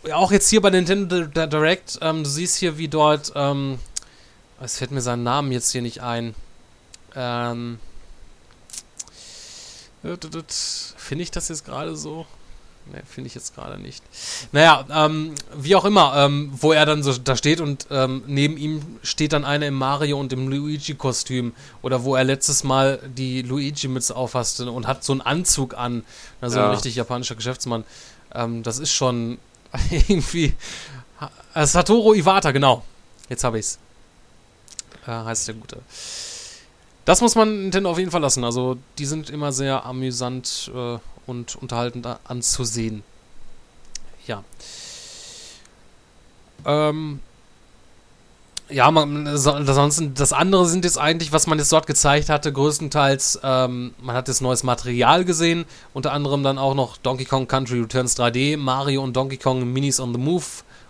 äh, 0.04 0.12
auch 0.12 0.30
jetzt 0.30 0.48
hier 0.48 0.60
bei 0.60 0.70
Nintendo 0.70 1.24
Direct, 1.26 1.98
ähm, 2.02 2.22
du 2.24 2.30
siehst 2.30 2.56
hier, 2.56 2.78
wie 2.78 2.88
dort, 2.88 3.32
ähm, 3.34 3.78
es 4.60 4.78
fällt 4.78 4.92
mir 4.92 5.00
seinen 5.00 5.24
Namen 5.24 5.50
jetzt 5.50 5.72
hier 5.72 5.82
nicht 5.82 6.02
ein. 6.02 6.34
Ähm, 7.16 7.78
Finde 10.02 11.22
ich 11.22 11.30
das 11.30 11.48
jetzt 11.48 11.64
gerade 11.64 11.96
so? 11.96 12.26
Ne, 12.86 13.00
finde 13.06 13.28
ich 13.28 13.34
jetzt 13.36 13.54
gerade 13.54 13.80
nicht. 13.80 14.02
Naja, 14.50 14.84
ähm, 14.90 15.34
wie 15.56 15.76
auch 15.76 15.84
immer, 15.84 16.14
ähm, 16.16 16.50
wo 16.52 16.72
er 16.72 16.84
dann 16.84 17.04
so 17.04 17.16
da 17.16 17.36
steht 17.36 17.60
und 17.60 17.86
ähm, 17.92 18.24
neben 18.26 18.56
ihm 18.56 18.98
steht 19.04 19.32
dann 19.32 19.44
einer 19.44 19.66
im 19.66 19.74
Mario 19.74 20.18
und 20.18 20.32
im 20.32 20.48
Luigi-Kostüm. 20.48 21.54
Oder 21.82 22.02
wo 22.02 22.16
er 22.16 22.24
letztes 22.24 22.64
Mal 22.64 22.98
die 23.16 23.42
Luigi-Mütze 23.42 24.16
auffasste 24.16 24.68
und 24.70 24.88
hat 24.88 25.04
so 25.04 25.12
einen 25.12 25.20
Anzug 25.20 25.74
an. 25.74 26.04
Also 26.40 26.58
ja. 26.58 26.64
ein 26.64 26.70
richtig 26.72 26.96
japanischer 26.96 27.36
Geschäftsmann. 27.36 27.84
Ähm, 28.34 28.62
das 28.62 28.78
ist 28.78 28.92
schon 28.92 29.38
irgendwie. 29.90 30.54
Äh, 31.54 31.66
Satoru 31.66 32.14
Iwata, 32.14 32.52
genau. 32.52 32.84
Jetzt 33.28 33.44
habe 33.44 33.58
ich's. 33.58 33.78
Äh, 35.06 35.10
heißt 35.10 35.48
der 35.48 35.54
Gute. 35.54 35.80
Das 37.04 37.20
muss 37.20 37.34
man 37.34 37.62
Nintendo 37.62 37.90
auf 37.90 37.98
jeden 37.98 38.10
Fall 38.10 38.20
lassen. 38.20 38.44
Also, 38.44 38.78
die 38.98 39.06
sind 39.06 39.30
immer 39.30 39.52
sehr 39.52 39.84
amüsant 39.84 40.70
äh, 40.74 40.98
und 41.26 41.56
unterhaltend 41.56 42.06
anzusehen. 42.24 43.02
Ja. 44.26 44.44
Ähm. 46.64 47.20
Ja, 48.72 48.90
man, 48.90 49.26
ansonsten, 49.26 50.14
das 50.14 50.32
andere 50.32 50.66
sind 50.66 50.84
jetzt 50.84 50.98
eigentlich, 50.98 51.32
was 51.32 51.46
man 51.46 51.58
jetzt 51.58 51.72
dort 51.72 51.86
gezeigt 51.86 52.28
hatte, 52.28 52.52
größtenteils, 52.52 53.40
ähm, 53.42 53.94
man 54.00 54.16
hat 54.16 54.28
jetzt 54.28 54.40
neues 54.40 54.62
Material 54.62 55.24
gesehen, 55.24 55.66
unter 55.92 56.12
anderem 56.12 56.42
dann 56.42 56.58
auch 56.58 56.74
noch 56.74 56.96
Donkey 56.96 57.26
Kong 57.26 57.46
Country 57.46 57.80
Returns 57.80 58.18
3D, 58.18 58.56
Mario 58.56 59.02
und 59.02 59.14
Donkey 59.14 59.36
Kong 59.36 59.70
Minis 59.72 60.00
on 60.00 60.12
the 60.14 60.20
Move, 60.20 60.44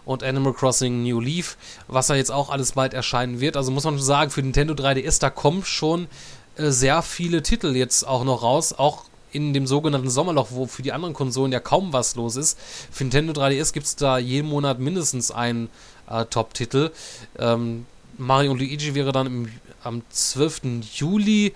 und 0.04 0.22
Animal 0.22 0.52
Crossing 0.52 1.02
New 1.02 1.20
Leaf, 1.20 1.56
was 1.88 2.08
ja 2.08 2.14
jetzt 2.14 2.32
auch 2.32 2.50
alles 2.50 2.72
bald 2.72 2.94
erscheinen 2.94 3.40
wird. 3.40 3.56
Also 3.56 3.70
muss 3.70 3.84
man 3.84 3.94
schon 3.94 4.04
sagen, 4.04 4.30
für 4.30 4.42
Nintendo 4.42 4.74
3DS, 4.74 5.20
da 5.20 5.30
kommen 5.30 5.64
schon 5.64 6.08
äh, 6.56 6.70
sehr 6.70 7.02
viele 7.02 7.42
Titel 7.42 7.76
jetzt 7.76 8.06
auch 8.06 8.24
noch 8.24 8.42
raus, 8.42 8.72
auch 8.72 9.04
in 9.30 9.54
dem 9.54 9.66
sogenannten 9.66 10.10
Sommerloch, 10.10 10.48
wo 10.50 10.66
für 10.66 10.82
die 10.82 10.92
anderen 10.92 11.14
Konsolen 11.14 11.52
ja 11.52 11.60
kaum 11.60 11.92
was 11.92 12.16
los 12.16 12.36
ist. 12.36 12.58
Für 12.90 13.04
Nintendo 13.04 13.32
3DS 13.32 13.72
gibt 13.72 13.86
es 13.86 13.96
da 13.96 14.18
jeden 14.18 14.48
Monat 14.48 14.78
mindestens 14.78 15.30
einen 15.30 15.70
äh, 16.12 16.24
Top-Titel. 16.26 16.90
Ähm, 17.38 17.86
Mario 18.18 18.52
und 18.52 18.58
Luigi 18.58 18.94
wäre 18.94 19.12
dann 19.12 19.26
im, 19.26 19.48
am 19.82 20.02
12. 20.10 20.62
Juli. 20.94 21.52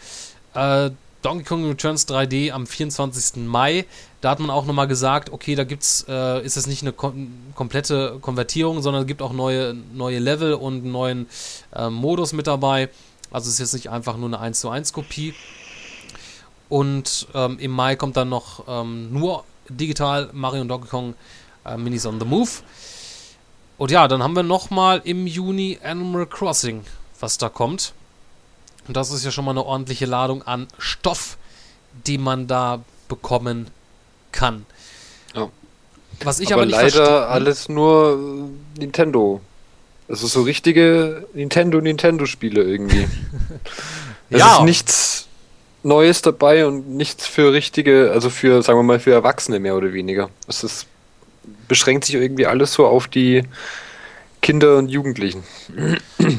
Äh, 0.55 0.91
Donkey 1.23 1.45
Kong 1.45 1.65
Returns 1.67 2.07
3D 2.07 2.53
am 2.53 2.67
24. 2.67 3.45
Mai. 3.47 3.85
Da 4.21 4.31
hat 4.31 4.39
man 4.39 4.51
auch 4.51 4.65
nochmal 4.65 4.87
gesagt, 4.87 5.33
okay, 5.33 5.55
da 5.55 5.65
gibt's, 5.65 6.05
äh, 6.09 6.45
ist 6.45 6.57
es 6.57 6.67
nicht 6.67 6.83
eine 6.83 6.93
kom 6.93 7.31
komplette 7.55 8.19
Konvertierung, 8.21 8.81
sondern 8.81 9.03
es 9.03 9.09
gibt 9.09 9.23
auch 9.23 9.33
neue, 9.33 9.75
neue 9.93 10.19
Level 10.19 10.55
und 10.55 10.83
einen 10.83 10.93
neuen 10.93 11.27
äh, 11.75 11.91
Modus 11.91 12.33
mit 12.33 12.47
dabei. 12.47 12.91
Also 13.31 13.49
es 13.49 13.55
ist 13.55 13.59
jetzt 13.61 13.75
nicht 13.75 13.91
einfach 13.91 14.17
nur 14.17 14.29
eine 14.29 14.39
1 14.39 14.61
zu 14.61 14.71
1 14.71 14.93
Kopie. 14.93 15.35
Und 16.69 17.27
ähm, 17.35 17.59
im 17.59 17.71
Mai 17.73 17.97
kommt 17.97 18.17
dann 18.17 18.29
noch 18.29 18.65
ähm, 18.69 19.13
nur 19.13 19.45
digital 19.69 20.31
Mario 20.33 20.63
und 20.63 20.69
Donkey 20.69 20.89
Kong 20.89 21.15
äh, 21.65 21.77
Minis 21.77 22.07
on 22.07 22.21
the 22.21 22.27
Move. 22.27 22.51
Und 23.79 23.91
ja, 23.91 24.09
dann 24.09 24.22
haben 24.22 24.35
wir 24.35 24.43
nochmal 24.43 25.03
im 25.05 25.27
Juni 25.27 25.79
Animal 25.83 26.27
Crossing, 26.27 26.85
was 27.20 27.39
da 27.39 27.49
kommt. 27.49 27.93
Und 28.89 28.97
das 28.97 29.11
ist 29.11 29.24
ja 29.24 29.31
schon 29.31 29.45
mal 29.45 29.51
eine 29.51 29.64
ordentliche 29.64 30.07
Ladung 30.07 30.43
an 30.43 30.68
Stoff, 30.79 31.37
die 32.07 32.18
man 32.18 32.47
da 32.47 32.83
bekommen 33.09 33.68
kann. 34.33 34.66
Ja. 35.35 35.49
Was 36.22 36.41
ich 36.41 36.53
aber, 36.53 36.62
aber 36.62 36.70
leider 36.70 37.29
alles 37.29 37.68
nur 37.68 38.49
äh, 38.77 38.81
Nintendo. 38.81 39.41
Also 40.09 40.27
so 40.29 40.43
richtige 40.43 41.27
Nintendo-Nintendo-Spiele 41.35 42.62
irgendwie. 42.62 43.09
es 44.31 44.39
ja. 44.39 44.57
ist 44.57 44.62
nichts 44.62 45.27
Neues 45.83 46.22
dabei 46.22 46.66
und 46.66 46.89
nichts 46.91 47.27
für 47.27 47.53
richtige, 47.53 48.12
also 48.12 48.31
für, 48.31 48.62
sagen 48.62 48.79
wir 48.79 48.83
mal, 48.85 49.01
für 49.01 49.12
Erwachsene 49.12 49.59
mehr 49.59 49.77
oder 49.77 49.93
weniger. 49.93 50.31
Es 50.49 50.64
ist, 50.64 50.87
beschränkt 51.69 52.05
sich 52.05 52.15
irgendwie 52.15 52.47
alles 52.47 52.73
so 52.73 52.87
auf 52.87 53.09
die 53.09 53.45
Kinder 54.43 54.77
und 54.77 54.89
Jugendlichen. 54.89 55.43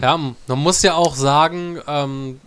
Ja, 0.01 0.17
man 0.17 0.59
muss 0.59 0.81
ja 0.81 0.93
auch 0.93 1.15
sagen, 1.15 1.79
ähm, 1.87 2.39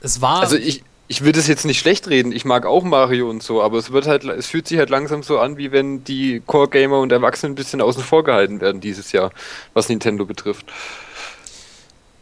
es 0.00 0.20
war. 0.20 0.40
Also 0.40 0.56
ich, 0.56 0.82
ich 1.08 1.22
würde 1.22 1.38
es 1.38 1.46
jetzt 1.46 1.64
nicht 1.64 1.78
schlecht 1.78 2.08
reden, 2.08 2.32
ich 2.32 2.44
mag 2.44 2.66
auch 2.66 2.82
Mario 2.82 3.30
und 3.30 3.42
so, 3.42 3.62
aber 3.62 3.78
es 3.78 3.92
wird 3.92 4.06
halt, 4.06 4.24
es 4.24 4.46
fühlt 4.46 4.66
sich 4.66 4.78
halt 4.78 4.90
langsam 4.90 5.22
so 5.22 5.38
an, 5.38 5.56
wie 5.56 5.72
wenn 5.72 6.04
die 6.04 6.42
Core-Gamer 6.46 6.98
und 6.98 7.12
Erwachsenen 7.12 7.52
ein 7.52 7.54
bisschen 7.56 7.80
außen 7.80 8.02
vor 8.02 8.24
gehalten 8.24 8.60
werden 8.60 8.80
dieses 8.80 9.12
Jahr, 9.12 9.30
was 9.72 9.88
Nintendo 9.88 10.24
betrifft. 10.24 10.66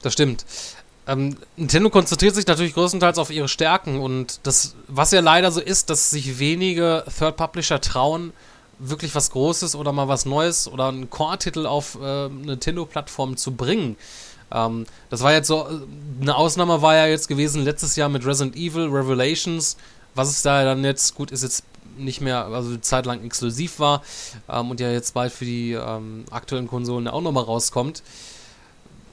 Das 0.03 0.13
stimmt. 0.13 0.45
Ähm, 1.07 1.37
Nintendo 1.57 1.91
konzentriert 1.91 2.35
sich 2.35 2.47
natürlich 2.47 2.75
größtenteils 2.75 3.19
auf 3.19 3.31
ihre 3.31 3.49
Stärken 3.49 4.01
und 4.01 4.41
das, 4.43 4.75
was 4.89 5.11
ja 5.13 5.21
leider 5.21 5.51
so 5.51 5.61
ist, 5.61 5.91
dass 5.91 6.11
sich 6.11 6.39
wenige 6.39 7.05
Third-Publisher 7.19 7.81
trauen, 7.81 8.33
wirklich 8.79 9.15
was 9.15 9.31
Großes 9.31 9.77
oder 9.77 9.93
mal 9.93 10.09
was 10.09 10.27
Neues 10.27 10.69
oder 10.69 10.89
einen 10.89 11.11
Core-Titel 11.11 11.67
auf 11.67 11.99
äh, 12.01 12.29
Nintendo-Plattform 12.29 13.37
zu 13.37 13.53
bringen. 13.53 13.97
Ähm, 14.53 14.87
das 15.11 15.23
war 15.23 15.33
jetzt 15.33 15.49
so, 15.49 15.67
eine 16.21 16.37
Ausnahme 16.37 16.83
war 16.83 16.95
ja 16.95 17.07
jetzt 17.07 17.29
gewesen 17.29 17.65
letztes 17.65 17.97
Jahr 17.97 18.09
mit 18.09 18.25
Resident 18.25 18.57
Evil 18.57 18.89
Revelations, 18.89 19.77
was 20.15 20.29
es 20.29 20.43
da 20.43 20.65
dann 20.65 20.85
jetzt, 20.85 21.15
gut, 21.15 21.31
ist 21.31 21.43
jetzt 21.43 21.65
nicht 21.97 22.21
mehr, 22.21 22.47
also 22.47 22.71
eine 22.71 22.81
Zeit 22.81 23.07
lang 23.07 23.25
exklusiv 23.25 23.79
war 23.79 24.03
ähm, 24.49 24.71
und 24.71 24.81
ja 24.81 24.91
jetzt 24.91 25.15
bald 25.15 25.33
für 25.33 25.45
die 25.45 25.73
ähm, 25.73 26.25
aktuellen 26.31 26.69
Konsolen 26.69 27.09
auch 27.09 27.21
nochmal 27.23 27.45
rauskommt. 27.45 28.03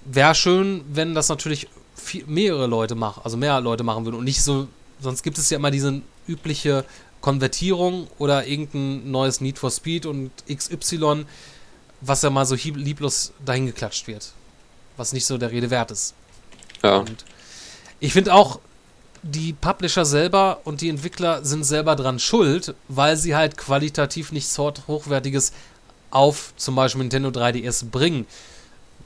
Wäre 0.05 0.35
schön, 0.35 0.83
wenn 0.91 1.13
das 1.13 1.29
natürlich 1.29 1.67
viel, 1.95 2.25
mehrere 2.25 2.67
Leute 2.67 2.95
machen, 2.95 3.21
also 3.23 3.37
mehr 3.37 3.59
Leute 3.61 3.83
machen 3.83 4.05
würden 4.05 4.17
und 4.17 4.23
nicht 4.23 4.41
so, 4.41 4.67
sonst 4.99 5.21
gibt 5.21 5.37
es 5.37 5.49
ja 5.49 5.57
immer 5.57 5.71
diese 5.71 6.01
übliche 6.27 6.85
Konvertierung 7.21 8.07
oder 8.17 8.47
irgendein 8.47 9.09
neues 9.11 9.41
Need 9.41 9.59
for 9.59 9.71
Speed 9.71 10.05
und 10.05 10.31
XY, 10.51 11.25
was 12.01 12.23
ja 12.23 12.29
mal 12.29 12.45
so 12.45 12.55
lieblos 12.55 13.31
dahingeklatscht 13.45 14.07
wird 14.07 14.33
was 14.97 15.13
nicht 15.13 15.25
so 15.25 15.37
der 15.37 15.51
Rede 15.51 15.69
wert 15.69 15.91
ist. 15.91 16.13
Ja. 16.83 16.97
Und 16.97 17.25
ich 17.99 18.13
finde 18.13 18.33
auch, 18.33 18.59
die 19.23 19.53
Publisher 19.53 20.05
selber 20.05 20.61
und 20.63 20.81
die 20.81 20.89
Entwickler 20.89 21.43
sind 21.43 21.63
selber 21.63 21.95
dran 21.95 22.19
schuld, 22.19 22.73
weil 22.87 23.17
sie 23.17 23.35
halt 23.35 23.57
qualitativ 23.57 24.31
nichts 24.31 24.57
hochwertiges 24.57 25.53
auf 26.09 26.53
zum 26.57 26.75
Beispiel 26.75 27.01
Nintendo 27.01 27.29
3DS 27.29 27.85
bringen. 27.89 28.25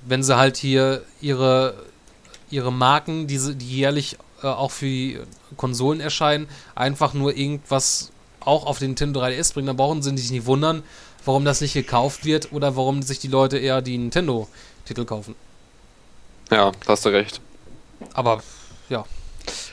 Wenn 0.05 0.23
sie 0.23 0.37
halt 0.37 0.57
hier 0.57 1.03
ihre, 1.21 1.75
ihre 2.49 2.71
Marken, 2.71 3.27
diese, 3.27 3.55
die 3.55 3.69
jährlich 3.69 4.17
äh, 4.43 4.47
auch 4.47 4.71
für 4.71 4.85
die 4.85 5.19
Konsolen 5.57 5.99
erscheinen, 5.99 6.47
einfach 6.75 7.13
nur 7.13 7.35
irgendwas 7.35 8.11
auch 8.39 8.65
auf 8.65 8.79
den 8.79 8.89
Nintendo 8.91 9.21
3DS 9.21 9.53
bringen, 9.53 9.67
dann 9.67 9.77
brauchen 9.77 10.01
sie 10.01 10.15
sich 10.17 10.31
nicht 10.31 10.45
wundern, 10.45 10.83
warum 11.25 11.45
das 11.45 11.61
nicht 11.61 11.73
gekauft 11.73 12.25
wird 12.25 12.51
oder 12.51 12.75
warum 12.75 13.01
sich 13.01 13.19
die 13.19 13.27
Leute 13.27 13.57
eher 13.57 13.81
die 13.81 13.97
Nintendo-Titel 13.97 15.05
kaufen. 15.05 15.35
Ja, 16.51 16.71
hast 16.87 17.05
du 17.05 17.09
recht. 17.09 17.41
Aber 18.13 18.43
ja. 18.89 19.05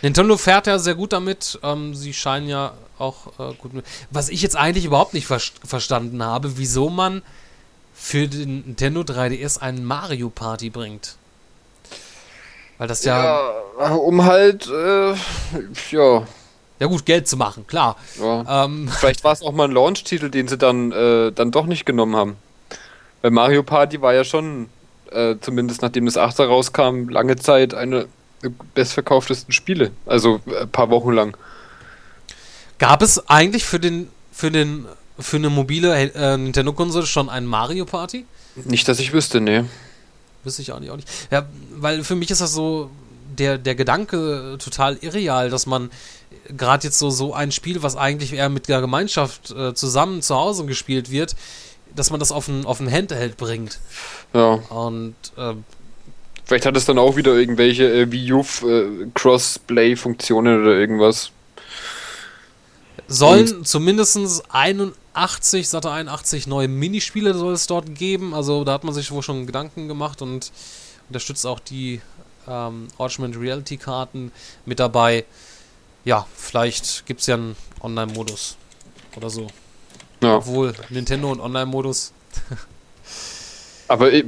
Nintendo 0.00 0.36
fährt 0.36 0.66
ja 0.66 0.78
sehr 0.78 0.94
gut 0.94 1.12
damit. 1.12 1.58
Ähm, 1.62 1.94
sie 1.94 2.14
scheinen 2.14 2.48
ja 2.48 2.72
auch 2.98 3.38
äh, 3.38 3.54
gut 3.54 3.74
mit. 3.74 3.84
Was 4.10 4.28
ich 4.28 4.42
jetzt 4.42 4.56
eigentlich 4.56 4.84
überhaupt 4.84 5.14
nicht 5.14 5.26
ver 5.26 5.40
verstanden 5.64 6.22
habe, 6.22 6.56
wieso 6.56 6.88
man 6.88 7.22
für 7.94 8.26
den 8.28 8.62
Nintendo 8.62 9.02
3DS 9.02 9.58
einen 9.58 9.84
Mario 9.84 10.30
Party 10.30 10.70
bringt. 10.70 11.16
Weil 12.82 12.88
das 12.88 13.04
ja. 13.04 13.40
ja 13.78 13.94
um 13.94 14.24
halt, 14.24 14.66
äh, 14.66 15.14
ja. 15.92 16.26
Ja, 16.80 16.86
gut, 16.88 17.06
Geld 17.06 17.28
zu 17.28 17.36
machen, 17.36 17.64
klar. 17.68 17.96
Ja. 18.20 18.64
Ähm, 18.64 18.88
Vielleicht 18.88 19.22
war 19.22 19.32
es 19.32 19.40
auch 19.40 19.52
mal 19.52 19.68
ein 19.68 19.70
Launch-Titel, 19.70 20.30
den 20.30 20.48
sie 20.48 20.58
dann, 20.58 20.90
äh, 20.90 21.30
dann 21.30 21.52
doch 21.52 21.66
nicht 21.66 21.86
genommen 21.86 22.16
haben. 22.16 22.36
Weil 23.20 23.30
Mario 23.30 23.62
Party 23.62 24.02
war 24.02 24.14
ja 24.14 24.24
schon 24.24 24.68
äh, 25.12 25.36
zumindest 25.40 25.80
nachdem 25.82 26.06
das 26.06 26.16
8 26.16 26.40
rauskam, 26.40 27.08
lange 27.08 27.36
Zeit 27.36 27.72
eine 27.72 28.08
der 28.42 28.50
bestverkauftesten 28.74 29.52
Spiele. 29.52 29.92
Also 30.04 30.40
ein 30.60 30.68
paar 30.68 30.90
Wochen 30.90 31.12
lang. 31.12 31.36
Gab 32.80 33.00
es 33.00 33.28
eigentlich 33.28 33.64
für 33.64 33.78
den 33.78 34.08
für 34.32 34.50
den 34.50 34.86
für 35.20 35.36
eine 35.36 35.50
mobile 35.50 35.94
äh, 35.94 36.36
Nintendo-Konsole 36.36 37.06
schon 37.06 37.28
ein 37.28 37.46
Mario 37.46 37.84
Party? 37.84 38.26
Nicht, 38.56 38.88
dass 38.88 38.98
ich 38.98 39.12
wüsste, 39.12 39.40
nee. 39.40 39.62
Wüsste 40.44 40.62
ich 40.62 40.72
auch 40.72 40.80
nicht, 40.80 40.90
auch 40.90 40.96
nicht. 40.96 41.08
Ja, 41.30 41.46
weil 41.74 42.04
für 42.04 42.16
mich 42.16 42.30
ist 42.30 42.40
das 42.40 42.52
so 42.52 42.90
der, 43.38 43.58
der 43.58 43.74
Gedanke 43.74 44.56
total 44.58 44.96
irreal, 45.00 45.50
dass 45.50 45.66
man 45.66 45.90
gerade 46.56 46.84
jetzt 46.84 46.98
so, 46.98 47.10
so 47.10 47.34
ein 47.34 47.52
Spiel, 47.52 47.82
was 47.82 47.96
eigentlich 47.96 48.32
eher 48.32 48.48
mit 48.48 48.68
der 48.68 48.80
Gemeinschaft 48.80 49.50
äh, 49.50 49.74
zusammen 49.74 50.22
zu 50.22 50.34
Hause 50.34 50.66
gespielt 50.66 51.10
wird, 51.10 51.36
dass 51.94 52.10
man 52.10 52.20
das 52.20 52.32
auf 52.32 52.48
ein, 52.48 52.64
auf 52.64 52.80
ein 52.80 52.90
Handheld 52.90 53.36
bringt. 53.36 53.78
Ja. 54.32 54.54
Und 54.54 55.14
äh, 55.36 55.54
vielleicht 56.44 56.66
hat 56.66 56.76
es 56.76 56.84
dann 56.84 56.98
auch 56.98 57.16
wieder 57.16 57.34
irgendwelche 57.34 57.84
äh, 57.84 58.10
Wii 58.10 58.32
U 58.32 58.40
äh, 58.66 59.06
Crossplay-Funktionen 59.14 60.62
oder 60.62 60.72
irgendwas. 60.72 61.30
Sollen 63.08 63.64
zumindest 63.64 64.44
81, 65.14 65.68
satte 65.68 65.90
81 65.90 66.46
neue 66.46 66.68
Minispiele 66.68 67.34
soll 67.34 67.54
es 67.54 67.66
dort 67.66 67.94
geben. 67.94 68.34
Also 68.34 68.64
da 68.64 68.72
hat 68.72 68.84
man 68.84 68.94
sich 68.94 69.10
wohl 69.10 69.22
schon 69.22 69.46
Gedanken 69.46 69.88
gemacht 69.88 70.22
und 70.22 70.52
unterstützt 71.08 71.46
auch 71.46 71.60
die 71.60 72.00
ähm, 72.48 72.88
Augmented 72.98 73.40
Reality 73.40 73.76
Karten 73.76 74.32
mit 74.64 74.80
dabei. 74.80 75.24
Ja, 76.04 76.26
vielleicht 76.36 77.06
gibt 77.06 77.20
es 77.20 77.26
ja 77.26 77.36
einen 77.36 77.56
Online-Modus 77.80 78.56
oder 79.16 79.30
so. 79.30 79.46
Ja. 80.22 80.36
Obwohl, 80.36 80.72
Nintendo 80.88 81.30
und 81.30 81.40
Online-Modus. 81.40 82.12
Aber 83.88 84.12
äh, 84.12 84.24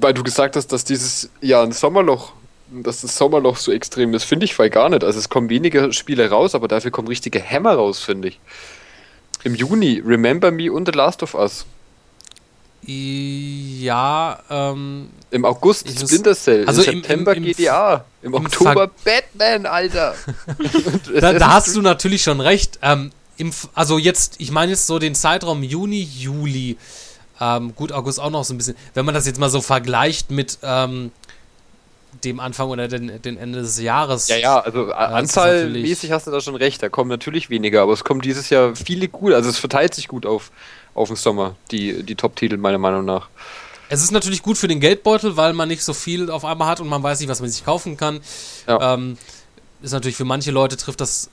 weil 0.00 0.14
du 0.14 0.22
gesagt 0.22 0.56
hast, 0.56 0.68
dass 0.68 0.84
dieses 0.84 1.30
Jahr 1.42 1.62
ein 1.62 1.72
Sommerloch, 1.72 2.32
dass 2.70 3.02
das 3.02 3.16
Sommerloch 3.16 3.56
so 3.56 3.72
extrem 3.72 4.14
ist, 4.14 4.24
finde 4.24 4.44
ich 4.44 4.54
voll 4.54 4.70
gar 4.70 4.88
nicht. 4.88 5.04
Also 5.04 5.18
es 5.18 5.28
kommen 5.28 5.50
weniger 5.50 5.92
Spiele 5.92 6.30
raus, 6.30 6.54
aber 6.54 6.68
dafür 6.68 6.90
kommen 6.90 7.08
richtige 7.08 7.40
Hämmer 7.40 7.74
raus, 7.74 8.00
finde 8.00 8.28
ich. 8.28 8.40
Im 9.44 9.54
Juni 9.54 10.02
Remember 10.04 10.50
Me 10.50 10.72
und 10.72 10.86
The 10.86 10.92
Last 10.92 11.22
of 11.22 11.34
Us. 11.34 11.64
Ja, 12.82 14.38
ähm. 14.48 15.10
Im 15.30 15.44
August 15.44 15.88
Splinter 15.90 16.34
Cell, 16.34 16.66
also 16.66 16.82
im 16.82 17.02
September 17.02 17.36
im, 17.36 17.44
im, 17.44 17.52
GTA, 17.52 18.04
im, 18.22 18.34
im 18.34 18.46
Oktober 18.46 18.90
Batman, 19.04 19.66
Alter. 19.66 20.14
da, 21.20 21.34
da 21.34 21.52
hast 21.52 21.76
du 21.76 21.82
natürlich 21.82 22.22
schon 22.22 22.40
recht. 22.40 22.78
Ähm, 22.80 23.10
im, 23.36 23.52
also 23.74 23.98
jetzt, 23.98 24.36
ich 24.38 24.50
meine 24.50 24.72
jetzt 24.72 24.86
so 24.86 24.98
den 24.98 25.14
Zeitraum 25.14 25.62
Juni, 25.62 26.00
Juli, 26.00 26.78
ähm, 27.40 27.74
gut, 27.74 27.92
August 27.92 28.20
auch 28.20 28.30
noch 28.30 28.44
so 28.44 28.54
ein 28.54 28.56
bisschen, 28.56 28.76
wenn 28.94 29.04
man 29.04 29.14
das 29.14 29.26
jetzt 29.26 29.38
mal 29.38 29.50
so 29.50 29.60
vergleicht 29.60 30.30
mit 30.30 30.58
ähm, 30.62 31.12
dem 32.24 32.40
Anfang 32.40 32.68
oder 32.68 32.88
den, 32.88 33.20
den 33.22 33.36
Ende 33.36 33.60
des 33.60 33.80
Jahres. 33.80 34.28
Ja, 34.28 34.36
ja, 34.36 34.60
also 34.60 34.88
äh, 34.88 34.92
anzahlmäßig 34.92 36.10
hast 36.12 36.26
du 36.26 36.30
da 36.30 36.40
schon 36.40 36.56
recht, 36.56 36.82
da 36.82 36.88
kommen 36.88 37.10
natürlich 37.10 37.50
weniger, 37.50 37.82
aber 37.82 37.92
es 37.92 38.04
kommen 38.04 38.20
dieses 38.20 38.50
Jahr 38.50 38.74
viele 38.74 39.08
gut, 39.08 39.32
also 39.32 39.48
es 39.48 39.58
verteilt 39.58 39.94
sich 39.94 40.08
gut 40.08 40.26
auf, 40.26 40.50
auf 40.94 41.08
den 41.08 41.16
Sommer, 41.16 41.56
die, 41.70 42.02
die 42.02 42.14
Top-Titel 42.14 42.56
meiner 42.56 42.78
Meinung 42.78 43.04
nach. 43.04 43.28
Es 43.90 44.02
ist 44.02 44.10
natürlich 44.10 44.42
gut 44.42 44.58
für 44.58 44.68
den 44.68 44.80
Geldbeutel, 44.80 45.36
weil 45.36 45.52
man 45.52 45.68
nicht 45.68 45.82
so 45.82 45.94
viel 45.94 46.30
auf 46.30 46.44
einmal 46.44 46.68
hat 46.68 46.80
und 46.80 46.88
man 46.88 47.02
weiß 47.02 47.20
nicht, 47.20 47.28
was 47.28 47.40
man 47.40 47.48
sich 47.48 47.64
kaufen 47.64 47.96
kann. 47.96 48.20
Ja. 48.66 48.94
Ähm, 48.94 49.16
ist 49.80 49.92
natürlich 49.92 50.16
für 50.16 50.24
manche 50.24 50.50
Leute 50.50 50.76
trifft 50.76 51.00
das 51.00 51.30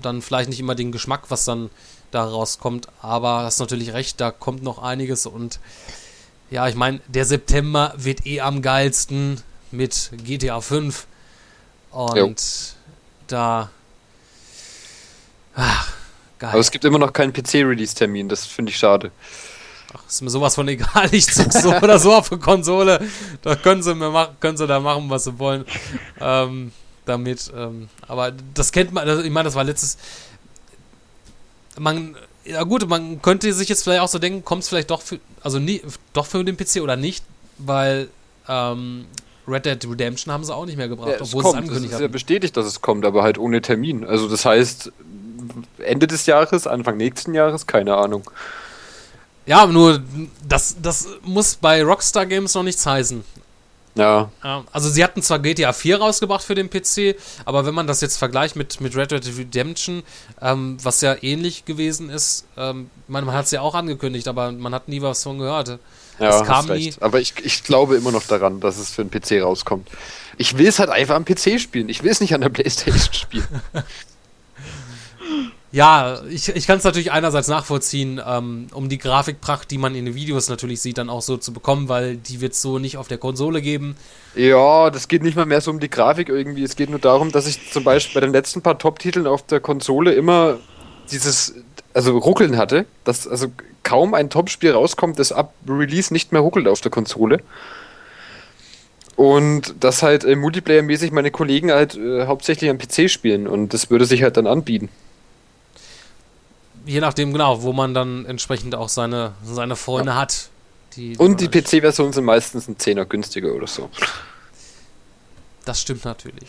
dann 0.00 0.22
vielleicht 0.22 0.48
nicht 0.48 0.58
immer 0.58 0.74
den 0.74 0.90
Geschmack, 0.90 1.24
was 1.28 1.44
dann 1.44 1.70
da 2.10 2.24
rauskommt, 2.24 2.88
aber 3.00 3.42
hast 3.42 3.60
natürlich 3.60 3.92
recht, 3.92 4.20
da 4.20 4.30
kommt 4.30 4.62
noch 4.62 4.78
einiges 4.78 5.26
und 5.26 5.58
ja, 6.50 6.68
ich 6.68 6.74
meine, 6.74 7.00
der 7.08 7.24
September 7.24 7.94
wird 7.96 8.26
eh 8.26 8.40
am 8.40 8.62
geilsten 8.62 9.40
mit 9.74 10.10
GTA 10.24 10.60
5 10.60 11.06
und 11.90 12.16
jo. 12.16 12.34
da 13.26 13.70
ach, 15.54 15.92
geil. 16.38 16.50
Aber 16.50 16.60
es 16.60 16.70
gibt 16.70 16.84
immer 16.84 16.98
noch 16.98 17.12
keinen 17.12 17.32
PC-Release-Termin, 17.32 18.28
das 18.28 18.46
finde 18.46 18.70
ich 18.70 18.78
schade. 18.78 19.10
Ach, 19.92 20.00
ist 20.08 20.22
mir 20.22 20.30
sowas 20.30 20.54
von 20.54 20.66
egal, 20.68 21.08
ich 21.12 21.26
zog 21.26 21.52
so 21.52 21.74
oder 21.74 21.98
so 21.98 22.14
auf 22.14 22.28
der 22.28 22.38
Konsole, 22.38 23.00
da 23.42 23.54
können 23.56 23.82
sie 23.82 23.94
mir 23.94 24.10
machen, 24.10 24.36
können 24.40 24.56
sie 24.56 24.66
da 24.66 24.80
machen, 24.80 25.08
was 25.10 25.24
sie 25.24 25.38
wollen. 25.38 25.64
Ähm, 26.20 26.72
damit. 27.04 27.52
Ähm, 27.54 27.88
aber 28.06 28.32
das 28.54 28.72
kennt 28.72 28.92
man, 28.92 29.24
ich 29.24 29.30
meine, 29.30 29.44
das 29.44 29.54
war 29.54 29.64
letztes. 29.64 29.98
Man, 31.78 32.16
ja 32.44 32.62
gut, 32.62 32.88
man 32.88 33.20
könnte 33.20 33.52
sich 33.52 33.68
jetzt 33.68 33.82
vielleicht 33.82 34.00
auch 34.00 34.08
so 34.08 34.18
denken, 34.18 34.44
kommt 34.44 34.62
es 34.62 34.68
vielleicht 34.68 34.90
doch 34.90 35.02
für, 35.02 35.18
also 35.42 35.58
nie, 35.58 35.82
doch 36.12 36.26
für 36.26 36.44
den 36.44 36.56
PC 36.56 36.80
oder 36.82 36.96
nicht, 36.96 37.24
weil 37.58 38.08
ähm, 38.48 39.06
Red 39.46 39.66
Dead 39.66 39.90
Redemption 39.90 40.32
haben 40.32 40.44
sie 40.44 40.54
auch 40.54 40.66
nicht 40.66 40.76
mehr 40.76 40.88
gebracht, 40.88 41.10
ja, 41.10 41.20
obwohl 41.20 41.26
es, 41.26 41.32
kommt. 41.32 41.46
es 41.46 41.54
angekündigt 41.54 41.92
haben. 41.92 41.96
Es 41.96 42.00
ist 42.00 42.00
ja 42.00 42.08
bestätigt, 42.08 42.56
dass 42.56 42.66
es 42.66 42.80
kommt, 42.80 43.04
aber 43.04 43.22
halt 43.22 43.38
ohne 43.38 43.60
Termin. 43.60 44.04
Also 44.04 44.28
das 44.28 44.44
heißt, 44.44 44.92
Ende 45.78 46.06
des 46.06 46.26
Jahres, 46.26 46.66
Anfang 46.66 46.96
nächsten 46.96 47.34
Jahres, 47.34 47.66
keine 47.66 47.96
Ahnung. 47.96 48.30
Ja, 49.46 49.66
nur 49.66 50.02
das, 50.46 50.76
das 50.80 51.08
muss 51.22 51.56
bei 51.56 51.82
Rockstar 51.82 52.26
Games 52.26 52.54
noch 52.54 52.62
nichts 52.62 52.86
heißen. 52.86 53.22
Ja. 53.96 54.30
Also 54.72 54.88
sie 54.88 55.04
hatten 55.04 55.22
zwar 55.22 55.38
GTA 55.38 55.72
4 55.72 55.98
rausgebracht 55.98 56.42
für 56.42 56.56
den 56.56 56.68
PC, 56.68 57.16
aber 57.44 57.64
wenn 57.64 57.74
man 57.74 57.86
das 57.86 58.00
jetzt 58.00 58.16
vergleicht 58.16 58.56
mit, 58.56 58.80
mit 58.80 58.96
Red 58.96 59.12
Dead 59.12 59.38
Redemption, 59.38 60.02
ähm, 60.40 60.78
was 60.82 61.00
ja 61.00 61.16
ähnlich 61.22 61.64
gewesen 61.64 62.10
ist, 62.10 62.46
ähm, 62.56 62.90
man, 63.06 63.24
man 63.24 63.34
hat 63.36 63.44
es 63.44 63.52
ja 63.52 63.60
auch 63.60 63.74
angekündigt, 63.74 64.26
aber 64.26 64.50
man 64.50 64.74
hat 64.74 64.88
nie 64.88 65.00
was 65.00 65.22
von 65.22 65.38
gehört. 65.38 65.78
Ja, 66.18 66.40
es 66.40 66.46
kam 66.46 66.66
nie. 66.66 66.92
Aber 67.00 67.20
ich, 67.20 67.34
ich 67.42 67.64
glaube 67.64 67.96
immer 67.96 68.12
noch 68.12 68.24
daran, 68.24 68.60
dass 68.60 68.78
es 68.78 68.90
für 68.90 69.04
den 69.04 69.10
PC 69.10 69.42
rauskommt. 69.42 69.88
Ich 70.36 70.58
will 70.58 70.66
es 70.66 70.78
halt 70.78 70.90
einfach 70.90 71.14
am 71.14 71.24
PC 71.24 71.60
spielen. 71.60 71.88
Ich 71.88 72.02
will 72.02 72.10
es 72.10 72.20
nicht 72.20 72.34
an 72.34 72.40
der 72.40 72.48
Playstation 72.48 73.12
spielen. 73.12 73.62
Ja, 75.74 76.20
ich, 76.30 76.48
ich 76.50 76.68
kann 76.68 76.78
es 76.78 76.84
natürlich 76.84 77.10
einerseits 77.10 77.48
nachvollziehen, 77.48 78.20
ähm, 78.24 78.68
um 78.72 78.88
die 78.88 78.96
Grafikpracht, 78.98 79.68
die 79.72 79.78
man 79.78 79.96
in 79.96 80.04
den 80.04 80.14
Videos 80.14 80.48
natürlich 80.48 80.80
sieht, 80.80 80.98
dann 80.98 81.10
auch 81.10 81.20
so 81.20 81.36
zu 81.36 81.52
bekommen, 81.52 81.88
weil 81.88 82.16
die 82.16 82.40
wird 82.40 82.52
es 82.52 82.62
so 82.62 82.78
nicht 82.78 82.96
auf 82.96 83.08
der 83.08 83.18
Konsole 83.18 83.60
geben. 83.60 83.96
Ja, 84.36 84.90
das 84.90 85.08
geht 85.08 85.24
nicht 85.24 85.34
mal 85.34 85.46
mehr 85.46 85.60
so 85.60 85.72
um 85.72 85.80
die 85.80 85.90
Grafik 85.90 86.28
irgendwie. 86.28 86.62
Es 86.62 86.76
geht 86.76 86.90
nur 86.90 87.00
darum, 87.00 87.32
dass 87.32 87.48
ich 87.48 87.72
zum 87.72 87.82
Beispiel 87.82 88.20
bei 88.20 88.24
den 88.24 88.32
letzten 88.32 88.62
paar 88.62 88.78
Top-Titeln 88.78 89.26
auf 89.26 89.44
der 89.44 89.58
Konsole 89.58 90.12
immer 90.12 90.58
dieses, 91.10 91.56
also 91.94 92.18
Ruckeln 92.18 92.56
hatte, 92.56 92.86
dass 93.04 93.26
also 93.26 93.48
kaum 93.82 94.14
ein 94.14 94.30
Top-Spiel 94.30 94.72
rauskommt, 94.72 95.18
das 95.18 95.32
ab 95.32 95.54
Release 95.68 96.12
nicht 96.12 96.32
mehr 96.32 96.40
ruckelt 96.40 96.68
auf 96.68 96.80
der 96.80 96.90
Konsole. 96.90 97.40
Und 99.16 99.76
dass 99.80 100.02
halt 100.02 100.24
äh, 100.24 100.34
Multiplayer-mäßig 100.34 101.12
meine 101.12 101.30
Kollegen 101.30 101.70
halt 101.70 101.94
äh, 101.96 102.26
hauptsächlich 102.26 102.68
am 102.68 102.78
PC 102.78 103.08
spielen 103.08 103.46
und 103.46 103.72
das 103.72 103.88
würde 103.88 104.04
sich 104.06 104.22
halt 104.22 104.36
dann 104.36 104.46
anbieten 104.46 104.88
je 106.86 107.00
nachdem, 107.00 107.32
genau, 107.32 107.62
wo 107.62 107.72
man 107.72 107.94
dann 107.94 108.26
entsprechend 108.26 108.74
auch 108.74 108.88
seine, 108.88 109.32
seine 109.42 109.76
Freunde 109.76 110.12
ja. 110.12 110.16
hat. 110.16 110.50
Die, 110.96 111.16
Und 111.16 111.40
die 111.40 111.48
PC-Versionen 111.48 112.12
sind 112.12 112.24
meistens 112.24 112.68
ein 112.68 112.78
Zehner 112.78 113.04
günstiger 113.04 113.52
oder 113.52 113.66
so. 113.66 113.90
Das 115.64 115.80
stimmt 115.80 116.04
natürlich. 116.04 116.48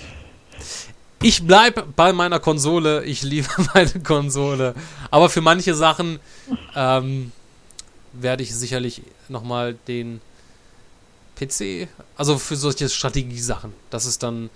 Ich 1.26 1.47
bleibe 1.47 1.82
bei 1.95 2.13
meiner 2.13 2.39
Konsole. 2.39 3.03
Ich 3.03 3.23
liebe 3.23 3.47
meine 3.73 3.99
Konsole. 4.03 4.76
Aber 5.09 5.28
für 5.28 5.41
manche 5.41 5.73
Sachen 5.73 6.19
ähm, 6.76 7.32
werde 8.13 8.43
ich 8.43 8.53
sicherlich 8.53 9.01
nochmal 9.28 9.73
den 9.88 10.21
PC, 11.36 11.88
also 12.15 12.38
für 12.38 12.55
solche 12.55 12.89
Strategiesachen, 12.89 13.73
das 13.89 14.05
ist 14.05 14.21
dann 14.21 14.51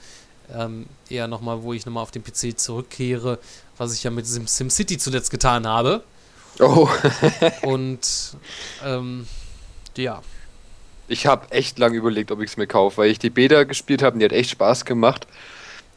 ähm, 0.54 0.86
eher 1.10 1.28
nochmal, 1.28 1.64
wo 1.64 1.74
ich 1.74 1.88
nochmal 1.88 2.04
auf 2.04 2.12
den 2.12 2.24
PC 2.24 2.60
zurückkehre, 2.60 3.40
was 3.80 3.96
ich 3.96 4.04
ja 4.04 4.12
mit 4.12 4.28
SimCity 4.28 5.00
zuletzt 5.00 5.32
getan 5.32 5.66
habe. 5.66 6.04
Oh. 6.60 6.88
Und 7.64 8.38
ähm, 8.86 9.26
ja. 9.98 10.22
Ich 11.08 11.26
habe 11.26 11.52
echt 11.52 11.80
lange 11.80 11.98
überlegt, 11.98 12.32
ob 12.32 12.42
ich 12.42 12.52
es 12.52 12.58
mir 12.58 12.68
kaufe, 12.68 12.98
weil 12.98 13.10
ich 13.10 13.18
die 13.18 13.32
Beta 13.32 13.64
gespielt 13.64 14.04
habe 14.04 14.14
und 14.14 14.20
die 14.20 14.26
hat 14.26 14.32
echt 14.32 14.52
Spaß 14.52 14.86
gemacht. 14.86 15.26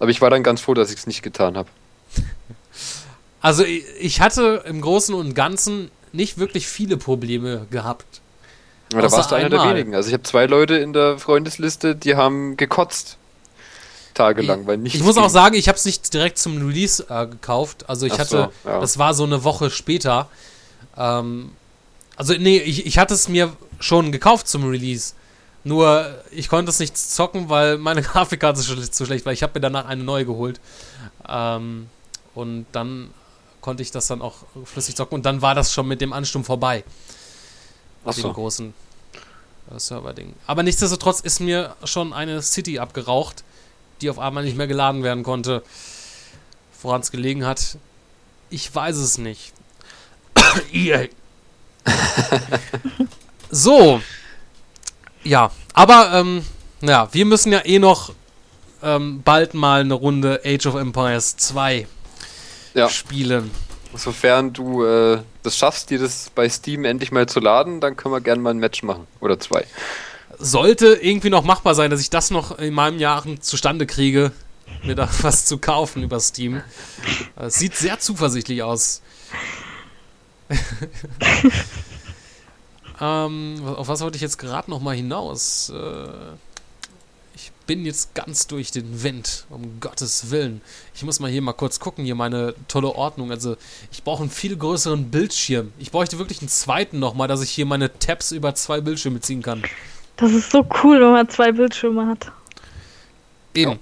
Aber 0.02 0.10
ich 0.10 0.20
war 0.20 0.30
dann 0.30 0.42
ganz 0.42 0.60
froh, 0.60 0.74
dass 0.74 0.90
ich 0.90 0.98
es 0.98 1.06
nicht 1.06 1.22
getan 1.22 1.56
habe. 1.56 1.68
Also 3.40 3.62
ich 3.62 4.20
hatte 4.20 4.64
im 4.66 4.80
Großen 4.80 5.14
und 5.14 5.34
Ganzen 5.34 5.92
nicht 6.12 6.38
wirklich 6.38 6.66
viele 6.66 6.96
Probleme 6.96 7.68
gehabt. 7.70 8.20
Ja, 8.92 9.00
da 9.00 9.12
warst 9.12 9.30
du 9.30 9.36
einer 9.36 9.48
der 9.48 9.62
wenigen. 9.62 9.94
Also 9.94 10.08
ich 10.08 10.12
habe 10.12 10.24
zwei 10.24 10.46
Leute 10.46 10.74
in 10.74 10.92
der 10.92 11.18
Freundesliste, 11.18 11.94
die 11.94 12.16
haben 12.16 12.56
gekotzt 12.56 13.16
tagelang, 14.14 14.66
weil 14.66 14.78
nichts. 14.78 14.98
Ich 14.98 15.04
muss 15.04 15.14
ging. 15.14 15.24
auch 15.24 15.30
sagen, 15.30 15.54
ich 15.54 15.68
habe 15.68 15.78
es 15.78 15.84
nicht 15.84 16.12
direkt 16.12 16.36
zum 16.36 16.66
Release 16.66 17.06
äh, 17.08 17.28
gekauft. 17.28 17.88
Also 17.88 18.04
ich 18.04 18.14
Ach 18.14 18.18
hatte, 18.18 18.50
so, 18.64 18.68
ja. 18.68 18.80
das 18.80 18.98
war 18.98 19.14
so 19.14 19.22
eine 19.22 19.44
Woche 19.44 19.70
später. 19.70 20.28
Ähm, 20.96 21.52
also 22.16 22.34
nee, 22.34 22.58
ich, 22.58 22.86
ich 22.86 22.98
hatte 22.98 23.14
es 23.14 23.28
mir 23.28 23.52
schon 23.78 24.10
gekauft 24.10 24.48
zum 24.48 24.68
Release. 24.68 25.14
Nur 25.64 26.22
ich 26.30 26.48
konnte 26.48 26.70
es 26.70 26.78
nicht 26.78 26.96
zocken, 26.96 27.48
weil 27.48 27.78
meine 27.78 28.02
Grafikkarte 28.02 28.60
zu 28.60 29.06
schlecht 29.06 29.26
war. 29.26 29.32
Ich 29.32 29.42
habe 29.42 29.52
mir 29.54 29.60
danach 29.60 29.86
eine 29.86 30.02
neue 30.02 30.26
geholt. 30.26 30.60
Ähm, 31.28 31.88
und 32.34 32.66
dann 32.72 33.10
konnte 33.60 33.82
ich 33.82 33.90
das 33.90 34.06
dann 34.06 34.22
auch 34.22 34.38
flüssig 34.64 34.96
zocken. 34.96 35.16
Und 35.16 35.26
dann 35.26 35.42
war 35.42 35.54
das 35.54 35.72
schon 35.72 35.86
mit 35.86 36.00
dem 36.00 36.12
Ansturm 36.12 36.44
vorbei. 36.44 36.84
Ach 38.04 38.12
so. 38.12 38.32
großen 38.32 38.74
äh, 39.70 39.78
Server-Ding. 39.78 40.34
Aber 40.46 40.62
nichtsdestotrotz 40.62 41.20
ist 41.20 41.40
mir 41.40 41.76
schon 41.84 42.12
eine 42.12 42.42
City 42.42 42.78
abgeraucht 42.78 43.44
die 44.02 44.10
auf 44.10 44.18
einmal 44.18 44.44
nicht 44.44 44.56
mehr 44.56 44.66
geladen 44.66 45.02
werden 45.02 45.22
konnte. 45.22 45.62
Woran 46.82 47.00
es 47.00 47.10
gelegen 47.10 47.46
hat, 47.46 47.78
ich 48.50 48.74
weiß 48.74 48.96
es 48.96 49.18
nicht. 49.18 49.52
EA. 50.72 51.06
so. 53.50 54.02
Ja, 55.24 55.50
aber, 55.74 56.12
ähm, 56.14 56.44
ja, 56.80 57.08
wir 57.12 57.24
müssen 57.24 57.52
ja 57.52 57.64
eh 57.64 57.78
noch 57.78 58.12
ähm, 58.82 59.22
bald 59.22 59.54
mal 59.54 59.80
eine 59.80 59.94
Runde 59.94 60.40
Age 60.44 60.66
of 60.66 60.74
Empires 60.74 61.36
2 61.36 61.86
ja. 62.74 62.88
spielen. 62.88 63.50
Sofern 63.94 64.52
du 64.52 64.84
äh, 64.84 65.20
das 65.42 65.56
schaffst, 65.56 65.90
dir 65.90 65.98
das 65.98 66.30
bei 66.34 66.48
Steam 66.48 66.84
endlich 66.84 67.12
mal 67.12 67.28
zu 67.28 67.40
laden, 67.40 67.80
dann 67.80 67.96
können 67.96 68.14
wir 68.14 68.20
gerne 68.20 68.40
mal 68.40 68.50
ein 68.50 68.58
Match 68.58 68.82
machen. 68.82 69.06
Oder 69.20 69.38
zwei 69.38 69.66
sollte 70.42 70.98
irgendwie 71.00 71.30
noch 71.30 71.44
machbar 71.44 71.74
sein, 71.74 71.90
dass 71.90 72.00
ich 72.00 72.10
das 72.10 72.30
noch 72.30 72.58
in 72.58 72.74
meinem 72.74 72.98
Jahr 72.98 73.24
zustande 73.40 73.86
kriege, 73.86 74.32
mir 74.82 74.94
da 74.94 75.08
was 75.22 75.46
zu 75.46 75.58
kaufen 75.58 76.02
über 76.02 76.20
Steam. 76.20 76.62
Es 77.36 77.54
sieht 77.54 77.76
sehr 77.76 77.98
zuversichtlich 77.98 78.62
aus. 78.62 79.02
ähm, 83.02 83.60
auf 83.66 83.88
was 83.88 84.00
wollte 84.00 84.14
ich 84.14 84.22
jetzt 84.22 84.38
gerade 84.38 84.70
noch 84.70 84.80
mal 84.80 84.94
hinaus? 84.94 85.72
Äh, 85.74 86.06
ich 87.34 87.50
bin 87.66 87.84
jetzt 87.84 88.14
ganz 88.14 88.46
durch 88.46 88.70
den 88.70 89.02
Wind, 89.02 89.44
um 89.50 89.80
Gottes 89.80 90.30
Willen. 90.30 90.60
Ich 90.94 91.02
muss 91.02 91.18
mal 91.18 91.28
hier 91.28 91.42
mal 91.42 91.52
kurz 91.52 91.80
gucken, 91.80 92.04
hier 92.04 92.14
meine 92.14 92.54
tolle 92.68 92.94
Ordnung. 92.94 93.32
Also, 93.32 93.56
ich 93.90 94.04
brauche 94.04 94.22
einen 94.22 94.30
viel 94.30 94.56
größeren 94.56 95.10
Bildschirm. 95.10 95.72
Ich 95.80 95.90
bräuchte 95.90 96.18
wirklich 96.18 96.40
einen 96.42 96.48
zweiten 96.48 97.00
nochmal, 97.00 97.26
dass 97.26 97.42
ich 97.42 97.50
hier 97.50 97.66
meine 97.66 97.98
Tabs 97.98 98.30
über 98.30 98.54
zwei 98.54 98.80
Bildschirme 98.80 99.20
ziehen 99.20 99.42
kann. 99.42 99.64
Das 100.16 100.30
ist 100.30 100.52
so 100.52 100.64
cool, 100.84 101.00
wenn 101.00 101.10
man 101.10 101.28
zwei 101.28 101.50
Bildschirme 101.50 102.06
hat. 102.06 102.30
Eben. 103.54 103.72
Ja. 103.72 103.78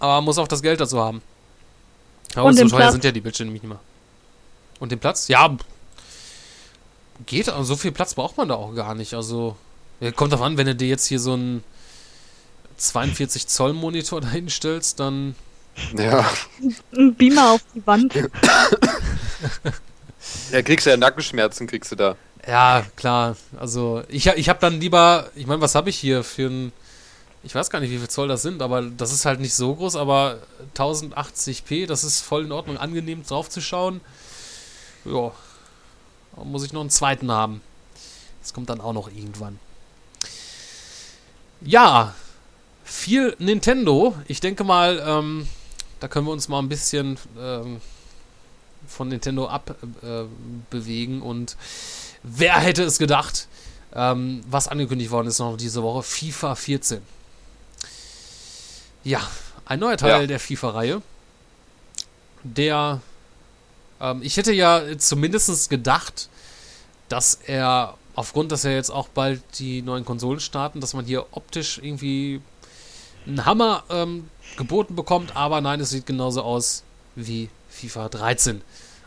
Aber 0.00 0.14
man 0.14 0.24
muss 0.24 0.38
auch 0.38 0.48
das 0.48 0.62
Geld 0.62 0.80
dazu 0.80 0.98
haben. 0.98 1.22
Aber 2.34 2.52
so 2.52 2.66
teuer 2.66 2.90
sind 2.90 3.04
ja 3.04 3.12
die 3.12 3.20
Bildschirme 3.20 3.52
nicht 3.52 3.64
mehr. 3.64 3.78
Und 4.80 4.90
den 4.90 4.98
Platz? 4.98 5.28
Ja. 5.28 5.56
Geht, 7.26 7.48
also 7.48 7.64
so 7.64 7.76
viel 7.76 7.92
Platz 7.92 8.14
braucht 8.14 8.36
man 8.36 8.48
da 8.48 8.54
auch 8.54 8.74
gar 8.74 8.94
nicht. 8.94 9.14
Also, 9.14 9.56
kommt 10.16 10.32
davon 10.32 10.52
an, 10.52 10.56
wenn 10.56 10.66
du 10.66 10.74
dir 10.74 10.88
jetzt 10.88 11.06
hier 11.06 11.18
so 11.18 11.32
einen 11.32 11.64
42 12.76 13.48
Zoll 13.48 13.72
Monitor 13.72 14.20
dahinstellst, 14.22 15.00
dann. 15.00 15.34
Ja. 15.96 16.28
Ein 16.96 17.14
Beamer 17.14 17.52
auf 17.52 17.60
die 17.74 17.86
Wand. 17.86 18.14
ja, 20.52 20.62
kriegst 20.62 20.86
du 20.86 20.90
ja 20.90 20.96
Nackenschmerzen, 20.96 21.68
kriegst 21.68 21.92
du 21.92 21.96
da. 21.96 22.16
Ja, 22.46 22.84
klar. 22.96 23.36
Also 23.58 24.02
ich, 24.08 24.26
ich 24.26 24.48
habe 24.48 24.58
dann 24.58 24.80
lieber, 24.80 25.28
ich 25.36 25.46
meine, 25.46 25.60
was 25.60 25.74
habe 25.76 25.90
ich 25.90 25.96
hier 25.96 26.24
für 26.24 26.48
ein, 26.48 26.72
ich 27.44 27.54
weiß 27.54 27.70
gar 27.70 27.78
nicht, 27.78 27.90
wie 27.90 27.98
viel 27.98 28.08
Zoll 28.08 28.26
das 28.26 28.42
sind, 28.42 28.60
aber 28.62 28.82
das 28.82 29.12
ist 29.12 29.24
halt 29.24 29.38
nicht 29.38 29.54
so 29.54 29.74
groß, 29.74 29.94
aber 29.96 30.38
1080p, 30.76 31.86
das 31.86 32.02
ist 32.02 32.22
voll 32.22 32.46
in 32.46 32.52
Ordnung, 32.52 32.76
angenehm 32.76 33.22
drauf 33.22 33.48
zu 33.48 33.60
schauen. 33.60 34.00
Ja, 35.04 35.32
muss 36.36 36.64
ich 36.64 36.72
noch 36.72 36.80
einen 36.80 36.90
zweiten 36.90 37.30
haben. 37.30 37.60
Das 38.40 38.52
kommt 38.52 38.70
dann 38.70 38.80
auch 38.80 38.92
noch 38.92 39.08
irgendwann. 39.08 39.58
Ja, 41.60 42.14
viel 42.84 43.34
Nintendo. 43.38 44.14
Ich 44.26 44.40
denke 44.40 44.64
mal, 44.64 45.02
ähm, 45.04 45.48
da 46.00 46.08
können 46.08 46.26
wir 46.26 46.32
uns 46.32 46.48
mal 46.48 46.60
ein 46.60 46.68
bisschen 46.68 47.18
ähm, 47.38 47.80
von 48.86 49.08
Nintendo 49.08 49.48
abbewegen 49.48 51.20
äh, 51.20 51.24
und 51.24 51.56
Wer 52.22 52.56
hätte 52.58 52.82
es 52.82 52.98
gedacht? 52.98 53.48
Ähm, 53.94 54.42
was 54.48 54.68
angekündigt 54.68 55.10
worden 55.10 55.28
ist 55.28 55.38
noch 55.38 55.56
diese 55.56 55.82
Woche, 55.82 56.02
FIFA 56.02 56.54
14. 56.54 57.00
Ja, 59.04 59.26
ein 59.64 59.80
neuer 59.80 59.96
Teil 59.96 60.22
ja. 60.22 60.26
der 60.26 60.40
FIFA-Reihe. 60.40 61.02
Der, 62.42 63.00
ähm, 64.00 64.20
ich 64.22 64.36
hätte 64.36 64.52
ja 64.52 64.82
zumindest 64.98 65.70
gedacht, 65.70 66.28
dass 67.08 67.34
er 67.34 67.94
aufgrund, 68.14 68.52
dass 68.52 68.64
er 68.64 68.74
jetzt 68.74 68.90
auch 68.90 69.08
bald 69.08 69.42
die 69.58 69.82
neuen 69.82 70.04
Konsolen 70.04 70.40
starten, 70.40 70.80
dass 70.80 70.94
man 70.94 71.04
hier 71.04 71.26
optisch 71.30 71.78
irgendwie 71.82 72.40
einen 73.26 73.44
Hammer 73.44 73.84
ähm, 73.90 74.28
geboten 74.56 74.96
bekommt, 74.96 75.36
aber 75.36 75.60
nein, 75.60 75.80
es 75.80 75.90
sieht 75.90 76.06
genauso 76.06 76.42
aus 76.42 76.82
wie 77.14 77.48
FIFA 77.68 78.08
13. 78.08 78.62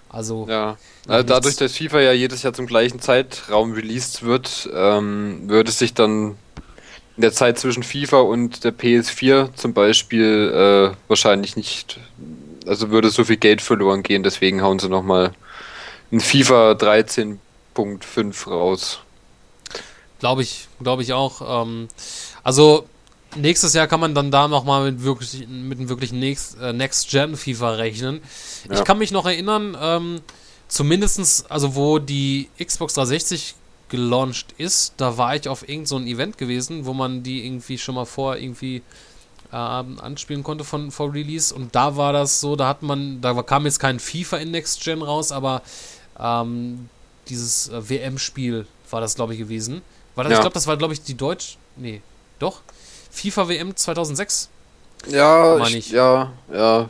Also. 0.10 0.46
Ja. 0.50 0.78
Also 1.08 1.28
dadurch, 1.28 1.56
dass 1.56 1.78
FIFA 1.78 2.02
ja 2.02 2.12
jedes 2.12 2.44
Jahr 2.44 2.54
zum 2.54 2.68
gleichen 2.68 3.00
Zeitraum 3.00 3.72
released 3.74 4.24
wird, 4.24 4.70
ähm, 4.74 5.50
würde 5.50 5.70
es 5.70 5.80
sich 5.80 5.94
dann 5.94 6.36
in 7.16 7.22
der 7.22 7.32
Zeit 7.32 7.60
zwischen 7.60 7.84
FIFA 7.84 8.22
und 8.22 8.64
der 8.64 8.74
PS4 8.74 9.54
zum 9.56 9.74
Beispiel 9.74 10.94
äh, 10.94 10.98
wahrscheinlich 11.08 11.56
nicht. 11.56 12.00
Also 12.66 12.90
würde 12.90 13.10
so 13.10 13.24
viel 13.24 13.38
Geld 13.38 13.62
verloren 13.62 14.04
gehen, 14.04 14.24
deswegen 14.24 14.62
hauen 14.62 14.80
sie 14.80 14.90
nochmal 14.90 15.34
ein 16.12 16.20
FIFA 16.20 16.72
13.5 16.74 18.50
raus. 18.50 19.00
Glaube 20.20 20.44
ich, 20.44 20.68
glaube 20.82 21.02
ich 21.02 21.14
auch. 21.14 21.64
Ähm, 21.64 21.88
also 22.44 22.88
nächstes 23.36 23.74
Jahr 23.74 23.88
kann 23.88 24.00
man 24.00 24.14
dann 24.14 24.30
da 24.32 24.48
nochmal 24.48 24.92
mit, 24.92 25.04
wirklich, 25.04 25.48
mit 25.48 25.80
einem 25.80 25.90
wirklichen 25.90 26.22
äh, 26.22 26.74
Next-Gen-FIFA 26.74 27.72
rechnen. 27.72 28.22
Ja. 28.70 28.78
Ich 28.78 28.84
kann 28.84 28.98
mich 28.98 29.12
noch 29.12 29.26
erinnern, 29.26 29.76
ähm, 29.80 30.22
zumindestens, 30.68 31.46
also 31.50 31.76
wo 31.76 32.00
die 32.00 32.50
Xbox 32.64 32.94
360 32.94 33.56
gelauncht 33.90 34.54
ist, 34.58 34.94
da 34.98 35.18
war 35.18 35.36
ich 35.36 35.50
auf 35.50 35.64
irgendein 35.64 35.86
so 35.86 36.00
Event 36.00 36.38
gewesen, 36.38 36.86
wo 36.86 36.94
man 36.94 37.24
die 37.24 37.46
irgendwie 37.46 37.78
schon 37.78 37.96
mal 37.96 38.06
vor 38.06 38.38
irgendwie 38.38 38.82
ähm, 39.54 40.00
anspielen 40.00 40.44
konnte 40.44 40.64
von 40.64 40.92
vor 40.92 41.14
Release. 41.14 41.54
Und 41.54 41.76
da 41.76 41.98
war 41.98 42.14
das 42.14 42.40
so, 42.40 42.56
da 42.56 42.68
hat 42.68 42.82
man, 42.82 43.22
da 43.22 43.34
kam 43.44 43.66
jetzt 43.66 43.80
kein 43.80 44.00
FIFA 44.00 44.38
in 44.38 44.52
Next 44.52 44.84
Gen 44.84 45.02
raus, 45.02 45.32
aber 45.32 45.62
ähm, 46.20 46.90
dieses 47.28 47.70
äh, 47.70 47.90
WM-Spiel 47.90 48.68
war 48.90 49.02
das, 49.02 49.16
glaube 49.16 49.34
ich, 49.34 49.40
gewesen. 49.40 49.82
War 50.16 50.24
das, 50.24 50.32
ja. 50.32 50.38
Ich 50.38 50.42
glaube, 50.42 50.54
das 50.54 50.68
war, 50.68 50.78
glaube 50.78 50.94
ich, 50.94 51.02
die 51.02 51.16
Deutsch. 51.16 51.58
Nee, 51.76 52.02
doch. 52.40 52.62
FIFA 53.12 53.50
WM 53.50 53.76
2006. 53.76 54.50
Ja, 55.10 55.58
ich, 55.66 55.76
ich. 55.76 55.92
ja, 55.92 56.32
ja. 56.54 56.90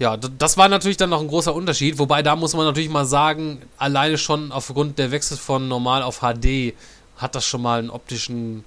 Ja, 0.00 0.16
das 0.16 0.56
war 0.56 0.68
natürlich 0.68 0.96
dann 0.96 1.10
noch 1.10 1.20
ein 1.20 1.28
großer 1.28 1.54
Unterschied, 1.54 1.98
wobei 1.98 2.22
da 2.22 2.34
muss 2.34 2.54
man 2.54 2.66
natürlich 2.66 2.90
mal 2.90 3.06
sagen, 3.06 3.62
alleine 3.78 4.18
schon 4.18 4.50
aufgrund 4.50 4.98
der 4.98 5.12
Wechsel 5.12 5.36
von 5.36 5.68
normal 5.68 6.02
auf 6.02 6.20
HD 6.20 6.74
hat 7.16 7.36
das 7.36 7.46
schon 7.46 7.62
mal 7.62 7.78
einen 7.78 7.90
optischen 7.90 8.64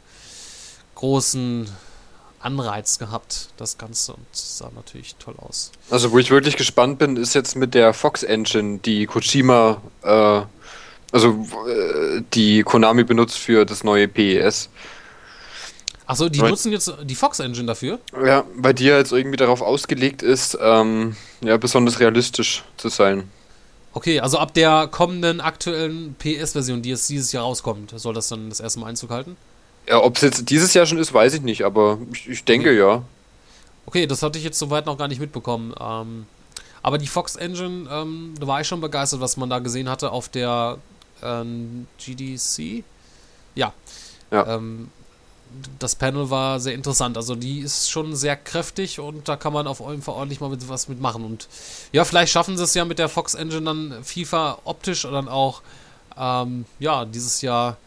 großen 0.96 1.70
Anreiz 2.40 3.00
gehabt, 3.00 3.50
das 3.58 3.78
Ganze, 3.78 4.14
und 4.14 4.26
sah 4.32 4.70
natürlich 4.76 5.16
toll 5.16 5.36
aus. 5.38 5.72
Also, 5.90 6.12
wo 6.12 6.20
ich 6.20 6.30
wirklich 6.30 6.56
gespannt 6.56 7.00
bin, 7.00 7.18
ist 7.18 7.34
jetzt 7.34 7.56
mit 7.56 7.74
der 7.74 7.94
Fox 7.94 8.24
Engine, 8.24 8.80
die 8.80 9.06
Kojima, 9.06 9.82
äh, 10.04 10.42
also 11.12 11.48
äh, 11.68 12.22
die 12.34 12.64
Konami 12.64 13.04
benutzt 13.04 13.38
für 13.38 13.66
das 13.66 13.84
neue 13.84 14.08
PES. 14.08 14.70
Achso, 16.06 16.30
die 16.30 16.40
weil, 16.40 16.52
nutzen 16.52 16.72
jetzt 16.72 16.94
die 17.04 17.16
Fox 17.16 17.40
Engine 17.40 17.66
dafür? 17.66 18.00
Ja, 18.26 18.46
weil 18.56 18.74
die 18.74 18.86
ja 18.86 18.98
jetzt 18.98 19.12
irgendwie 19.12 19.36
darauf 19.36 19.62
ausgelegt 19.62 20.22
ist, 20.22 20.58
ähm, 20.62 21.18
ja, 21.42 21.58
besonders 21.58 22.00
realistisch 22.00 22.64
zu 22.78 22.88
sein. 22.88 23.30
Okay, 23.94 24.20
also 24.20 24.38
ab 24.38 24.54
der 24.54 24.88
kommenden 24.88 25.42
aktuellen 25.42 26.16
PS-Version, 26.20 26.82
die 26.82 26.90
jetzt 26.90 27.10
dieses 27.10 27.32
Jahr 27.32 27.44
rauskommt, 27.44 27.94
soll 27.96 28.14
das 28.14 28.30
dann 28.30 28.50
das 28.50 28.60
erste 28.60 28.80
Mal 28.80 28.88
Einzug 28.88 29.10
halten? 29.10 29.36
Ja, 29.88 30.04
ob 30.04 30.18
es 30.18 30.22
jetzt 30.22 30.50
dieses 30.50 30.74
Jahr 30.74 30.86
schon 30.86 30.98
ist, 30.98 31.14
weiß 31.14 31.34
ich 31.36 31.42
nicht, 31.42 31.64
aber 31.64 31.98
ich, 32.14 32.28
ich 32.28 32.44
denke 32.44 32.70
okay. 32.70 32.80
ja. 32.80 33.04
Okay, 33.86 34.06
das 34.06 34.22
hatte 34.22 34.38
ich 34.38 34.44
jetzt 34.44 34.60
soweit 34.60 34.86
noch 34.86 34.98
gar 34.98 35.08
nicht 35.08 35.22
mitbekommen. 35.22 35.74
Ähm, 35.80 36.26
aber 36.84 36.98
die 36.98 37.08
Fox 37.08 37.36
Engine, 37.36 37.90
ähm, 37.90 38.34
da 38.40 38.48
war 38.48 38.62
ich 38.62 38.68
schon 38.68 38.82
begeistert, 38.82 39.22
was 39.22 39.38
man 39.38 39.50
da 39.50 39.60
gesehen 39.60 39.90
hatte 39.90 40.12
auf 40.12 40.28
der 40.28 40.78
ähm, 41.24 41.88
GDC. 41.98 42.84
Ja. 43.56 43.74
ja. 44.30 44.56
Ähm, 44.56 44.90
das 45.80 45.96
Panel 45.96 46.30
war 46.30 46.60
sehr 46.60 46.74
interessant. 46.74 47.16
Also 47.16 47.36
die 47.36 47.60
ist 47.60 47.90
schon 47.90 48.16
sehr 48.16 48.36
kräftig 48.36 49.00
und 49.00 49.28
da 49.28 49.38
kann 49.38 49.54
man 49.54 49.68
auf 49.68 49.80
jeden 49.80 50.02
Fall 50.02 50.16
ordentlich 50.16 50.42
mal 50.42 50.50
mit, 50.50 50.68
was 50.68 50.90
mitmachen. 50.90 51.24
Und 51.24 51.48
ja, 51.94 52.04
vielleicht 52.04 52.32
schaffen 52.32 52.58
sie 52.58 52.64
es 52.64 52.74
ja 52.74 52.86
mit 52.86 53.00
der 53.00 53.10
Fox 53.10 53.34
Engine 53.34 53.62
dann 53.62 54.04
FIFA 54.04 54.60
optisch 54.66 55.06
oder 55.06 55.16
dann 55.16 55.30
auch 55.30 55.62
ähm, 56.18 56.66
ja, 56.80 57.06
dieses 57.06 57.42
Jahr 57.42 57.78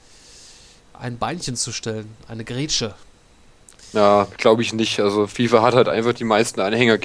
ein 1.01 1.19
Beinchen 1.19 1.57
zu 1.57 1.73
stellen, 1.73 2.15
eine 2.29 2.45
Grätsche. 2.45 2.95
Ja, 3.93 4.29
glaube 4.37 4.63
ich 4.63 4.73
nicht. 4.73 5.01
Also 5.01 5.27
FIFA 5.27 5.63
hat 5.63 5.75
halt 5.75 5.89
einfach 5.89 6.13
die 6.13 6.25
meisten 6.25 6.61
Anhänger, 6.61 6.99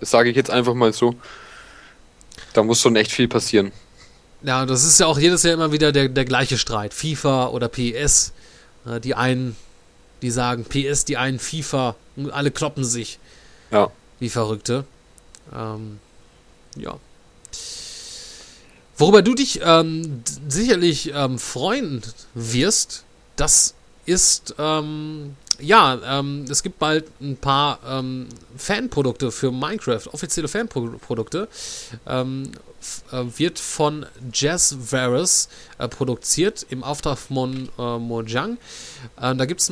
sage 0.00 0.30
ich 0.30 0.36
jetzt 0.36 0.50
einfach 0.50 0.74
mal 0.74 0.92
so. 0.92 1.14
Da 2.54 2.62
muss 2.62 2.80
schon 2.80 2.96
echt 2.96 3.12
viel 3.12 3.28
passieren. 3.28 3.72
Ja, 4.42 4.66
das 4.66 4.84
ist 4.84 4.98
ja 4.98 5.06
auch 5.06 5.18
jedes 5.18 5.42
Jahr 5.42 5.54
immer 5.54 5.72
wieder 5.72 5.92
der, 5.92 6.08
der 6.08 6.24
gleiche 6.24 6.58
Streit. 6.58 6.94
FIFA 6.94 7.48
oder 7.48 7.68
PES. 7.68 8.32
Die 9.04 9.14
einen 9.14 9.56
die 10.22 10.30
sagen 10.30 10.64
PS, 10.64 11.04
die 11.04 11.16
einen 11.16 11.38
FIFA 11.38 11.96
und 12.16 12.30
alle 12.30 12.50
kloppen 12.50 12.84
sich. 12.84 13.18
Ja. 13.70 13.90
Wie 14.20 14.30
Verrückte. 14.30 14.84
Ähm, 15.54 15.98
ja. 16.76 16.96
Worüber 18.96 19.22
du 19.22 19.34
dich 19.34 19.60
ähm, 19.62 20.22
sicherlich 20.48 21.12
ähm, 21.12 21.38
freuen 21.38 22.02
wirst, 22.34 23.04
das 23.36 23.74
ist, 24.04 24.54
ähm, 24.58 25.36
ja, 25.60 26.18
ähm, 26.18 26.44
es 26.50 26.62
gibt 26.62 26.78
bald 26.78 27.04
ein 27.20 27.36
paar 27.36 27.78
ähm, 27.86 28.28
Fanprodukte 28.56 29.30
für 29.30 29.52
Minecraft, 29.52 30.08
offizielle 30.12 30.48
Fanprodukte. 30.48 31.48
Ähm, 32.06 32.50
äh, 33.12 33.24
wird 33.38 33.60
von 33.60 34.06
Jazz 34.32 34.76
Varus 34.90 35.48
äh, 35.78 35.86
produziert 35.86 36.66
im 36.68 36.82
Auftrag 36.82 37.16
von 37.16 37.68
äh, 37.78 37.98
Mojang. 37.98 38.58
Äh, 39.20 39.36
da 39.36 39.44
gibt 39.44 39.60
es 39.60 39.70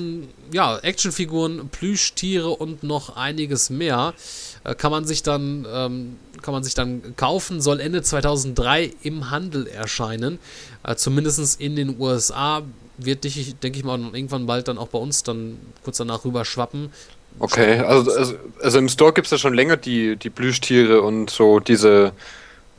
ja, 0.52 0.78
Actionfiguren, 0.78 1.68
Plüschtiere 1.70 2.50
und 2.50 2.84
noch 2.84 3.16
einiges 3.16 3.68
mehr. 3.68 4.14
Äh, 4.62 4.76
kann 4.76 4.92
man 4.92 5.06
sich 5.06 5.24
dann 5.24 5.66
ähm, 5.68 6.18
kann 6.40 6.54
man 6.54 6.64
sich 6.64 6.74
dann 6.74 7.16
kaufen, 7.16 7.60
soll 7.60 7.80
Ende 7.80 8.02
2003 8.02 8.94
im 9.02 9.30
Handel 9.30 9.66
erscheinen. 9.66 10.38
Äh, 10.84 10.94
Zumindest 10.94 11.60
in 11.60 11.76
den 11.76 11.98
USA 11.98 12.62
wird, 13.04 13.24
denke 13.24 13.78
ich 13.78 13.84
mal, 13.84 13.98
irgendwann 14.12 14.46
bald 14.46 14.68
dann 14.68 14.78
auch 14.78 14.88
bei 14.88 14.98
uns 14.98 15.22
dann 15.22 15.58
kurz 15.84 15.98
danach 15.98 16.24
rüber 16.24 16.44
schwappen. 16.44 16.90
Okay, 17.38 17.78
also, 17.78 18.10
also, 18.12 18.34
also 18.62 18.78
im 18.78 18.88
Store 18.88 19.12
gibt 19.12 19.26
es 19.26 19.30
ja 19.30 19.38
schon 19.38 19.54
länger 19.54 19.76
die, 19.76 20.16
die 20.16 20.30
Plüschtiere 20.30 21.02
und 21.02 21.30
so 21.30 21.60
diese 21.60 22.12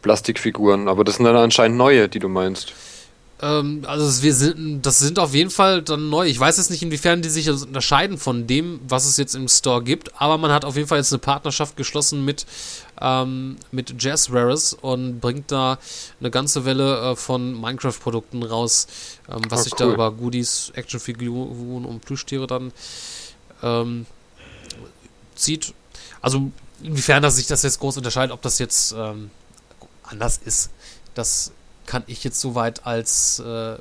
Plastikfiguren, 0.01 0.88
aber 0.88 1.03
das 1.03 1.15
sind 1.15 1.26
dann 1.26 1.36
anscheinend 1.36 1.78
neue, 1.78 2.09
die 2.09 2.19
du 2.19 2.28
meinst. 2.28 2.74
Ähm, 3.41 3.84
also 3.88 4.24
wir 4.24 4.34
sind, 4.34 4.86
das 4.86 4.99
sind 4.99 5.17
auf 5.17 5.34
jeden 5.34 5.49
Fall 5.49 5.82
dann 5.82 6.09
neu. 6.09 6.28
Ich 6.28 6.39
weiß 6.39 6.57
jetzt 6.57 6.69
nicht, 6.69 6.84
inwiefern 6.84 7.22
die 7.22 7.30
sich 7.30 7.49
unterscheiden 7.49 8.17
von 8.17 8.45
dem, 8.45 8.80
was 8.88 9.05
es 9.05 9.17
jetzt 9.17 9.36
im 9.36 9.47
Store 9.47 9.84
gibt, 9.84 10.22
aber 10.22 10.38
man 10.38 10.51
hat 10.51 10.63
auf 10.63 10.76
jeden 10.76 10.88
Fall 10.88 10.99
jetzt 10.99 11.11
eine 11.11 11.19
Partnerschaft 11.19 11.76
geschlossen 11.76 12.24
mit, 12.24 12.45
ähm, 13.02 13.58
mit 13.72 14.02
Jazz 14.02 14.30
Rares 14.32 14.74
und 14.74 15.20
bringt 15.20 15.52
da 15.52 15.80
eine 16.20 16.32
ganze 16.32 16.66
Welle 16.66 17.12
äh, 17.12 17.16
von 17.16 17.60
Minecraft-Produkten 17.60 18.43
raus, 18.43 18.88
ähm, 19.30 19.41
was 19.49 19.62
oh, 19.62 19.64
sich 19.64 19.74
cool. 19.74 19.88
da 19.88 19.93
über 19.93 20.12
Goodies, 20.12 20.72
Actionfiguren 20.76 21.86
und 21.86 22.06
Plüschtiere 22.06 22.47
dann 22.47 22.72
ähm, 23.64 24.06
zieht. 25.36 25.74
Also 26.22 26.52
inwiefern 26.84 27.24
das 27.24 27.36
sich 27.36 27.47
das 27.47 27.64
jetzt 27.64 27.80
groß 27.80 27.97
unterscheidet, 27.97 28.32
ob 28.32 28.41
das 28.41 28.60
jetzt 28.60 28.93
ähm, 28.97 29.32
anders 30.04 30.39
ist. 30.43 30.70
Das 31.14 31.52
kann 31.86 32.04
ich 32.08 32.24
jetzt 32.24 32.39
soweit 32.39 32.86
als 32.86 33.39
äh, 33.39 33.78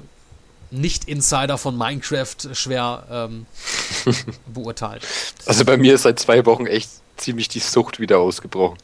Nicht-Insider 0.71 1.59
von 1.59 1.77
Minecraft 1.77 2.55
schwer 2.55 3.07
ähm, 3.11 3.47
beurteilen. 4.47 5.01
Also 5.47 5.65
bei 5.65 5.77
mir 5.77 5.95
ist 5.95 6.03
seit 6.03 6.19
zwei 6.19 6.45
Wochen 6.47 6.67
echt 6.67 6.91
ziemlich 7.21 7.49
die 7.49 7.61
Sucht 7.61 8.01
wieder 8.01 8.19
ausgebrochen. 8.19 8.79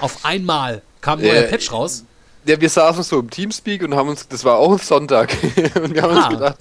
Auf 0.00 0.24
einmal 0.24 0.82
kam 1.00 1.20
nur 1.20 1.30
äh, 1.30 1.42
der 1.42 1.48
Patch 1.48 1.72
raus. 1.72 2.04
Ja, 2.44 2.60
wir 2.60 2.70
saßen 2.70 3.02
so 3.02 3.18
im 3.18 3.28
Teamspeak 3.28 3.82
und 3.82 3.94
haben 3.94 4.08
uns, 4.08 4.26
das 4.26 4.44
war 4.44 4.58
auch 4.58 4.72
ein 4.72 4.78
Sonntag, 4.78 5.36
und 5.82 5.94
wir 5.94 6.02
haben 6.02 6.16
ah. 6.16 6.26
uns 6.26 6.28
gedacht, 6.28 6.58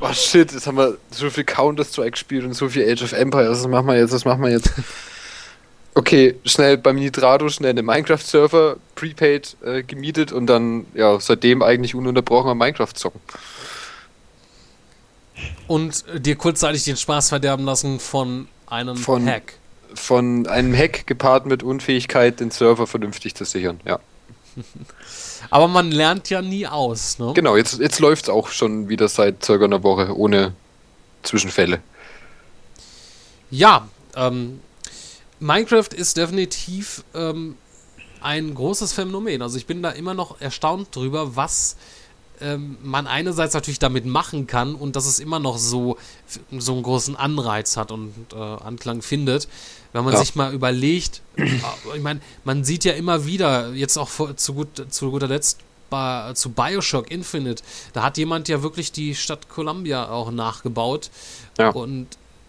oh 0.00 0.12
shit, 0.12 0.52
jetzt 0.52 0.66
haben 0.66 0.76
wir 0.76 0.96
so 1.10 1.30
viel 1.30 1.44
Counter-Strike 1.44 2.12
gespielt 2.12 2.44
und 2.44 2.54
so 2.54 2.68
viel 2.68 2.90
Age 2.90 3.02
of 3.02 3.12
Empires, 3.12 3.60
was 3.60 3.68
machen 3.68 3.86
wir 3.86 3.96
jetzt, 3.96 4.12
was 4.12 4.24
machen 4.24 4.42
wir 4.42 4.50
jetzt? 4.50 4.72
okay, 5.94 6.36
schnell 6.44 6.78
beim 6.78 6.96
Nitrado 6.96 7.48
schnell 7.48 7.70
einen 7.70 7.84
Minecraft-Server 7.84 8.76
prepaid 8.94 9.56
äh, 9.64 9.82
gemietet 9.82 10.32
und 10.32 10.46
dann 10.46 10.86
ja 10.94 11.20
seitdem 11.20 11.62
eigentlich 11.62 11.94
ununterbrochen 11.94 12.50
am 12.50 12.58
Minecraft 12.58 12.94
zocken. 12.94 13.20
Und 15.66 16.04
dir 16.14 16.36
kurzzeitig 16.36 16.84
den 16.84 16.96
Spaß 16.96 17.28
verderben 17.28 17.64
lassen 17.64 18.00
von 18.00 18.48
einem 18.66 18.96
von, 18.96 19.26
Hack. 19.28 19.54
Von 19.98 20.46
einem 20.46 20.74
Hack 20.74 21.06
gepaart 21.06 21.46
mit 21.46 21.62
Unfähigkeit, 21.62 22.40
den 22.40 22.50
Server 22.50 22.86
vernünftig 22.86 23.34
zu 23.34 23.44
sichern, 23.44 23.80
ja. 23.84 23.98
Aber 25.50 25.68
man 25.68 25.90
lernt 25.90 26.30
ja 26.30 26.42
nie 26.42 26.66
aus, 26.66 27.18
ne? 27.18 27.32
Genau, 27.34 27.56
jetzt, 27.56 27.78
jetzt 27.78 28.00
läuft 28.00 28.24
es 28.24 28.28
auch 28.28 28.48
schon 28.48 28.88
wieder 28.88 29.08
seit 29.08 29.44
circa 29.44 29.64
einer 29.64 29.82
Woche 29.82 30.16
ohne 30.16 30.54
Zwischenfälle. 31.22 31.80
Ja, 33.50 33.88
ähm, 34.14 34.60
Minecraft 35.40 35.88
ist 35.94 36.16
definitiv 36.16 37.04
ähm, 37.14 37.56
ein 38.20 38.54
großes 38.54 38.92
Phänomen. 38.92 39.42
Also 39.42 39.56
ich 39.56 39.66
bin 39.66 39.82
da 39.82 39.90
immer 39.90 40.14
noch 40.14 40.40
erstaunt 40.40 40.94
drüber, 40.94 41.36
was 41.36 41.76
ähm, 42.40 42.78
man 42.82 43.06
einerseits 43.06 43.54
natürlich 43.54 43.78
damit 43.78 44.06
machen 44.06 44.46
kann 44.46 44.74
und 44.74 44.96
dass 44.96 45.06
es 45.06 45.18
immer 45.18 45.38
noch 45.38 45.58
so, 45.58 45.96
so 46.56 46.72
einen 46.72 46.82
großen 46.82 47.16
Anreiz 47.16 47.76
hat 47.76 47.90
und 47.90 48.14
äh, 48.32 48.36
Anklang 48.36 49.02
findet. 49.02 49.48
Wenn 49.92 50.04
man 50.04 50.12
ja. 50.14 50.20
sich 50.20 50.34
mal 50.34 50.52
überlegt, 50.52 51.22
äh, 51.36 51.46
ich 51.96 52.02
meine, 52.02 52.20
man 52.44 52.64
sieht 52.64 52.84
ja 52.84 52.92
immer 52.92 53.24
wieder, 53.26 53.72
jetzt 53.72 53.96
auch 53.96 54.08
vor, 54.08 54.36
zu, 54.36 54.54
gut, 54.54 54.92
zu 54.92 55.10
guter 55.10 55.28
Letzt 55.28 55.60
bei, 55.90 56.32
zu 56.34 56.50
Bioshock 56.50 57.10
Infinite, 57.10 57.62
da 57.94 58.02
hat 58.02 58.18
jemand 58.18 58.48
ja 58.48 58.62
wirklich 58.62 58.92
die 58.92 59.14
Stadt 59.14 59.48
Columbia 59.48 60.10
auch 60.10 60.30
nachgebaut. 60.30 61.10
Ja. 61.58 61.70
Und 61.70 62.06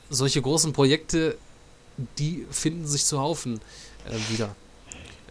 solche 0.10 0.42
großen 0.42 0.74
Projekte 0.74 1.38
die 2.18 2.46
finden 2.50 2.88
sich 2.88 3.06
zuhaufen 3.06 3.60
äh, 4.06 4.34
wieder. 4.34 4.56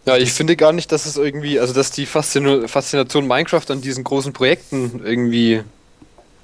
Ja, 0.05 0.17
ich 0.17 0.31
finde 0.31 0.55
gar 0.55 0.71
nicht, 0.71 0.91
dass 0.91 1.05
es 1.05 1.17
irgendwie, 1.17 1.59
also 1.59 1.73
dass 1.73 1.91
die 1.91 2.05
Faszination 2.05 3.27
Minecraft 3.27 3.65
an 3.69 3.81
diesen 3.81 4.03
großen 4.03 4.33
Projekten 4.33 5.01
irgendwie, 5.03 5.61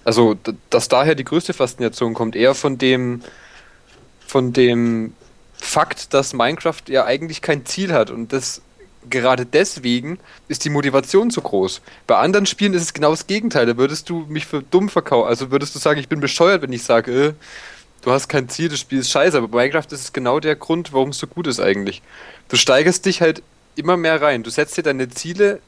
also 0.03 0.35
dass 0.69 0.87
daher 0.87 1.15
die 1.15 1.23
größte 1.23 1.53
Faszination 1.53 2.13
kommt, 2.13 2.35
eher 2.35 2.53
von 2.53 2.77
dem, 2.77 3.21
von 4.27 4.53
dem 4.53 5.13
Fakt, 5.65 6.13
dass 6.13 6.33
Minecraft 6.33 6.81
ja 6.87 7.05
eigentlich 7.05 7.41
kein 7.41 7.65
Ziel 7.65 7.91
hat 7.93 8.11
und 8.11 8.31
das 8.31 8.61
gerade 9.09 9.45
deswegen 9.45 10.19
ist 10.47 10.65
die 10.65 10.69
Motivation 10.69 11.29
zu 11.29 11.41
groß. 11.41 11.81
Bei 12.07 12.17
anderen 12.17 12.45
Spielen 12.45 12.73
ist 12.73 12.81
es 12.81 12.93
genau 12.93 13.11
das 13.11 13.27
Gegenteil. 13.27 13.67
Da 13.67 13.77
würdest 13.77 14.09
du 14.09 14.25
mich 14.27 14.47
für 14.47 14.63
dumm 14.63 14.89
verkaufen. 14.89 15.27
Also 15.27 15.51
würdest 15.51 15.75
du 15.75 15.79
sagen, 15.79 15.99
ich 15.99 16.09
bin 16.09 16.19
bescheuert, 16.19 16.63
wenn 16.63 16.73
ich 16.73 16.83
sage, 16.83 17.11
äh, 17.11 17.33
Du 18.05 18.11
hast 18.11 18.27
kein 18.27 18.47
Ziel, 18.49 18.69
das 18.69 18.79
Spiel 18.79 18.99
ist 18.99 19.09
scheiße, 19.09 19.35
aber 19.35 19.47
bei 19.47 19.63
Minecraft 19.63 19.91
ist 19.91 20.01
es 20.01 20.13
genau 20.13 20.39
der 20.39 20.55
Grund, 20.55 20.93
warum 20.93 21.09
es 21.09 21.17
so 21.17 21.25
gut 21.25 21.47
ist 21.47 21.59
eigentlich. 21.59 22.03
Du 22.49 22.55
steigerst 22.55 23.03
dich 23.07 23.19
halt 23.19 23.41
immer 23.75 23.97
mehr 23.97 24.21
rein. 24.21 24.43
Du 24.43 24.51
setzt 24.51 24.77
dir 24.77 24.83
deine 24.83 25.09
Ziele 25.09 25.59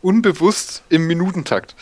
unbewusst 0.00 0.84
im 0.88 1.06
Minutentakt. 1.06 1.76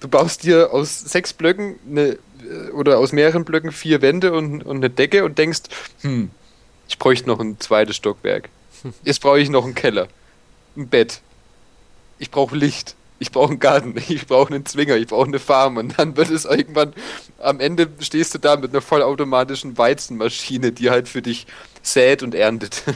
Du 0.00 0.08
baust 0.08 0.44
dir 0.44 0.72
aus 0.72 1.00
sechs 1.00 1.34
Blöcken 1.34 1.76
eine, 1.86 2.18
äh, 2.48 2.70
oder 2.72 2.98
aus 2.98 3.12
mehreren 3.12 3.44
Blöcken 3.44 3.72
vier 3.72 4.00
Wände 4.00 4.32
und, 4.32 4.64
und 4.64 4.76
eine 4.76 4.88
Decke 4.88 5.22
und 5.22 5.36
denkst, 5.36 5.64
hm, 6.00 6.30
ich 6.88 6.98
bräuchte 6.98 7.28
noch 7.28 7.40
ein 7.40 7.58
zweites 7.60 7.96
Stockwerk. 7.96 8.48
Jetzt 9.04 9.20
brauche 9.20 9.40
ich 9.40 9.48
noch 9.48 9.64
einen 9.64 9.74
Keller, 9.74 10.08
ein 10.76 10.88
Bett. 10.88 11.20
Ich 12.18 12.30
brauche 12.30 12.56
Licht. 12.56 12.94
Ich 13.18 13.32
brauche 13.32 13.50
einen 13.50 13.60
Garten, 13.60 13.94
ich 14.08 14.26
brauche 14.26 14.52
einen 14.54 14.66
Zwinger, 14.66 14.96
ich 14.96 15.06
brauche 15.06 15.26
eine 15.26 15.38
Farm 15.38 15.78
und 15.78 15.98
dann 15.98 16.16
wird 16.16 16.30
es 16.30 16.44
irgendwann, 16.44 16.92
am 17.38 17.60
Ende 17.60 17.88
stehst 18.00 18.34
du 18.34 18.38
da 18.38 18.56
mit 18.56 18.70
einer 18.70 18.82
vollautomatischen 18.82 19.78
Weizenmaschine, 19.78 20.72
die 20.72 20.90
halt 20.90 21.08
für 21.08 21.22
dich 21.22 21.46
sät 21.82 22.22
und 22.22 22.34
erntet. 22.34 22.82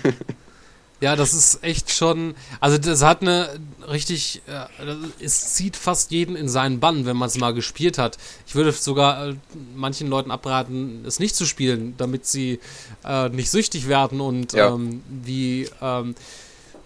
Ja, 1.01 1.17
das 1.17 1.33
ist 1.33 1.65
echt 1.65 1.91
schon. 1.91 2.35
Also, 2.61 2.77
das 2.77 3.03
hat 3.03 3.23
eine 3.23 3.49
richtig. 3.89 4.43
Äh, 4.47 5.25
es 5.25 5.55
zieht 5.55 5.77
fast 5.77 6.11
jeden 6.11 6.37
in 6.37 6.49
seinen 6.49 6.79
Bann, 6.79 7.07
wenn 7.07 7.17
man 7.17 7.29
es 7.29 7.39
mal 7.39 7.55
gespielt 7.55 7.97
hat. 7.97 8.19
Ich 8.47 8.55
würde 8.55 8.73
sogar 8.73 9.29
äh, 9.29 9.35
manchen 9.75 10.09
Leuten 10.09 10.31
abraten, 10.31 11.03
es 11.07 11.19
nicht 11.19 11.35
zu 11.35 11.47
spielen, 11.47 11.95
damit 11.97 12.27
sie 12.27 12.61
äh, 13.05 13.31
nicht 13.31 13.51
süchtig 13.51 13.89
werden 13.89 14.21
und 14.21 14.53
ja. 14.53 14.75
ähm, 14.75 15.03
wie. 15.09 15.69
Ähm, 15.81 16.15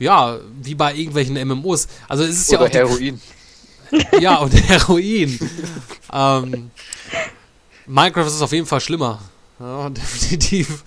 ja, 0.00 0.38
wie 0.60 0.74
bei 0.74 0.92
irgendwelchen 0.94 1.36
MMOs. 1.46 1.88
Also, 2.08 2.24
es 2.24 2.36
ist 2.40 2.52
Oder 2.52 2.72
ja 2.72 2.84
auch. 2.84 2.90
Heroin. 2.90 3.20
ja, 4.20 4.36
und 4.38 4.52
Heroin. 4.52 5.38
ähm, 6.12 6.70
Minecraft 7.86 8.26
ist 8.26 8.42
auf 8.42 8.52
jeden 8.52 8.66
Fall 8.66 8.80
schlimmer. 8.80 9.20
Ja, 9.60 9.88
definitiv. 9.90 10.82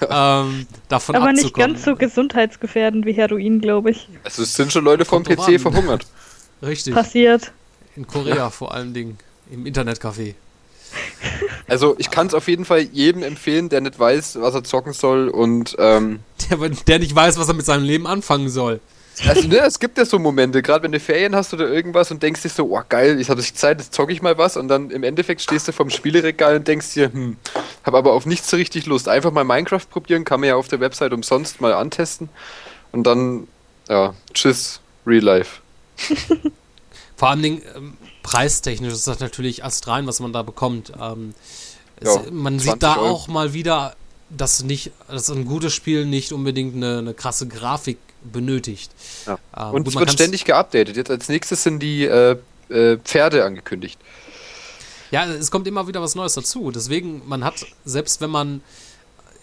Ja. 0.00 0.42
Ähm, 0.42 0.66
davon 0.88 1.16
Aber 1.16 1.32
nicht 1.32 1.54
ganz 1.54 1.84
so 1.84 1.96
gesundheitsgefährdend 1.96 3.06
wie 3.06 3.12
Heroin, 3.12 3.60
glaube 3.60 3.90
ich. 3.90 4.08
Also 4.24 4.42
es 4.42 4.54
sind 4.54 4.72
schon 4.72 4.84
Leute 4.84 5.04
vom 5.04 5.22
PC 5.22 5.48
an. 5.48 5.58
verhungert. 5.58 6.06
Richtig. 6.62 6.94
Passiert. 6.94 7.52
In 7.96 8.06
Korea 8.06 8.36
ja. 8.36 8.50
vor 8.50 8.74
allen 8.74 8.94
Dingen. 8.94 9.18
Im 9.50 9.66
Internetcafé. 9.66 10.34
Also 11.68 11.94
ich 11.98 12.10
kann 12.10 12.26
es 12.26 12.34
auf 12.34 12.48
jeden 12.48 12.64
Fall 12.64 12.80
jedem 12.80 13.22
empfehlen, 13.22 13.68
der 13.68 13.80
nicht 13.80 13.98
weiß, 13.98 14.38
was 14.40 14.54
er 14.54 14.64
zocken 14.64 14.92
soll 14.92 15.28
und 15.28 15.74
ähm, 15.78 16.20
der, 16.50 16.68
der 16.68 16.98
nicht 16.98 17.14
weiß, 17.14 17.38
was 17.38 17.48
er 17.48 17.54
mit 17.54 17.64
seinem 17.64 17.84
Leben 17.84 18.06
anfangen 18.06 18.48
soll. 18.48 18.80
Also, 19.26 19.46
ne, 19.46 19.58
es 19.58 19.78
gibt 19.78 19.98
ja 19.98 20.04
so 20.04 20.18
Momente, 20.18 20.62
gerade 20.62 20.84
wenn 20.84 20.92
du 20.92 21.00
Ferien 21.00 21.36
hast 21.36 21.52
oder 21.52 21.68
irgendwas 21.68 22.10
und 22.10 22.22
denkst 22.22 22.42
dir 22.42 22.48
so, 22.48 22.70
oh 22.70 22.82
geil, 22.88 23.20
ich 23.20 23.28
habe 23.28 23.42
Zeit, 23.42 23.78
jetzt 23.80 23.92
zocke 23.94 24.12
ich 24.12 24.22
mal 24.22 24.38
was 24.38 24.56
und 24.56 24.68
dann 24.68 24.90
im 24.90 25.02
Endeffekt 25.02 25.42
stehst 25.42 25.68
du 25.68 25.72
vom 25.72 25.90
Spieleregal 25.90 26.56
und 26.56 26.66
denkst 26.66 26.94
dir, 26.94 27.12
hm, 27.12 27.36
habe 27.84 27.98
aber 27.98 28.12
auf 28.12 28.26
nichts 28.26 28.48
so 28.48 28.56
richtig 28.56 28.86
Lust. 28.86 29.08
Einfach 29.08 29.30
mal 29.30 29.44
Minecraft 29.44 29.86
probieren, 29.90 30.24
kann 30.24 30.40
man 30.40 30.48
ja 30.48 30.56
auf 30.56 30.68
der 30.68 30.80
Website 30.80 31.12
umsonst 31.12 31.60
mal 31.60 31.74
antesten 31.74 32.30
und 32.92 33.04
dann, 33.04 33.48
ja, 33.88 34.14
tschüss, 34.32 34.80
Real 35.06 35.22
Life. 35.22 35.60
Vor 37.16 37.28
allen 37.28 37.42
Dingen, 37.42 37.62
ähm, 37.76 37.96
preistechnisch 38.22 38.92
ist 38.92 39.06
das 39.06 39.20
natürlich 39.20 39.64
astrein, 39.64 40.06
was 40.06 40.20
man 40.20 40.32
da 40.32 40.42
bekommt. 40.42 40.92
Ähm, 41.00 41.34
es, 42.00 42.14
ja, 42.14 42.22
man 42.30 42.58
sieht 42.58 42.82
da 42.82 42.96
Euro. 42.96 43.08
auch 43.08 43.28
mal 43.28 43.52
wieder, 43.52 43.94
dass 44.36 44.62
nicht, 44.62 44.92
dass 45.08 45.30
ein 45.30 45.44
gutes 45.44 45.72
Spiel 45.74 46.06
nicht 46.06 46.32
unbedingt 46.32 46.74
eine, 46.74 46.98
eine 46.98 47.14
krasse 47.14 47.46
Grafik 47.46 47.98
benötigt. 48.22 48.90
Ja. 49.26 49.38
Ähm, 49.56 49.74
und 49.74 49.84
gut, 49.84 49.94
es 49.94 50.00
wird 50.00 50.12
ständig 50.12 50.44
geupdatet. 50.44 50.96
Jetzt 50.96 51.10
als 51.10 51.28
nächstes 51.28 51.62
sind 51.62 51.80
die 51.80 52.04
äh, 52.04 52.36
äh, 52.68 52.98
Pferde 52.98 53.44
angekündigt. 53.44 53.98
Ja, 55.10 55.26
es 55.26 55.50
kommt 55.50 55.66
immer 55.66 55.86
wieder 55.86 56.00
was 56.00 56.14
Neues 56.14 56.34
dazu. 56.34 56.70
Deswegen, 56.70 57.22
man 57.26 57.44
hat, 57.44 57.66
selbst 57.84 58.20
wenn 58.20 58.30
man 58.30 58.62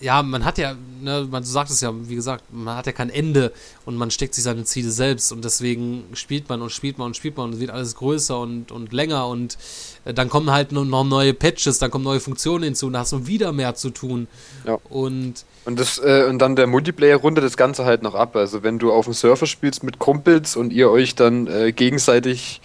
ja, 0.02 0.24
man 0.24 0.46
hat 0.46 0.58
ja, 0.58 0.76
ne, 1.02 1.28
man 1.30 1.44
sagt 1.44 1.70
es 1.70 1.82
ja, 1.82 1.94
wie 1.94 2.16
gesagt, 2.16 2.44
man 2.52 2.76
hat 2.76 2.86
ja 2.86 2.92
kein 2.92 3.10
Ende 3.10 3.52
und 3.86 3.98
man 3.98 4.12
steckt 4.12 4.34
sich 4.34 4.44
seine 4.44 4.64
Ziele 4.64 4.92
selbst 4.92 5.32
und 5.32 5.44
deswegen 5.44 6.06
spielt 6.14 6.48
man 6.48 6.62
und 6.62 6.72
spielt 6.72 6.98
man 6.98 7.08
und 7.08 7.18
spielt 7.18 7.36
man 7.36 7.48
und 7.48 7.54
es 7.56 7.60
wird 7.60 7.72
alles 7.72 7.96
größer 7.96 8.40
und, 8.40 8.72
und 8.72 8.94
länger 8.94 9.28
und 9.28 9.58
äh, 10.06 10.14
dann 10.14 10.30
kommen 10.30 10.52
halt 10.52 10.72
noch 10.72 10.86
neue 10.86 11.34
Patches, 11.34 11.80
dann 11.80 11.92
kommen 11.92 12.06
neue 12.06 12.22
Funktionen 12.22 12.64
hinzu 12.64 12.88
und 12.88 12.94
da 12.94 13.00
hast 13.00 13.12
du 13.12 13.28
wieder 13.28 13.52
mehr 13.52 13.76
zu 13.76 13.90
tun. 13.90 14.28
Ja. 14.66 14.78
Und, 14.90 15.46
und, 15.66 15.80
das, 15.80 16.00
äh, 16.00 16.26
und 16.30 16.40
dann 16.40 16.56
der 16.56 16.68
Multiplayer 16.68 17.18
rundet 17.18 17.44
das 17.44 17.58
Ganze 17.58 17.84
halt 17.84 18.02
noch 18.02 18.16
ab. 18.16 18.36
Also 18.36 18.64
wenn 18.64 18.80
du 18.80 18.94
auf 18.94 19.06
dem 19.06 19.14
Surfer 19.14 19.48
spielst 19.48 19.84
mit 19.84 20.00
Kumpels 20.00 20.56
und 20.56 20.72
ihr 20.72 20.90
euch 20.90 21.16
dann 21.16 21.48
äh, 21.48 21.74
gegenseitig 21.74 22.62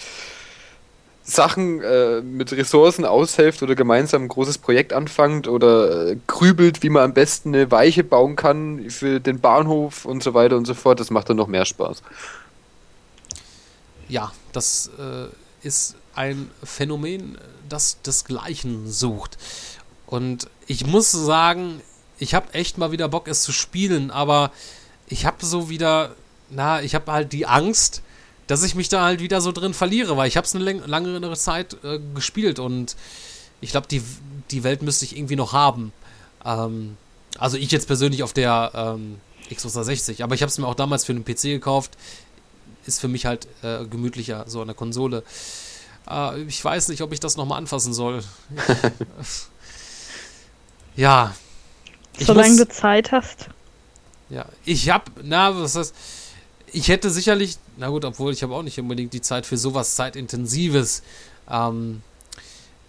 Sachen 1.27 1.81
äh, 1.81 2.21
mit 2.21 2.53
Ressourcen 2.53 3.07
aushelft 3.07 3.63
oder 3.63 3.75
gemeinsam 3.75 4.25
ein 4.25 4.29
großes 4.29 4.59
Projekt 4.59 4.93
anfangt 4.93 5.49
oder 5.49 6.09
äh, 6.09 6.17
grübelt, 6.27 6.83
wie 6.83 6.91
man 6.91 7.03
am 7.03 7.15
besten 7.15 7.55
eine 7.55 7.71
Weiche 7.71 8.05
bauen 8.05 8.37
kann 8.37 8.91
für 8.91 9.21
den 9.21 9.41
Bahnhof 9.41 10.05
und 10.05 10.23
so 10.23 10.35
weiter 10.35 10.57
und 10.57 10.67
so 10.67 10.75
fort, 10.75 11.01
das 11.01 11.11
macht 11.11 11.31
dann 11.31 11.39
noch 11.39 11.47
mehr 11.47 11.65
Spaß. 11.65 12.03
Ja, 14.07 14.33
das 14.53 14.91
äh, 14.99 15.67
ist 15.67 15.97
ein 16.15 16.51
Phänomen, 16.63 17.39
das 17.71 18.03
desgleichen 18.03 18.91
sucht. 18.91 19.39
Und 20.07 20.49
ich 20.67 20.87
muss 20.87 21.11
sagen, 21.11 21.81
ich 22.19 22.35
habe 22.35 22.53
echt 22.53 22.77
mal 22.77 22.93
wieder 22.93 23.09
Bock, 23.09 23.29
es 23.29 23.43
zu 23.43 23.53
spielen, 23.53 24.11
aber 24.11 24.53
ich 25.07 25.25
habe 25.25 25.45
so 25.45 25.71
wieder, 25.71 26.15
na, 26.51 26.83
ich 26.83 26.95
habe 26.95 27.11
halt 27.11 27.33
die 27.33 27.47
Angst, 27.47 28.03
dass 28.47 28.63
ich 28.63 28.75
mich 28.75 28.89
da 28.89 29.05
halt 29.05 29.21
wieder 29.21 29.41
so 29.41 29.53
drin 29.53 29.75
verliere, 29.75 30.17
weil 30.17 30.29
ich 30.29 30.37
habe 30.37 30.47
es 30.47 30.55
eine 30.55 30.73
lange 30.73 31.33
Zeit 31.35 31.77
äh, 31.85 31.99
gespielt 32.15 32.59
und 32.59 32.97
ich 33.61 33.71
glaube, 33.71 33.87
die, 33.89 34.03
die 34.51 34.65
Welt 34.65 34.83
müsste 34.83 35.05
ich 35.05 35.17
irgendwie 35.17 35.37
noch 35.37 35.53
haben. 35.53 35.93
Ähm, 36.45 36.97
also 37.39 37.57
ich 37.57 37.71
jetzt 37.71 37.87
persönlich 37.87 38.23
auf 38.23 38.33
der 38.33 38.71
ähm, 38.75 39.19
Xbox 39.45 39.75
360, 39.75 40.23
aber 40.23 40.35
ich 40.35 40.43
habe 40.43 40.51
es 40.51 40.59
mir 40.59 40.67
auch 40.67 40.75
damals 40.75 41.05
für 41.05 41.13
einen 41.13 41.25
PC 41.25 41.43
gekauft. 41.43 41.93
Ist 42.87 43.01
für 43.01 43.09
mich 43.09 43.25
halt 43.25 43.49
äh, 43.63 43.87
gemütlicher, 43.87 44.45
so 44.47 44.61
an 44.61 44.67
der 44.67 44.77
Konsole. 44.77 45.23
Äh, 46.09 46.43
ich 46.43 46.63
weiß 46.63 46.89
nicht, 46.89 47.01
ob 47.03 47.13
ich 47.13 47.21
das 47.21 47.37
nochmal 47.37 47.59
anfassen 47.59 47.95
soll. 47.95 48.23
ja. 50.97 51.35
Solange 52.19 52.51
muss, 52.51 52.59
du 52.59 52.69
Zeit 52.69 53.11
hast. 53.11 53.49
Ja, 54.29 54.47
ich 54.65 54.91
hab, 54.91 55.11
na, 55.23 55.59
was 55.59 55.77
heißt, 55.77 55.95
ich 56.75 56.89
hätte 56.89 57.09
sicherlich, 57.11 57.57
na 57.77 57.89
gut, 57.89 58.05
obwohl 58.05 58.33
ich 58.33 58.43
habe 58.43 58.55
auch 58.55 58.63
nicht 58.63 58.79
unbedingt 58.79 59.13
die 59.13 59.21
Zeit 59.21 59.47
für 59.47 59.57
sowas 59.57 59.95
zeitintensives. 59.95 61.03
Ähm, 61.49 62.03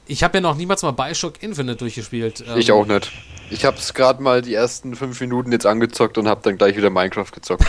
ich 0.08 0.24
habe 0.24 0.38
ja 0.38 0.42
noch 0.42 0.56
niemals 0.56 0.82
mal 0.82 0.92
Bioshock 0.92 1.42
Infinite 1.42 1.78
durchgespielt. 1.78 2.44
Ähm, 2.48 2.58
ich 2.58 2.72
auch 2.72 2.86
nicht. 2.86 3.12
Ich 3.52 3.64
habe 3.64 3.78
es 3.78 3.94
gerade 3.94 4.22
mal 4.24 4.42
die 4.42 4.56
ersten 4.56 4.96
fünf 4.96 5.22
Minuten 5.22 5.52
jetzt 5.52 5.68
angezockt 5.68 6.18
und 6.18 6.28
habe 6.28 6.42
dann 6.44 6.58
gleich 6.58 6.76
wieder 6.76 6.90
Minecraft 6.90 7.32
gezockt. 7.32 7.66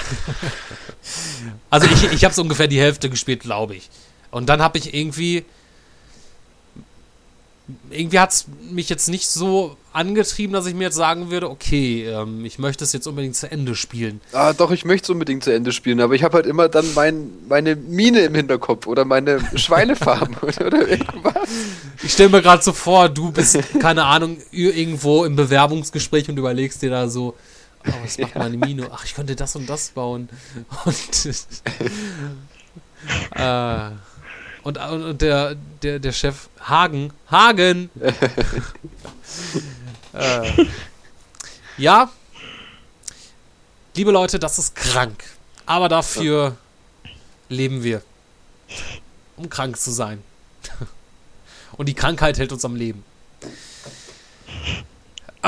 also 1.71 1.87
ich, 1.87 2.13
ich 2.13 2.25
habe 2.25 2.33
es 2.33 2.39
ungefähr 2.39 2.67
die 2.67 2.81
Hälfte 2.81 3.11
gespielt, 3.11 3.41
glaube 3.41 3.77
ich. 3.77 3.91
Und 4.31 4.49
dann 4.49 4.63
habe 4.63 4.79
ich 4.79 4.95
irgendwie 4.95 5.45
irgendwie 7.91 8.21
hat 8.21 8.33
es 8.33 8.47
mich 8.71 8.89
jetzt 8.89 9.09
nicht 9.09 9.29
so 9.29 9.77
angetrieben, 9.93 10.53
dass 10.53 10.67
ich 10.67 10.75
mir 10.75 10.85
jetzt 10.85 10.95
sagen 10.95 11.31
würde, 11.31 11.51
okay, 11.51 12.07
ähm, 12.07 12.45
ich 12.45 12.59
möchte 12.59 12.85
es 12.85 12.93
jetzt 12.93 13.07
unbedingt 13.07 13.35
zu 13.35 13.51
Ende 13.51 13.75
spielen. 13.75 14.21
Ah, 14.33 14.53
doch, 14.53 14.71
ich 14.71 14.85
möchte 14.85 15.07
es 15.07 15.11
unbedingt 15.11 15.43
zu 15.43 15.53
Ende 15.53 15.73
spielen, 15.73 16.01
aber 16.01 16.15
ich 16.15 16.23
habe 16.23 16.35
halt 16.35 16.47
immer 16.47 16.69
dann 16.69 16.85
mein, 16.95 17.31
meine 17.49 17.75
Mine 17.75 18.21
im 18.21 18.35
Hinterkopf 18.35 18.87
oder 18.87 19.05
meine 19.05 19.41
Schweinefarm 19.59 20.37
oder 20.43 20.87
irgendwas. 20.87 21.49
Ich 22.03 22.13
stelle 22.13 22.29
mir 22.29 22.43
gerade 22.43 22.63
so 22.63 22.73
vor, 22.73 23.09
du 23.09 23.33
bist, 23.33 23.59
keine 23.81 24.05
Ahnung, 24.05 24.39
irgendwo 24.53 25.25
im 25.25 25.35
Bewerbungsgespräch 25.35 26.29
und 26.29 26.37
überlegst 26.37 26.83
dir 26.83 26.91
da 26.91 27.09
so, 27.09 27.35
oh, 27.87 27.93
was 28.05 28.19
macht 28.19 28.35
ja. 28.35 28.43
meine 28.43 28.59
Mine? 28.59 28.89
Ach, 28.93 29.05
ich 29.05 29.15
könnte 29.15 29.35
das 29.35 29.57
und 29.57 29.69
das 29.69 29.89
bauen. 29.91 30.29
Und 30.85 31.27
äh, 33.35 33.91
und, 34.67 34.79
und 34.79 35.23
der, 35.23 35.55
der, 35.83 36.01
der 36.01 36.13
Chef 36.13 36.49
Hagen, 36.61 37.13
Hagen! 37.31 37.89
äh, 40.13 40.67
ja, 41.79 42.11
liebe 43.95 44.11
Leute, 44.11 44.41
das 44.41 44.59
ist 44.59 44.75
krank. 44.75 45.23
Aber 45.67 45.89
dafür 45.89 46.57
ja. 47.05 47.11
leben 47.49 47.85
wir. 47.85 48.03
Um 49.37 49.49
krank 49.49 49.79
zu 49.79 49.93
sein. 49.93 50.23
Und 51.77 51.89
die 51.89 51.95
Krankheit 51.95 52.39
hält 52.39 52.53
uns 52.53 52.65
am 52.65 52.75
Leben. 52.75 53.05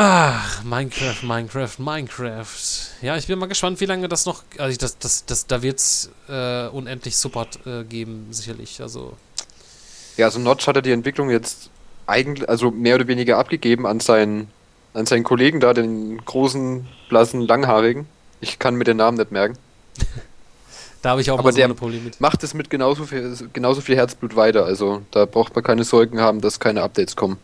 Ach, 0.01 0.63
Minecraft, 0.63 1.25
Minecraft, 1.25 1.79
Minecraft. 1.79 2.57
Ja, 3.03 3.17
ich 3.17 3.27
bin 3.27 3.37
mal 3.37 3.47
gespannt, 3.47 3.81
wie 3.81 3.85
lange 3.85 4.07
das 4.07 4.27
noch. 4.27 4.45
Also 4.57 4.79
das, 4.79 4.97
das, 4.97 5.25
das, 5.25 5.49
da 5.49 5.61
wird 5.61 5.81
es 5.81 6.09
äh, 6.29 6.69
unendlich 6.69 7.17
Support 7.17 7.67
äh, 7.67 7.83
geben, 7.83 8.29
sicherlich. 8.31 8.81
Also. 8.81 9.15
Ja, 10.17 10.27
also 10.27 10.39
Notch 10.39 10.69
hat 10.69 10.77
ja 10.77 10.83
die 10.83 10.93
Entwicklung 10.93 11.31
jetzt 11.31 11.71
eigentlich, 12.07 12.49
also 12.49 12.71
mehr 12.71 12.95
oder 12.95 13.09
weniger 13.09 13.39
abgegeben 13.39 13.89
an 13.89 13.99
seinen, 13.99 14.53
an 14.95 15.05
seinen 15.07 15.25
Kollegen 15.25 15.59
da, 15.59 15.75
den 15.75 16.25
großen, 16.25 16.87
blassen, 17.09 17.41
langhaarigen. 17.41 18.07
Ich 18.41 18.61
kann 18.61 18.77
mir 18.77 18.85
den 18.85 18.99
Namen 18.99 19.17
nicht 19.17 19.33
merken. 19.33 19.59
da 21.03 21.11
habe 21.11 21.23
ich 21.23 21.33
auch 21.33 21.41
Aber 21.41 21.51
so 21.51 21.61
ein 21.61 21.75
Problem 21.75 22.05
mit. 22.05 22.21
Macht 22.21 22.45
es 22.45 22.55
mit 22.55 22.71
genauso 22.71 23.05
viel, 23.05 23.37
genauso 23.53 23.81
viel 23.81 23.97
Herzblut 23.97 24.37
weiter. 24.37 24.65
Also 24.65 25.03
da 25.11 25.25
braucht 25.25 25.57
man 25.57 25.65
keine 25.65 25.83
Sorgen 25.83 26.21
haben, 26.21 26.41
dass 26.41 26.61
keine 26.61 26.83
Updates 26.83 27.17
kommen. 27.17 27.39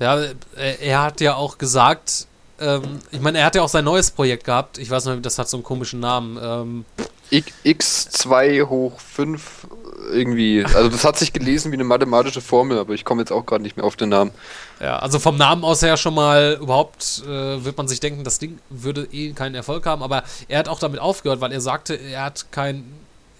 Ja, 0.00 0.18
er 0.56 1.02
hat 1.02 1.20
ja 1.20 1.34
auch 1.34 1.58
gesagt, 1.58 2.26
ähm, 2.58 3.00
ich 3.10 3.20
meine, 3.20 3.38
er 3.38 3.46
hat 3.46 3.54
ja 3.54 3.62
auch 3.62 3.68
sein 3.68 3.84
neues 3.84 4.10
Projekt 4.10 4.44
gehabt. 4.44 4.78
Ich 4.78 4.90
weiß 4.90 5.04
nicht, 5.06 5.24
das 5.24 5.38
hat 5.38 5.48
so 5.48 5.56
einen 5.56 5.64
komischen 5.64 6.00
Namen. 6.00 6.38
Ähm, 6.42 6.84
X2 7.30 8.68
hoch 8.68 8.98
5 8.98 9.66
irgendwie. 10.10 10.64
Also 10.64 10.88
das 10.88 11.04
hat 11.04 11.18
sich 11.18 11.32
gelesen 11.32 11.70
wie 11.70 11.76
eine 11.76 11.84
mathematische 11.84 12.40
Formel, 12.40 12.78
aber 12.78 12.94
ich 12.94 13.04
komme 13.04 13.22
jetzt 13.22 13.30
auch 13.30 13.46
gerade 13.46 13.62
nicht 13.62 13.76
mehr 13.76 13.86
auf 13.86 13.96
den 13.96 14.08
Namen. 14.08 14.32
Ja, 14.80 14.98
also 14.98 15.18
vom 15.18 15.36
Namen 15.36 15.62
aus 15.62 15.82
her 15.82 15.96
schon 15.96 16.14
mal 16.14 16.58
überhaupt 16.60 17.22
äh, 17.26 17.64
wird 17.64 17.76
man 17.76 17.86
sich 17.86 18.00
denken, 18.00 18.24
das 18.24 18.38
Ding 18.38 18.58
würde 18.68 19.06
eh 19.12 19.32
keinen 19.32 19.54
Erfolg 19.54 19.86
haben, 19.86 20.02
aber 20.02 20.24
er 20.48 20.58
hat 20.58 20.68
auch 20.68 20.80
damit 20.80 20.98
aufgehört, 20.98 21.40
weil 21.40 21.52
er 21.52 21.60
sagte, 21.60 21.94
er 21.94 22.24
hat 22.24 22.46
kein, 22.50 22.84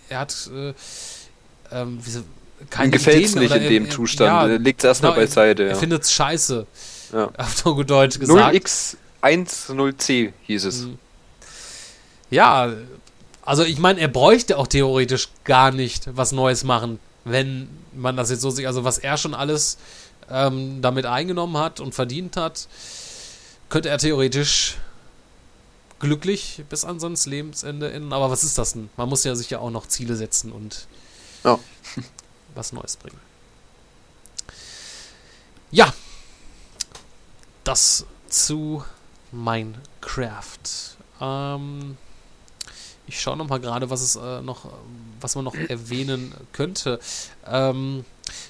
er 0.09 0.21
hat 0.21 0.51
äh, 0.55 0.73
ähm, 1.73 1.99
wie, 2.05 2.23
keine 2.69 2.91
gefällt 2.91 3.25
es 3.25 3.35
nicht 3.35 3.55
in 3.55 3.63
dem 3.63 3.85
er, 3.87 3.91
Zustand. 3.91 4.51
Ja, 4.51 4.57
Liegt 4.57 4.81
es 4.81 4.85
erstmal 4.85 5.13
genau, 5.13 5.23
beiseite. 5.23 5.63
Er, 5.65 5.69
ja. 5.71 5.75
findet 5.77 6.03
es 6.03 6.13
scheiße. 6.13 6.67
Ja. 7.13 7.31
Auf 7.39 7.65
gut 7.65 7.89
Deutsch 7.89 8.19
gesagt. 8.19 8.55
0x10c 9.23 10.33
hieß 10.47 10.65
es. 10.65 10.83
Mhm. 10.83 10.99
Ja, 12.31 12.73
also 13.43 13.65
ich 13.65 13.79
meine, 13.79 14.01
er 14.01 14.09
bräuchte 14.09 14.59
auch 14.59 14.67
theoretisch 14.67 15.29
gar 15.45 15.73
nicht 15.73 16.09
was 16.17 16.33
Neues 16.33 16.65
machen, 16.65 17.01
wenn 17.25 17.69
man 17.93 18.17
das 18.17 18.31
jetzt 18.31 18.43
so 18.43 18.51
sieht. 18.51 18.67
Also 18.67 18.85
was 18.85 18.99
er 18.99 19.17
schon 19.17 19.35
alles 19.35 19.79
ähm, 20.31 20.81
damit 20.83 21.07
eingenommen 21.07 21.57
hat 21.57 21.81
und 21.81 21.95
verdient 21.95 22.37
hat, 22.37 22.69
könnte 23.69 23.89
er 23.89 23.99
theoretisch 23.99 24.77
glücklich 25.99 26.65
bis 26.69 26.85
an 26.85 27.01
sein 27.01 27.17
Lebensende 27.27 27.91
enden. 27.91 28.13
Aber 28.13 28.31
was 28.31 28.45
ist 28.45 28.59
das 28.59 28.73
denn? 28.73 28.91
Man 28.97 29.09
muss 29.09 29.25
ja 29.25 29.35
sich 29.35 29.51
ja 29.51 29.59
auch 29.59 29.71
noch 29.71 29.87
Ziele 29.87 30.17
setzen 30.17 30.53
und 30.53 30.87
ja. 31.45 31.59
Was 32.55 32.73
Neues 32.73 32.97
bringen. 32.97 33.19
Ja, 35.71 35.93
das 37.65 38.07
zu 38.29 38.85
Minecraft. 39.33 40.97
Ähm, 41.21 41.97
ich 43.07 43.21
schaue 43.21 43.37
noch 43.37 43.49
mal 43.49 43.61
gerade, 43.61 43.91
was 43.91 44.01
es 44.01 44.17
äh, 44.17 44.41
noch, 44.41 44.69
was 45.21 45.35
man 45.35 45.45
noch 45.45 45.55
erwähnen 45.69 46.35
könnte. 46.53 47.01
Ähm, 47.47 48.05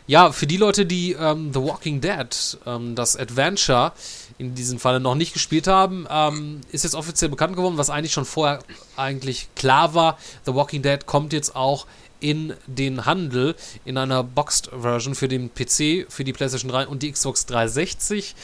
ja, 0.07 0.33
für 0.33 0.47
die 0.47 0.57
Leute, 0.57 0.87
die 0.87 1.13
ähm, 1.13 1.53
The 1.53 1.61
Walking 1.61 2.01
Dead, 2.01 2.59
ähm, 2.67 2.95
das 2.95 3.17
Adventure 3.17 3.93
in 4.39 4.55
diesem 4.55 4.79
Falle 4.79 5.01
noch 5.01 5.15
nicht 5.15 5.33
gespielt 5.33 5.67
haben, 5.67 6.07
ähm, 6.11 6.61
ist 6.73 6.85
jetzt 6.85 6.95
offiziell 6.95 7.31
bekannt 7.31 7.57
geworden, 7.57 7.79
was 7.79 7.91
eigentlich 7.91 8.13
schon 8.13 8.25
vorher 8.25 8.61
eigentlich 8.97 9.49
klar 9.55 9.95
war. 9.95 10.19
The 10.45 10.55
Walking 10.55 10.83
Dead 10.83 11.07
kommt 11.07 11.33
jetzt 11.33 11.57
auch 11.57 11.87
in 12.21 12.55
den 12.67 13.07
Handel 13.07 13.55
in 13.85 13.99
einer 13.99 14.23
Boxed 14.23 14.71
Version 14.81 15.15
für 15.15 15.29
den 15.29 15.51
PC, 15.53 16.07
für 16.09 16.25
die 16.25 16.33
PlayStation 16.33 16.71
3 16.71 16.87
und 16.87 17.03
die 17.03 17.13
Xbox 17.13 17.47
360. 17.47 18.35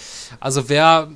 Also 0.40 0.68
wer 0.68 1.08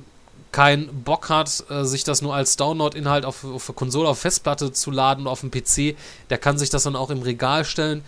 keinen 0.51 1.03
Bock 1.03 1.29
hat, 1.29 1.63
äh, 1.69 1.85
sich 1.85 2.03
das 2.03 2.21
nur 2.21 2.35
als 2.35 2.57
Download-Inhalt 2.57 3.25
auf, 3.25 3.43
auf 3.43 3.73
Konsole, 3.75 4.09
auf 4.09 4.19
Festplatte 4.19 4.71
zu 4.71 4.91
laden 4.91 5.27
auf 5.27 5.41
dem 5.41 5.51
PC, 5.51 5.95
der 6.29 6.37
kann 6.37 6.57
sich 6.57 6.69
das 6.69 6.83
dann 6.83 6.95
auch 6.95 7.09
im 7.09 7.21
Regal 7.21 7.65
stellen. 7.65 8.03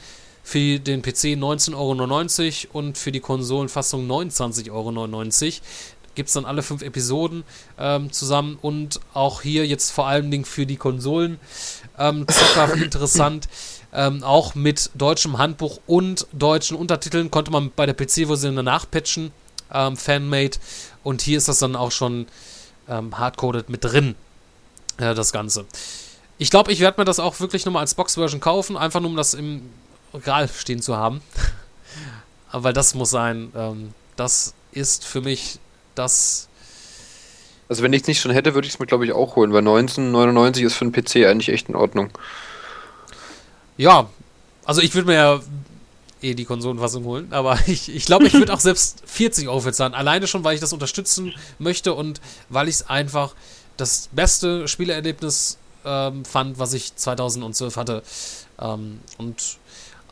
Für 0.46 0.78
den 0.78 1.02
PC 1.02 1.38
19,99 1.38 2.68
Euro 2.68 2.78
und 2.78 2.98
für 2.98 3.14
die 3.14 3.22
Konsolenfassung 3.22 4.06
29,99 4.10 4.72
Euro. 4.72 5.64
Gibt 6.16 6.28
es 6.28 6.34
dann 6.34 6.44
alle 6.44 6.64
fünf 6.64 6.82
Episoden 6.82 7.46
ähm, 7.80 8.12
zusammen 8.12 8.60
und 8.62 9.00
auch 9.14 9.42
hier 9.42 9.66
jetzt 9.66 9.92
vor 9.92 10.06
allen 10.06 10.30
Dingen 10.30 10.44
für 10.44 10.66
die 10.66 10.76
Konsolen 10.76 11.40
ähm, 11.98 12.28
interessant. 12.76 13.48
Ähm, 13.94 14.24
auch 14.24 14.56
mit 14.56 14.90
deutschem 14.96 15.38
Handbuch 15.38 15.80
und 15.86 16.26
deutschen 16.32 16.76
Untertiteln 16.76 17.30
konnte 17.30 17.52
man 17.52 17.72
bei 17.76 17.86
der 17.86 17.94
PC-Version 17.94 18.56
danach 18.56 18.90
patchen. 18.90 19.32
Ähm, 19.72 19.98
Fanmade 19.98 20.58
und 21.04 21.22
hier 21.22 21.38
ist 21.38 21.48
das 21.48 21.60
dann 21.60 21.76
auch 21.76 21.92
schon 21.92 22.28
ähm, 22.88 23.18
hardcoded 23.18 23.70
mit 23.70 23.84
drin, 23.84 24.16
äh, 24.98 25.14
das 25.14 25.32
Ganze. 25.32 25.66
Ich 26.38 26.50
glaube, 26.50 26.72
ich 26.72 26.80
werde 26.80 27.00
mir 27.00 27.06
das 27.06 27.20
auch 27.20 27.40
wirklich 27.40 27.66
nochmal 27.66 27.82
als 27.82 27.94
Box-Version 27.94 28.42
kaufen, 28.42 28.78
einfach 28.78 29.00
nur 29.00 29.12
um 29.12 29.16
das 29.18 29.34
im 29.34 29.70
Regal 30.14 30.48
stehen 30.48 30.82
zu 30.82 30.98
haben. 30.98 31.22
Weil 32.52 32.74
das 32.74 32.94
muss 32.96 33.10
sein. 33.10 33.52
Ähm, 33.56 33.94
das 34.16 34.54
ist 34.72 35.06
für 35.06 35.22
mich 35.22 35.60
das. 35.96 36.48
Also 37.70 37.82
wenn 37.82 37.94
ich 37.94 38.02
es 38.02 38.08
nicht 38.08 38.22
schon 38.22 38.32
hätte, 38.32 38.54
würde 38.54 38.68
ich 38.68 38.74
es 38.74 38.80
mir 38.80 38.86
glaube 38.86 39.06
ich 39.06 39.14
auch 39.14 39.36
holen, 39.36 39.52
weil 39.54 39.60
1999 39.60 40.64
ist 40.64 40.76
für 40.76 40.86
einen 40.86 40.92
PC 40.92 41.28
eigentlich 41.28 41.50
echt 41.50 41.70
in 41.70 41.76
Ordnung. 41.76 42.12
Ja, 43.78 44.10
also 44.66 44.82
ich 44.82 44.94
würde 44.94 45.08
mir 45.08 45.16
ja 45.16 45.42
eh 46.24 46.34
die 46.34 46.46
Konsolenfassung 46.46 47.04
holen. 47.04 47.28
Aber 47.32 47.58
ich, 47.68 47.94
ich 47.94 48.06
glaube, 48.06 48.28
ich 48.28 48.34
würde 48.34 48.54
auch 48.54 48.60
selbst 48.60 49.04
40 49.06 49.48
Euro 49.48 49.72
zahlen. 49.72 49.94
Alleine 49.94 50.28
schon, 50.28 50.44
weil 50.44 50.56
ich 50.56 50.62
das 50.62 50.74
unterstützen 50.74 51.34
möchte 51.60 51.94
und 51.94 52.22
weil 52.50 52.68
ich 52.68 52.76
es 52.76 52.90
einfach 52.90 53.36
das 53.78 54.10
beste 54.12 54.68
Spielerlebnis 54.68 55.58
ähm, 55.86 56.26
fand, 56.26 56.60
was 56.60 56.74
ich 56.74 56.96
2012 56.96 57.76
hatte. 57.76 58.04
Ähm, 58.60 59.00
und 59.18 59.58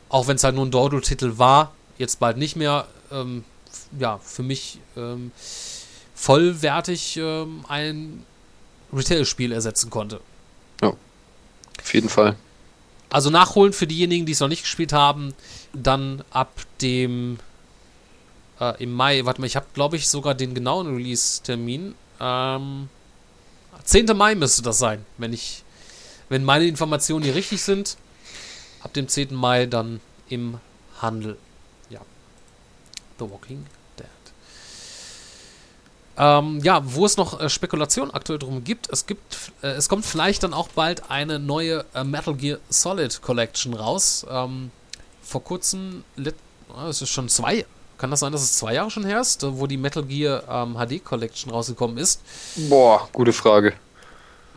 auch 0.08 0.26
wenn 0.26 0.36
es 0.36 0.44
halt 0.44 0.54
nur 0.54 0.66
ein 0.66 0.70
Dodo-Titel 0.70 1.38
war, 1.38 1.72
jetzt 1.98 2.20
bald 2.20 2.36
nicht 2.36 2.56
mehr, 2.56 2.86
ähm, 3.10 3.44
ja, 3.98 4.18
für 4.18 4.42
mich 4.42 4.78
ähm, 4.96 5.32
vollwertig 6.14 7.16
ähm, 7.16 7.64
ein 7.68 8.24
Retail-Spiel 8.92 9.52
ersetzen 9.52 9.90
konnte. 9.90 10.20
Ja, 10.82 10.92
auf 11.80 11.94
jeden 11.94 12.08
Fall. 12.08 12.36
Also 13.12 13.30
nachholen 13.30 13.72
für 13.72 13.86
diejenigen, 13.86 14.24
die 14.24 14.32
es 14.32 14.40
noch 14.40 14.48
nicht 14.48 14.62
gespielt 14.62 14.92
haben, 14.92 15.34
dann 15.74 16.24
ab 16.30 16.50
dem 16.80 17.38
äh, 18.58 18.82
im 18.82 18.92
Mai, 18.92 19.24
warte 19.24 19.40
mal, 19.40 19.46
ich 19.46 19.56
habe 19.56 19.66
glaube 19.74 19.96
ich 19.96 20.08
sogar 20.08 20.34
den 20.34 20.54
genauen 20.54 20.94
Release-Termin. 20.94 21.94
Ähm, 22.20 22.88
10. 23.84 24.06
Mai 24.16 24.34
müsste 24.34 24.62
das 24.62 24.78
sein, 24.78 25.04
wenn 25.18 25.32
ich, 25.32 25.62
wenn 26.28 26.44
meine 26.44 26.64
Informationen 26.64 27.24
hier 27.24 27.34
richtig 27.34 27.62
sind. 27.62 27.96
Ab 28.80 28.94
dem 28.94 29.08
10. 29.08 29.34
Mai 29.34 29.66
dann 29.66 30.00
im 30.28 30.58
Handel. 31.00 31.36
Ja. 31.90 32.00
The 33.18 33.30
Walking 33.30 33.66
ähm, 36.16 36.60
ja, 36.62 36.82
wo 36.84 37.06
es 37.06 37.16
noch 37.16 37.40
äh, 37.40 37.48
Spekulationen 37.48 38.12
aktuell 38.12 38.38
drum 38.38 38.64
gibt, 38.64 38.88
es 38.90 39.06
gibt, 39.06 39.52
äh, 39.62 39.68
es 39.68 39.88
kommt 39.88 40.04
vielleicht 40.04 40.42
dann 40.42 40.52
auch 40.52 40.68
bald 40.68 41.10
eine 41.10 41.38
neue 41.38 41.84
äh, 41.94 42.04
Metal 42.04 42.34
Gear 42.34 42.58
Solid 42.68 43.22
Collection 43.22 43.74
raus. 43.74 44.26
Ähm, 44.28 44.70
vor 45.22 45.42
kurzem, 45.42 46.04
oh, 46.68 46.88
es 46.88 47.00
ist 47.00 47.08
schon 47.10 47.28
zwei, 47.28 47.64
kann 47.96 48.10
das 48.10 48.20
sein, 48.20 48.32
dass 48.32 48.42
es 48.42 48.56
zwei 48.56 48.74
Jahre 48.74 48.90
schon 48.90 49.06
her 49.06 49.20
ist, 49.20 49.42
wo 49.42 49.66
die 49.66 49.78
Metal 49.78 50.02
Gear 50.02 50.42
ähm, 50.48 50.74
HD 50.74 51.02
Collection 51.02 51.50
rausgekommen 51.50 51.96
ist? 51.96 52.20
Boah, 52.68 53.08
gute 53.12 53.32
Frage. 53.32 53.74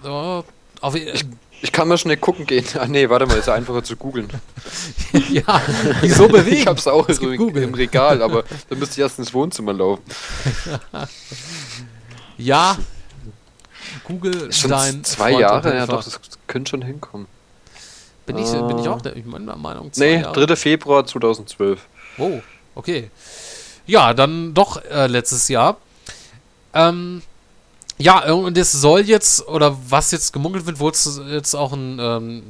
Äh, 0.04 0.08
auf, 0.82 0.96
ich, 0.96 1.26
ich 1.62 1.72
kann 1.72 1.88
mal 1.88 1.98
schnell 1.98 2.18
gucken 2.18 2.46
gehen. 2.46 2.66
Ah 2.78 2.86
nee, 2.88 3.10
warte 3.10 3.26
mal, 3.26 3.38
ist 3.38 3.48
ja 3.48 3.54
einfacher 3.54 3.84
zu 3.84 3.96
googeln. 3.96 4.30
ja, 5.30 5.62
wieso 6.02 6.28
bewegen? 6.30 6.58
Ich 6.58 6.68
hab's 6.68 6.88
auch 6.88 7.10
so 7.10 7.32
im 7.32 7.74
Regal, 7.74 8.22
aber 8.22 8.44
dann 8.70 8.80
müsste 8.80 8.94
ich 8.94 9.00
erst 9.00 9.20
ins 9.20 9.34
Wohnzimmer 9.34 9.74
laufen. 9.74 10.04
ja, 12.38 12.78
Google 14.04 14.50
ist 14.50 14.60
schon 14.60 14.72
dein 14.72 15.04
zwei 15.04 15.32
Freund 15.32 15.40
Jahre, 15.40 15.76
ja 15.76 15.88
doch, 15.88 16.04
das 16.04 16.20
könnte 16.48 16.70
schon 16.70 16.82
hinkommen. 16.82 17.28
Bin, 18.26 18.38
ich, 18.38 18.52
bin 18.52 18.80
ich 18.80 18.88
auch 18.88 19.02
der 19.02 19.16
ich 19.16 19.26
meine 19.26 19.56
Meinung? 19.56 19.92
Nee, 19.98 20.22
Jahre. 20.22 20.48
3. 20.48 20.56
Februar 20.56 21.06
2012. 21.06 21.80
Oh, 22.18 22.42
okay. 22.74 23.12
Ja, 23.86 24.16
dann 24.16 24.54
doch 24.54 24.84
äh, 24.84 25.06
letztes 25.06 25.48
Jahr. 25.48 25.78
Ähm, 26.74 27.22
ja, 27.98 28.32
und 28.32 28.58
es 28.58 28.72
soll 28.72 29.02
jetzt, 29.02 29.48
oder 29.48 29.78
was 29.90 30.12
jetzt 30.12 30.34
gemunkelt 30.34 30.66
wird, 30.66 30.80
wo 30.80 30.90
es 30.90 31.20
jetzt 31.30 31.56
auch 31.56 31.72
ein, 31.72 31.98
ähm, 32.00 32.44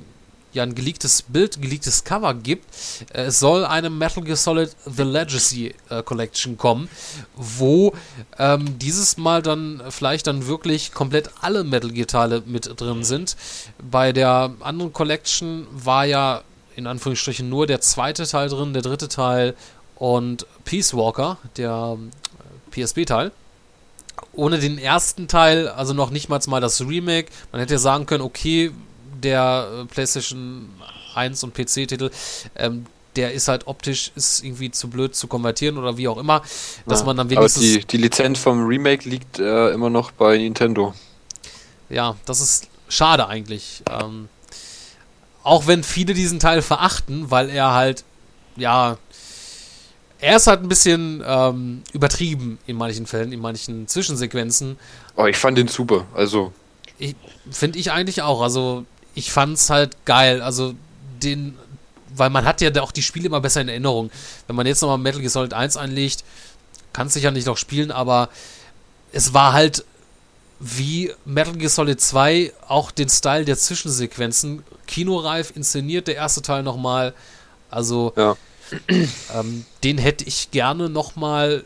ja, 0.54 0.64
ein 0.64 0.74
geleaktes 0.74 1.22
Bild, 1.22 1.62
geleaktes 1.62 2.04
Cover 2.04 2.34
gibt. 2.34 2.66
Äh, 3.14 3.26
es 3.26 3.40
soll 3.40 3.64
eine 3.66 3.90
Metal 3.90 4.24
Gear 4.24 4.38
Solid 4.38 4.76
The 4.86 5.04
Legacy 5.04 5.76
äh, 5.90 6.02
Collection 6.02 6.58
kommen, 6.58 6.90
wo 7.36 7.94
ähm, 8.40 8.80
dieses 8.80 9.18
Mal 9.18 9.42
dann 9.44 9.84
vielleicht 9.90 10.28
dann 10.28 10.48
wirklich 10.48 10.94
komplett 10.94 11.30
alle 11.42 11.64
Metal 11.64 11.92
Gear 11.92 12.08
Teile 12.08 12.42
mit 12.46 12.80
drin 12.80 13.04
sind. 13.04 13.36
Bei 13.92 14.14
der 14.14 14.52
anderen 14.62 14.94
Collection 14.94 15.68
war 15.72 16.06
ja 16.06 16.42
in 16.76 16.88
Anführungsstrichen 16.88 17.48
nur 17.48 17.68
der 17.68 17.82
zweite 17.82 18.26
Teil 18.26 18.50
drin, 18.50 18.74
der 18.74 18.82
dritte 18.82 19.10
Teil 19.10 19.56
und 19.96 20.48
Peace 20.64 20.94
Walker, 20.94 21.38
der 21.56 21.98
äh, 22.00 22.84
PSP-Teil 22.84 23.32
ohne 24.34 24.60
den 24.60 24.78
ersten 24.78 25.28
Teil, 25.28 25.68
also 25.68 25.94
noch 25.94 26.10
nicht 26.10 26.30
mal 26.30 26.62
das 26.62 26.82
Remake. 26.82 27.28
Man 27.52 27.62
hätte 27.62 27.74
ja 27.74 27.80
sagen 27.80 28.06
können, 28.06 28.24
okay, 28.24 28.72
der 29.22 29.68
äh, 29.82 29.86
PlayStation 29.86 30.70
1 31.16 31.44
und 31.44 31.54
PC-Titel, 31.54 32.12
ähm, 32.56 32.86
der 33.16 33.34
ist 33.34 33.48
halt 33.48 33.68
optisch 33.68 34.12
ist 34.16 34.44
irgendwie 34.44 34.72
zu 34.72 34.90
blöd 34.90 35.16
zu 35.16 35.28
konvertieren 35.28 35.78
oder 35.78 35.98
wie 35.98 36.08
auch 36.08 36.18
immer, 36.18 36.42
dass 36.86 37.00
ja, 37.00 37.06
man 37.06 37.18
dann 37.18 37.30
wenigstens. 37.30 37.64
Aber 37.64 37.80
die, 37.80 37.86
die 37.86 37.98
Lizenz 37.98 38.40
vom 38.40 38.66
Remake 38.66 39.08
liegt 39.08 39.40
äh, 39.40 39.70
immer 39.70 39.90
noch 39.90 40.12
bei 40.12 40.38
Nintendo. 40.38 40.94
Ja, 41.90 42.16
das 42.26 42.42
ist 42.42 42.68
schade 42.90 43.28
eigentlich. 43.28 43.84
Ähm, 43.90 44.28
auch 45.44 45.68
wenn 45.68 45.84
viele 45.84 46.14
diesen 46.14 46.40
Teil 46.40 46.62
verachten, 46.62 47.32
weil 47.32 47.50
er 47.50 47.74
halt, 47.74 48.04
ja, 48.56 48.98
er 50.26 50.38
ist 50.38 50.48
halt 50.48 50.64
ein 50.64 50.68
bisschen 50.68 51.24
ähm, 51.26 51.84
übertrieben 51.94 52.58
in 52.66 52.78
manchen 52.78 53.06
Fällen, 53.06 53.32
in 53.32 53.40
manchen 53.40 53.88
Zwischensequenzen. 53.88 54.78
Oh, 55.16 55.26
ich 55.26 55.38
fand 55.38 55.56
den 55.56 55.68
super. 55.68 56.06
Also. 56.16 56.52
Finde 57.52 57.78
ich 57.78 57.92
eigentlich 57.92 58.24
auch. 58.24 58.42
Also, 58.42 58.86
ich 59.14 59.32
fand 59.32 59.58
es 59.58 59.70
halt 59.70 60.04
geil. 60.06 60.42
Also, 60.42 60.74
den. 61.22 61.56
Weil 62.16 62.32
man 62.32 62.46
hat 62.46 62.60
ja 62.62 62.72
auch 62.82 62.92
die 62.92 63.04
Spiele 63.04 63.28
immer 63.28 63.40
besser 63.40 63.62
in 63.62 63.70
Erinnerung. 63.70 64.10
Wenn 64.48 64.56
man 64.56 64.66
jetzt 64.66 64.82
nochmal 64.82 64.98
Metal 64.98 65.22
Gear 65.22 65.30
Solid 65.30 65.54
1 65.54 65.78
einlegt, 65.78 66.24
kann 66.92 67.08
es 67.08 67.14
sicher 67.14 67.30
nicht 67.30 67.46
noch 67.46 67.58
spielen, 67.58 67.92
aber 67.92 68.30
es 69.12 69.34
war 69.34 69.54
halt 69.54 69.86
wie 70.60 71.12
Metal 71.26 71.54
Gear 71.54 71.70
Solid 71.70 72.02
2 72.02 72.52
auch 72.68 72.90
den 72.90 73.10
Style 73.10 73.46
der 73.46 73.58
Zwischensequenzen 73.58 74.64
kinoreif 74.88 75.56
inszeniert, 75.56 76.08
der 76.08 76.16
erste 76.16 76.42
Teil 76.42 76.64
nochmal. 76.64 77.14
Also, 77.70 78.14
ja. 78.16 78.38
Ähm, 79.34 79.66
den 79.84 79.98
hätte 79.98 80.26
ich 80.26 80.52
gerne 80.52 80.90
nochmal 80.90 81.66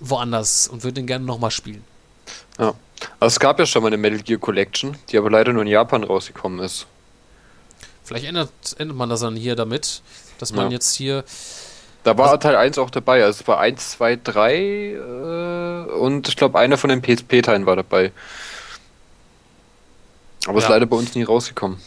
woanders 0.00 0.68
und 0.68 0.82
würde 0.82 0.94
den 0.94 1.06
gerne 1.06 1.24
nochmal 1.24 1.50
spielen. 1.50 1.84
Ja. 2.58 2.74
Also 3.18 3.34
es 3.34 3.40
gab 3.40 3.58
ja 3.58 3.66
schon 3.66 3.82
mal 3.82 3.88
eine 3.88 3.96
Metal 3.96 4.20
Gear 4.20 4.38
Collection, 4.38 4.96
die 5.08 5.18
aber 5.18 5.30
leider 5.30 5.52
nur 5.52 5.62
in 5.62 5.68
Japan 5.68 6.04
rausgekommen 6.04 6.60
ist. 6.60 6.86
Vielleicht 8.04 8.26
ändert, 8.26 8.50
ändert 8.78 8.96
man 8.96 9.08
das 9.08 9.20
dann 9.20 9.36
hier 9.36 9.56
damit, 9.56 10.02
dass 10.38 10.52
man 10.52 10.66
ja. 10.66 10.72
jetzt 10.72 10.94
hier. 10.94 11.24
Da 12.02 12.16
war 12.16 12.26
also, 12.26 12.38
Teil 12.38 12.56
1 12.56 12.78
auch 12.78 12.90
dabei, 12.90 13.22
also 13.24 13.40
es 13.40 13.48
war 13.48 13.60
1, 13.60 13.90
2, 13.92 14.16
3 14.16 14.56
äh, 14.56 15.92
und 15.92 16.28
ich 16.28 16.36
glaube 16.36 16.58
einer 16.58 16.78
von 16.78 16.90
den 16.90 17.02
PSP-Teilen 17.02 17.66
war 17.66 17.76
dabei. 17.76 18.12
Aber 20.46 20.58
ja. 20.58 20.64
ist 20.64 20.70
leider 20.70 20.86
bei 20.86 20.96
uns 20.96 21.14
nie 21.14 21.22
rausgekommen. 21.22 21.78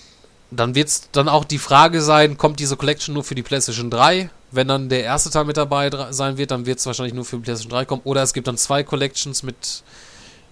Dann 0.56 0.76
wird 0.76 0.88
es 0.88 1.10
dann 1.12 1.30
auch 1.30 1.44
die 1.44 1.58
Frage 1.58 2.02
sein, 2.02 2.38
kommt 2.38 2.60
diese 2.60 2.78
Collection 2.78 3.14
nur 3.14 3.24
für 3.24 3.36
die 3.36 3.44
PlayStation 3.44 3.90
3? 3.90 4.30
Wenn 4.52 4.68
dann 4.68 4.90
der 4.90 5.04
erste 5.04 5.30
Teil 5.30 5.46
mit 5.46 5.58
dabei 5.58 5.90
sein 6.12 6.38
wird, 6.38 6.52
dann 6.52 6.66
wird 6.66 6.80
es 6.80 6.86
wahrscheinlich 6.86 7.14
nur 7.14 7.26
für 7.26 7.38
die 7.38 7.44
PlayStation 7.44 7.72
3 7.72 7.86
kommen. 7.86 8.02
Oder 8.04 8.22
es 8.24 8.34
gibt 8.34 8.48
dann 8.48 8.58
zwei 8.58 8.84
Collections 8.84 9.44
mit. 9.44 9.84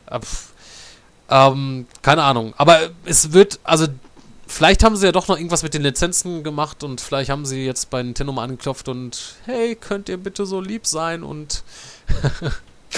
Äh, 0.07 0.19
ähm, 1.29 1.87
keine 2.01 2.23
Ahnung. 2.23 2.53
Aber 2.57 2.89
es 3.05 3.31
wird, 3.31 3.59
also 3.63 3.87
vielleicht 4.51 4.83
haben 4.83 4.95
sie 4.95 5.05
ja 5.05 5.11
doch 5.11 5.27
noch 5.27 5.37
irgendwas 5.37 5.63
mit 5.63 5.73
den 5.73 5.81
Lizenzen 5.81 6.43
gemacht 6.43 6.83
und 6.83 6.99
vielleicht 6.99 7.29
haben 7.29 7.45
sie 7.45 7.65
jetzt 7.65 7.89
bei 7.89 8.03
Nintendo 8.03 8.33
mal 8.33 8.43
angeklopft 8.43 8.89
und 8.89 9.35
hey, 9.45 9.75
könnt 9.75 10.09
ihr 10.09 10.17
bitte 10.17 10.45
so 10.45 10.59
lieb 10.59 10.85
sein 10.85 11.23
und 11.23 11.63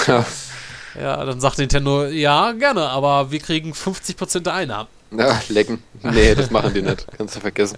ja. 0.08 0.26
ja, 1.00 1.24
dann 1.24 1.40
sagt 1.40 1.60
Nintendo, 1.60 2.06
ja, 2.06 2.52
gerne, 2.54 2.90
aber 2.90 3.32
wir 3.32 3.40
kriegen 3.40 3.74
50% 3.74 4.40
der 4.40 4.54
Einnahmen. 4.56 4.90
Ja, 5.18 5.42
lecken. 5.50 5.84
Nee, 6.02 6.36
das 6.36 6.50
machen 6.50 6.74
die 6.74 6.82
nicht. 6.82 7.06
Kannst 7.18 7.36
du 7.36 7.40
vergessen. 7.40 7.78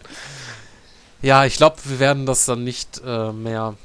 Ja, 1.21 1.45
ich 1.45 1.57
glaube, 1.57 1.77
wir 1.85 1.99
werden 1.99 2.25
das 2.25 2.45
dann 2.45 2.63
nicht 2.63 3.01
äh, 3.05 3.31
mehr 3.31 3.75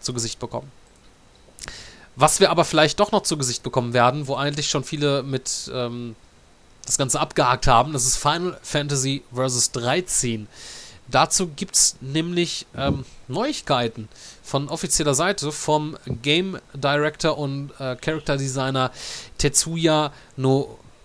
zu 0.00 0.12
Gesicht 0.12 0.38
bekommen. 0.38 0.70
Was 2.16 2.40
wir 2.40 2.50
aber 2.50 2.64
vielleicht 2.64 3.00
doch 3.00 3.12
noch 3.12 3.22
zu 3.22 3.36
Gesicht 3.36 3.62
bekommen 3.62 3.92
werden, 3.92 4.28
wo 4.28 4.36
eigentlich 4.36 4.68
schon 4.68 4.84
viele 4.84 5.22
mit 5.22 5.70
ähm, 5.72 6.14
das 6.84 6.98
Ganze 6.98 7.18
abgehakt 7.18 7.66
haben, 7.66 7.92
das 7.92 8.06
ist 8.06 8.16
Final 8.16 8.58
Fantasy 8.62 9.22
Vs. 9.32 9.72
13. 9.72 10.46
Dazu 11.08 11.48
gibt 11.48 11.74
es 11.76 11.96
nämlich 12.00 12.66
ähm, 12.76 13.04
Neuigkeiten 13.28 14.08
von 14.42 14.68
offizieller 14.68 15.14
Seite 15.14 15.52
vom 15.52 15.96
Game 16.22 16.58
Director 16.72 17.36
und 17.36 17.72
äh, 17.78 17.96
Character 17.96 18.36
Designer 18.36 18.90
Tetsuya 19.38 20.12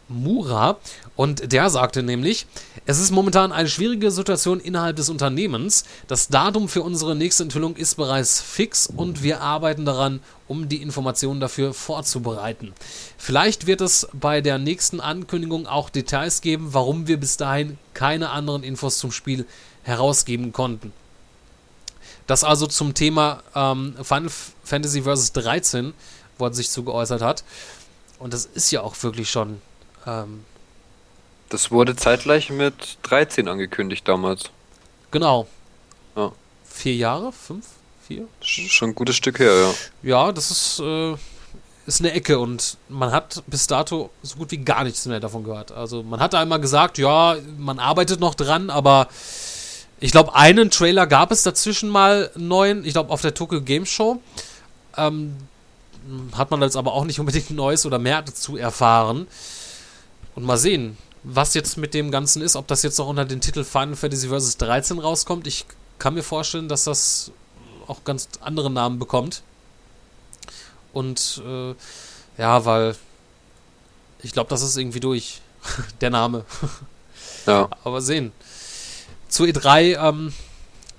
Nomura. 0.10 0.78
Und 1.16 1.52
der 1.52 1.70
sagte 1.70 2.04
nämlich, 2.04 2.46
es 2.86 3.00
ist 3.00 3.12
momentan 3.12 3.52
eine 3.52 3.70
schwierige 3.70 4.12
Situation 4.12 4.60
innerhalb 4.60 4.96
des 4.96 5.10
Unternehmens. 5.10 5.86
Das 6.08 6.28
Datum 6.28 6.68
für 6.68 6.82
unsere 6.82 7.16
nächste 7.16 7.44
Enthüllung 7.44 7.76
ist 7.76 7.96
bereits 7.96 8.42
fix 8.42 8.88
und 8.88 9.24
wir 9.24 9.42
arbeiten 9.42 9.86
daran, 9.86 10.20
um 10.48 10.68
die 10.68 10.82
Informationen 10.82 11.40
dafür 11.40 11.74
vorzubereiten. 11.74 12.74
Vielleicht 13.18 13.68
wird 13.68 13.82
es 13.82 14.08
bei 14.14 14.42
der 14.42 14.58
nächsten 14.58 15.00
Ankündigung 15.00 15.68
auch 15.68 15.90
Details 15.90 16.42
geben, 16.42 16.74
warum 16.74 17.08
wir 17.08 17.20
bis 17.20 17.38
dahin 17.38 17.78
keine 17.94 18.32
anderen 18.32 18.64
Infos 18.64 18.98
zum 18.98 19.12
Spiel 19.12 19.46
herausgeben 19.84 20.52
konnten. 20.52 20.92
Das 22.28 22.44
also 22.44 22.68
zum 22.68 22.94
Thema 22.94 23.42
ähm, 23.56 23.96
Final 24.04 24.32
Fantasy 24.64 25.02
Vs. 25.02 25.34
13, 25.34 25.94
wo 26.38 26.46
er 26.46 26.54
sich 26.54 26.70
zu 26.70 26.84
geäußert 26.84 27.22
hat. 27.22 27.44
Und 28.20 28.34
das 28.34 28.46
ist 28.46 28.70
ja 28.72 28.82
auch 28.82 28.96
wirklich 29.02 29.30
schon 29.30 29.62
ähm, 30.10 30.46
das 31.50 31.72
wurde 31.72 31.96
zeitgleich 31.96 32.50
mit 32.52 32.98
13 33.04 33.48
angekündigt 33.48 34.08
damals. 34.08 34.52
Genau. 35.12 35.48
Ja. 36.16 36.32
Vier 36.64 36.96
Jahre? 36.96 37.32
Fünf? 37.32 37.66
Vier? 38.08 38.28
Fünf? 38.42 38.72
Schon 38.72 38.90
ein 38.90 38.96
gutes 38.96 39.16
Stück 39.16 39.40
her, 39.40 39.54
ja. 39.54 39.74
Ja, 40.04 40.32
das 40.32 40.52
ist, 40.52 40.80
äh, 40.80 41.16
ist 41.88 42.02
eine 42.02 42.14
Ecke 42.14 42.38
und 42.38 42.78
man 42.88 43.12
hat 43.12 43.44
bis 43.48 43.66
dato 43.66 44.12
so 44.22 44.38
gut 44.38 44.52
wie 44.52 44.58
gar 44.58 44.84
nichts 44.84 45.06
mehr 45.08 45.20
davon 45.20 45.44
gehört. 45.44 45.72
Also 45.72 46.04
man 46.04 46.20
hat 46.20 46.36
einmal 46.36 46.60
gesagt, 46.60 47.00
ja, 47.00 47.36
man 47.58 47.80
arbeitet 47.80 48.20
noch 48.20 48.36
dran, 48.36 48.70
aber 48.70 49.08
ich 50.00 50.12
glaube, 50.12 50.36
einen 50.36 50.70
Trailer 50.70 51.08
gab 51.08 51.32
es 51.32 51.42
dazwischen 51.44 51.90
mal 51.90 52.30
neuen, 52.36 52.86
ich 52.86 52.94
glaube 52.94 53.12
auf 53.12 53.22
der 53.22 53.34
Tokyo 53.34 53.62
Game 53.62 53.88
Show. 53.88 54.22
Ähm, 54.98 55.36
hat 56.34 56.52
man 56.52 56.62
jetzt 56.62 56.78
aber 56.78 56.94
auch 56.94 57.06
nicht 57.06 57.20
unbedingt 57.20 57.52
Neues 57.52 57.86
oder 57.86 58.00
mehr 58.00 58.22
dazu 58.22 58.56
erfahren. 58.56 59.28
Und 60.36 60.46
mal 60.46 60.58
sehen, 60.58 60.98
was 61.24 61.54
jetzt 61.54 61.78
mit 61.78 61.94
dem 61.94 62.12
Ganzen 62.12 62.42
ist, 62.42 62.56
ob 62.56 62.68
das 62.68 62.84
jetzt 62.84 63.00
auch 63.00 63.08
unter 63.08 63.26
den 63.26 63.42
Titel 63.42 63.64
Final 63.64 63.96
Fantasy 63.96 64.30
Vs. 64.30 64.58
13 64.58 65.00
rauskommt. 65.00 65.48
Ich 65.48 65.66
kann 65.98 66.14
mir 66.14 66.24
vorstellen, 66.24 66.70
dass 66.70 66.86
das 66.86 67.32
auch 67.88 68.04
ganz 68.04 68.30
andere 68.42 68.70
Namen 68.70 69.00
bekommt. 69.00 69.44
Und 70.94 71.42
äh, 71.46 71.76
ja, 72.38 72.66
weil 72.66 72.96
ich 74.22 74.32
glaube, 74.32 74.50
das 74.50 74.62
ist 74.62 74.78
irgendwie 74.78 75.00
durch. 75.00 75.42
Der 76.02 76.10
Name. 76.10 76.46
ja. 77.46 77.70
Aber 77.84 78.02
sehen. 78.02 78.32
Zu 79.28 79.44
E3 79.44 80.08
ähm, 80.08 80.34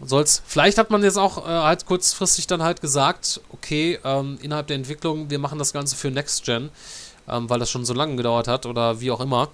soll's. 0.02 0.42
Vielleicht 0.46 0.78
hat 0.78 0.90
man 0.90 1.02
jetzt 1.02 1.18
auch 1.18 1.46
äh, 1.46 1.50
halt 1.50 1.86
kurzfristig 1.86 2.46
dann 2.46 2.62
halt 2.62 2.80
gesagt, 2.80 3.40
okay, 3.52 3.98
ähm, 4.04 4.38
innerhalb 4.42 4.68
der 4.68 4.76
Entwicklung, 4.76 5.30
wir 5.30 5.38
machen 5.38 5.58
das 5.58 5.72
Ganze 5.72 5.96
für 5.96 6.10
Next 6.10 6.44
Gen, 6.44 6.70
ähm, 7.30 7.48
weil 7.48 7.58
das 7.58 7.70
schon 7.70 7.84
so 7.84 7.94
lange 7.94 8.16
gedauert 8.16 8.48
hat 8.48 8.66
oder 8.66 9.00
wie 9.00 9.10
auch 9.10 9.20
immer 9.20 9.48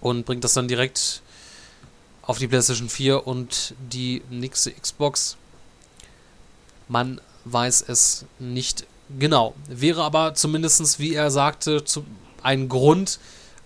und 0.00 0.26
bringt 0.26 0.44
das 0.44 0.54
dann 0.54 0.68
direkt 0.68 1.22
auf 2.22 2.38
die 2.38 2.48
PlayStation 2.48 2.88
4 2.88 3.26
und 3.26 3.74
die 3.78 4.22
nächste 4.30 4.72
Xbox. 4.72 5.36
Man 6.88 7.20
weiß 7.44 7.84
es 7.88 8.24
nicht 8.38 8.86
genau. 9.18 9.54
Wäre 9.68 10.02
aber 10.02 10.34
zumindest, 10.34 10.98
wie 10.98 11.14
er 11.14 11.30
sagte, 11.30 11.84
zu, 11.84 12.04
ein 12.42 12.68
Grund, 12.68 13.18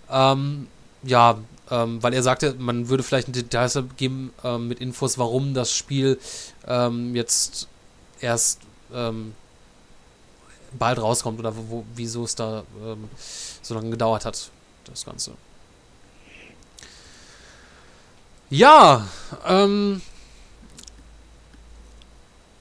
ähm, 0.09 0.67
ja, 1.03 1.37
ähm, 1.69 2.03
weil 2.03 2.13
er 2.13 2.23
sagte, 2.23 2.55
man 2.57 2.89
würde 2.89 3.03
vielleicht 3.03 3.29
ein 3.29 3.33
Details 3.33 3.79
geben 3.97 4.33
ähm, 4.43 4.67
mit 4.67 4.79
Infos, 4.79 5.17
warum 5.17 5.53
das 5.53 5.75
Spiel 5.75 6.19
ähm, 6.67 7.15
jetzt 7.15 7.67
erst 8.19 8.61
ähm, 8.93 9.33
bald 10.77 10.99
rauskommt 10.99 11.39
oder 11.39 11.55
wo, 11.55 11.69
wo, 11.69 11.85
wieso 11.95 12.23
es 12.23 12.35
da 12.35 12.63
ähm, 12.83 13.09
so 13.61 13.73
lange 13.73 13.89
gedauert 13.89 14.25
hat, 14.25 14.49
das 14.85 15.05
Ganze. 15.05 15.31
Ja, 18.49 19.07
ähm, 19.47 20.01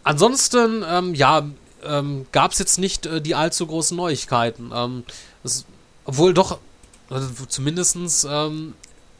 ansonsten, 0.05 0.85
ähm, 0.87 1.15
ja, 1.15 1.49
ähm, 1.83 2.27
gab 2.31 2.53
es 2.53 2.59
jetzt 2.59 2.79
nicht 2.79 3.07
äh, 3.07 3.21
die 3.21 3.35
allzu 3.35 3.67
großen 3.67 3.97
Neuigkeiten. 3.97 4.71
Ähm, 4.73 5.05
es, 5.43 5.65
obwohl 6.05 6.33
doch, 6.35 6.59
also 7.09 7.29
zumindestens, 7.47 8.27
ähm, 8.29 8.75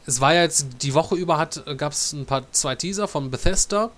es 0.05 0.19
war 0.19 0.33
ja 0.33 0.41
jetzt 0.41 0.65
die 0.81 0.93
Woche 0.93 1.15
über 1.15 1.47
äh, 1.65 1.75
gab 1.75 1.93
es 1.93 2.13
ein 2.13 2.25
paar 2.25 2.43
zwei 2.51 2.75
Teaser 2.75 3.07
von 3.07 3.29
Bethesda, 3.29 3.91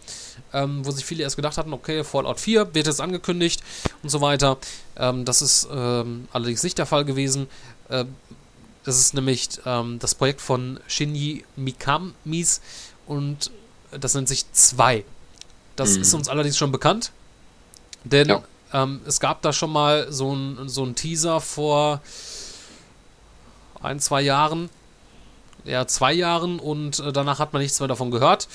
ähm, 0.52 0.86
wo 0.86 0.92
sich 0.92 1.06
viele 1.06 1.24
erst 1.24 1.36
gedacht 1.36 1.58
hatten, 1.58 1.74
okay, 1.74 2.04
Fallout 2.04 2.40
4 2.40 2.74
wird 2.74 2.88
jetzt 2.88 3.02
angekündigt 3.02 3.64
und 4.02 4.10
so 4.10 4.22
weiter. 4.22 4.58
Ähm, 4.98 5.26
das 5.26 5.42
ist 5.42 5.68
ähm, 5.72 6.28
allerdings 6.34 6.64
nicht 6.64 6.78
der 6.78 6.86
Fall 6.86 7.06
gewesen. 7.06 7.48
Äh, 7.90 8.06
das 8.84 9.00
ist 9.00 9.14
nämlich 9.14 9.50
ähm, 9.66 10.00
das 10.00 10.14
Projekt 10.16 10.42
von 10.42 10.80
Shinji 10.88 11.46
Mikamis 11.56 12.62
und 13.08 13.52
das 13.92 14.14
nennt 14.14 14.28
sich 14.28 14.52
2. 14.52 15.06
Das 15.76 15.96
mhm. 15.96 16.02
ist 16.02 16.14
uns 16.14 16.28
allerdings 16.28 16.58
schon 16.58 16.72
bekannt, 16.72 17.12
denn 18.04 18.28
ja. 18.28 18.44
ähm, 18.74 19.02
es 19.08 19.20
gab 19.20 19.42
da 19.42 19.54
schon 19.54 19.72
mal 19.72 20.12
so 20.12 20.36
ein, 20.36 20.68
so 20.68 20.84
ein 20.84 20.96
Teaser 20.96 21.40
vor 21.40 22.02
ein, 23.82 24.00
zwei 24.00 24.22
Jahren, 24.22 24.70
ja, 25.66 25.88
zwei 25.88 26.14
Jahren 26.14 26.60
und 26.60 27.00
äh, 27.00 27.12
danach 27.12 27.40
hat 27.40 27.54
man 27.54 27.62
nichts 27.62 27.80
mehr 27.80 27.88
davon 27.88 28.12
gehört. 28.12 28.48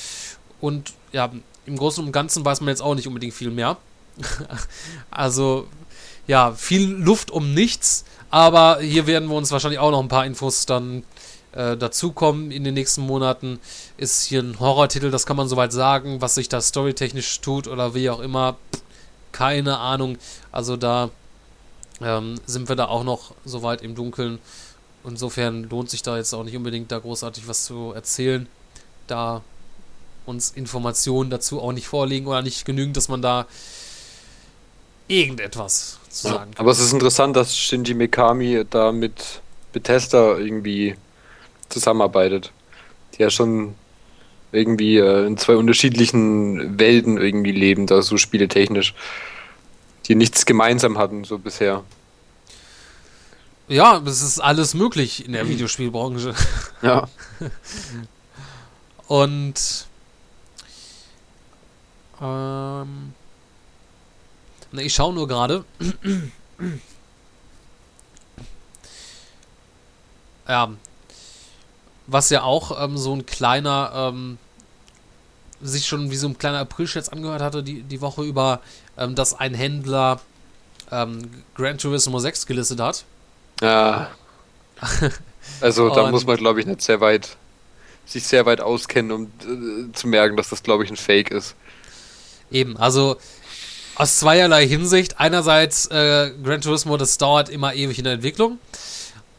Und 0.61 0.93
ja, 1.13 1.31
im 1.67 1.77
Großen 1.77 2.05
und 2.05 2.13
Ganzen 2.13 2.45
weiß 2.45 2.61
man 2.61 2.69
jetzt 2.69 2.83
auch 2.83 2.95
nicht 2.95 3.07
unbedingt 3.07 3.35
viel 3.35 3.51
mehr. 3.51 3.77
also, 5.11 5.69
ja, 6.27 6.53
viel 6.53 6.91
Luft 6.91 7.31
um 7.31 7.55
nichts. 7.55 8.05
Aber 8.31 8.81
hier 8.81 9.07
werden 9.07 9.29
wir 9.29 9.37
uns 9.37 9.51
wahrscheinlich 9.51 9.79
auch 9.79 9.91
noch 9.91 10.03
ein 10.03 10.09
paar 10.09 10.27
Infos 10.27 10.67
dann 10.67 11.03
äh, 11.53 11.77
dazukommen 11.77 12.51
in 12.51 12.65
den 12.65 12.75
nächsten 12.75 13.03
Monaten. 13.03 13.59
Ist 13.97 14.25
hier 14.25 14.43
ein 14.43 14.61
Horrortitel, 14.61 15.11
das 15.11 15.25
kann 15.25 15.37
man 15.37 15.49
soweit 15.49 15.73
sagen. 15.73 16.21
Was 16.21 16.35
sich 16.35 16.49
da 16.49 16.61
storytechnisch 16.61 17.41
tut 17.41 17.69
oder 17.69 17.95
wie 17.95 18.11
auch 18.11 18.21
immer, 18.21 18.57
keine 19.33 19.79
Ahnung. 19.79 20.19
Also 20.53 20.77
da 20.77 21.11
ähm, 22.01 22.35
sind 22.47 22.69
wir 22.69 22.77
da 22.77 22.87
auch 22.87 23.05
noch 23.05 23.35
so 23.45 23.63
weit 23.63 23.83
im 23.83 23.95
Dunkeln. 23.95 24.39
Insofern 25.09 25.65
lohnt 25.65 25.91
sich 25.91 26.03
da 26.03 26.17
jetzt 26.17 26.33
auch 26.35 26.45
nicht 26.45 26.57
unbedingt 26.57 26.93
da 26.93 26.99
großartig 26.99 27.49
was 27.49 27.65
zu 27.65 27.93
erzählen, 27.95 28.47
da 29.07 29.43
uns 30.27 30.51
Informationen 30.51 31.31
dazu 31.31 31.61
auch 31.61 31.73
nicht 31.73 31.87
vorliegen 31.87 32.27
oder 32.27 32.43
nicht 32.43 32.65
genügend, 32.65 32.97
dass 32.97 33.09
man 33.09 33.23
da 33.23 33.47
irgendetwas 35.09 35.99
zu 36.11 36.29
sagen 36.29 36.53
kann. 36.55 36.61
Aber 36.61 36.71
es 36.71 36.81
ist 36.81 36.93
interessant, 36.93 37.35
dass 37.35 37.57
Shinji 37.57 37.95
Mikami 37.95 38.65
da 38.69 38.93
mit 38.93 39.41
Bethesda 39.73 40.37
irgendwie 40.37 40.95
zusammenarbeitet. 41.69 42.53
Die 43.15 43.23
ja 43.23 43.31
schon 43.31 43.75
irgendwie 44.53 44.99
äh, 44.99 45.27
in 45.27 45.37
zwei 45.37 45.57
unterschiedlichen 45.57 46.79
Welten 46.79 47.19
irgendwie 47.19 47.53
leben, 47.53 47.87
da 47.87 48.03
so 48.03 48.17
spieletechnisch. 48.17 48.95
Die 50.07 50.15
nichts 50.15 50.47
gemeinsam 50.47 50.99
hatten, 50.99 51.25
so 51.25 51.39
bisher. 51.39 51.85
Ja, 53.69 54.03
es 54.07 54.23
ist 54.23 54.41
alles 54.41 54.73
möglich 54.73 55.25
in 55.27 55.33
der 55.33 55.49
Videospielbranche. 55.49 56.35
Ja. 56.81 57.09
Und 59.09 59.89
ähm, 62.21 63.13
na, 64.71 64.83
ich 64.83 64.95
schaue 64.95 65.13
nur 65.13 65.27
gerade. 65.27 65.65
ja. 70.49 70.71
Was 72.07 72.31
ja 72.31 72.45
auch 72.45 72.81
ähm, 72.83 72.97
so 72.97 73.13
ein 73.15 73.27
kleiner, 73.27 73.91
ähm, 73.95 74.39
sich 75.61 75.89
schon 75.89 76.13
wie 76.13 76.17
so 76.17 76.29
ein 76.29 76.39
kleiner 76.39 76.61
April-Scherz 76.61 77.09
angehört 77.09 77.43
hatte, 77.43 77.65
die, 77.65 77.83
die 77.83 78.01
Woche 78.01 78.23
über, 78.23 78.61
ähm, 78.97 79.17
dass 79.17 79.35
ein 79.35 79.55
Händler 79.55 80.21
ähm, 80.93 81.43
Gran 81.55 81.77
Turismo 81.77 82.21
6 82.21 82.47
gelistet 82.47 82.79
hat. 82.81 83.05
Ja. 83.61 84.11
Also 85.61 85.89
da 85.89 86.09
muss 86.11 86.25
man, 86.25 86.37
glaube 86.37 86.61
ich, 86.61 86.67
nicht 86.67 86.83
sehr 86.83 87.01
weit, 87.01 87.37
sich 88.07 88.25
sehr 88.25 88.47
weit 88.47 88.61
auskennen, 88.61 89.11
um 89.11 89.25
äh, 89.25 89.93
zu 89.93 90.07
merken, 90.07 90.37
dass 90.37 90.51
das, 90.51 90.63
glaube 90.63 90.85
ich, 90.85 90.91
ein 90.91 90.97
Fake 90.97 91.33
ist. 91.33 91.57
Eben, 92.53 92.77
also 92.77 93.17
aus 93.97 94.19
zweierlei 94.19 94.67
Hinsicht. 94.69 95.19
Einerseits, 95.19 95.87
äh, 95.87 96.31
Gran 96.45 96.61
Turismo, 96.61 96.97
das 96.97 97.19
dauert 97.19 97.49
immer 97.49 97.75
ewig 97.75 97.99
in 97.99 98.05
der 98.05 98.13
Entwicklung. 98.13 98.59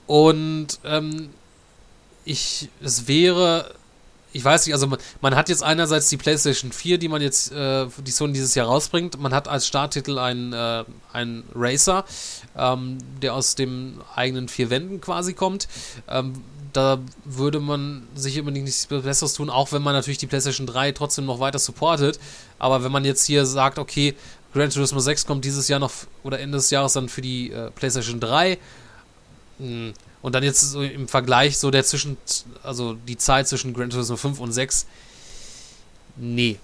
Und 0.08 0.80
ähm, 0.84 1.30
ich, 2.26 2.68
es 2.82 3.08
wäre, 3.08 3.74
ich 4.31 4.43
weiß 4.43 4.65
nicht, 4.65 4.73
also 4.73 4.88
man, 4.88 4.99
man, 5.22 5.35
hat 5.35 5.49
jetzt 5.49 5.64
einerseits 5.64 6.10
die 6.10 6.18
PlayStation 6.18 6.72
4, 6.72 6.97
die 6.97 7.07
man 7.07 7.22
jetzt, 7.22 7.51
äh, 7.51 7.88
die 8.06 8.11
Sony 8.11 8.34
dieses 8.34 8.56
Jahr 8.56 8.68
rausbringt. 8.68 9.19
Man 9.19 9.34
hat 9.34 9.47
als 9.47 9.65
Starttitel 9.68 10.19
einen, 10.19 10.53
äh, 10.53 10.84
einen 11.14 11.43
Racer, 11.56 12.06
ähm, 12.56 12.99
der 13.22 13.34
aus 13.34 13.56
dem 13.56 14.01
eigenen 14.15 14.47
vier 14.47 14.69
Wänden 14.69 15.01
quasi 15.01 15.34
kommt. 15.34 15.68
Ähm, 16.07 16.43
da 16.73 16.99
würde 17.26 17.60
man 17.60 18.07
sich 18.14 18.39
unbedingt 18.39 18.65
nichts 18.65 18.85
Besseres 18.85 19.34
tun, 19.34 19.49
auch 19.49 19.72
wenn 19.72 19.81
man 19.81 19.93
natürlich 19.93 20.19
die 20.19 20.27
PlayStation 20.27 20.68
3 20.68 20.91
trotzdem 20.91 21.26
noch 21.26 21.39
weiter 21.39 21.57
supportet. 21.57 22.19
Aber 22.60 22.84
wenn 22.84 22.91
man 22.91 23.06
jetzt 23.06 23.26
hier 23.26 23.45
sagt, 23.47 23.80
okay, 23.80 24.15
Gran 24.53 24.69
Turismo 24.69 24.99
6 24.99 25.26
kommt 25.26 25.45
dieses 25.45 25.68
Jahr 25.68 25.80
noch 25.80 25.91
oder 26.23 26.39
Ende 26.39 26.57
des 26.57 26.69
Jahres 26.69 26.93
dann 26.93 27.10
für 27.10 27.22
die 27.22 27.51
äh, 27.51 27.72
PlayStation 27.72 28.19
3. 28.19 28.57
Hm, 29.60 29.93
und 30.22 30.36
dann 30.36 30.44
jetzt 30.44 30.62
so 30.62 30.82
im 30.82 31.08
Vergleich 31.08 31.58
so 31.58 31.72
der 31.72 31.84
zwischen, 31.84 32.18
also 32.64 32.94
die 32.94 33.18
Zeit 33.18 33.48
zwischen 33.48 33.74
Gran 33.74 33.90
Turismo 33.90 34.18
5 34.18 34.40
und 34.40 34.52
6. 34.52 34.86
Nee. 36.18 36.60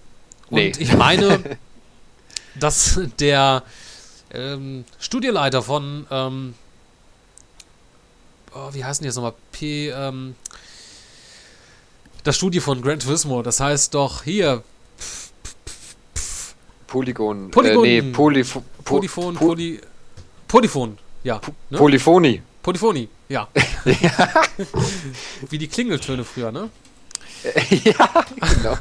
Und 0.49 0.57
nee. 0.57 0.73
ich 0.77 0.93
meine, 0.95 1.57
dass 2.55 2.99
der 3.19 3.63
ähm, 4.31 4.85
Studioleiter 4.99 5.61
von 5.61 6.05
ähm, 6.11 6.55
oh, 8.55 8.69
wie 8.73 8.83
heißen 8.83 9.03
die 9.03 9.07
jetzt 9.07 9.15
nochmal? 9.15 9.33
P, 9.51 9.89
ähm, 9.89 10.35
das 12.23 12.35
Studio 12.37 12.61
von 12.61 12.81
Gran 12.81 12.99
Turismo, 12.99 13.41
das 13.43 13.59
heißt 13.59 13.93
doch 13.93 14.23
hier. 14.23 14.63
Polygon. 16.87 17.51
Polygon. 17.51 17.85
Äh, 17.85 18.01
nee, 18.01 18.11
Polyf 18.11 18.59
Polyphon, 18.83 19.35
po 19.35 19.45
Poly 19.45 19.81
Polyphon, 20.47 20.97
ja. 21.23 21.41
Ne? 21.69 21.77
Polyphonie. 21.77 22.41
Polyphonie, 22.65 23.09
ja. 23.29 23.47
Wie 25.51 25.59
die 25.59 25.67
Klingeltöne 25.67 26.23
früher, 26.23 26.51
ne? 26.51 26.71
ja, 27.83 28.25
genau. 28.39 28.77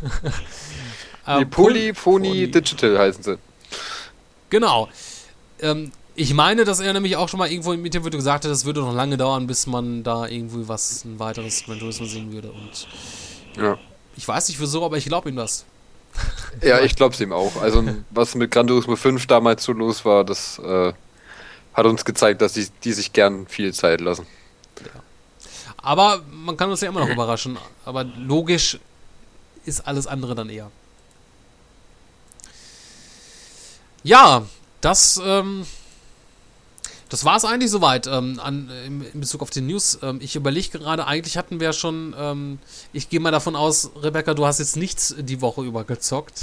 nee, 1.39 1.44
Polyphonie 1.44 2.51
Digital 2.51 2.98
heißen 2.98 3.23
sie. 3.23 3.39
Genau. 4.48 4.89
Ähm, 5.61 5.93
ich 6.15 6.32
meine, 6.32 6.65
dass 6.65 6.81
er 6.81 6.94
nämlich 6.94 7.16
auch 7.16 7.28
schon 7.28 7.36
mal 7.36 7.51
irgendwo 7.51 7.74
im 7.74 7.85
Interview 7.85 8.09
gesagt 8.09 8.47
hat, 8.47 8.51
es 8.51 8.65
würde 8.65 8.81
noch 8.81 8.94
lange 8.94 9.19
dauern, 9.19 9.47
bis 9.47 9.66
man 9.66 10.02
da 10.02 10.28
irgendwie 10.28 10.66
was, 10.66 11.05
ein 11.05 11.19
weiteres 11.19 11.65
Gran 11.66 11.78
Turismo 11.78 12.06
sehen 12.06 12.32
würde. 12.32 12.52
Und 12.52 12.89
ja. 13.62 13.77
ich 14.16 14.27
weiß 14.27 14.48
nicht 14.48 14.59
wieso, 14.62 14.82
aber 14.82 14.97
ich 14.97 15.05
glaube 15.05 15.28
ihm 15.28 15.36
das. 15.36 15.66
Ja, 16.62 16.81
ich 16.81 16.97
glaube 16.97 17.15
es 17.15 17.20
ihm 17.20 17.35
auch. 17.35 17.61
Also, 17.61 17.85
was 18.09 18.35
mit 18.35 18.51
Gran 18.51 18.66
Turismo 18.66 18.97
5 18.97 19.27
damals 19.27 19.62
so 19.62 19.73
los 19.73 20.06
war, 20.06 20.24
das 20.24 20.59
äh, 20.61 20.94
hat 21.75 21.87
uns 21.87 22.05
gezeigt, 22.05 22.41
dass 22.41 22.55
die, 22.55 22.69
die 22.85 22.93
sich 22.93 23.13
gern 23.13 23.47
viel 23.47 23.75
Zeit 23.75 24.01
lassen. 24.01 24.27
Ja. 24.81 25.03
Aber 25.77 26.23
man 26.31 26.57
kann 26.57 26.71
uns 26.71 26.81
ja 26.81 26.89
immer 26.89 27.01
noch 27.01 27.09
überraschen. 27.13 27.59
Aber 27.85 28.05
logisch 28.05 28.79
ist 29.65 29.87
alles 29.87 30.07
andere 30.07 30.35
dann 30.35 30.49
eher. 30.49 30.71
Ja, 34.03 34.47
das 34.81 35.21
ähm, 35.25 35.65
das 37.15 37.25
war 37.25 37.37
es 37.37 37.45
eigentlich 37.45 37.71
soweit 37.71 38.09
ähm, 38.09 38.41
an, 38.43 38.71
in, 38.85 39.03
in, 39.03 39.21
Bezug 39.21 39.43
auf 39.43 39.51
die 39.51 39.61
News. 39.61 40.01
Ähm, 40.03 40.19
ich 40.21 40.35
überlege 40.35 40.79
gerade, 40.79 41.07
eigentlich 41.07 41.37
hatten 41.37 41.61
wir 41.61 41.73
schon, 41.73 42.13
ähm, 42.19 42.59
ich 42.93 43.09
gehe 43.09 43.21
mal 43.21 43.31
davon 43.31 43.55
aus, 43.55 43.93
Rebecca, 44.03 44.35
du 44.35 44.47
hast 44.47 44.59
jetzt 44.59 44.77
nichts 44.77 45.15
die 45.17 45.41
Woche 45.41 45.63
über 45.63 45.85
gezockt. 45.85 46.43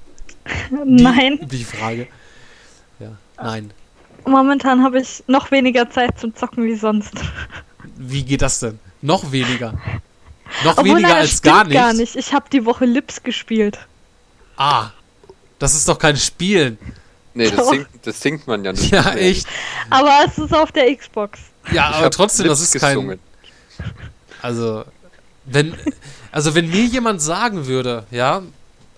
nein. 0.84 1.40
Die 1.50 1.64
Frage. 1.64 2.06
Ja, 3.00 3.16
nein. 3.42 3.72
Momentan 4.26 4.82
habe 4.82 5.00
ich 5.00 5.22
noch 5.26 5.50
weniger 5.50 5.88
Zeit 5.90 6.18
zum 6.18 6.34
Zocken 6.34 6.64
wie 6.64 6.74
sonst. 6.74 7.14
Wie 7.96 8.24
geht 8.24 8.42
das 8.42 8.60
denn? 8.60 8.78
Noch 9.00 9.30
weniger? 9.32 9.74
Noch 10.64 10.78
Obwohl, 10.78 10.96
weniger 10.96 11.08
nein, 11.08 11.16
als 11.18 11.42
gar 11.42 11.64
nicht? 11.64 11.74
gar 11.74 11.92
nicht. 11.92 12.16
Ich 12.16 12.32
habe 12.32 12.46
die 12.50 12.64
Woche 12.64 12.84
Lips 12.84 13.22
gespielt. 13.22 13.78
Ah, 14.56 14.90
das 15.58 15.74
ist 15.74 15.88
doch 15.88 15.98
kein 15.98 16.16
Spielen. 16.16 16.78
Nee, 17.34 17.50
das 17.50 17.68
singt, 17.70 17.88
das 18.02 18.20
singt 18.20 18.46
man 18.46 18.64
ja 18.64 18.72
nicht. 18.72 18.90
Ja, 18.90 19.02
mehr. 19.02 19.16
echt. 19.22 19.46
Aber 19.90 20.20
es 20.26 20.38
ist 20.38 20.54
auf 20.54 20.72
der 20.72 20.94
Xbox. 20.94 21.40
Ja, 21.72 21.90
aber 21.90 22.10
trotzdem, 22.10 22.46
das 22.46 22.60
ist 22.60 22.72
gesungen. 22.72 23.18
kein. 23.78 23.86
Also, 24.42 24.84
wenn, 25.44 25.74
also 26.32 26.54
wenn 26.54 26.70
mir 26.70 26.84
jemand 26.84 27.20
sagen 27.22 27.66
würde, 27.66 28.06
ja, 28.10 28.42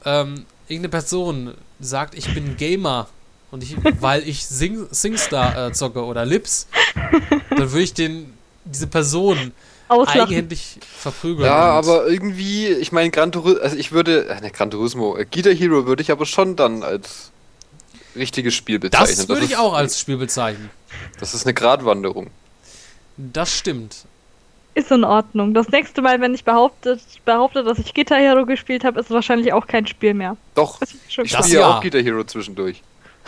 ähm, 0.04 0.46
irgendeine 0.68 0.88
Person 0.90 1.54
sagt, 1.80 2.14
ich 2.14 2.32
bin 2.32 2.56
Gamer 2.56 3.08
und 3.50 3.62
ich, 3.62 3.76
weil 4.00 4.26
ich 4.28 4.46
Sing, 4.46 4.86
Singstar 4.90 5.68
äh, 5.68 5.72
zocke 5.72 6.04
oder 6.04 6.24
Lips, 6.24 6.66
dann 7.50 7.70
würde 7.72 7.82
ich 7.82 7.94
den, 7.94 8.32
diese 8.64 8.86
Person 8.86 9.52
Auslachen. 9.88 10.20
eigenhändig 10.20 10.78
verprügeln. 10.80 11.46
Ja, 11.46 11.70
aber 11.70 12.06
irgendwie, 12.06 12.68
ich 12.68 12.92
meine, 12.92 13.10
Gran 13.10 13.32
Turismo, 13.32 13.60
also 13.60 13.76
ich 13.76 13.90
würde, 13.90 14.28
äh, 14.28 14.40
ne, 14.40 14.50
Gran 14.50 14.70
Turismo, 14.70 15.16
äh, 15.16 15.26
Guitar 15.26 15.52
Hero 15.52 15.86
würde 15.86 16.02
ich 16.02 16.12
aber 16.12 16.26
schon 16.26 16.54
dann 16.54 16.84
als 16.84 17.32
richtiges 18.14 18.54
Spiel 18.54 18.78
bezeichnen. 18.78 19.16
Das 19.16 19.28
würde 19.28 19.44
ich 19.44 19.56
auch 19.56 19.74
als 19.74 19.98
Spiel 19.98 20.16
bezeichnen. 20.16 20.70
Das 21.18 21.34
ist 21.34 21.44
eine 21.44 21.54
Gratwanderung. 21.54 22.30
Das 23.16 23.56
stimmt. 23.56 24.04
Ist 24.74 24.92
in 24.92 25.02
Ordnung. 25.02 25.52
Das 25.52 25.68
nächste 25.68 26.00
Mal, 26.00 26.20
wenn 26.20 26.34
ich 26.34 26.44
behaupte, 26.44 26.98
behaupte 27.24 27.64
dass 27.64 27.78
ich 27.80 27.92
Guitar 27.92 28.18
Hero 28.18 28.46
gespielt 28.46 28.84
habe, 28.84 29.00
ist 29.00 29.06
es 29.06 29.10
wahrscheinlich 29.10 29.52
auch 29.52 29.66
kein 29.66 29.86
Spiel 29.88 30.14
mehr. 30.14 30.36
Doch, 30.54 30.80
ich 30.82 31.12
spiele 31.12 31.48
ja 31.48 31.68
auch 31.68 31.82
Guitar 31.82 32.02
Hero 32.02 32.22
zwischendurch. 32.22 32.82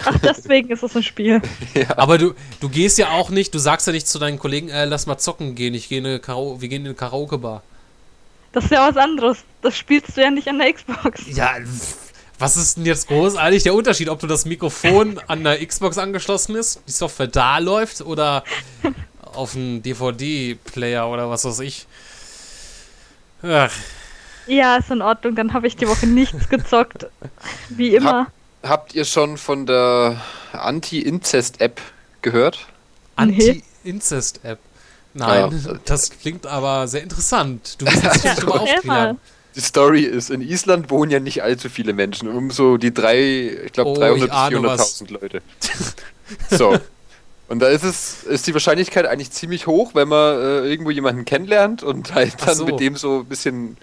Ach, 0.05 0.19
deswegen 0.19 0.71
ist 0.71 0.83
es 0.83 0.97
ein 0.97 1.03
Spiel. 1.03 1.41
ja. 1.75 1.97
Aber 1.97 2.19
du, 2.19 2.35
du 2.61 2.69
gehst 2.69 2.99
ja 2.99 3.11
auch 3.11 3.31
nicht, 3.31 3.55
du 3.55 3.59
sagst 3.59 3.87
ja 3.87 3.93
nicht 3.93 4.09
zu 4.09 4.19
deinen 4.19 4.39
Kollegen, 4.39 4.69
äh, 4.69 4.85
lass 4.85 5.07
mal 5.07 5.19
zocken 5.19 5.55
gehen, 5.55 5.75
ich 5.75 5.89
gehe 5.89 5.99
in 5.99 6.07
eine 6.07 6.19
Karo 6.19 6.61
wir 6.61 6.69
gehen 6.69 6.83
in 6.83 6.89
eine 6.89 6.95
Karaoke-Bar. 6.95 7.63
Das 8.53 8.65
ist 8.65 8.71
ja 8.71 8.89
was 8.89 8.97
anderes. 8.97 9.39
Das 9.63 9.77
spielst 9.77 10.17
du 10.17 10.21
ja 10.21 10.31
nicht 10.31 10.49
an 10.49 10.59
der 10.59 10.73
Xbox. 10.73 11.23
Ja, 11.27 11.57
was 12.39 12.57
ist 12.57 12.77
denn 12.77 12.87
jetzt 12.87 13.09
großartig 13.09 13.63
der 13.63 13.75
Unterschied, 13.75 14.09
ob 14.09 14.19
du 14.19 14.27
das 14.27 14.45
Mikrofon 14.45 15.21
an 15.29 15.45
der 15.45 15.65
Xbox 15.65 15.97
angeschlossen 15.97 16.57
ist, 16.57 16.83
die 16.87 16.93
Software 16.93 17.29
da 17.29 17.59
läuft 17.59 18.01
oder 18.01 18.45
auf 19.21 19.55
einem 19.55 19.83
DVD-Player 19.83 21.09
oder 21.09 21.31
was 21.31 21.45
weiß 21.45 21.61
ich? 21.61 21.87
Ach. 23.43 23.73
Ja, 24.47 24.77
ist 24.77 24.91
in 24.91 25.03
Ordnung. 25.03 25.35
Dann 25.37 25.53
habe 25.53 25.67
ich 25.67 25.77
die 25.77 25.89
Woche 25.89 26.07
nichts 26.07 26.49
gezockt. 26.49 27.07
Wie 27.69 27.95
immer. 27.95 28.27
Hab, 28.63 28.69
habt 28.69 28.95
ihr 28.95 29.05
schon 29.05 29.37
von 29.37 29.67
der 29.67 30.21
Anti-Incest-App 30.53 31.81
gehört? 32.23 32.67
Anti-Incest-App? 33.17 34.59
Nein, 35.15 35.63
ja. 35.65 35.75
das 35.85 36.11
klingt 36.11 36.47
aber 36.47 36.89
sehr 36.89 37.03
interessant. 37.03 37.81
Du 37.81 37.85
bist 37.85 38.03
jetzt 38.03 38.25
ja, 38.25 38.35
darüber 38.35 38.63
aufklären. 38.63 39.19
Die 39.55 39.61
Story 39.61 40.03
ist, 40.05 40.31
in 40.31 40.41
Island 40.41 40.91
wohnen 40.91 41.11
ja 41.11 41.21
nicht 41.21 41.43
allzu 41.43 41.69
viele 41.69 41.93
Menschen, 41.93 42.29
um 42.29 42.51
so 42.51 42.79
die 42.79 42.95
drei, 42.95 43.59
ich 43.67 43.73
glaube 43.73 43.91
Oh, 43.91 43.95
300 43.95 44.17
ich 44.17 44.81
bis 44.81 45.03
400.000 45.03 45.13
Leute. 45.13 45.43
so. 46.51 46.79
Und 47.49 47.59
da 47.59 47.69
ist 47.69 47.85
es, 47.85 48.23
ist 48.23 48.47
die 48.47 48.55
Wahrscheinlichkeit 48.55 49.05
eigentlich 49.05 49.31
ziemlich 49.31 49.67
hoch, 49.67 49.91
wenn 49.95 50.09
man 50.09 50.37
äh, 50.41 50.61
irgendwo 50.61 50.91
jemanden 50.91 51.27
kennenlernt 51.27 51.83
und 51.83 52.15
halt 52.15 52.37
dann 52.47 52.57
so. 52.57 52.65
mit 52.65 52.81
dem 52.81 52.97
so 52.97 53.19
ein 53.19 53.27
bisschen 53.27 53.77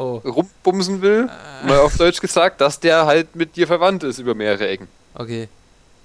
Oh, 0.00 0.18
rumbumsen 0.24 1.02
will, 1.02 1.28
mal 1.66 1.78
auf 1.80 1.96
Deutsch 1.96 2.20
gesagt, 2.20 2.60
dass 2.60 2.78
der 2.78 3.04
halt 3.06 3.34
mit 3.34 3.56
dir 3.56 3.66
verwandt 3.66 4.04
ist 4.04 4.18
über 4.20 4.34
mehrere 4.34 4.68
Ecken. 4.68 4.86
okay. 5.14 5.48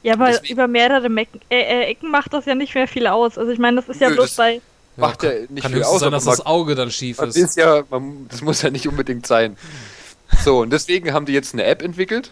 Ja, 0.02 0.16
aber 0.16 0.28
Deswegen- 0.28 0.54
über 0.54 0.68
mehrere 0.68 1.08
Mecken, 1.08 1.40
äh, 1.50 1.62
äh, 1.62 1.84
Ecken 1.92 2.12
macht 2.12 2.34
das 2.34 2.46
ja 2.46 2.56
nicht 2.56 2.76
mehr 2.76 2.90
viel 2.90 3.08
aus. 3.08 3.38
Also 3.38 3.52
ich 3.54 3.60
meine, 3.60 3.78
das 3.78 3.88
ist 3.88 4.02
ja 4.02 4.10
Nö, 4.10 4.16
bloß 4.16 4.36
bei. 4.36 4.60
Macht 4.98 5.24
ja 5.24 5.30
kann, 5.32 5.40
nicht 5.50 5.62
kann 5.62 5.72
viel 5.72 5.80
höchstens 5.80 5.86
aus, 5.96 6.00
sein, 6.02 6.12
dass 6.12 6.26
man- 6.26 6.36
das 6.38 6.46
Auge 6.46 6.76
dann 6.76 6.92
schief 6.92 7.20
Man 7.20 7.30
ist. 7.30 7.38
ist 7.38 7.56
ja, 7.56 7.84
man, 7.90 8.28
das 8.30 8.42
muss 8.42 8.62
ja 8.64 8.70
nicht 8.70 8.86
unbedingt 8.88 9.26
sein. 9.26 9.56
So, 10.44 10.60
und 10.62 10.72
deswegen 10.74 11.14
haben 11.14 11.26
die 11.26 11.32
jetzt 11.34 11.54
eine 11.54 11.64
App 11.64 11.82
entwickelt. 11.82 12.32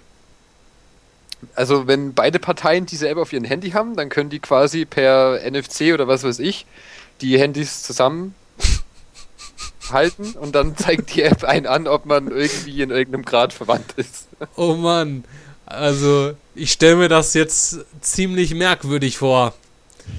Also, 1.55 1.87
wenn 1.87 2.13
beide 2.13 2.39
Parteien 2.39 2.85
diese 2.85 3.07
App 3.07 3.17
auf 3.17 3.31
ihrem 3.33 3.45
Handy 3.45 3.71
haben, 3.71 3.95
dann 3.95 4.09
können 4.09 4.29
die 4.29 4.39
quasi 4.39 4.85
per 4.85 5.39
NFC 5.43 5.93
oder 5.93 6.07
was 6.07 6.23
weiß 6.23 6.39
ich 6.39 6.65
die 7.21 7.39
Handys 7.39 7.83
zusammen 7.83 8.35
halten 9.91 10.33
und 10.39 10.53
dann 10.55 10.75
zeigt 10.77 11.15
die 11.15 11.23
App 11.23 11.43
einen 11.43 11.67
an, 11.67 11.87
ob 11.87 12.05
man 12.05 12.27
irgendwie 12.29 12.81
in 12.81 12.89
irgendeinem 12.91 13.25
Grad 13.25 13.53
verwandt 13.53 13.93
ist. 13.97 14.27
Oh 14.55 14.75
Mann. 14.75 15.23
Also, 15.65 16.33
ich 16.55 16.71
stelle 16.73 16.97
mir 16.97 17.09
das 17.09 17.33
jetzt 17.33 17.79
ziemlich 18.01 18.53
merkwürdig 18.53 19.17
vor. 19.17 19.53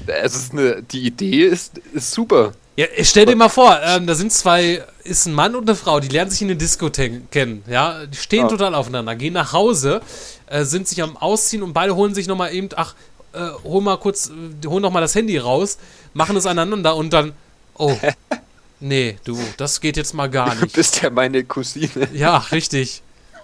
Es 0.06 0.34
ist 0.34 0.52
eine, 0.52 0.82
die 0.82 1.06
Idee 1.06 1.44
ist, 1.44 1.78
ist 1.92 2.12
super. 2.12 2.52
Ja, 2.76 2.86
stell 3.02 3.26
dir 3.26 3.36
mal 3.36 3.50
vor, 3.50 3.78
ähm, 3.84 4.06
da 4.06 4.14
sind 4.14 4.32
zwei, 4.32 4.82
ist 5.04 5.26
ein 5.26 5.34
Mann 5.34 5.54
und 5.54 5.68
eine 5.68 5.76
Frau, 5.76 6.00
die 6.00 6.08
lernen 6.08 6.30
sich 6.30 6.40
in 6.40 6.48
der 6.48 6.56
Disco 6.56 6.88
kennen, 6.88 7.62
ja, 7.68 8.06
die 8.06 8.16
stehen 8.16 8.42
Ja. 8.44 8.48
total 8.48 8.74
aufeinander, 8.74 9.14
gehen 9.14 9.34
nach 9.34 9.52
Hause, 9.52 10.00
äh, 10.46 10.64
sind 10.64 10.88
sich 10.88 11.02
am 11.02 11.18
Ausziehen 11.18 11.62
und 11.62 11.74
beide 11.74 11.94
holen 11.94 12.14
sich 12.14 12.28
nochmal 12.28 12.54
eben, 12.54 12.70
ach, 12.76 12.94
äh, 13.34 13.40
hol 13.64 13.82
mal 13.82 13.98
kurz, 13.98 14.30
äh, 14.30 14.66
hol 14.66 14.80
nochmal 14.80 15.02
das 15.02 15.14
Handy 15.14 15.36
raus, 15.36 15.76
machen 16.14 16.34
es 16.34 16.46
aneinander 16.46 16.96
und 16.96 17.12
dann, 17.12 17.32
oh, 17.76 17.94
nee, 18.82 19.16
du, 19.24 19.38
das 19.56 19.80
geht 19.80 19.96
jetzt 19.96 20.12
mal 20.12 20.28
gar 20.28 20.54
Du 20.56 20.62
nicht. 20.64 20.74
bist 20.76 21.00
ja 21.02 21.09
meine 21.10 21.42
Cousine. 21.44 22.09
Ja, 22.12 22.36
richtig. 22.38 23.02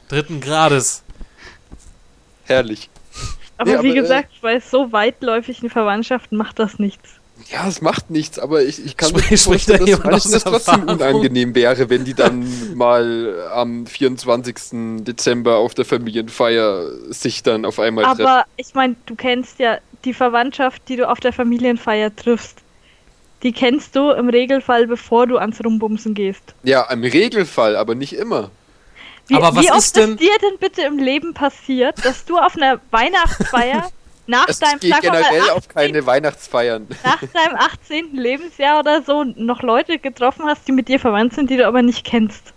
Dritten 0.09 0.41
Grades. 0.41 1.03
Herrlich. 2.45 2.89
Aber 3.57 3.71
Nee, 3.71 3.83
wie 3.83 3.89
aber, 3.91 3.99
äh, 3.99 4.01
gesagt, 4.03 4.29
bei 4.41 4.61
so 4.61 4.93
weitläufigen 4.93 5.69
Verwandtschaften 5.71 6.39
macht 6.39 6.59
das 6.59 6.79
nichts. 6.79 7.11
Ja, 7.51 7.69
es 7.69 7.81
macht 7.81 8.11
nichts, 8.11 8.39
aber 8.39 8.63
ich, 8.63 8.85
ich 8.85 8.97
kann 8.97 9.11
Sprich- 9.11 9.31
mir 9.31 9.39
vorstellen, 9.39 9.87
dass 9.87 10.03
manchen 10.05 10.33
das 10.33 10.45
trotzdem 10.45 10.83
unangenehm 10.85 11.55
wäre, 11.55 11.89
wenn 11.89 12.05
die 12.05 12.15
dann 12.15 12.47
mal 12.75 13.49
am 13.53 13.87
24. 13.87 15.05
Dezember 15.05 15.57
auf 15.59 15.75
der 15.75 15.85
Familienfeier 15.85 16.91
sich 17.11 17.43
dann 17.45 17.65
auf 17.65 17.79
einmal 17.79 18.05
treffen. 18.05 18.27
Aber 18.27 18.45
ich 18.57 18.75
meine, 18.75 18.97
du 19.07 19.15
kennst 19.15 19.61
ja 19.61 19.79
die 20.05 20.15
Verwandtschaft, 20.15 20.83
die 20.89 20.97
du 20.97 21.09
auf 21.09 21.21
der 21.21 21.33
Familienfeier 21.33 22.15
triffst. 22.15 22.59
Die 23.43 23.53
kennst 23.53 23.95
du 23.95 24.11
im 24.11 24.29
Regelfall, 24.29 24.87
bevor 24.87 25.27
du 25.27 25.39
ans 25.39 25.63
Rumbumsen 25.65 26.15
gehst. 26.15 26.55
Ja, 26.65 26.91
im 26.91 27.03
Regelfall, 27.03 27.77
aber 27.77 27.95
nicht 27.95 28.15
immer. 28.15 28.51
Wie, 29.29 29.35
Aber 29.37 29.55
was 29.55 29.65
wie 29.65 29.71
oft 29.71 29.79
ist 29.79 29.97
denn- 29.97 30.17
dir 30.17 30.33
denn 30.43 30.59
bitte 30.59 30.83
im 30.83 30.99
Leben 30.99 31.35
passiert, 31.35 32.05
dass 32.05 32.25
du 32.25 32.39
auf 32.39 32.57
einer 32.57 32.81
Weihnachtsfeier 32.91 33.91
nach 34.27 34.49
Es 34.49 34.59
deinem, 34.59 34.81
geht 34.81 35.01
generell 35.01 35.41
18, 35.43 35.51
auf 35.53 35.69
keine 35.69 36.05
Weihnachtsfeiern. 36.07 36.87
nach 37.05 37.21
deinem 37.21 37.57
18. 37.57 38.15
Lebensjahr 38.17 38.81
oder 38.81 39.03
so 39.03 39.25
noch 39.25 39.63
Leute 39.63 39.99
getroffen 39.99 40.45
hast, 40.47 40.67
die 40.67 40.73
mit 40.73 40.89
dir 40.89 40.99
verwandt 40.99 41.35
sind, 41.35 41.49
die 41.51 41.57
du 41.59 41.67
aber 41.67 41.83
nicht 41.83 42.05
kennst? 42.05 42.53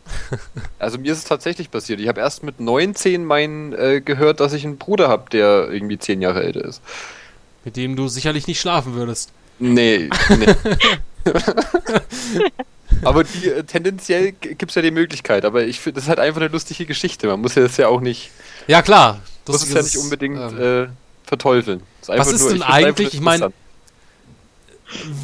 Also 0.80 0.98
mir 0.98 1.12
ist 1.12 1.20
es 1.20 1.24
tatsächlich 1.26 1.70
passiert. 1.72 2.00
Ich 2.00 2.08
habe 2.08 2.22
erst 2.22 2.42
mit 2.44 2.60
19 2.60 3.24
meinen 3.26 3.74
äh, 3.74 4.02
gehört, 4.02 4.40
dass 4.40 4.54
ich 4.54 4.66
einen 4.66 4.78
Bruder 4.78 5.10
habe, 5.10 5.30
der 5.30 5.70
irgendwie 5.70 6.00
10 6.00 6.22
Jahre 6.22 6.42
älter 6.44 6.64
ist. 6.66 6.82
Mit 7.66 7.76
dem 7.78 7.96
du 7.96 8.08
sicherlich 8.08 8.48
nicht 8.48 8.60
schlafen 8.60 8.96
würdest. 8.96 9.32
Nee, 9.60 10.10
nee. 10.30 10.56
aber 13.04 13.24
die, 13.24 13.48
äh, 13.50 13.64
tendenziell 13.64 14.32
gibt 14.32 14.72
es 14.72 14.76
ja 14.76 14.82
die 14.82 14.92
Möglichkeit. 14.92 15.46
Aber 15.46 15.64
ich 15.64 15.80
finde, 15.80 15.96
das 15.96 16.06
ist 16.06 16.10
halt 16.10 16.20
einfach 16.20 16.42
eine 16.42 16.50
lustige 16.50 16.86
Geschichte. 16.86 17.28
Man 17.28 17.42
muss 17.42 17.56
ja 17.56 17.62
das 17.64 17.78
ja 17.78 17.88
auch 17.88 18.02
nicht, 18.02 18.32
Ja, 18.68 18.82
klar. 18.82 19.22
muss 19.48 19.64
es 19.64 19.74
ja 19.74 19.82
nicht 19.82 19.98
unbedingt 19.98 20.38
ähm, 20.40 20.62
äh, 20.62 20.88
verteufeln. 21.26 21.82
Es 22.02 22.08
was 22.10 22.32
ist 22.32 22.48
denn 22.50 22.58
ich 22.58 22.66
eigentlich- 22.66 23.14
ich 23.14 23.22
mein- 23.22 23.42
interessant. 23.42 23.56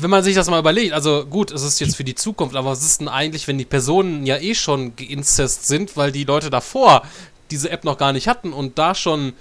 wenn 0.01 0.09
man 0.09 0.23
sich 0.23 0.35
das 0.35 0.49
mal 0.49 0.59
überlegt, 0.59 0.93
also 0.93 1.25
gut, 1.25 1.51
es 1.51 1.61
ist 1.63 1.79
jetzt 1.79 1.95
für 1.97 2.03
die 2.03 2.15
Zukunft, 2.15 2.55
aber 2.55 2.69
was 2.71 2.83
ist 2.83 3.01
denn 3.01 3.07
eigentlich, 3.09 3.47
wenn 3.47 3.57
die 3.57 3.65
Personen 3.65 4.25
ja 4.25 4.37
eh 4.37 4.55
schon 4.55 4.95
geinzest 4.95 5.67
sind, 5.67 5.97
weil 5.97 6.11
die 6.11 6.23
Leute 6.23 6.49
davor 6.49 7.03
diese 7.51 7.69
App 7.69 7.83
noch 7.83 7.97
gar 7.97 8.13
nicht 8.13 8.27
hatten 8.27 8.53
und 8.53 8.77
da 8.77 8.93
schon 8.95 9.33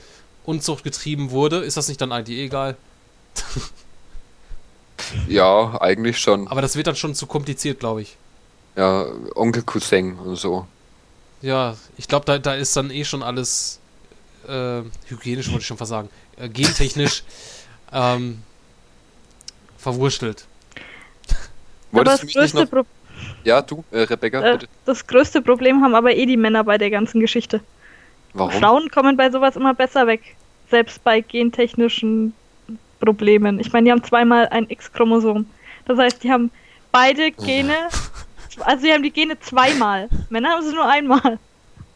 Unzucht 0.44 0.84
getrieben 0.84 1.30
wurde, 1.32 1.58
ist 1.58 1.76
das 1.76 1.88
nicht 1.88 2.00
dann 2.00 2.12
eigentlich 2.12 2.38
eh 2.38 2.44
egal? 2.46 2.76
Ja, 5.28 5.80
eigentlich 5.80 6.18
schon. 6.18 6.48
Aber 6.48 6.62
das 6.62 6.76
wird 6.76 6.86
dann 6.86 6.96
schon 6.96 7.14
zu 7.14 7.26
kompliziert, 7.26 7.80
glaube 7.80 8.02
ich. 8.02 8.16
Ja, 8.76 9.06
Onkel 9.34 9.62
Cousin 9.62 10.14
und 10.16 10.36
so. 10.36 10.66
Ja, 11.42 11.76
ich 11.96 12.08
glaube, 12.08 12.24
da, 12.26 12.38
da 12.38 12.54
ist 12.54 12.76
dann 12.76 12.90
eh 12.90 13.04
schon 13.04 13.22
alles 13.22 13.80
äh, 14.48 14.82
hygienisch, 15.06 15.48
wollte 15.48 15.60
ich 15.60 15.66
schon 15.66 15.76
fast 15.76 15.90
sagen, 15.90 16.08
äh, 16.36 16.48
gentechnisch 16.48 17.24
ähm, 17.92 18.42
verwurstelt. 19.78 20.46
aber 21.92 21.98
Wolltest 21.98 22.12
das 22.12 22.20
du 22.20 22.26
mich 22.26 22.34
nicht 22.36 22.54
größte, 22.54 22.76
noch... 22.76 22.84
Pro 22.84 22.86
Ja, 23.44 23.62
du, 23.62 23.84
äh, 23.90 24.00
Rebecca, 24.00 24.40
äh, 24.40 24.52
bitte. 24.52 24.68
das 24.84 25.06
größte 25.06 25.42
Problem 25.42 25.82
haben 25.82 25.94
aber 25.94 26.14
eh 26.14 26.26
die 26.26 26.36
Männer 26.36 26.64
bei 26.64 26.78
der 26.78 26.90
ganzen 26.90 27.20
Geschichte. 27.20 27.60
Warum? 28.32 28.52
Frauen 28.52 28.90
kommen 28.90 29.16
bei 29.16 29.30
sowas 29.30 29.56
immer 29.56 29.74
besser 29.74 30.06
weg. 30.06 30.36
Selbst 30.70 31.02
bei 31.04 31.20
gentechnischen 31.20 32.34
Problemen. 33.00 33.60
Ich 33.60 33.72
meine, 33.72 33.84
die 33.86 33.92
haben 33.92 34.04
zweimal 34.04 34.48
ein 34.48 34.66
X-Chromosom. 34.68 35.46
Das 35.86 35.98
heißt, 35.98 36.22
die 36.22 36.30
haben 36.30 36.50
beide 36.92 37.30
Gene, 37.32 37.74
also 38.60 38.84
die 38.86 38.92
haben 38.92 39.02
die 39.02 39.10
Gene 39.12 39.38
zweimal. 39.40 40.08
Männer 40.30 40.50
haben 40.50 40.66
sie 40.66 40.74
nur 40.74 40.88
einmal. 40.88 41.38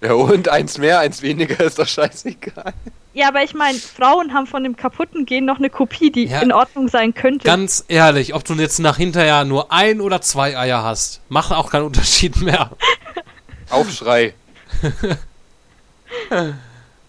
Ja, 0.03 0.15
und 0.15 0.49
eins 0.49 0.79
mehr, 0.79 1.01
eins 1.01 1.21
weniger 1.21 1.63
ist 1.63 1.79
doch 1.79 1.87
scheißegal. 1.87 2.73
Ja, 3.13 3.29
aber 3.29 3.43
ich 3.43 3.55
meine, 3.55 3.77
Frauen 3.77 4.33
haben 4.33 4.47
von 4.47 4.63
dem 4.63 4.77
kaputten 4.77 5.27
Gen 5.27 5.45
noch 5.45 5.59
eine 5.59 5.69
Kopie, 5.69 6.11
die 6.13 6.27
Ja. 6.27 6.41
in 6.41 6.53
Ordnung 6.53 6.89
sein 6.89 7.13
könnte. 7.13 7.45
Ganz 7.45 7.85
ehrlich, 7.89 8.33
ob 8.35 8.45
du 8.45 8.55
jetzt 8.55 8.79
nach 8.79 8.97
hinterher 8.97 9.45
nur 9.45 9.73
ein 9.73 10.01
oder 10.01 10.21
zwei 10.23 10.57
Eier 10.57 10.83
hast, 10.85 11.21
macht 11.29 11.53
auch 11.53 11.71
keinen 11.71 11.87
Unterschied 11.87 12.41
mehr. 12.41 12.71
Aufschrei. 13.71 14.33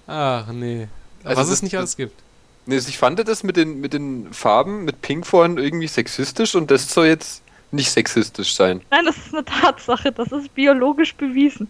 Ach 0.07 0.47
nee. 0.51 0.87
Also 1.23 1.41
Was 1.41 1.49
es 1.49 1.61
nicht 1.61 1.77
alles 1.77 1.95
gibt. 1.95 2.19
Nee, 2.65 2.77
ich 2.77 2.97
fand 2.97 3.19
das 3.27 3.43
mit 3.43 3.57
den, 3.57 3.81
mit 3.81 3.93
den 3.93 4.31
Farben, 4.33 4.85
mit 4.85 5.01
Pink 5.01 5.25
vorhin 5.25 5.57
irgendwie 5.57 5.87
sexistisch 5.87 6.55
und 6.55 6.69
das 6.69 6.93
soll 6.93 7.07
jetzt 7.07 7.41
nicht 7.71 7.89
sexistisch 7.91 8.53
sein. 8.53 8.81
Nein, 8.91 9.05
das 9.05 9.17
ist 9.17 9.33
eine 9.33 9.45
Tatsache. 9.45 10.11
Das 10.11 10.31
ist 10.31 10.53
biologisch 10.53 11.15
bewiesen. 11.15 11.67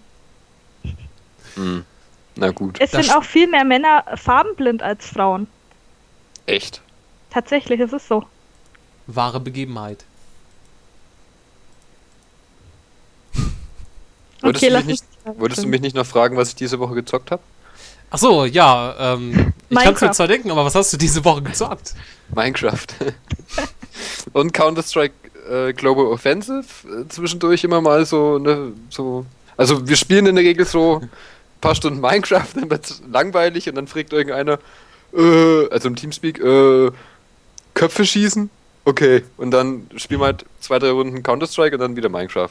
Hm. 1.55 1.85
Na 2.35 2.51
gut. 2.51 2.77
Es 2.79 2.91
Das 2.91 3.05
sind 3.05 3.15
auch 3.15 3.23
viel 3.23 3.47
mehr 3.47 3.63
Männer 3.63 4.03
farbenblind 4.15 4.81
als 4.81 5.05
Frauen. 5.05 5.47
Echt? 6.45 6.81
Tatsächlich, 7.29 7.79
es 7.79 7.93
ist 7.93 8.07
so. 8.07 8.25
Wahre 9.07 9.39
Begebenheit. 9.39 10.05
Okay, 14.43 14.67
du, 14.67 14.73
lass 14.73 14.85
mich 14.85 15.01
nicht, 15.01 15.39
wolltest 15.39 15.63
du 15.63 15.67
mich 15.67 15.81
nicht 15.81 15.95
noch 15.95 16.05
fragen, 16.05 16.35
was 16.35 16.49
ich 16.49 16.55
diese 16.55 16.79
Woche 16.79 16.95
gezockt 16.95 17.31
habe? 17.31 17.43
Ach 18.13 18.17
so, 18.17 18.43
ja, 18.45 19.13
ähm, 19.13 19.53
ich 19.69 19.77
kann 19.77 19.93
es 19.93 20.01
mir 20.01 20.11
zwar 20.11 20.27
denken, 20.27 20.51
aber 20.51 20.65
was 20.65 20.75
hast 20.75 20.91
du 20.91 20.97
diese 20.97 21.23
Woche 21.23 21.41
gezockt? 21.41 21.93
Minecraft. 22.35 22.85
und 24.33 24.53
Counter-Strike 24.53 25.13
äh, 25.49 25.73
Global 25.73 26.07
Offensive 26.07 26.65
äh, 26.87 27.07
zwischendurch 27.07 27.63
immer 27.63 27.79
mal 27.79 28.05
so, 28.05 28.37
ne, 28.37 28.73
so. 28.89 29.25
Also 29.55 29.87
wir 29.87 29.95
spielen 29.95 30.25
in 30.25 30.35
der 30.35 30.43
Regel 30.43 30.65
so 30.65 30.99
ein 31.01 31.09
paar 31.61 31.73
Stunden 31.73 32.01
Minecraft, 32.01 32.47
dann 32.55 32.69
wird's 32.69 33.01
langweilig 33.09 33.69
und 33.69 33.75
dann 33.75 33.87
fragt 33.87 34.11
irgendeiner, 34.11 34.59
äh, 35.13 35.69
also 35.69 35.87
im 35.87 35.95
Teamspeak, 35.95 36.39
äh, 36.39 36.91
Köpfe 37.73 38.05
schießen? 38.05 38.49
Okay. 38.83 39.23
Und 39.37 39.51
dann 39.51 39.87
spielen 39.95 40.19
wir 40.19 40.25
halt 40.25 40.45
zwei, 40.59 40.79
drei 40.79 40.91
Runden 40.91 41.23
Counter-Strike 41.23 41.75
und 41.75 41.79
dann 41.79 41.95
wieder 41.95 42.09
Minecraft. 42.09 42.49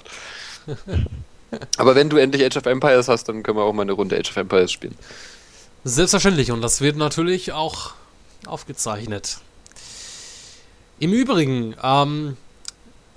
Aber 1.76 1.94
wenn 1.94 2.08
du 2.08 2.16
endlich 2.16 2.44
Age 2.44 2.56
of 2.56 2.66
Empires 2.66 3.08
hast, 3.08 3.28
dann 3.28 3.42
können 3.42 3.58
wir 3.58 3.64
auch 3.64 3.72
mal 3.74 3.82
eine 3.82 3.92
Runde 3.92 4.16
Age 4.16 4.30
of 4.30 4.36
Empires 4.36 4.72
spielen. 4.72 4.96
Selbstverständlich 5.84 6.52
und 6.52 6.60
das 6.60 6.80
wird 6.80 6.96
natürlich 6.96 7.52
auch 7.52 7.92
aufgezeichnet. 8.46 9.38
Im 10.98 11.12
Übrigen, 11.12 11.74
ähm, 11.82 12.36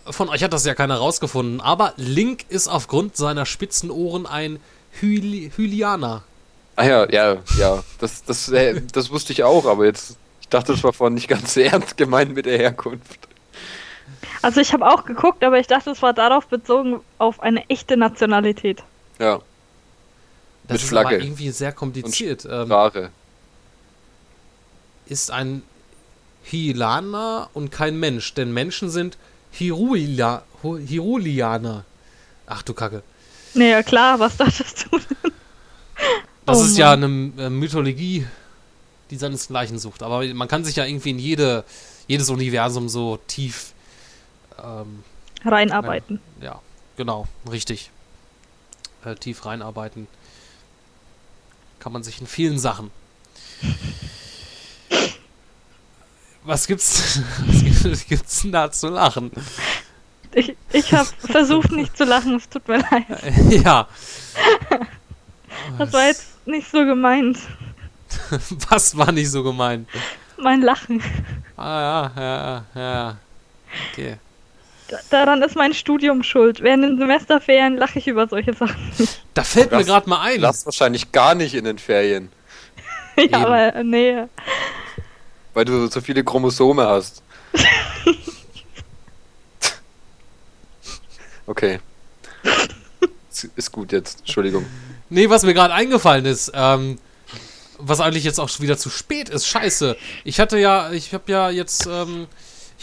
von 0.05 0.29
euch 0.29 0.43
hat 0.43 0.53
das 0.53 0.65
ja 0.65 0.73
keiner 0.73 0.97
rausgefunden, 0.97 1.59
aber 1.59 1.93
Link 1.97 2.45
ist 2.49 2.69
aufgrund 2.69 3.17
seiner 3.17 3.45
spitzen 3.45 3.91
Ohren 3.91 4.25
ein 4.25 4.59
Hyli 4.91 5.51
Hylianer. 5.55 6.23
Ah 6.75 6.85
ja, 6.85 7.09
ja, 7.09 7.37
ja. 7.57 7.83
Das, 7.99 8.23
das, 8.23 8.49
äh, 8.49 8.81
das 8.91 9.11
wusste 9.11 9.33
ich 9.33 9.43
auch, 9.43 9.65
aber 9.65 9.85
jetzt, 9.85 10.17
ich 10.41 10.47
dachte, 10.47 10.71
das 10.71 10.83
war 10.83 10.93
vorhin 10.93 11.15
nicht 11.15 11.27
ganz 11.27 11.57
ernst 11.57 11.97
gemeint 11.97 12.33
mit 12.33 12.45
der 12.45 12.57
Herkunft. 12.57 13.19
Also 14.41 14.61
ich 14.61 14.73
habe 14.73 14.87
auch 14.87 15.05
geguckt, 15.05 15.43
aber 15.43 15.59
ich 15.59 15.67
dachte, 15.67 15.91
es 15.91 16.01
war 16.01 16.13
darauf 16.13 16.47
bezogen 16.47 17.01
auf 17.17 17.41
eine 17.41 17.69
echte 17.69 17.97
Nationalität. 17.97 18.83
Ja. 19.19 19.41
Das 20.67 20.75
Mit 20.75 20.81
ist 20.83 20.89
Flagge. 20.89 21.15
aber 21.15 21.19
irgendwie 21.23 21.49
sehr 21.51 21.71
kompliziert. 21.73 22.45
Ähm, 22.49 22.69
Ware. 22.69 23.09
ist 25.05 25.31
ein 25.31 25.61
Hilaner 26.43 27.49
und 27.53 27.71
kein 27.71 27.99
Mensch, 27.99 28.33
denn 28.33 28.53
Menschen 28.53 28.89
sind 28.89 29.17
Hirulia, 29.51 30.43
Hu- 30.61 30.77
Hirulianer. 30.77 31.85
Ach 32.47 32.63
du 32.63 32.73
Kacke. 32.73 33.03
Naja, 33.53 33.83
klar, 33.83 34.19
was 34.19 34.37
dachtest 34.37 34.87
du? 34.91 34.99
Das 36.45 36.59
Oh 36.59 36.63
ist 36.65 36.77
ja 36.77 36.91
eine 36.91 37.05
äh, 37.37 37.49
Mythologie, 37.49 38.25
die 39.11 39.15
seinesgleichen 39.17 39.79
sucht. 39.79 40.03
Aber 40.03 40.25
man 40.33 40.47
kann 40.47 40.65
sich 40.65 40.75
ja 40.75 40.85
irgendwie 40.85 41.11
in 41.11 41.19
jede, 41.19 41.63
jedes 42.07 42.29
Universum 42.29 42.89
so 42.89 43.17
tief. 43.27 43.73
Ähm, 44.61 45.03
Reinarbeiten. 45.45 46.19
ja, 46.41 46.59
genau, 46.97 47.27
richtig. 47.49 47.91
Äh, 49.05 49.15
tief 49.15 49.45
reinarbeiten. 49.45 50.07
Kann 51.83 51.91
man 51.91 52.01
sich 52.01 52.21
in 52.21 52.27
vielen 52.27 52.57
Sachen. 52.59 52.91
Was 56.45 56.65
gibt's, 56.65 57.19
was 57.45 57.61
gibt- 57.61 58.07
gibt's 58.07 58.41
denn 58.41 58.53
da 58.53 58.71
zu 58.71 58.87
lachen? 58.87 59.31
Ich, 60.31 60.55
ich 60.71 60.93
habe 60.93 61.09
versucht 61.19 61.73
nicht 61.73 61.97
zu 61.97 62.05
lachen, 62.05 62.35
es 62.35 62.47
tut 62.47 62.65
mir 62.69 62.77
leid. 62.77 63.05
ja. 63.65 63.87
Das 65.77 65.91
war 65.91 66.05
jetzt 66.07 66.47
nicht 66.47 66.71
so 66.71 66.85
gemeint. 66.85 67.37
Was 68.69 68.95
war 68.97 69.11
nicht 69.11 69.29
so 69.29 69.43
gemeint? 69.43 69.87
Mein 70.37 70.61
Lachen. 70.61 71.01
Ah, 71.57 72.11
ja, 72.15 72.21
ja, 72.23 72.65
ja. 72.75 73.17
Okay. 73.91 74.17
Da- 74.87 74.99
Daran 75.09 75.41
ist 75.41 75.55
mein 75.55 75.73
Studium 75.73 76.23
schuld. 76.23 76.61
Während 76.61 76.83
den 76.83 76.97
Semesterferien 76.97 77.77
lache 77.77 77.99
ich 77.99 78.07
über 78.07 78.27
solche 78.27 78.53
Sachen. 78.53 78.75
Da 79.33 79.43
fällt 79.43 79.71
mir 79.71 79.77
Das- 79.79 79.87
gerade 79.87 80.09
mal 80.09 80.21
ein. 80.21 80.39
Lass 80.41 80.65
wahrscheinlich 80.65 81.11
gar 81.11 81.35
nicht 81.35 81.53
in 81.55 81.65
den 81.65 81.77
Ferien, 81.79 82.29
ja, 83.17 83.23
Eben. 83.23 83.35
aber 83.35 83.83
nee. 83.83 84.23
weil 85.53 85.65
du 85.65 85.87
so 85.87 86.01
viele 86.01 86.23
Chromosome 86.23 86.85
hast. 86.87 87.21
okay. 91.45 91.79
Ist- 93.31 93.49
Ist 93.55 93.71
gut 93.71 93.91
jetzt, 93.91 94.19
Entschuldigung. 94.19 94.65
Nee, 95.09 95.29
was 95.29 95.43
mir 95.43 95.53
gerade 95.53 95.73
eingefallen 95.73 96.25
ist, 96.25 96.51
ähm, 96.55 96.97
was 97.77 97.99
eigentlich 97.99 98.23
jetzt 98.23 98.39
auch 98.39 98.49
schon 98.49 98.63
wieder 98.63 98.77
zu 98.77 98.89
spät 98.89 99.29
ist, 99.29 99.45
scheiße. 99.47 99.95
Ich 100.23 100.39
hatte 100.39 100.57
ja, 100.57 100.91
ich 100.91 101.13
habe 101.13 101.31
ja 101.31 101.49
jetzt, 101.49 101.85
ähm, 101.87 102.27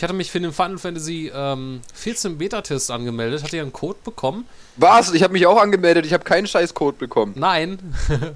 ich 0.01 0.03
hatte 0.03 0.15
mich 0.15 0.31
für 0.31 0.41
den 0.41 0.55
Final 0.55 0.79
Fantasy 0.79 1.31
ähm, 1.35 1.83
14 1.93 2.39
Beta-Test 2.39 2.91
angemeldet, 2.91 3.43
hatte 3.43 3.59
ja 3.59 3.63
einen 3.63 3.75
Code 3.75 3.99
bekommen. 4.03 4.47
Was? 4.77 5.13
Ich 5.13 5.23
habe 5.23 5.35
mich 5.35 5.47
auch 5.47 5.61
angemeldet, 5.61 6.07
ich 6.07 6.15
habe 6.15 6.25
keinen 6.25 6.47
scheiß 6.47 6.73
Code 6.73 6.97
bekommen. 6.97 7.35
Nein. 7.37 7.79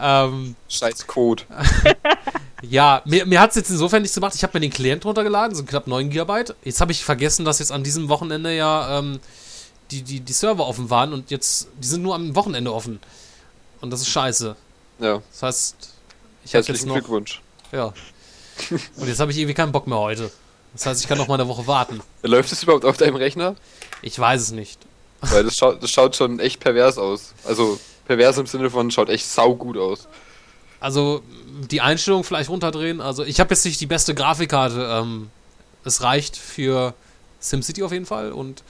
ähm, 0.00 0.54
Scheiß 0.68 1.08
Code. 1.08 1.42
ja, 2.62 3.02
mir, 3.06 3.26
mir 3.26 3.40
hat 3.40 3.50
es 3.50 3.56
jetzt 3.56 3.70
insofern 3.70 4.02
nichts 4.02 4.14
gemacht. 4.14 4.36
Ich 4.36 4.44
habe 4.44 4.56
mir 4.56 4.60
den 4.60 4.70
Client 4.70 5.04
runtergeladen, 5.04 5.56
so 5.56 5.64
knapp 5.64 5.88
9 5.88 6.10
GB. 6.10 6.44
Jetzt 6.62 6.80
habe 6.80 6.92
ich 6.92 7.04
vergessen, 7.04 7.44
dass 7.44 7.58
jetzt 7.58 7.72
an 7.72 7.82
diesem 7.82 8.08
Wochenende 8.08 8.54
ja 8.54 9.00
ähm, 9.00 9.18
die, 9.90 10.02
die, 10.02 10.20
die 10.20 10.32
Server 10.32 10.64
offen 10.64 10.90
waren 10.90 11.12
und 11.12 11.32
jetzt, 11.32 11.70
die 11.82 11.88
sind 11.88 12.04
nur 12.04 12.14
am 12.14 12.36
Wochenende 12.36 12.72
offen. 12.72 13.00
Und 13.80 13.90
das 13.90 14.02
ist 14.02 14.10
scheiße. 14.10 14.54
Ja, 15.00 15.20
Das 15.32 15.42
heißt, 15.42 15.76
ich 16.44 16.54
habe 16.54 16.64
jetzt 16.64 16.86
noch. 16.86 16.94
Glückwunsch. 16.94 17.42
Ja. 17.72 17.92
Und 18.94 19.08
jetzt 19.08 19.18
habe 19.18 19.32
ich 19.32 19.38
irgendwie 19.38 19.54
keinen 19.54 19.72
Bock 19.72 19.88
mehr 19.88 19.98
heute. 19.98 20.30
Das 20.74 20.86
heißt, 20.86 21.00
ich 21.00 21.08
kann 21.08 21.18
noch 21.18 21.28
mal 21.28 21.34
eine 21.34 21.48
Woche 21.48 21.66
warten. 21.66 22.00
Läuft 22.22 22.52
es 22.52 22.62
überhaupt 22.62 22.84
auf 22.84 22.96
deinem 22.96 23.16
Rechner? 23.16 23.54
Ich 24.02 24.18
weiß 24.18 24.42
es 24.42 24.50
nicht. 24.50 24.80
Weil 25.20 25.44
das 25.44 25.56
schaut, 25.56 25.82
das 25.82 25.90
schaut 25.90 26.16
schon 26.16 26.38
echt 26.40 26.60
pervers 26.60 26.98
aus. 26.98 27.32
Also 27.44 27.78
pervers 28.06 28.36
im 28.38 28.46
Sinne 28.46 28.70
von 28.70 28.90
schaut 28.90 29.08
echt 29.08 29.26
saugut 29.26 29.78
aus. 29.78 30.08
Also 30.80 31.22
die 31.70 31.80
Einstellung 31.80 32.24
vielleicht 32.24 32.50
runterdrehen. 32.50 33.00
Also 33.00 33.24
ich 33.24 33.40
habe 33.40 33.54
jetzt 33.54 33.64
nicht 33.64 33.80
die 33.80 33.86
beste 33.86 34.14
Grafikkarte. 34.14 34.86
Ähm, 34.90 35.30
es 35.84 36.02
reicht 36.02 36.36
für 36.36 36.92
SimCity 37.40 37.82
auf 37.82 37.92
jeden 37.92 38.06
Fall. 38.06 38.32
Und 38.32 38.62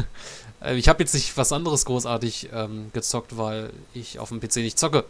äh, 0.62 0.76
ich 0.76 0.88
habe 0.88 1.02
jetzt 1.02 1.14
nicht 1.14 1.36
was 1.36 1.52
anderes 1.52 1.84
großartig 1.86 2.50
ähm, 2.52 2.90
gezockt, 2.92 3.36
weil 3.36 3.70
ich 3.94 4.18
auf 4.18 4.28
dem 4.28 4.40
PC 4.40 4.56
nicht 4.56 4.78
zocke. 4.78 5.04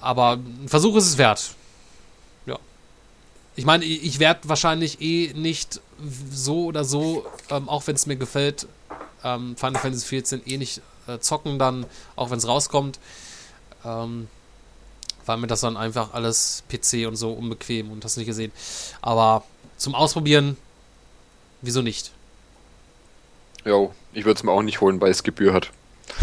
Aber 0.00 0.34
ein 0.34 0.68
Versuch 0.68 0.96
ist 0.96 1.06
es 1.06 1.18
wert. 1.18 1.54
Ich 3.56 3.64
meine, 3.64 3.84
ich 3.84 4.04
ich 4.04 4.18
werde 4.18 4.48
wahrscheinlich 4.48 5.00
eh 5.00 5.32
nicht 5.34 5.80
so 6.32 6.66
oder 6.66 6.84
so, 6.84 7.26
ähm, 7.50 7.68
auch 7.68 7.86
wenn 7.86 7.94
es 7.94 8.06
mir 8.06 8.16
gefällt, 8.16 8.66
ähm, 9.24 9.56
Final 9.56 9.80
Fantasy 9.80 10.06
14 10.06 10.42
eh 10.46 10.56
nicht 10.56 10.80
äh, 11.06 11.18
zocken 11.18 11.58
dann, 11.58 11.86
auch 12.16 12.30
wenn 12.30 12.38
es 12.38 12.46
rauskommt. 12.46 12.98
Ähm, 13.84 14.28
weil 15.26 15.36
mir 15.36 15.46
das 15.46 15.60
dann 15.60 15.76
einfach 15.76 16.12
alles 16.14 16.64
PC 16.68 17.06
und 17.06 17.16
so 17.16 17.32
unbequem 17.32 17.90
und 17.90 18.04
hast 18.04 18.16
nicht 18.16 18.26
gesehen. 18.26 18.52
Aber 19.00 19.44
zum 19.76 19.94
Ausprobieren, 19.94 20.56
wieso 21.60 21.82
nicht? 21.82 22.10
Jo, 23.64 23.94
ich 24.12 24.24
würde 24.24 24.38
es 24.38 24.42
mir 24.42 24.52
auch 24.52 24.62
nicht 24.62 24.80
holen, 24.80 25.00
weil 25.00 25.10
es 25.10 25.22
Gebühr 25.22 25.52
hat. 25.52 25.70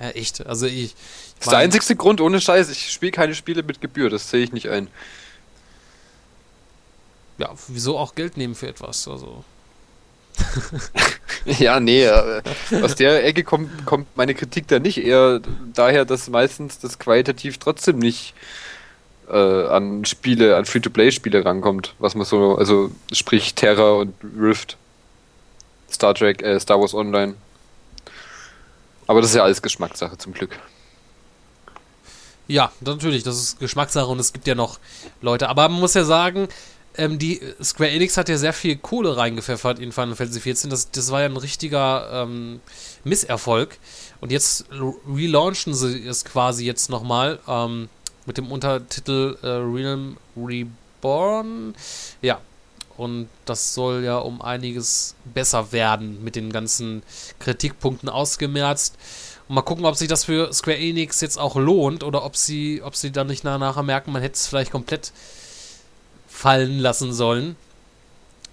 Ja, 0.00 0.10
echt. 0.10 0.46
Also 0.46 0.66
ich. 0.66 0.94
Das 1.40 1.46
ist 1.46 1.50
der 1.50 1.58
einzigste 1.58 1.96
Grund, 1.96 2.20
ohne 2.20 2.40
Scheiß. 2.40 2.70
Ich 2.70 2.92
spiele 2.92 3.10
keine 3.10 3.34
Spiele 3.34 3.64
mit 3.64 3.80
Gebühr, 3.80 4.10
das 4.10 4.30
sehe 4.30 4.44
ich 4.44 4.52
nicht 4.52 4.68
ein. 4.68 4.86
Ja, 7.38 7.54
wieso 7.68 7.98
auch 7.98 8.14
Geld 8.14 8.36
nehmen 8.36 8.54
für 8.54 8.68
etwas? 8.68 9.06
Also. 9.08 9.44
Ja, 11.44 11.80
nee, 11.80 12.04
äh, 12.04 12.42
aus 12.82 12.94
der 12.96 13.24
Ecke 13.24 13.42
kommt, 13.44 13.86
kommt 13.86 14.16
meine 14.16 14.34
Kritik 14.34 14.68
da 14.68 14.78
nicht 14.78 14.98
eher 14.98 15.40
daher, 15.72 16.04
dass 16.04 16.28
meistens 16.28 16.78
das 16.78 16.98
qualitativ 16.98 17.58
trotzdem 17.58 17.98
nicht 17.98 18.34
äh, 19.30 19.66
an 19.66 20.04
Spiele, 20.04 20.56
an 20.56 20.64
Free-to-Play-Spiele 20.64 21.44
rankommt, 21.44 21.94
was 21.98 22.14
man 22.14 22.26
so, 22.26 22.56
also 22.56 22.90
sprich 23.12 23.54
Terra 23.54 23.92
und 23.92 24.14
Rift, 24.38 24.76
Star 25.90 26.14
Trek, 26.14 26.42
äh, 26.42 26.58
Star 26.60 26.80
Wars 26.80 26.92
Online. 26.92 27.34
Aber 29.06 29.20
das 29.20 29.30
ist 29.30 29.36
ja 29.36 29.44
alles 29.44 29.62
Geschmackssache 29.62 30.18
zum 30.18 30.34
Glück. 30.34 30.58
Ja, 32.46 32.72
natürlich, 32.80 33.22
das 33.22 33.36
ist 33.36 33.60
Geschmackssache 33.60 34.06
und 34.06 34.18
es 34.18 34.32
gibt 34.32 34.46
ja 34.46 34.54
noch 34.54 34.78
Leute. 35.20 35.48
Aber 35.48 35.68
man 35.68 35.80
muss 35.80 35.94
ja 35.94 36.04
sagen, 36.04 36.48
ähm, 36.98 37.18
die 37.18 37.40
Square 37.62 37.90
Enix 37.90 38.16
hat 38.16 38.28
ja 38.28 38.36
sehr 38.36 38.52
viel 38.52 38.76
Kohle 38.76 39.16
reingepfeffert 39.16 39.78
in 39.78 39.92
Final 39.92 40.16
Fantasy 40.16 40.40
XIV. 40.40 40.68
Das, 40.68 40.90
das 40.90 41.10
war 41.10 41.20
ja 41.20 41.26
ein 41.26 41.36
richtiger 41.36 42.10
ähm, 42.12 42.60
Misserfolg. 43.04 43.78
Und 44.20 44.32
jetzt 44.32 44.66
relaunchen 44.70 45.74
sie 45.74 46.06
es 46.06 46.24
quasi 46.24 46.66
jetzt 46.66 46.90
nochmal 46.90 47.38
ähm, 47.48 47.88
mit 48.26 48.36
dem 48.36 48.50
Untertitel 48.50 49.38
äh, 49.42 49.46
Realm 49.46 50.16
Reborn. 50.36 51.74
Ja. 52.20 52.40
Und 52.96 53.28
das 53.44 53.74
soll 53.74 54.02
ja 54.02 54.18
um 54.18 54.42
einiges 54.42 55.14
besser 55.24 55.70
werden 55.70 56.24
mit 56.24 56.34
den 56.34 56.50
ganzen 56.50 57.04
Kritikpunkten 57.38 58.08
ausgemerzt. 58.08 58.96
Und 59.48 59.54
mal 59.54 59.62
gucken, 59.62 59.84
ob 59.84 59.94
sich 59.94 60.08
das 60.08 60.24
für 60.24 60.52
Square 60.52 60.78
Enix 60.78 61.20
jetzt 61.20 61.38
auch 61.38 61.54
lohnt 61.54 62.02
oder 62.02 62.24
ob 62.24 62.36
sie, 62.36 62.82
ob 62.82 62.96
sie 62.96 63.12
dann 63.12 63.28
nicht 63.28 63.44
nach, 63.44 63.58
nachher 63.58 63.84
merken, 63.84 64.10
man 64.10 64.20
hätte 64.20 64.34
es 64.34 64.48
vielleicht 64.48 64.72
komplett 64.72 65.12
fallen 66.38 66.78
lassen 66.78 67.12
sollen. 67.12 67.56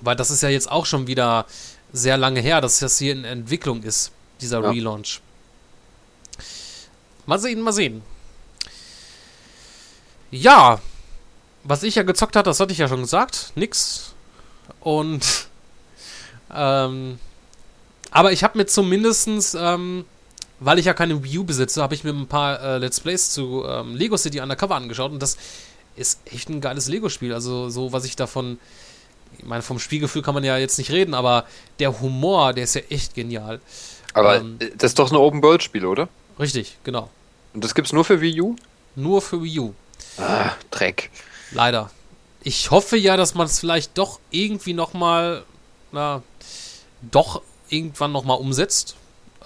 Weil 0.02 0.16
das 0.16 0.32
ist 0.32 0.41
ja 0.41 0.49
jetzt 0.49 0.70
auch 0.72 0.86
schon 0.86 1.07
wieder 1.07 1.45
sehr 1.94 2.18
lange 2.18 2.41
her, 2.41 2.60
dass 2.60 2.80
das 2.80 2.98
hier 2.98 3.14
in 3.14 3.24
Entwicklung 3.24 3.84
ist, 3.84 4.12
dieser 4.41 4.62
Ja. 4.62 4.70
Relaunch. 4.70 5.22
Mal 7.26 7.40
sehen, 7.40 7.62
mal 7.62 7.72
sehen. 7.72 8.02
Ja, 10.32 10.80
was 11.64 11.84
ich 11.84 11.95
ja 11.95 12.03
gezockt 12.03 12.36
hatte, 12.36 12.49
das 12.49 12.60
hatte 12.60 12.74
ich 12.74 12.80
ja 12.80 12.88
schon 12.88 13.02
gesagt, 13.02 13.53
nix. 13.56 14.14
Und 14.82 15.48
ähm, 16.53 17.20
aber 18.12 18.32
ich 18.32 18.44
habe 18.44 18.57
mir 18.57 18.66
zumindestens, 18.66 19.53
ähm, 19.53 20.06
weil 20.60 20.80
ich 20.80 20.86
ja 20.86 20.94
keine 20.94 21.24
Wii 21.24 21.40
U 21.40 21.44
besitze, 21.44 21.82
habe 21.82 21.95
ich 21.95 22.03
mir 22.03 22.12
ein 22.14 22.28
paar 22.28 22.62
äh, 22.62 22.78
Let's 22.78 22.99
Plays 22.99 23.30
zu 23.30 23.64
ähm, 23.68 23.95
Lego 23.95 24.18
City 24.18 24.40
Undercover 24.40 24.76
angeschaut 24.76 25.12
und 25.12 25.22
das 25.22 25.38
ist 25.96 26.20
echt 26.26 26.50
ein 26.50 26.62
geiles 26.62 26.88
Lego-Spiel. 26.88 27.34
Also 27.34 27.70
so, 27.70 27.92
was 27.92 28.06
ich 28.06 28.16
davon, 28.16 28.60
ich 29.38 29.46
meine, 29.46 29.62
vom 29.62 29.80
Spielgefühl 29.80 30.22
kann 30.22 30.34
man 30.34 30.44
ja 30.44 30.58
jetzt 30.58 30.78
nicht 30.78 30.92
reden, 30.92 31.14
aber 31.14 31.46
der 31.80 32.00
Humor, 32.02 32.54
der 32.54 32.64
ist 32.66 32.76
ja 32.76 32.82
echt 32.90 33.16
genial. 33.16 33.62
Aber 34.14 34.38
Ähm. 34.38 34.58
äh, 34.60 34.72
das 34.78 34.92
ist 34.92 35.00
doch 35.00 35.12
ein 35.12 35.18
Open-World-Spiel, 35.18 35.86
oder? 35.86 36.10
Richtig, 36.40 36.78
genau. 36.84 37.10
Und 37.54 37.64
das 37.64 37.76
gibt's 37.76 37.94
nur 37.94 38.04
für 38.06 38.20
Wii 38.22 38.42
U? 38.42 38.56
Nur 38.96 39.22
für 39.22 39.42
Wii 39.42 39.60
U. 39.60 39.74
Ah, 40.18 40.52
Dreck. 40.72 41.10
Leider. 41.52 41.90
Ich 42.44 42.72
hoffe 42.72 42.98
ja, 42.98 43.18
dass 43.18 43.36
man 43.36 43.46
es 43.48 43.60
vielleicht 43.60 43.98
doch 43.98 44.20
irgendwie 44.30 44.74
nochmal, 44.74 45.44
na, 45.92 46.22
doch 47.02 47.42
irgendwann 47.70 48.12
nochmal 48.12 48.38
umsetzt. 48.38 48.96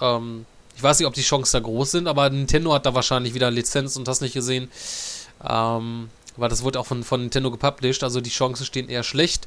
Ähm, 0.00 0.44
ich 0.76 0.82
weiß 0.82 0.98
nicht, 0.98 1.06
ob 1.06 1.14
die 1.14 1.22
Chancen 1.22 1.52
da 1.56 1.60
groß 1.60 1.90
sind, 1.92 2.06
aber 2.08 2.28
Nintendo 2.30 2.72
hat 2.74 2.86
da 2.86 2.94
wahrscheinlich 2.94 3.34
wieder 3.34 3.50
Lizenz 3.50 3.96
und 3.96 4.06
das 4.08 4.20
nicht 4.20 4.34
gesehen. 4.34 4.70
Ähm, 5.48 6.10
weil 6.40 6.48
das 6.48 6.62
wurde 6.62 6.80
auch 6.80 6.86
von, 6.86 7.04
von 7.04 7.20
Nintendo 7.20 7.50
gepublished, 7.50 8.02
also 8.02 8.20
die 8.20 8.30
Chancen 8.30 8.66
stehen 8.66 8.88
eher 8.88 9.02
schlecht 9.02 9.46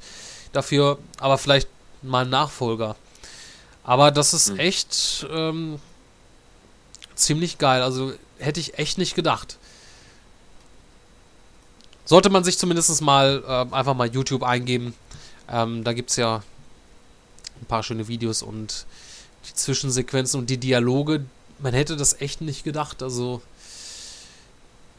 dafür, 0.51 0.99
aber 1.19 1.37
vielleicht 1.37 1.67
mal 2.01 2.25
ein 2.25 2.29
Nachfolger. 2.29 2.95
Aber 3.83 4.11
das 4.11 4.33
ist 4.33 4.49
Hm. 4.49 4.59
echt, 4.59 5.27
ähm, 5.29 5.79
ziemlich 7.15 7.57
geil. 7.57 7.81
Also 7.81 8.13
hätte 8.39 8.59
ich 8.59 8.77
echt 8.77 8.97
nicht 8.97 9.15
gedacht. 9.15 9.57
Sollte 12.05 12.29
man 12.29 12.43
sich 12.43 12.57
zumindest 12.57 13.01
mal 13.01 13.43
äh, 13.45 13.73
einfach 13.75 13.95
mal 13.95 14.07
YouTube 14.09 14.43
eingeben. 14.43 14.93
Ähm, 15.49 15.83
da 15.83 15.93
gibt 15.93 16.09
es 16.09 16.17
ja 16.17 16.43
ein 17.61 17.65
paar 17.65 17.83
schöne 17.83 18.07
Videos 18.07 18.41
und 18.43 18.85
die 19.49 19.53
Zwischensequenzen 19.53 20.39
und 20.39 20.49
die 20.49 20.57
Dialoge. 20.57 21.25
Man 21.59 21.73
hätte 21.73 21.95
das 21.95 22.19
echt 22.19 22.41
nicht 22.41 22.63
gedacht. 22.63 23.01
Also 23.01 23.41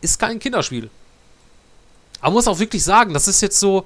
ist 0.01 0.19
kein 0.19 0.39
Kinderspiel. 0.39 0.91
Aber 2.25 2.31
man 2.31 2.37
muss 2.37 2.49
auch 2.49 2.59
wirklich 2.59 2.83
sagen, 2.83 3.13
das 3.13 3.29
ist 3.29 3.43
jetzt 3.43 3.61
so 3.61 3.85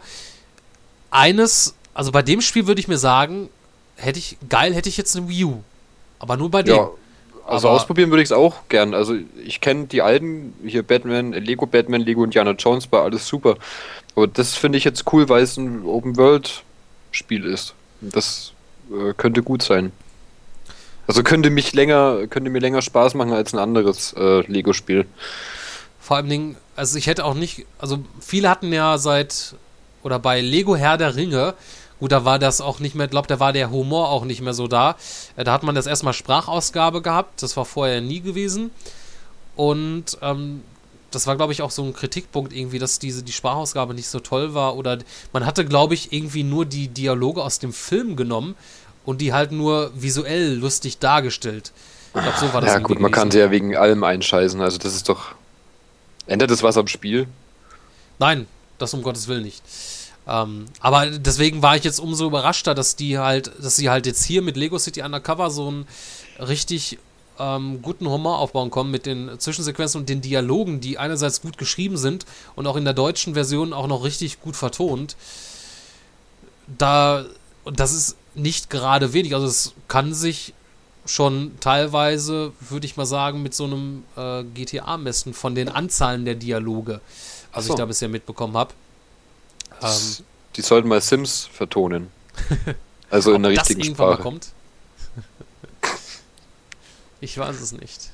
eines, 1.10 1.74
also 1.92 2.12
bei 2.12 2.22
dem 2.22 2.40
Spiel 2.40 2.68
würde 2.68 2.80
ich 2.80 2.86
mir 2.86 2.96
sagen, 2.96 3.48
hätte 3.96 4.20
ich, 4.20 4.36
geil, 4.48 4.72
hätte 4.74 4.88
ich 4.88 4.96
jetzt 4.96 5.16
eine 5.16 5.28
Wii 5.28 5.44
U. 5.46 5.62
Aber 6.20 6.36
nur 6.36 6.48
bei 6.48 6.62
dem. 6.62 6.76
Ja, 6.76 6.88
also 7.44 7.66
Aber 7.66 7.76
ausprobieren 7.76 8.10
würde 8.10 8.22
ich 8.22 8.28
es 8.28 8.32
auch 8.32 8.68
gern. 8.68 8.94
Also 8.94 9.16
ich 9.44 9.60
kenne 9.60 9.86
die 9.86 10.02
alten, 10.02 10.54
hier 10.64 10.84
Batman, 10.84 11.32
Lego 11.32 11.66
Batman, 11.66 12.00
Lego 12.00 12.22
Indiana 12.22 12.52
Jones, 12.52 12.92
war 12.92 13.02
alles 13.02 13.26
super. 13.26 13.56
Aber 14.14 14.28
das 14.28 14.54
finde 14.54 14.78
ich 14.78 14.84
jetzt 14.84 15.12
cool, 15.12 15.28
weil 15.28 15.42
es 15.42 15.56
ein 15.56 15.84
Open-World-Spiel 15.84 17.44
ist. 17.44 17.74
Das 18.00 18.52
äh, 18.92 19.14
könnte 19.14 19.42
gut 19.42 19.64
sein. 19.64 19.90
Also 21.08 21.24
könnte 21.24 21.50
mich 21.50 21.72
länger, 21.72 22.28
könnte 22.28 22.50
mir 22.50 22.60
länger 22.60 22.82
Spaß 22.82 23.14
machen 23.14 23.32
als 23.32 23.52
ein 23.52 23.58
anderes 23.58 24.12
äh, 24.12 24.42
Lego-Spiel. 24.42 25.06
Vor 25.98 26.18
allem 26.18 26.28
Dingen, 26.28 26.56
also 26.78 26.96
ich 26.96 27.06
hätte 27.06 27.24
auch 27.24 27.34
nicht, 27.34 27.66
also 27.78 27.98
viele 28.20 28.48
hatten 28.48 28.72
ja 28.72 28.98
seit 28.98 29.54
oder 30.02 30.18
bei 30.18 30.40
Lego 30.40 30.76
Herr 30.76 30.96
der 30.96 31.16
Ringe 31.16 31.54
Gut, 32.00 32.12
da 32.12 32.24
war 32.24 32.38
das 32.38 32.60
auch 32.60 32.78
nicht 32.78 32.94
mehr, 32.94 33.06
ich 33.06 33.10
glaube, 33.10 33.26
da 33.26 33.40
war 33.40 33.52
der 33.52 33.70
Humor 33.70 34.10
auch 34.10 34.24
nicht 34.24 34.40
mehr 34.40 34.54
so 34.54 34.68
da. 34.68 34.96
Äh, 35.36 35.44
da 35.44 35.52
hat 35.52 35.62
man 35.62 35.74
das 35.74 35.86
erstmal 35.86 36.12
Sprachausgabe 36.12 37.02
gehabt, 37.02 37.42
das 37.42 37.56
war 37.56 37.64
vorher 37.64 38.00
nie 38.00 38.20
gewesen. 38.20 38.70
Und 39.56 40.18
ähm, 40.22 40.62
das 41.10 41.26
war, 41.26 41.36
glaube 41.36 41.52
ich, 41.52 41.62
auch 41.62 41.72
so 41.72 41.82
ein 41.82 41.92
Kritikpunkt 41.92 42.52
irgendwie, 42.52 42.78
dass 42.78 42.98
diese, 43.00 43.22
die 43.24 43.32
Sprachausgabe 43.32 43.94
nicht 43.94 44.08
so 44.08 44.20
toll 44.20 44.54
war. 44.54 44.76
Oder 44.76 44.98
man 45.32 45.44
hatte, 45.44 45.64
glaube 45.64 45.94
ich, 45.94 46.12
irgendwie 46.12 46.44
nur 46.44 46.66
die 46.66 46.88
Dialoge 46.88 47.42
aus 47.42 47.58
dem 47.58 47.72
Film 47.72 48.14
genommen 48.14 48.54
und 49.04 49.20
die 49.20 49.32
halt 49.32 49.50
nur 49.50 49.90
visuell 49.96 50.54
lustig 50.54 50.98
dargestellt. 50.98 51.72
Ich 52.14 52.22
glaube, 52.22 52.38
so 52.38 52.52
war 52.52 52.60
das. 52.60 52.74
Ja, 52.74 52.78
gut, 52.78 53.00
man 53.00 53.10
kann 53.10 53.30
sie 53.30 53.38
ja 53.38 53.50
wegen 53.50 53.76
allem 53.76 54.04
einscheißen. 54.04 54.60
Also, 54.60 54.78
das 54.78 54.94
ist 54.94 55.08
doch. 55.08 55.34
Ändert 56.28 56.50
das 56.50 56.62
was 56.62 56.76
am 56.76 56.86
Spiel? 56.86 57.26
Nein, 58.18 58.46
das 58.78 58.94
um 58.94 59.02
Gottes 59.02 59.26
Willen 59.26 59.42
nicht. 59.42 59.62
Ähm, 60.28 60.66
aber 60.80 61.06
deswegen 61.06 61.62
war 61.62 61.76
ich 61.76 61.84
jetzt 61.84 61.98
umso 61.98 62.26
überraschter, 62.26 62.74
dass 62.74 62.96
die 62.96 63.18
halt, 63.18 63.50
dass 63.60 63.76
sie 63.76 63.88
halt 63.88 64.06
jetzt 64.06 64.22
hier 64.24 64.42
mit 64.42 64.56
Lego 64.56 64.78
City 64.78 65.02
Undercover 65.02 65.50
so 65.50 65.68
einen 65.68 65.88
richtig 66.38 66.98
ähm, 67.38 67.80
guten 67.80 68.08
Humor 68.08 68.38
aufbauen 68.38 68.70
kommen 68.70 68.90
mit 68.90 69.06
den 69.06 69.38
Zwischensequenzen 69.38 70.00
und 70.00 70.08
den 70.08 70.20
Dialogen, 70.20 70.80
die 70.80 70.98
einerseits 70.98 71.40
gut 71.40 71.56
geschrieben 71.56 71.96
sind 71.96 72.26
und 72.56 72.66
auch 72.66 72.76
in 72.76 72.84
der 72.84 72.94
deutschen 72.94 73.34
Version 73.34 73.72
auch 73.72 73.86
noch 73.86 74.04
richtig 74.04 74.40
gut 74.40 74.56
vertont. 74.56 75.16
Da, 76.66 77.24
das 77.64 77.94
ist 77.94 78.16
nicht 78.34 78.68
gerade 78.68 79.14
wenig, 79.14 79.34
also 79.34 79.46
es 79.46 79.72
kann 79.88 80.12
sich 80.12 80.52
schon 81.08 81.58
teilweise, 81.60 82.52
würde 82.60 82.86
ich 82.86 82.96
mal 82.96 83.06
sagen, 83.06 83.42
mit 83.42 83.54
so 83.54 83.64
einem 83.64 84.04
äh, 84.16 84.44
GTA 84.44 84.96
messen 84.98 85.34
von 85.34 85.54
den 85.54 85.68
Anzahlen 85.68 86.24
der 86.24 86.34
Dialoge, 86.34 87.00
was 87.52 87.66
so. 87.66 87.72
ich 87.72 87.78
da 87.78 87.86
bisher 87.86 88.08
mitbekommen 88.08 88.56
habe. 88.56 88.74
Ähm, 89.82 90.24
die 90.56 90.62
sollten 90.62 90.88
mal 90.88 91.00
Sims 91.00 91.48
vertonen. 91.52 92.10
Also 93.10 93.32
in 93.32 93.42
der 93.42 93.52
richtigen 93.52 93.80
das 93.80 93.88
Sprache. 93.88 94.16
Mal 94.18 94.22
kommt? 94.22 94.48
ich 97.22 97.38
weiß 97.38 97.58
es 97.58 97.72
nicht. 97.72 98.10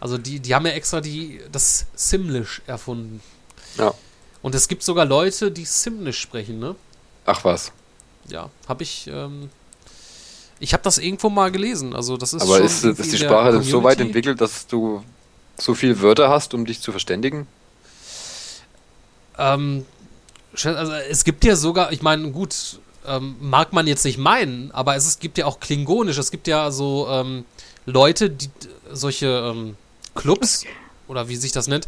Also 0.00 0.18
die, 0.18 0.40
die 0.40 0.56
haben 0.56 0.66
ja 0.66 0.72
extra 0.72 1.00
die, 1.00 1.40
das 1.52 1.86
Simlish 1.94 2.62
erfunden. 2.66 3.22
Ja. 3.78 3.94
Und 4.42 4.56
es 4.56 4.66
gibt 4.66 4.82
sogar 4.82 5.04
Leute, 5.04 5.52
die 5.52 5.64
Simlish 5.64 6.18
sprechen, 6.18 6.58
ne? 6.58 6.74
Ach 7.26 7.44
was. 7.44 7.70
Ja, 8.28 8.50
habe 8.66 8.82
ich. 8.82 9.06
Ähm, 9.06 9.50
ich 10.58 10.72
habe 10.72 10.82
das 10.82 10.98
irgendwo 10.98 11.28
mal 11.28 11.50
gelesen. 11.50 11.94
Also 11.94 12.16
das 12.16 12.32
ist. 12.32 12.42
Aber 12.42 12.60
ist, 12.60 12.84
ist 12.84 13.12
die 13.12 13.18
Sprache 13.18 13.52
denn 13.52 13.62
so 13.62 13.82
weit 13.82 14.00
entwickelt, 14.00 14.40
dass 14.40 14.66
du 14.66 15.02
so 15.58 15.74
viele 15.74 16.00
Wörter 16.00 16.28
hast, 16.28 16.54
um 16.54 16.64
dich 16.64 16.80
zu 16.80 16.90
verständigen? 16.90 17.46
Ähm, 19.38 19.84
also 20.64 20.92
es 20.92 21.24
gibt 21.24 21.44
ja 21.44 21.56
sogar, 21.56 21.92
ich 21.92 22.02
meine, 22.02 22.30
gut, 22.30 22.80
ähm, 23.06 23.36
mag 23.40 23.72
man 23.72 23.86
jetzt 23.86 24.04
nicht 24.04 24.18
meinen, 24.18 24.70
aber 24.72 24.96
es, 24.96 25.06
es, 25.06 25.18
gibt 25.18 25.38
ja 25.38 25.46
auch 25.46 25.60
Klingonisch. 25.60 26.18
Es 26.18 26.30
gibt 26.30 26.48
ja 26.48 26.70
so 26.70 27.06
ähm, 27.10 27.44
Leute, 27.84 28.30
die 28.30 28.48
solche 28.90 29.26
ähm, 29.26 29.76
Clubs 30.14 30.64
oder 31.08 31.28
wie 31.28 31.36
sich 31.36 31.52
das 31.52 31.68
nennt, 31.68 31.86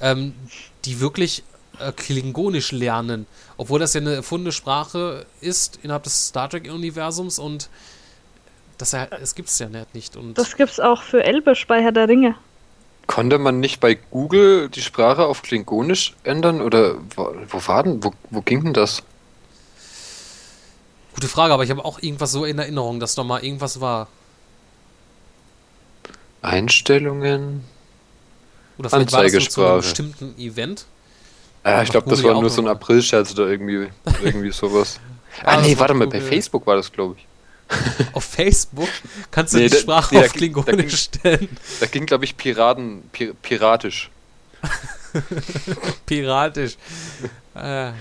ähm, 0.00 0.34
die 0.84 1.00
wirklich 1.00 1.42
äh, 1.78 1.92
Klingonisch 1.92 2.72
lernen, 2.72 3.26
obwohl 3.56 3.80
das 3.80 3.94
ja 3.94 4.00
eine 4.00 4.14
erfundene 4.14 4.52
Sprache 4.52 5.26
ist 5.40 5.80
innerhalb 5.82 6.04
des 6.04 6.28
Star 6.28 6.48
Trek 6.48 6.70
Universums 6.72 7.38
und 7.38 7.68
das, 8.78 8.90
das 8.90 9.34
gibt 9.34 9.48
es 9.48 9.58
ja 9.58 9.68
nicht. 9.92 10.16
Und 10.16 10.38
das 10.38 10.56
gibt 10.56 10.72
es 10.72 10.80
auch 10.80 11.02
für 11.02 11.24
Elbisch 11.24 11.66
bei 11.66 11.82
Herr 11.82 11.92
der 11.92 12.08
Ringe. 12.08 12.34
Konnte 13.06 13.38
man 13.38 13.60
nicht 13.60 13.80
bei 13.80 13.94
Google 13.94 14.68
die 14.70 14.80
Sprache 14.80 15.26
auf 15.26 15.42
Klingonisch 15.42 16.14
ändern? 16.24 16.62
Oder 16.62 16.96
wo, 17.16 17.34
wo 17.48 17.66
war 17.66 17.82
denn, 17.82 18.02
wo, 18.02 18.12
wo 18.30 18.40
ging 18.40 18.64
denn 18.64 18.72
das? 18.72 19.02
Gute 21.14 21.28
Frage, 21.28 21.52
aber 21.52 21.64
ich 21.64 21.70
habe 21.70 21.84
auch 21.84 22.00
irgendwas 22.00 22.32
so 22.32 22.44
in 22.44 22.58
Erinnerung, 22.58 22.98
dass 22.98 23.14
da 23.14 23.22
mal 23.22 23.44
irgendwas 23.44 23.80
war. 23.80 24.08
Einstellungen? 26.42 27.64
Oder 28.78 28.90
vielleicht 28.90 29.12
war 29.12 29.22
das 29.22 29.48
zu 29.48 29.64
einem 29.64 29.80
bestimmten 29.80 30.38
Event? 30.38 30.86
Ja, 31.64 31.82
ich 31.82 31.90
glaube, 31.90 32.10
das 32.10 32.22
war 32.22 32.38
nur 32.38 32.50
so 32.50 32.60
ein 32.60 32.68
April-Scherz 32.68 33.32
oder 33.32 33.48
irgendwie, 33.48 33.88
irgendwie 34.22 34.50
sowas. 34.50 35.00
ah, 35.44 35.60
nee, 35.60 35.78
warte 35.78 35.94
mal, 35.94 36.06
bei 36.06 36.20
Facebook 36.20 36.66
war 36.66 36.76
das, 36.76 36.92
glaube 36.92 37.16
ich. 37.18 37.26
auf 38.12 38.24
Facebook 38.24 38.88
kannst 39.30 39.54
du 39.54 39.58
nee, 39.58 39.68
die 39.68 39.76
Sprache 39.76 40.14
nee, 40.14 40.24
auf 40.24 40.32
Klingonisch 40.32 41.04
stellen. 41.04 41.48
Da 41.80 41.86
ging, 41.86 42.06
glaube 42.06 42.24
ich, 42.24 42.36
Piraten, 42.36 43.02
pir 43.12 43.34
piratisch. 43.34 44.10
piratisch. 46.06 46.76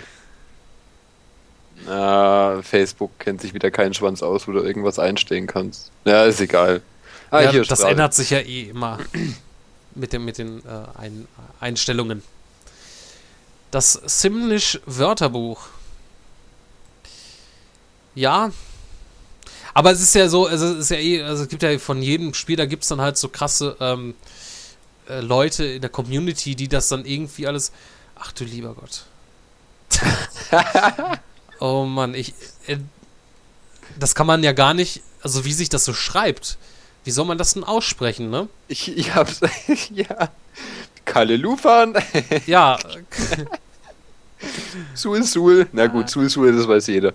Ah, 1.85 2.61
Facebook 2.61 3.19
kennt 3.19 3.41
sich 3.41 3.53
wieder 3.53 3.69
keinen 3.69 3.93
Schwanz 3.93 4.23
aus, 4.23 4.47
wo 4.47 4.53
du 4.53 4.61
irgendwas 4.61 4.99
einstellen 4.99 5.47
kannst. 5.47 5.91
Ja, 6.05 6.23
ist 6.23 6.39
egal. 6.39 6.81
Ah, 7.29 7.41
ja, 7.41 7.51
das 7.51 7.79
Sprache. 7.79 7.91
ändert 7.91 8.13
sich 8.13 8.29
ja 8.29 8.39
eh 8.39 8.69
immer 8.69 8.99
mit, 9.95 10.13
dem, 10.13 10.23
mit 10.23 10.37
den 10.37 10.59
äh, 10.59 10.97
Ein 10.97 11.27
Einstellungen. 11.59 12.23
Das 13.71 13.93
Simlish 14.05 14.79
Wörterbuch. 14.85 15.65
Ja, 18.15 18.51
aber 19.73 19.91
es 19.91 20.01
ist 20.01 20.15
ja 20.15 20.29
so, 20.29 20.47
also 20.47 20.67
es 20.67 20.79
ist 20.79 20.91
ja 20.91 20.97
eh, 20.97 21.23
also 21.23 21.43
es 21.43 21.49
gibt 21.49 21.63
ja 21.63 21.77
von 21.79 22.01
jedem 22.01 22.33
Spiel, 22.33 22.55
da 22.55 22.65
gibt 22.65 22.83
es 22.83 22.89
dann 22.89 23.01
halt 23.01 23.17
so 23.17 23.29
krasse 23.29 23.75
ähm, 23.79 24.13
äh, 25.07 25.21
Leute 25.21 25.65
in 25.65 25.81
der 25.81 25.89
Community, 25.89 26.55
die 26.55 26.67
das 26.67 26.89
dann 26.89 27.05
irgendwie 27.05 27.47
alles. 27.47 27.71
Ach 28.15 28.31
du 28.31 28.43
lieber 28.43 28.75
Gott. 28.75 29.05
oh 31.59 31.85
Mann, 31.85 32.13
ich. 32.13 32.33
Äh, 32.67 32.77
das 33.99 34.15
kann 34.15 34.27
man 34.27 34.43
ja 34.43 34.53
gar 34.53 34.73
nicht, 34.73 35.01
also 35.21 35.45
wie 35.45 35.53
sich 35.53 35.69
das 35.69 35.85
so 35.85 35.93
schreibt. 35.93 36.57
Wie 37.03 37.11
soll 37.11 37.25
man 37.25 37.37
das 37.37 37.53
denn 37.53 37.63
aussprechen, 37.63 38.29
ne? 38.29 38.47
Ich, 38.67 38.95
ich 38.97 39.13
hab's. 39.13 39.41
ja. 39.91 40.29
Kalle 41.05 41.35
Lufan. 41.35 41.95
ja. 42.45 42.79
Sul 44.93 45.23
Sul. 45.23 45.67
Na 45.73 45.87
gut, 45.87 46.09
Sul 46.09 46.29
Sul, 46.29 46.55
das 46.55 46.67
weiß 46.67 46.87
jeder. 46.87 47.13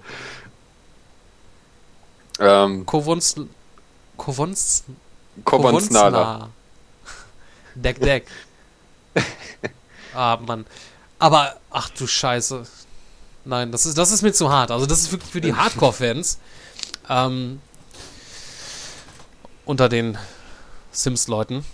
Ähm, 2.39 2.86
Kovons. 2.86 3.36
Kovons. 4.16 4.85
Kovonsnala. 5.44 6.51
Deck 7.74 8.01
Deck. 8.01 8.27
ah, 10.15 10.39
Mann. 10.44 10.66
Aber, 11.19 11.56
ach 11.70 11.90
du 11.90 12.06
Scheiße. 12.06 12.66
Nein, 13.44 13.73
das 13.73 13.86
ist, 13.86 13.97
das 13.97 14.10
ist 14.12 14.23
mir 14.23 14.32
zu 14.32 14.51
hart. 14.51 14.70
Also, 14.70 14.86
das 14.86 15.01
ist 15.01 15.12
wirklich 15.12 15.31
für 15.31 15.40
die 15.40 15.55
Hardcore-Fans. 15.55 16.39
Ähm, 17.09 17.60
unter 19.65 19.89
den 19.89 20.19
Sims-Leuten. 20.93 21.65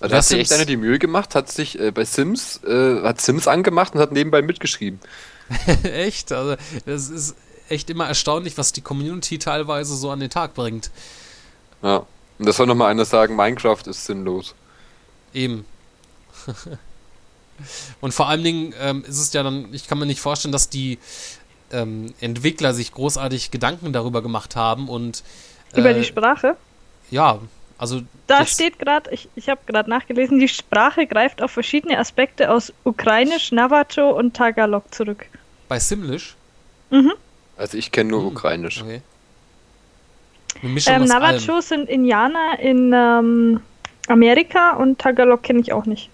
Also 0.00 0.16
hat 0.16 0.24
sich 0.24 0.38
echt 0.38 0.52
einer 0.52 0.64
die 0.64 0.78
Mühe 0.78 0.98
gemacht, 0.98 1.34
hat 1.34 1.52
sich 1.52 1.78
äh, 1.78 1.90
bei 1.90 2.04
Sims, 2.04 2.60
äh, 2.64 3.02
hat 3.02 3.20
Sims 3.20 3.46
angemacht 3.46 3.94
und 3.94 4.00
hat 4.00 4.12
nebenbei 4.12 4.40
mitgeschrieben. 4.40 4.98
echt? 5.82 6.32
Also, 6.32 6.56
das 6.86 7.10
ist 7.10 7.36
echt 7.70 7.90
immer 7.90 8.06
erstaunlich, 8.06 8.58
was 8.58 8.72
die 8.72 8.80
Community 8.80 9.38
teilweise 9.38 9.96
so 9.96 10.10
an 10.10 10.20
den 10.20 10.30
Tag 10.30 10.54
bringt. 10.54 10.90
Ja, 11.82 12.06
und 12.38 12.46
das 12.46 12.56
soll 12.56 12.66
nochmal 12.66 12.90
einer 12.90 13.04
sagen, 13.04 13.36
Minecraft 13.36 13.82
ist 13.86 14.06
sinnlos. 14.06 14.54
Eben. 15.32 15.64
und 18.00 18.12
vor 18.12 18.28
allen 18.28 18.42
Dingen 18.42 18.74
ähm, 18.80 19.04
ist 19.06 19.18
es 19.18 19.32
ja 19.32 19.42
dann, 19.42 19.72
ich 19.72 19.86
kann 19.86 19.98
mir 19.98 20.06
nicht 20.06 20.20
vorstellen, 20.20 20.52
dass 20.52 20.68
die 20.68 20.98
ähm, 21.72 22.12
Entwickler 22.20 22.74
sich 22.74 22.92
großartig 22.92 23.50
Gedanken 23.50 23.92
darüber 23.92 24.22
gemacht 24.22 24.56
haben 24.56 24.88
und 24.88 25.22
äh, 25.72 25.80
über 25.80 25.92
die 25.92 26.04
Sprache? 26.04 26.56
Ja, 27.10 27.40
Also 27.78 28.02
da 28.26 28.46
steht 28.46 28.78
gerade, 28.78 29.10
ich, 29.12 29.28
ich 29.34 29.48
habe 29.48 29.60
gerade 29.66 29.90
nachgelesen, 29.90 30.38
die 30.38 30.48
Sprache 30.48 31.06
greift 31.06 31.42
auf 31.42 31.50
verschiedene 31.50 31.98
Aspekte 31.98 32.50
aus 32.50 32.72
Ukrainisch, 32.84 33.52
Navajo 33.52 34.10
und 34.10 34.34
Tagalog 34.34 34.92
zurück. 34.94 35.26
Bei 35.68 35.78
Simlish? 35.78 36.36
Mhm. 36.90 37.12
Also 37.60 37.76
ich 37.76 37.92
kenne 37.92 38.10
nur 38.10 38.22
hm. 38.22 38.28
Ukrainisch. 38.28 38.82
Okay. 38.82 39.02
Ähm, 40.62 41.04
Navajo 41.04 41.52
allem. 41.52 41.62
sind 41.62 41.88
Indianer 41.88 42.58
in 42.58 42.92
ähm, 42.92 43.60
Amerika 44.08 44.72
und 44.72 44.98
Tagalog 44.98 45.42
kenne 45.42 45.60
ich 45.60 45.72
auch 45.72 45.84
nicht. 45.84 46.08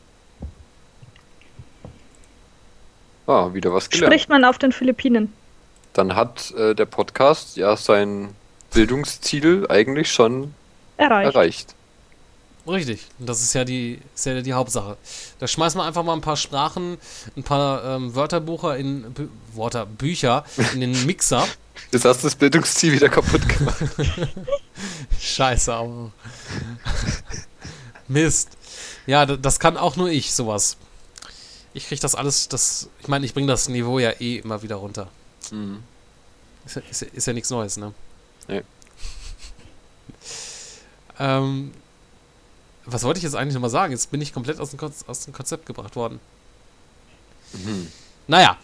Ah, 3.28 3.54
wieder 3.54 3.72
was 3.72 3.88
gelernt. 3.88 4.12
Spricht 4.12 4.28
man 4.28 4.44
auf 4.44 4.58
den 4.58 4.72
Philippinen. 4.72 5.32
Dann 5.92 6.16
hat 6.16 6.52
äh, 6.52 6.74
der 6.74 6.84
Podcast 6.84 7.56
ja 7.56 7.76
sein 7.76 8.30
Bildungsziel 8.74 9.66
eigentlich 9.68 10.12
schon 10.12 10.52
erreicht. 10.96 11.34
erreicht. 11.34 11.74
Richtig, 12.66 13.06
das 13.18 13.42
ist 13.42 13.54
ja 13.54 13.64
die, 13.64 14.00
ist 14.14 14.26
ja 14.26 14.40
die 14.40 14.52
Hauptsache. 14.52 14.96
Da 15.38 15.46
schmeißen 15.46 15.78
wir 15.78 15.84
einfach 15.84 16.02
mal 16.02 16.14
ein 16.14 16.20
paar 16.20 16.36
Sprachen, 16.36 16.98
ein 17.36 17.44
paar 17.44 17.84
ähm, 17.84 18.14
Wörterbucher 18.14 18.76
in 18.76 19.12
Bü 19.12 19.28
Wörter, 19.54 19.86
Bücher 19.86 20.44
in 20.74 20.80
den 20.80 21.06
Mixer. 21.06 21.46
Jetzt 21.92 22.04
hast 22.04 22.22
du 22.22 22.26
das 22.26 22.34
Bildungsziel 22.34 22.92
wieder 22.92 23.08
kaputt 23.08 23.48
gemacht. 23.48 23.84
Scheiße, 25.20 25.72
aber. 25.72 26.12
Mist. 28.08 28.56
Ja, 29.06 29.24
das 29.26 29.60
kann 29.60 29.76
auch 29.76 29.96
nur 29.96 30.08
ich, 30.08 30.34
sowas. 30.34 30.76
Ich 31.72 31.86
krieg 31.86 32.00
das 32.00 32.14
alles, 32.14 32.48
das. 32.48 32.88
Ich 33.00 33.08
meine, 33.08 33.24
ich 33.26 33.34
bringe 33.34 33.46
das 33.46 33.68
Niveau 33.68 33.98
ja 33.98 34.10
eh 34.18 34.38
immer 34.38 34.62
wieder 34.62 34.76
runter. 34.76 35.08
Mhm. 35.52 35.82
Ist, 36.64 36.76
ist, 36.76 37.02
ist 37.02 37.26
ja 37.26 37.32
nichts 37.32 37.50
Neues, 37.50 37.76
ne? 37.76 37.92
Nee. 38.48 38.62
ähm, 41.18 41.72
was 42.86 43.02
wollte 43.02 43.18
ich 43.18 43.24
jetzt 43.24 43.34
eigentlich 43.34 43.54
nochmal 43.54 43.70
sagen? 43.70 43.92
Jetzt 43.92 44.10
bin 44.10 44.20
ich 44.20 44.32
komplett 44.32 44.60
aus 44.60 44.70
dem, 44.70 44.78
Kon 44.78 44.92
aus 45.06 45.24
dem 45.24 45.34
Konzept 45.34 45.66
gebracht 45.66 45.96
worden. 45.96 46.20
Mhm. 47.52 47.88
Naja. 48.28 48.56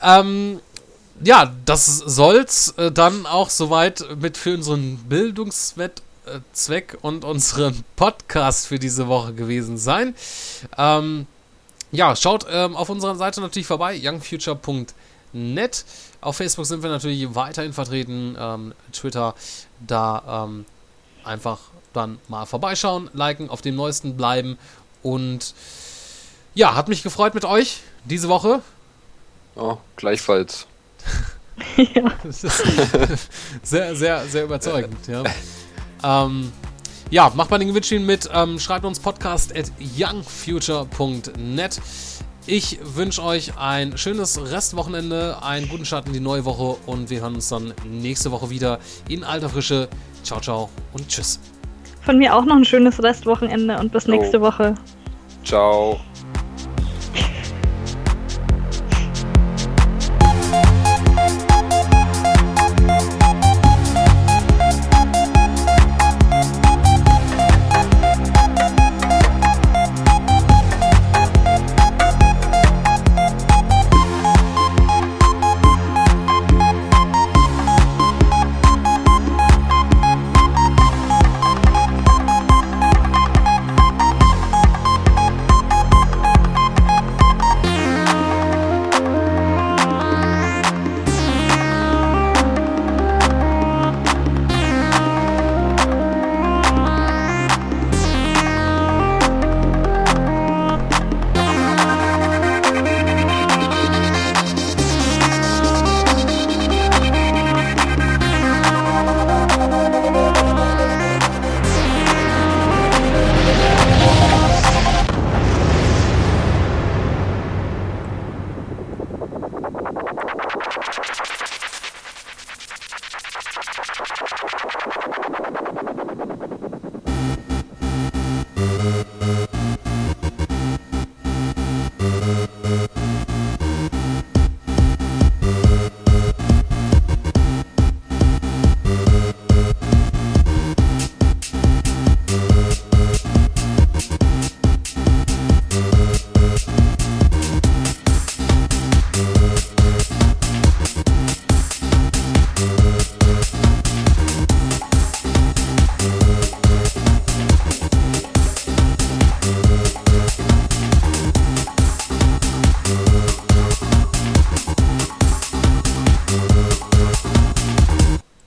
Ähm, 0.00 0.60
ja, 1.22 1.52
das 1.64 1.98
soll's 1.98 2.70
äh, 2.76 2.90
dann 2.90 3.26
auch 3.26 3.50
soweit 3.50 4.04
mit 4.20 4.36
für 4.36 4.54
unseren 4.54 4.96
Bildungszweck 5.08 6.02
und 7.02 7.24
unseren 7.24 7.84
Podcast 7.96 8.66
für 8.66 8.78
diese 8.78 9.06
Woche 9.08 9.34
gewesen 9.34 9.78
sein. 9.78 10.14
Ähm, 10.76 11.26
ja, 11.92 12.16
schaut 12.16 12.46
ähm, 12.50 12.74
auf 12.74 12.88
unserer 12.88 13.14
Seite 13.14 13.40
natürlich 13.40 13.66
vorbei, 13.68 14.00
youngfuture.net. 14.02 15.84
Auf 16.20 16.36
Facebook 16.36 16.66
sind 16.66 16.82
wir 16.82 16.90
natürlich 16.90 17.34
weiterhin 17.34 17.72
vertreten, 17.72 18.36
ähm, 18.38 18.74
Twitter, 18.92 19.34
da 19.86 20.46
ähm, 20.46 20.64
einfach 21.22 21.60
dann 21.94 22.18
mal 22.28 22.46
vorbeischauen, 22.46 23.10
liken, 23.12 23.48
auf 23.50 23.62
dem 23.62 23.76
Neuesten 23.76 24.16
bleiben 24.16 24.58
und 25.02 25.54
ja, 26.54 26.74
hat 26.74 26.88
mich 26.88 27.02
gefreut 27.02 27.34
mit 27.34 27.44
euch 27.44 27.80
diese 28.04 28.28
Woche. 28.28 28.60
Oh, 29.56 29.78
gleichfalls. 29.96 30.66
ja. 31.76 32.12
sehr, 33.62 33.96
sehr, 33.96 34.26
sehr 34.26 34.44
überzeugend, 34.44 35.06
ja. 35.06 35.22
Ähm, 36.02 36.52
ja, 37.10 37.30
macht 37.34 37.50
mal 37.50 37.58
den 37.58 37.68
Gewinnspiel 37.68 38.00
mit. 38.00 38.28
Ähm, 38.32 38.58
schreibt 38.58 38.84
uns 38.84 38.98
podcast 38.98 39.56
at 39.56 39.70
youngfuture.net. 39.98 41.80
Ich 42.46 42.78
wünsche 42.82 43.22
euch 43.22 43.56
ein 43.56 43.96
schönes 43.96 44.38
Restwochenende, 44.50 45.42
einen 45.42 45.68
guten 45.68 45.86
Start 45.86 46.06
in 46.06 46.12
die 46.12 46.20
neue 46.20 46.44
Woche 46.44 46.76
und 46.86 47.08
wir 47.08 47.22
hören 47.22 47.36
uns 47.36 47.48
dann 47.48 47.72
nächste 47.88 48.30
Woche 48.32 48.50
wieder 48.50 48.80
in 49.08 49.24
alter 49.24 49.48
Frische. 49.48 49.88
Ciao, 50.22 50.40
ciao 50.40 50.68
und 50.92 51.08
tschüss. 51.08 51.40
Von 52.04 52.18
mir 52.18 52.34
auch 52.34 52.44
noch 52.44 52.56
ein 52.56 52.64
schönes 52.64 53.02
Restwochenende 53.02 53.78
und 53.78 53.92
bis 53.92 54.06
nächste 54.06 54.38
oh. 54.38 54.42
Woche. 54.42 54.74
Ciao. 55.42 56.00